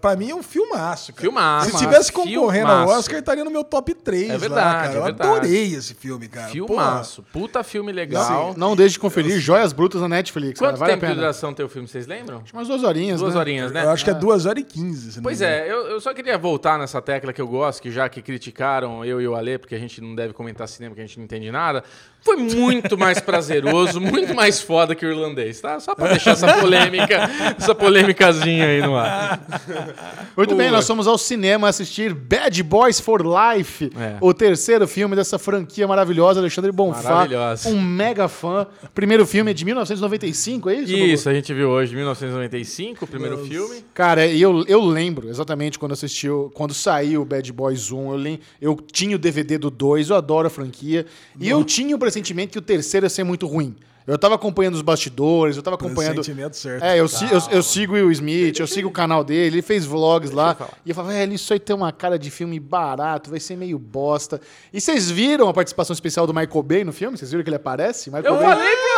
[0.01, 1.23] Pra mim é um filmaço, cara.
[1.23, 1.71] Filmaço.
[1.71, 2.89] Se tivesse concorrendo ao.
[2.89, 4.93] Oscar, estaria no meu top 3 É lá, verdade, cara.
[4.95, 5.31] é Eu verdade.
[5.31, 6.49] adorei esse filme, cara.
[6.49, 7.25] Filmaço.
[7.33, 8.55] Puta filme legal.
[8.57, 10.59] Não deixe de conferir Joias Brutas na Netflix.
[10.59, 12.43] Quanto cara, vale tempo a de duração tem o filme, vocês lembram?
[12.53, 13.41] Umas duas horinhas, Duas né?
[13.41, 13.81] horinhas, Porra.
[13.85, 13.87] né?
[13.89, 15.11] Eu acho que é 2 horas e 15.
[15.13, 17.91] se não Pois é, eu, eu só queria voltar nessa tecla que eu gosto, que
[17.91, 21.01] já que criticaram eu e o Ale, porque a gente não deve comentar cinema, que
[21.01, 21.83] a gente não entende nada,
[22.25, 25.79] foi muito mais prazeroso, muito mais foda que o irlandês, tá?
[25.79, 29.41] Só pra deixar essa polêmica, essa polêmicazinha aí no ar.
[30.37, 34.17] Muito bem, nós fomos ao cinema assistir Bad Boys for Life, É.
[34.21, 37.27] o terceiro filme dessa franquia maravilhosa, Alexandre Bonfá,
[37.67, 38.67] um mega fã.
[38.95, 40.93] Primeiro filme é de 1995, é isso?
[40.95, 43.85] Isso, a gente viu hoje, 1995, o primeiro filme.
[43.93, 48.39] Cara, eu, eu lembro exatamente quando assisti, o- quando saiu o Bad Boys 1, eu,
[48.61, 51.07] eu tinha o DVD do 2, eu adoro a franquia,
[51.39, 53.75] e eu tinha o pressentimento que o terceiro ia ser muito ruim.
[54.07, 56.23] Eu tava acompanhando os bastidores, eu tava acompanhando...
[56.23, 56.83] Sentimento certo.
[56.85, 59.63] É, eu, si- eu, eu sigo o Will Smith, eu sigo o canal dele, ele
[59.63, 60.55] fez vlogs lá.
[60.85, 63.79] E eu falava, velho, isso aí tem uma cara de filme barato, vai ser meio
[63.79, 64.43] bosta.
[64.71, 67.17] E vocês viram a participação especial do Michael Bay no filme?
[67.17, 68.11] Vocês viram que ele aparece?
[68.11, 68.94] Michael Eu Bay falei pro Ale!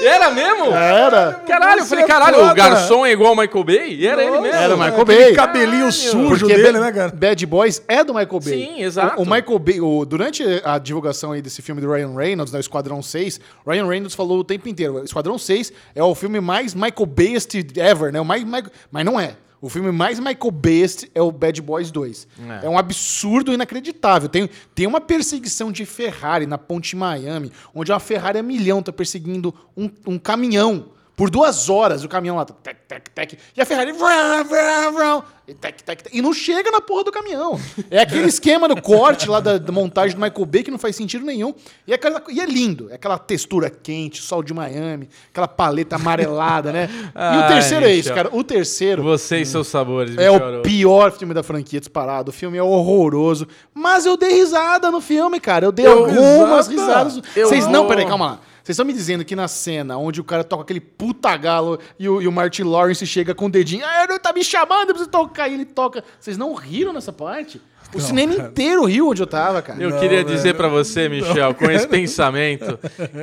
[0.00, 0.66] Era mesmo?
[0.72, 1.40] Era.
[1.46, 2.52] Caralho, eu falei, é caralho, foda.
[2.52, 3.94] o garçom é igual ao Michael Bay?
[3.94, 4.46] E era ele mesmo.
[4.56, 5.34] Era o Michael Aquele Bay.
[5.34, 7.12] cabelinho sujo Porque dele, né, cara?
[7.14, 8.52] Bad Boys é do Michael Bay.
[8.52, 9.18] Sim, exato.
[9.18, 12.58] O, o Michael Bay, o- durante a divulgação aí desse filme do Ryan Reynolds, né,
[12.58, 16.74] o Esquadrão 6, Ryan Reynolds falou o tempo inteiro, Esquadrão 6 é o filme mais
[16.74, 18.20] Michael Bayest ever, né?
[18.20, 19.34] O mais, Michael- mas não é.
[19.60, 22.28] O filme mais Michael Bayest é o Bad Boys 2.
[22.62, 22.68] É, É.
[22.68, 24.28] um absurdo inacreditável.
[24.28, 28.82] Tem, tem uma perseguição de Ferrari na ponte de Miami, onde uma Ferrari a milhão
[28.82, 30.90] tá perseguindo um, um caminhão.
[31.16, 35.54] Por duas horas o caminhão lá, tec, tec, tec, e a Ferrari vrá, vrá, e,
[35.54, 37.58] tec, tec, tec, e não chega na porra do caminhão.
[37.90, 40.94] É aquele esquema do corte lá da, da montagem do Michael Bay que não faz
[40.94, 41.54] sentido nenhum.
[41.86, 45.96] E é, aquela, e é lindo, é aquela textura quente, sol de Miami, aquela paleta
[45.96, 46.86] amarelada, né?
[47.14, 48.28] E o terceiro é isso, cara.
[48.30, 52.28] O terceiro Você e seus sabores, é o pior filme da franquia disparado.
[52.28, 53.48] O filme é horroroso.
[53.72, 55.64] Mas eu dei risada no filme, cara.
[55.64, 57.04] Eu dei Eu- algumas risada?
[57.04, 57.22] risadas.
[57.34, 58.40] Eu- Vocês não, peraí, calma lá.
[58.66, 62.08] Vocês estão me dizendo que na cena onde o cara toca aquele puta galo e
[62.08, 64.94] o, e o Martin Lawrence chega com o dedinho, ah, ele tá me chamando, eu
[64.94, 66.02] preciso tocar, e ele toca.
[66.18, 67.62] Vocês não riram nessa parte?
[67.94, 69.82] O cinema inteiro riu onde eu tava, cara.
[69.82, 72.78] Eu queria dizer pra você, Michel, com esse pensamento,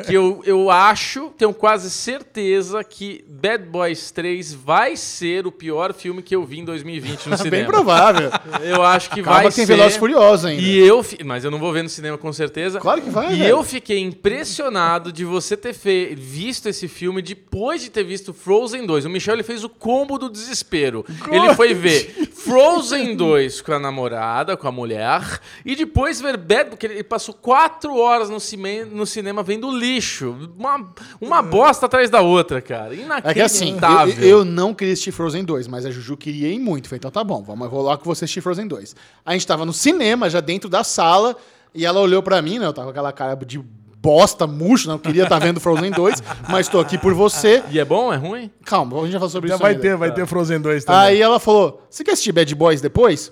[0.07, 5.94] que eu, eu acho, tenho quase certeza que Bad Boys 3 vai ser o pior
[5.94, 7.52] filme que eu vi em 2020 no cinema.
[7.57, 8.31] Bem provável.
[8.64, 9.76] Eu acho que Calma vai que tem ser.
[9.76, 10.61] Velozes Furiosos ainda.
[10.61, 12.80] E eu, fi- mas eu não vou ver no cinema com certeza.
[12.80, 13.49] Claro que vai, E velho.
[13.49, 18.85] eu fiquei impressionado de você ter fe- visto esse filme depois de ter visto Frozen
[18.85, 19.06] 2.
[19.06, 21.06] O Michel ele fez o combo do desespero.
[21.31, 25.22] Ele foi ver Frozen 2 com a namorada, com a mulher,
[25.64, 30.35] e depois ver Bad, porque ele passou quatro horas no, cime- no cinema vendo lixo.
[30.57, 30.91] Uma,
[31.22, 32.95] uma bosta atrás da outra, cara.
[32.95, 33.30] Inacreditável.
[33.31, 33.77] É que assim,
[34.22, 36.88] eu, eu não queria assistir Frozen 2, mas a Juju queria ir muito.
[36.90, 38.95] Falei, então tá bom, vamos, lá que você assistir Frozen 2.
[39.26, 41.35] A gente tava no cinema, já dentro da sala,
[41.76, 42.65] e ela olhou pra mim, né?
[42.65, 43.60] Eu tava com aquela cara de
[43.98, 47.64] bosta, murcho, não queria estar vendo Frozen 2, mas tô aqui por você.
[47.72, 48.14] E é bom?
[48.14, 48.52] É ruim?
[48.65, 49.81] Calma, a gente vai falar sobre Já isso vai ainda.
[49.81, 51.02] ter, vai ter Frozen 2 também.
[51.02, 53.31] Aí ela falou: Você quer assistir Bad Boys depois?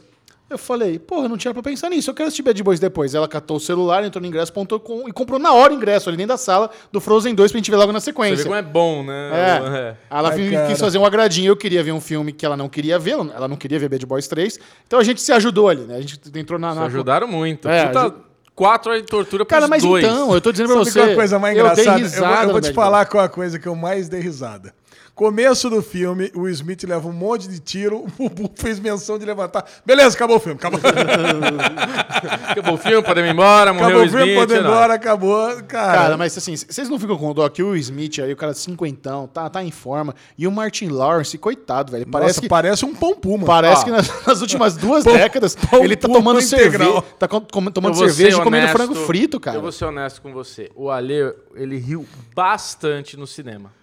[0.51, 3.15] Eu falei, porra, não tinha pra pensar nisso, eu quero assistir Bad Boys depois.
[3.15, 6.33] Ela catou o celular, entrou no ingresso.com e comprou na hora o ingresso ali dentro
[6.33, 8.35] da sala do Frozen 2 pra gente ver logo na Você sequência.
[8.37, 9.29] vê como é bom, né?
[9.33, 9.95] É.
[10.09, 12.99] Ela Ai, quis fazer um agradinho, eu queria ver um filme que ela não queria
[12.99, 14.59] ver, ela não queria ver Bad Boys 3.
[14.85, 15.95] Então a gente se ajudou ali, né?
[15.95, 16.73] A gente entrou na.
[16.73, 16.85] Se na...
[16.87, 17.69] ajudaram muito.
[17.69, 18.15] É, Puta, aju-
[18.53, 20.03] Quatro horas de tortura Cara, mas dois.
[20.03, 20.99] então, eu tô dizendo pra Sabe você.
[20.99, 22.17] qual é a coisa mais eu dei engraçada?
[22.17, 24.73] Eu, eu no vou te falar qual é a coisa que eu mais dei risada.
[25.21, 29.25] Começo do filme, o Smith leva um monte de tiro, o Bubu fez menção de
[29.25, 29.63] levantar.
[29.85, 30.79] Beleza, acabou o filme, acabou,
[32.49, 34.39] Acabou o filme, podemos ir embora, morreu acabou o o filme, Smith.
[34.39, 34.71] pode ir não.
[34.71, 35.47] embora, acabou.
[35.67, 38.55] Cara, Cara, mas assim, vocês não ficam com dó que o Smith aí, o cara
[38.55, 40.15] cinquentão, tá, tá em forma.
[40.35, 42.07] E o Martin Lawrence, coitado, velho.
[42.07, 42.49] Parece nossa, que.
[42.49, 43.45] parece um pão puma.
[43.45, 43.85] Parece Ó.
[43.85, 46.99] que nas, nas últimas duas décadas pão ele tá tomando cerveja.
[47.19, 49.55] Tá com- com- Eu tomando cerveja ser e comendo honesto- frango frito, cara.
[49.55, 50.71] Eu vou ser honesto com você.
[50.75, 53.79] O Ale, ele riu bastante no cinema.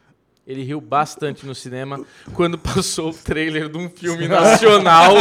[0.49, 2.01] Ele riu bastante no cinema
[2.33, 5.13] quando passou o trailer de um filme nacional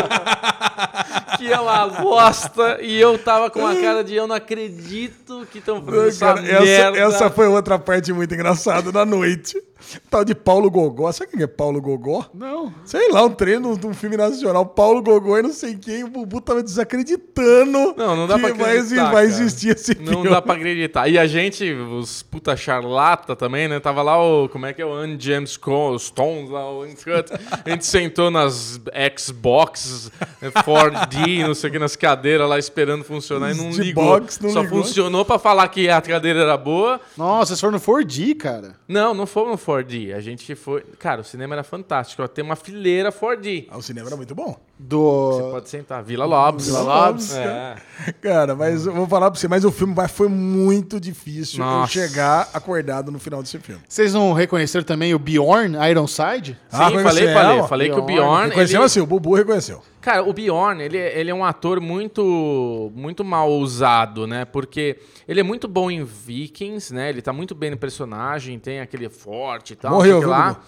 [1.37, 5.59] que é uma bosta e eu tava com uma cara de eu não acredito que
[5.59, 6.99] estão fazendo essa Cara, essa, merda.
[6.99, 9.61] essa foi outra parte muito engraçada da noite.
[10.09, 11.11] Tal de Paulo Gogó.
[11.11, 12.25] Sabe quem é Paulo Gogó?
[12.33, 12.73] Não.
[12.85, 14.65] Sei lá, um treino de um filme nacional.
[14.65, 16.03] Paulo Gogó e não sei quem.
[16.03, 17.93] O Bubu tava desacreditando.
[17.95, 19.25] Não, não dá que pra vai, acreditar, vai cara.
[19.25, 20.29] existir esse Não filme.
[20.29, 21.07] dá pra acreditar.
[21.07, 23.79] E a gente, os puta charlata também, né?
[23.79, 24.49] Tava lá o.
[24.49, 27.31] Como é que é o Andy James Co- Stones lá, o Uncut.
[27.65, 28.79] A gente sentou nas
[29.17, 30.11] Xbox
[30.41, 34.03] 4D, não sei o que, nas cadeiras lá esperando funcionar e não ligou.
[34.03, 34.83] box, não Só ligou.
[34.83, 36.99] funcionou pra falar que a cadeira era boa.
[37.17, 38.75] Nossa, vocês foram no 4D, cara.
[38.87, 39.76] Não, não fomos no 4D.
[40.13, 40.81] A gente foi.
[40.99, 42.27] Cara, o cinema era fantástico.
[42.27, 43.67] Tem uma fileira 4D.
[43.69, 44.59] Ah, o cinema era muito bom.
[44.79, 45.49] Do.
[45.51, 46.03] Pode sentar.
[46.03, 46.67] Vila Lobos.
[46.67, 47.75] Vila Lobos, É.
[48.21, 51.91] Cara, mas eu vou falar pra você, mas o filme foi muito difícil eu Nossa.
[51.91, 53.81] chegar acordado no final desse filme.
[53.89, 56.57] Vocês não reconheceram também o Bjorn Ironside?
[56.69, 57.33] Sim, falei, conhecemos.
[57.33, 58.49] falei, falei que o Bjorn, Bjorn.
[58.49, 59.81] Reconheceu ele- assim, o Bubu reconheceu.
[59.99, 64.45] Cara, o Bjorn, ele, é- ele é um ator muito muito mal usado, né?
[64.45, 67.09] Porque ele é muito bom em Vikings, né?
[67.09, 69.91] Ele tá muito bem no personagem, tem aquele forte e tal.
[69.93, 70.49] Morreu, viu, lá.
[70.53, 70.59] Bubu?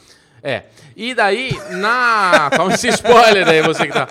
[0.44, 0.64] É.
[0.96, 2.50] E daí, na.
[2.56, 4.08] Toma esse spoiler aí, você que tá.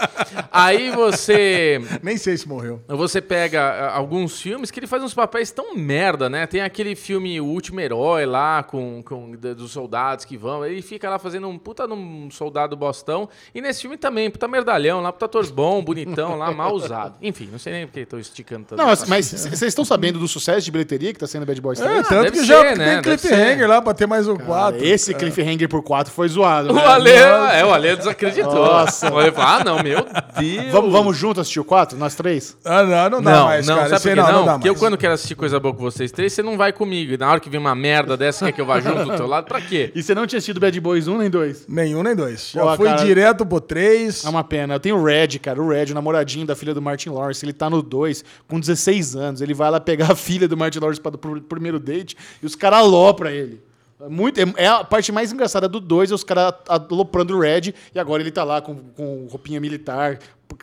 [0.51, 1.81] Aí você.
[2.03, 2.81] Nem sei se morreu.
[2.89, 6.47] Você pega ah, alguns filmes que ele faz uns papéis tão merda, né?
[6.47, 10.65] Tem aquele filme O Último Herói lá, com, com dos soldados que vão.
[10.65, 13.29] Ele fica lá fazendo um puta num soldado bostão.
[13.55, 17.17] E nesse filme também, puta merdalhão lá, puta ator bom, bonitão lá, mal usado.
[17.23, 18.79] Enfim, não sei nem porque tô esticando tanto.
[18.79, 21.79] Não, mas- mas vocês estão sabendo do sucesso de bilheteria que tá sendo Bad Boys
[21.79, 21.91] 3?
[21.99, 22.95] É, tanto deve que já ser, né?
[22.95, 24.85] tem cliffhanger lá pra ter mais um 4.
[24.85, 26.71] Esse cliffhanger por 4 foi zoado.
[26.73, 26.85] O né?
[26.85, 28.53] Ale, é, o Ale desacreditou.
[28.53, 29.09] Nossa.
[29.13, 30.05] O Ale falou, ah, não, meu
[30.37, 30.73] Deus.
[30.73, 31.97] Vamos, vamos juntos assistir o 4?
[31.97, 32.57] Nós três?
[32.65, 33.89] Ah, não, não dá Não, mais, não, cara.
[33.91, 34.45] sabe por aí que não?
[34.45, 34.81] dá Porque eu mais.
[34.81, 37.13] quando quero assistir coisa boa com vocês três, você não vai comigo.
[37.13, 39.27] E na hora que vem uma merda dessa, quer que eu vá junto do teu
[39.29, 39.93] lado, pra quê?
[39.95, 41.67] E você não tinha assistido Bad Boys 1 nem 2?
[41.69, 42.51] Nenhum nem dois.
[42.53, 44.25] Já Pô, fui cara- direto pro 3.
[44.25, 44.75] É uma pena.
[44.75, 45.63] Eu tenho o Red, cara.
[45.63, 47.45] O Red, o namoradinho da filha do Martin Lawrence.
[47.45, 49.41] Ele tá no 2, com 16 anos.
[49.41, 52.57] Ele vai lá pegar a filha do Martin Lawrence para o primeiro date e os
[52.57, 53.61] caras alopram ele.
[54.09, 57.75] Muito, é- é a parte mais engraçada do 2, é os caras aloprando o Red.
[57.95, 60.19] E agora ele tá lá com, com roupinha militar,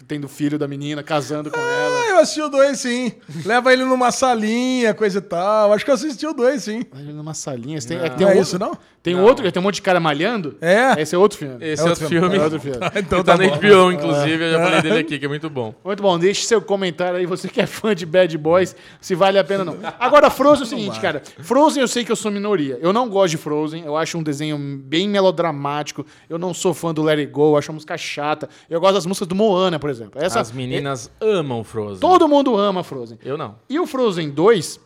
[0.07, 1.99] tendo filho da menina, casando com ela.
[2.01, 3.11] Ah, eu assisti o 2, sim.
[3.45, 5.73] Leva ele numa salinha, coisa e tal.
[5.73, 6.81] Acho que eu assisti o 2, sim.
[6.91, 7.79] Aí Numa salinha.
[7.81, 8.77] Tem, é Não tem é um isso, outro, não?
[9.01, 10.57] Tem um outro, tem um monte de cara malhando.
[10.59, 10.99] É.
[10.99, 11.57] Esse é outro filme.
[11.63, 12.29] Esse É é outro outro filme.
[12.29, 12.37] filme.
[12.37, 12.79] É outro filme.
[12.95, 13.55] Então tá tá na.
[13.55, 15.75] HBO, inclusive, eu já falei dele aqui, que é muito bom.
[15.83, 19.37] Muito bom, deixe seu comentário aí, você que é fã de Bad Boys, se vale
[19.37, 19.93] a pena ou não.
[19.99, 21.21] Agora, Frozen é o seguinte, cara.
[21.39, 22.79] Frozen eu sei que eu sou minoria.
[22.81, 26.03] Eu não gosto de Frozen, eu acho um desenho bem melodramático.
[26.27, 28.49] Eu não sou fã do Let It Go, eu acho a música chata.
[28.67, 30.21] Eu gosto das músicas do Moana, por exemplo.
[30.21, 31.99] Essa, As meninas amam Frozen.
[31.99, 33.17] Todo mundo ama Frozen.
[33.23, 33.55] Eu não.
[33.69, 34.79] E o Frozen 2,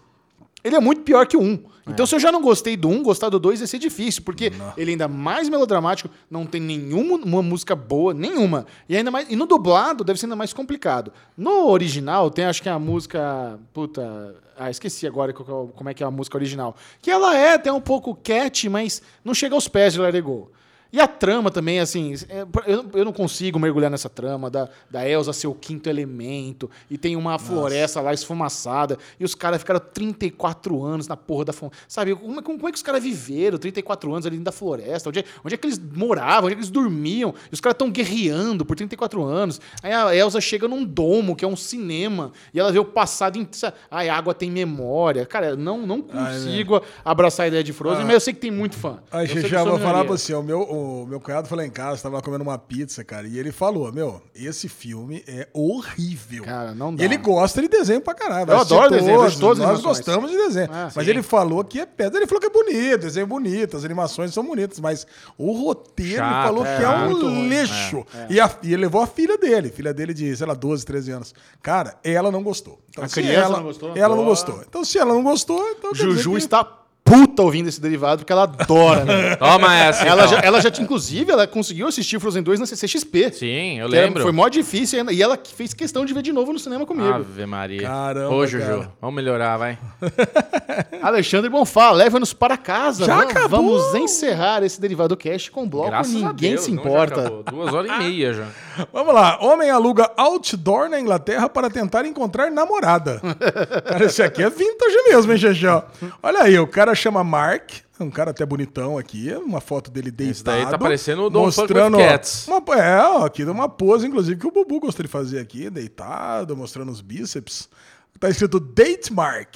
[0.64, 1.64] ele é muito pior que o 1.
[1.90, 4.52] Então, se eu já não gostei do 1, gostar do 2 vai ser difícil, porque
[4.78, 8.66] ele ainda é mais melodramático, não tem nenhuma uma música boa, nenhuma.
[8.88, 9.30] E ainda mais.
[9.30, 11.12] E no dublado deve ser ainda mais complicado.
[11.36, 13.60] No original, tem acho que a música.
[13.74, 14.36] Puta.
[14.58, 16.76] Ah, esqueci agora é como é que é a música original.
[17.02, 20.52] Que ela é até um pouco cat, mas não chega aos pés de It Go.
[20.92, 25.08] E a trama também, assim, é, eu, eu não consigo mergulhar nessa trama da, da
[25.08, 29.80] Elsa ser o quinto elemento, e tem uma floresta lá esfumaçada, e os caras ficaram
[29.80, 31.84] 34 anos na porra da floresta.
[31.88, 35.10] Sabe, como, é- como é que os caras viveram 34 anos ali dentro da floresta?
[35.10, 36.46] Onde é, onde é que eles moravam?
[36.46, 37.34] Onde é que eles dormiam?
[37.52, 39.62] E os caras estão guerreando por 34 anos.
[39.84, 43.38] Aí a Elsa chega num domo, que é um cinema, e ela vê o passado.
[43.38, 43.48] Em,
[43.92, 45.26] ai, a água tem memória.
[45.26, 48.76] Cara, não, não consigo abraçar a ideia de Frozen, mas eu sei que tem muito
[48.76, 49.00] fã.
[49.12, 51.70] Aí Eu já vou falar pra você, o meu, o meu cunhado foi lá em
[51.70, 56.44] casa, tava lá comendo uma pizza, cara, e ele falou, meu, esse filme é horrível.
[56.44, 57.04] Cara, não E dá.
[57.06, 58.50] ele gosta de desenho pra caralho.
[58.52, 59.98] Eu adoro desenho, eu vejo todas as Nós animações.
[60.06, 60.70] gostamos de desenho.
[60.72, 61.10] Ah, mas sim.
[61.12, 64.44] ele falou que é pedra, ele falou que é bonito, desenho bonito, as animações são
[64.46, 65.06] bonitas, mas
[65.38, 67.50] o roteiro ele Chato, falou é, que é muito um ruim.
[67.50, 68.06] lixo.
[68.30, 71.12] E, a- e ele levou a filha dele, filha dele de, sei lá, 12, 13
[71.12, 71.34] anos.
[71.62, 72.80] Cara, ela não gostou.
[72.90, 73.90] Então, A se criança ela, não gostou?
[73.96, 74.30] Ela não Boa.
[74.30, 74.62] gostou.
[74.68, 75.92] Então, se ela não gostou, então.
[75.92, 76.64] quer dizer Juju que- está
[77.10, 79.04] puta ouvindo esse derivado porque ela adora.
[79.06, 79.36] né?
[79.38, 80.04] Toma essa.
[80.06, 80.38] ela, então.
[80.38, 83.32] já, ela já, tinha- inclusive, ela conseguiu assistir Frozen 2 na CCXP.
[83.34, 84.22] Sim, eu lembro.
[84.24, 85.12] Foi mó difícil ainda.
[85.12, 87.08] E ela que fez questão de ver de novo no cinema comigo.
[87.14, 87.82] Ave Maria.
[87.82, 88.92] Caramba, Ô, Juju, cara.
[89.02, 89.78] vamos melhorar, vai.
[91.02, 93.06] Alexandre Bonfá, leva-nos para casa.
[93.06, 93.80] Já Vamos- acabou?
[93.80, 96.62] Vamos encerrar esse derivado cast com o bloco Graças a Ninguém Deus.
[96.66, 97.20] se não, já importa.
[97.22, 97.44] acabou.
[97.44, 98.46] Duas horas e meia já.
[98.92, 99.40] Vamos lá.
[99.42, 103.22] Homem aluga outdoor na Inglaterra para tentar encontrar namorada.
[103.86, 105.84] cara, esse aqui é vintage mesmo, hein, Xexão?
[106.22, 107.72] Olha aí, o cara chama Mark.
[108.00, 110.32] Um cara até bonitão aqui, uma foto dele deitado.
[110.32, 112.48] Esse daí tá parecendo o Don't mostrando, Cats.
[112.48, 116.56] Uma, é, ó, aqui uma pose, inclusive, que o Bubu gostaria de fazer aqui, deitado,
[116.56, 117.70] mostrando os bíceps.
[118.18, 119.54] Tá escrito Date Mark.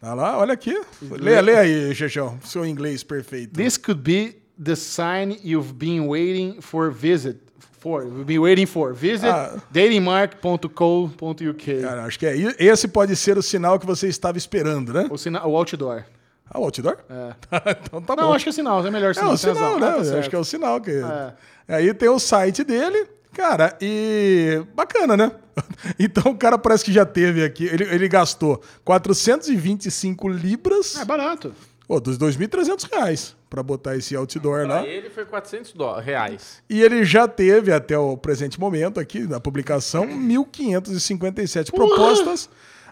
[0.00, 0.80] Tá lá, olha aqui.
[1.02, 3.54] Leia, leia aí, Xexão, seu inglês perfeito.
[3.54, 7.45] This could be the sign you've been waiting for visit.
[7.78, 8.94] For, you've been waiting for.
[8.94, 9.54] Visit Ah.
[9.70, 11.82] datingmark.co.uk.
[11.82, 12.34] Cara, acho que é.
[12.58, 15.06] Esse pode ser o sinal que você estava esperando, né?
[15.10, 16.04] O, sina- o outdoor.
[16.50, 16.96] Ah, o outdoor?
[17.10, 17.34] É.
[17.84, 18.34] então tá Não, bom.
[18.34, 19.34] acho que é sinal, é melhor É sinal.
[19.34, 19.88] o tem sinal, né?
[19.88, 20.90] Ah, tá acho que é o sinal que.
[20.90, 21.32] É.
[21.76, 25.32] Aí tem o site dele, cara, e bacana, né?
[25.98, 31.54] Então o cara parece que já teve aqui, ele, ele gastou 425 libras, É barato.
[31.88, 34.80] Ou dos 2.300 reais, pra botar esse outdoor lá.
[34.82, 36.62] Pra ele foi 400 dó- reais.
[36.68, 42.48] E ele já teve, até o presente momento aqui na publicação, 1.557 propostas.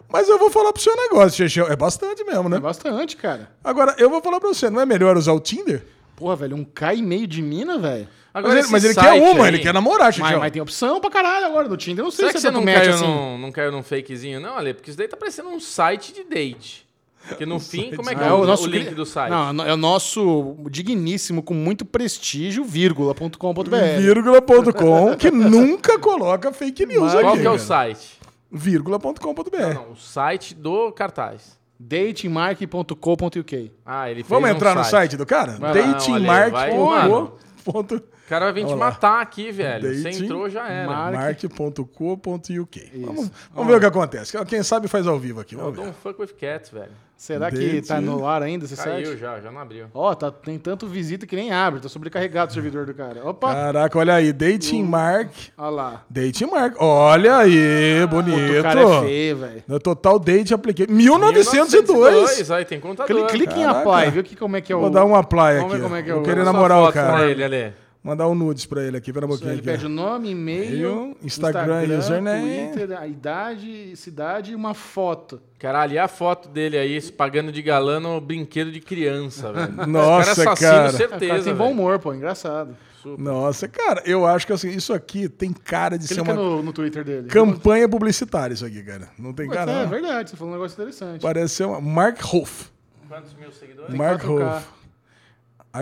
[0.09, 1.67] Mas eu vou falar pro seu negócio, Chechão.
[1.67, 2.59] É bastante mesmo, né?
[2.59, 3.51] É bastante, cara.
[3.65, 5.85] Agora, eu vou falar pra você, não é melhor usar o Tinder?
[6.15, 8.07] Porra, velho, um K e meio de mina, velho.
[8.33, 10.39] Mas ele, mas ele quer uma, aí- ele quer namorar, Mas, Chechão.
[10.41, 12.01] mas tem opção pra caralho agora do Tinder.
[12.03, 13.07] Eu não sei Será que se você é não tanto match caiu, assim.
[13.07, 14.41] num, não caiu num fakezinho?
[14.41, 16.84] Não, Ale, porque isso daí tá parecendo um site de date.
[17.29, 19.31] Porque no fim, como é que é, é o, o nosso o link do site?
[19.31, 23.71] Não, é o nosso digníssimo, com muito prestígio, vírgula.com.br.
[23.99, 27.23] Vírgula.com, que nunca coloca fake news Mas aqui.
[27.25, 28.19] Qual que é o site?
[28.51, 29.75] Vírgula.com.br.
[29.75, 31.59] Não, o site do cartaz.
[31.79, 33.73] Datingmark.co.uk.
[33.85, 35.59] Ah, ele fez Vamos um entrar no site do cara?
[35.59, 37.45] Datingmark.co.uk.
[37.67, 39.95] O cara vai vir te matar aqui, velho.
[39.95, 40.91] Você Dating entrou, já era.
[40.91, 42.91] Mar- Mark.co.uk.
[43.05, 44.45] Vamos, vamos ver o que acontece.
[44.47, 45.55] Quem sabe faz ao vivo aqui.
[45.55, 45.91] Eu Vamos dou ver.
[45.91, 46.93] um fuck with cats, velho.
[47.17, 49.19] Será que Dating- tá no ar ainda esse Caiu site?
[49.21, 49.87] já, já não abriu.
[49.95, 51.81] Ó, tá, tem tanto visita que nem abre.
[51.81, 53.25] Tá sobrecarregado o servidor do cara.
[53.27, 54.33] Opa, Caraca, olha aí.
[54.33, 55.31] Dating Mark.
[55.57, 56.05] olha lá.
[56.11, 56.75] Dating Mark.
[56.81, 58.59] Olha aí, bonito.
[58.59, 59.63] O cara é feio, velho.
[59.67, 60.93] No Total Date Application.
[60.93, 62.51] 1902.
[62.51, 63.07] Aí tem contador.
[63.27, 63.81] Clique, clique em Caraca.
[63.91, 64.81] apply, viu que, como é que é o...
[64.81, 65.77] Vou dar um apply Vamos aqui.
[65.77, 67.13] ver como é que é Vou o- querer namorar o cara.
[67.13, 67.73] Pra ele, Ale.
[68.03, 69.11] Mandar um nudes pra ele aqui.
[69.15, 69.53] Pera um pouquinho.
[69.53, 69.67] Ele aqui.
[69.71, 72.69] pede o nome, e-mail, E-mail, Instagram, username.
[72.75, 75.41] Twitter, a idade, cidade e uma foto.
[75.65, 79.73] Caralho, e a foto dele aí, se pagando de galã no brinquedo de criança, velho.
[79.89, 80.93] Nossa, cara é assassino, cara.
[80.93, 81.27] Certeza.
[81.33, 82.77] cara tem bom humor, pô, engraçado.
[83.17, 86.63] Nossa, cara, eu acho que assim, isso aqui tem cara de ser Clica uma no,
[86.63, 87.29] no Twitter dele.
[87.29, 89.09] campanha publicitária, isso aqui, cara.
[89.19, 89.73] Não tem Mas cara.
[89.73, 89.89] é não.
[89.89, 91.23] verdade, você falou um negócio interessante.
[91.23, 91.81] Parece ser uma.
[91.81, 92.67] Mark Hoff.
[93.09, 93.95] Quantos mil seguidores?
[93.95, 94.57] Mark 4K.
[94.57, 94.67] Hoff.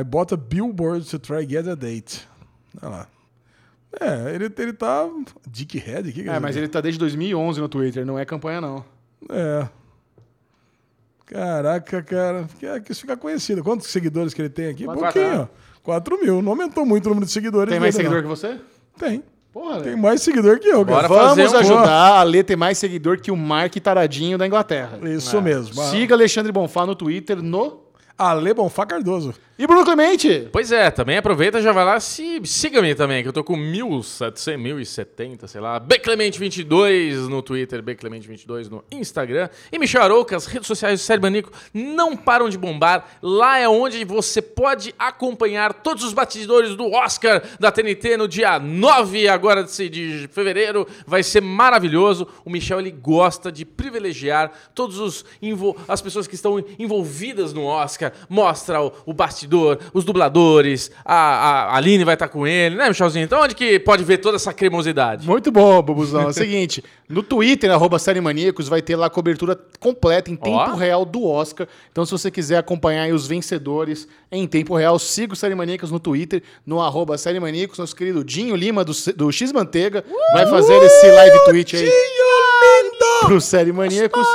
[0.01, 2.29] I bought a billboard to try get a date.
[2.81, 3.09] Olha lá.
[4.01, 5.09] É, ele, ele tá.
[5.51, 8.92] Dickhead aqui, É, mas ele tá desde 2011 no Twitter, não é campanha não.
[9.31, 9.69] É.
[11.27, 12.47] Caraca, cara.
[12.59, 13.63] Quer que isso fica conhecido.
[13.63, 14.85] Quantos seguidores que ele tem aqui?
[14.85, 15.03] Quatro.
[15.03, 15.47] Pouquinho, ó.
[15.83, 16.43] 4 mil.
[16.43, 17.71] Não aumentou muito o número de seguidores.
[17.71, 18.35] Tem mais dele, seguidor não.
[18.35, 18.61] que você?
[18.99, 19.23] Tem.
[19.53, 21.07] Porra, Tem mais seguidor que eu, cara.
[21.09, 24.47] Bora fazer Vamos um- ajudar a Lê ter mais seguidor que o Mark Taradinho da
[24.47, 24.99] Inglaterra.
[25.03, 25.75] Isso mesmo.
[25.91, 27.83] Siga Alexandre Bonfá no Twitter, no...
[28.17, 29.35] Ale Bonfá Cardoso.
[29.63, 30.49] E Bruno Clemente!
[30.51, 34.57] Pois é, também aproveita já vai lá, se, siga-me também, que eu tô com 1.700,
[34.59, 39.49] 1.070, sei lá, Beclemente22 no Twitter, Beclemente22 no Instagram.
[39.71, 43.07] E Michel Arouca, as redes sociais do Série Manico não param de bombar.
[43.23, 48.59] Lá é onde você pode acompanhar todos os batidores do Oscar da TNT no dia
[48.59, 50.89] 9 agora de fevereiro.
[51.07, 52.27] Vai ser maravilhoso.
[52.45, 55.25] O Michel, ele gosta de privilegiar todos os
[55.87, 58.13] as pessoas que estão envolvidas no Oscar.
[58.29, 59.52] Mostra o, o bastidor,
[59.93, 63.25] os dubladores, a, a, Aline vai estar com ele, né, Michelzinho?
[63.25, 65.27] Então onde que pode ver toda essa cremosidade?
[65.27, 66.23] Muito bom, Bubuzão.
[66.23, 70.37] É o seguinte, no Twitter, arroba Série Maníacos, vai ter lá a cobertura completa em
[70.37, 70.75] tempo Ó.
[70.75, 71.69] real do Oscar.
[71.91, 75.91] Então, se você quiser acompanhar aí os vencedores em tempo real, siga o Série Maníacos
[75.91, 77.79] no Twitter, no arroba Série Maníacos.
[77.79, 81.91] Nosso querido Dinho Lima, do, do X Manteiga, vai fazer esse live tweet aí
[83.27, 84.27] pro Série Maníacos.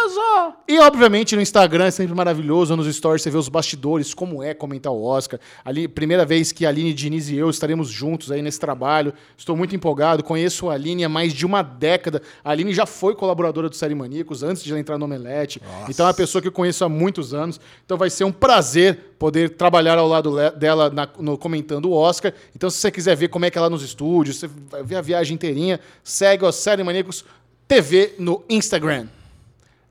[0.67, 2.75] E, obviamente, no Instagram é sempre maravilhoso.
[2.75, 5.39] Nos stories você vê os bastidores, como é comentar o Oscar.
[5.63, 9.13] Ali, primeira vez que a Aline Diniz e eu estaremos juntos aí nesse trabalho.
[9.37, 10.23] Estou muito empolgado.
[10.23, 12.21] Conheço a Aline há mais de uma década.
[12.43, 15.61] A Aline já foi colaboradora do Série Maníacos antes de ela entrar no Omelete.
[15.89, 17.59] Então é uma pessoa que eu conheço há muitos anos.
[17.85, 22.33] Então vai ser um prazer poder trabalhar ao lado dela na- no comentando o Oscar.
[22.55, 24.95] Então, se você quiser ver como é que é lá nos estúdios, você vai ver
[24.95, 27.25] a viagem inteirinha, segue o Série Maníacos
[27.67, 29.07] TV no Instagram.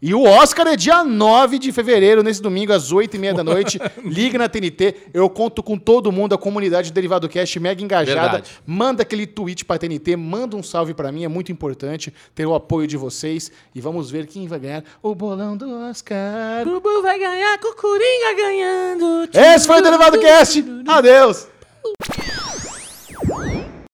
[0.00, 3.78] E o Oscar é dia 9 de fevereiro, nesse domingo, às 8h30 da noite.
[4.04, 4.94] Liga na TNT.
[5.14, 8.20] Eu conto com todo mundo, a comunidade do Derivado Cast mega engajada.
[8.20, 8.50] Verdade.
[8.66, 12.54] Manda aquele tweet pra TNT, manda um salve pra mim, é muito importante ter o
[12.54, 13.50] apoio de vocês.
[13.74, 16.64] E vamos ver quem vai ganhar o bolão do Oscar.
[16.64, 19.28] Bubu vai ganhar Coringa ganhando.
[19.32, 20.64] Esse foi o Derivado Cast.
[20.86, 21.48] Adeus.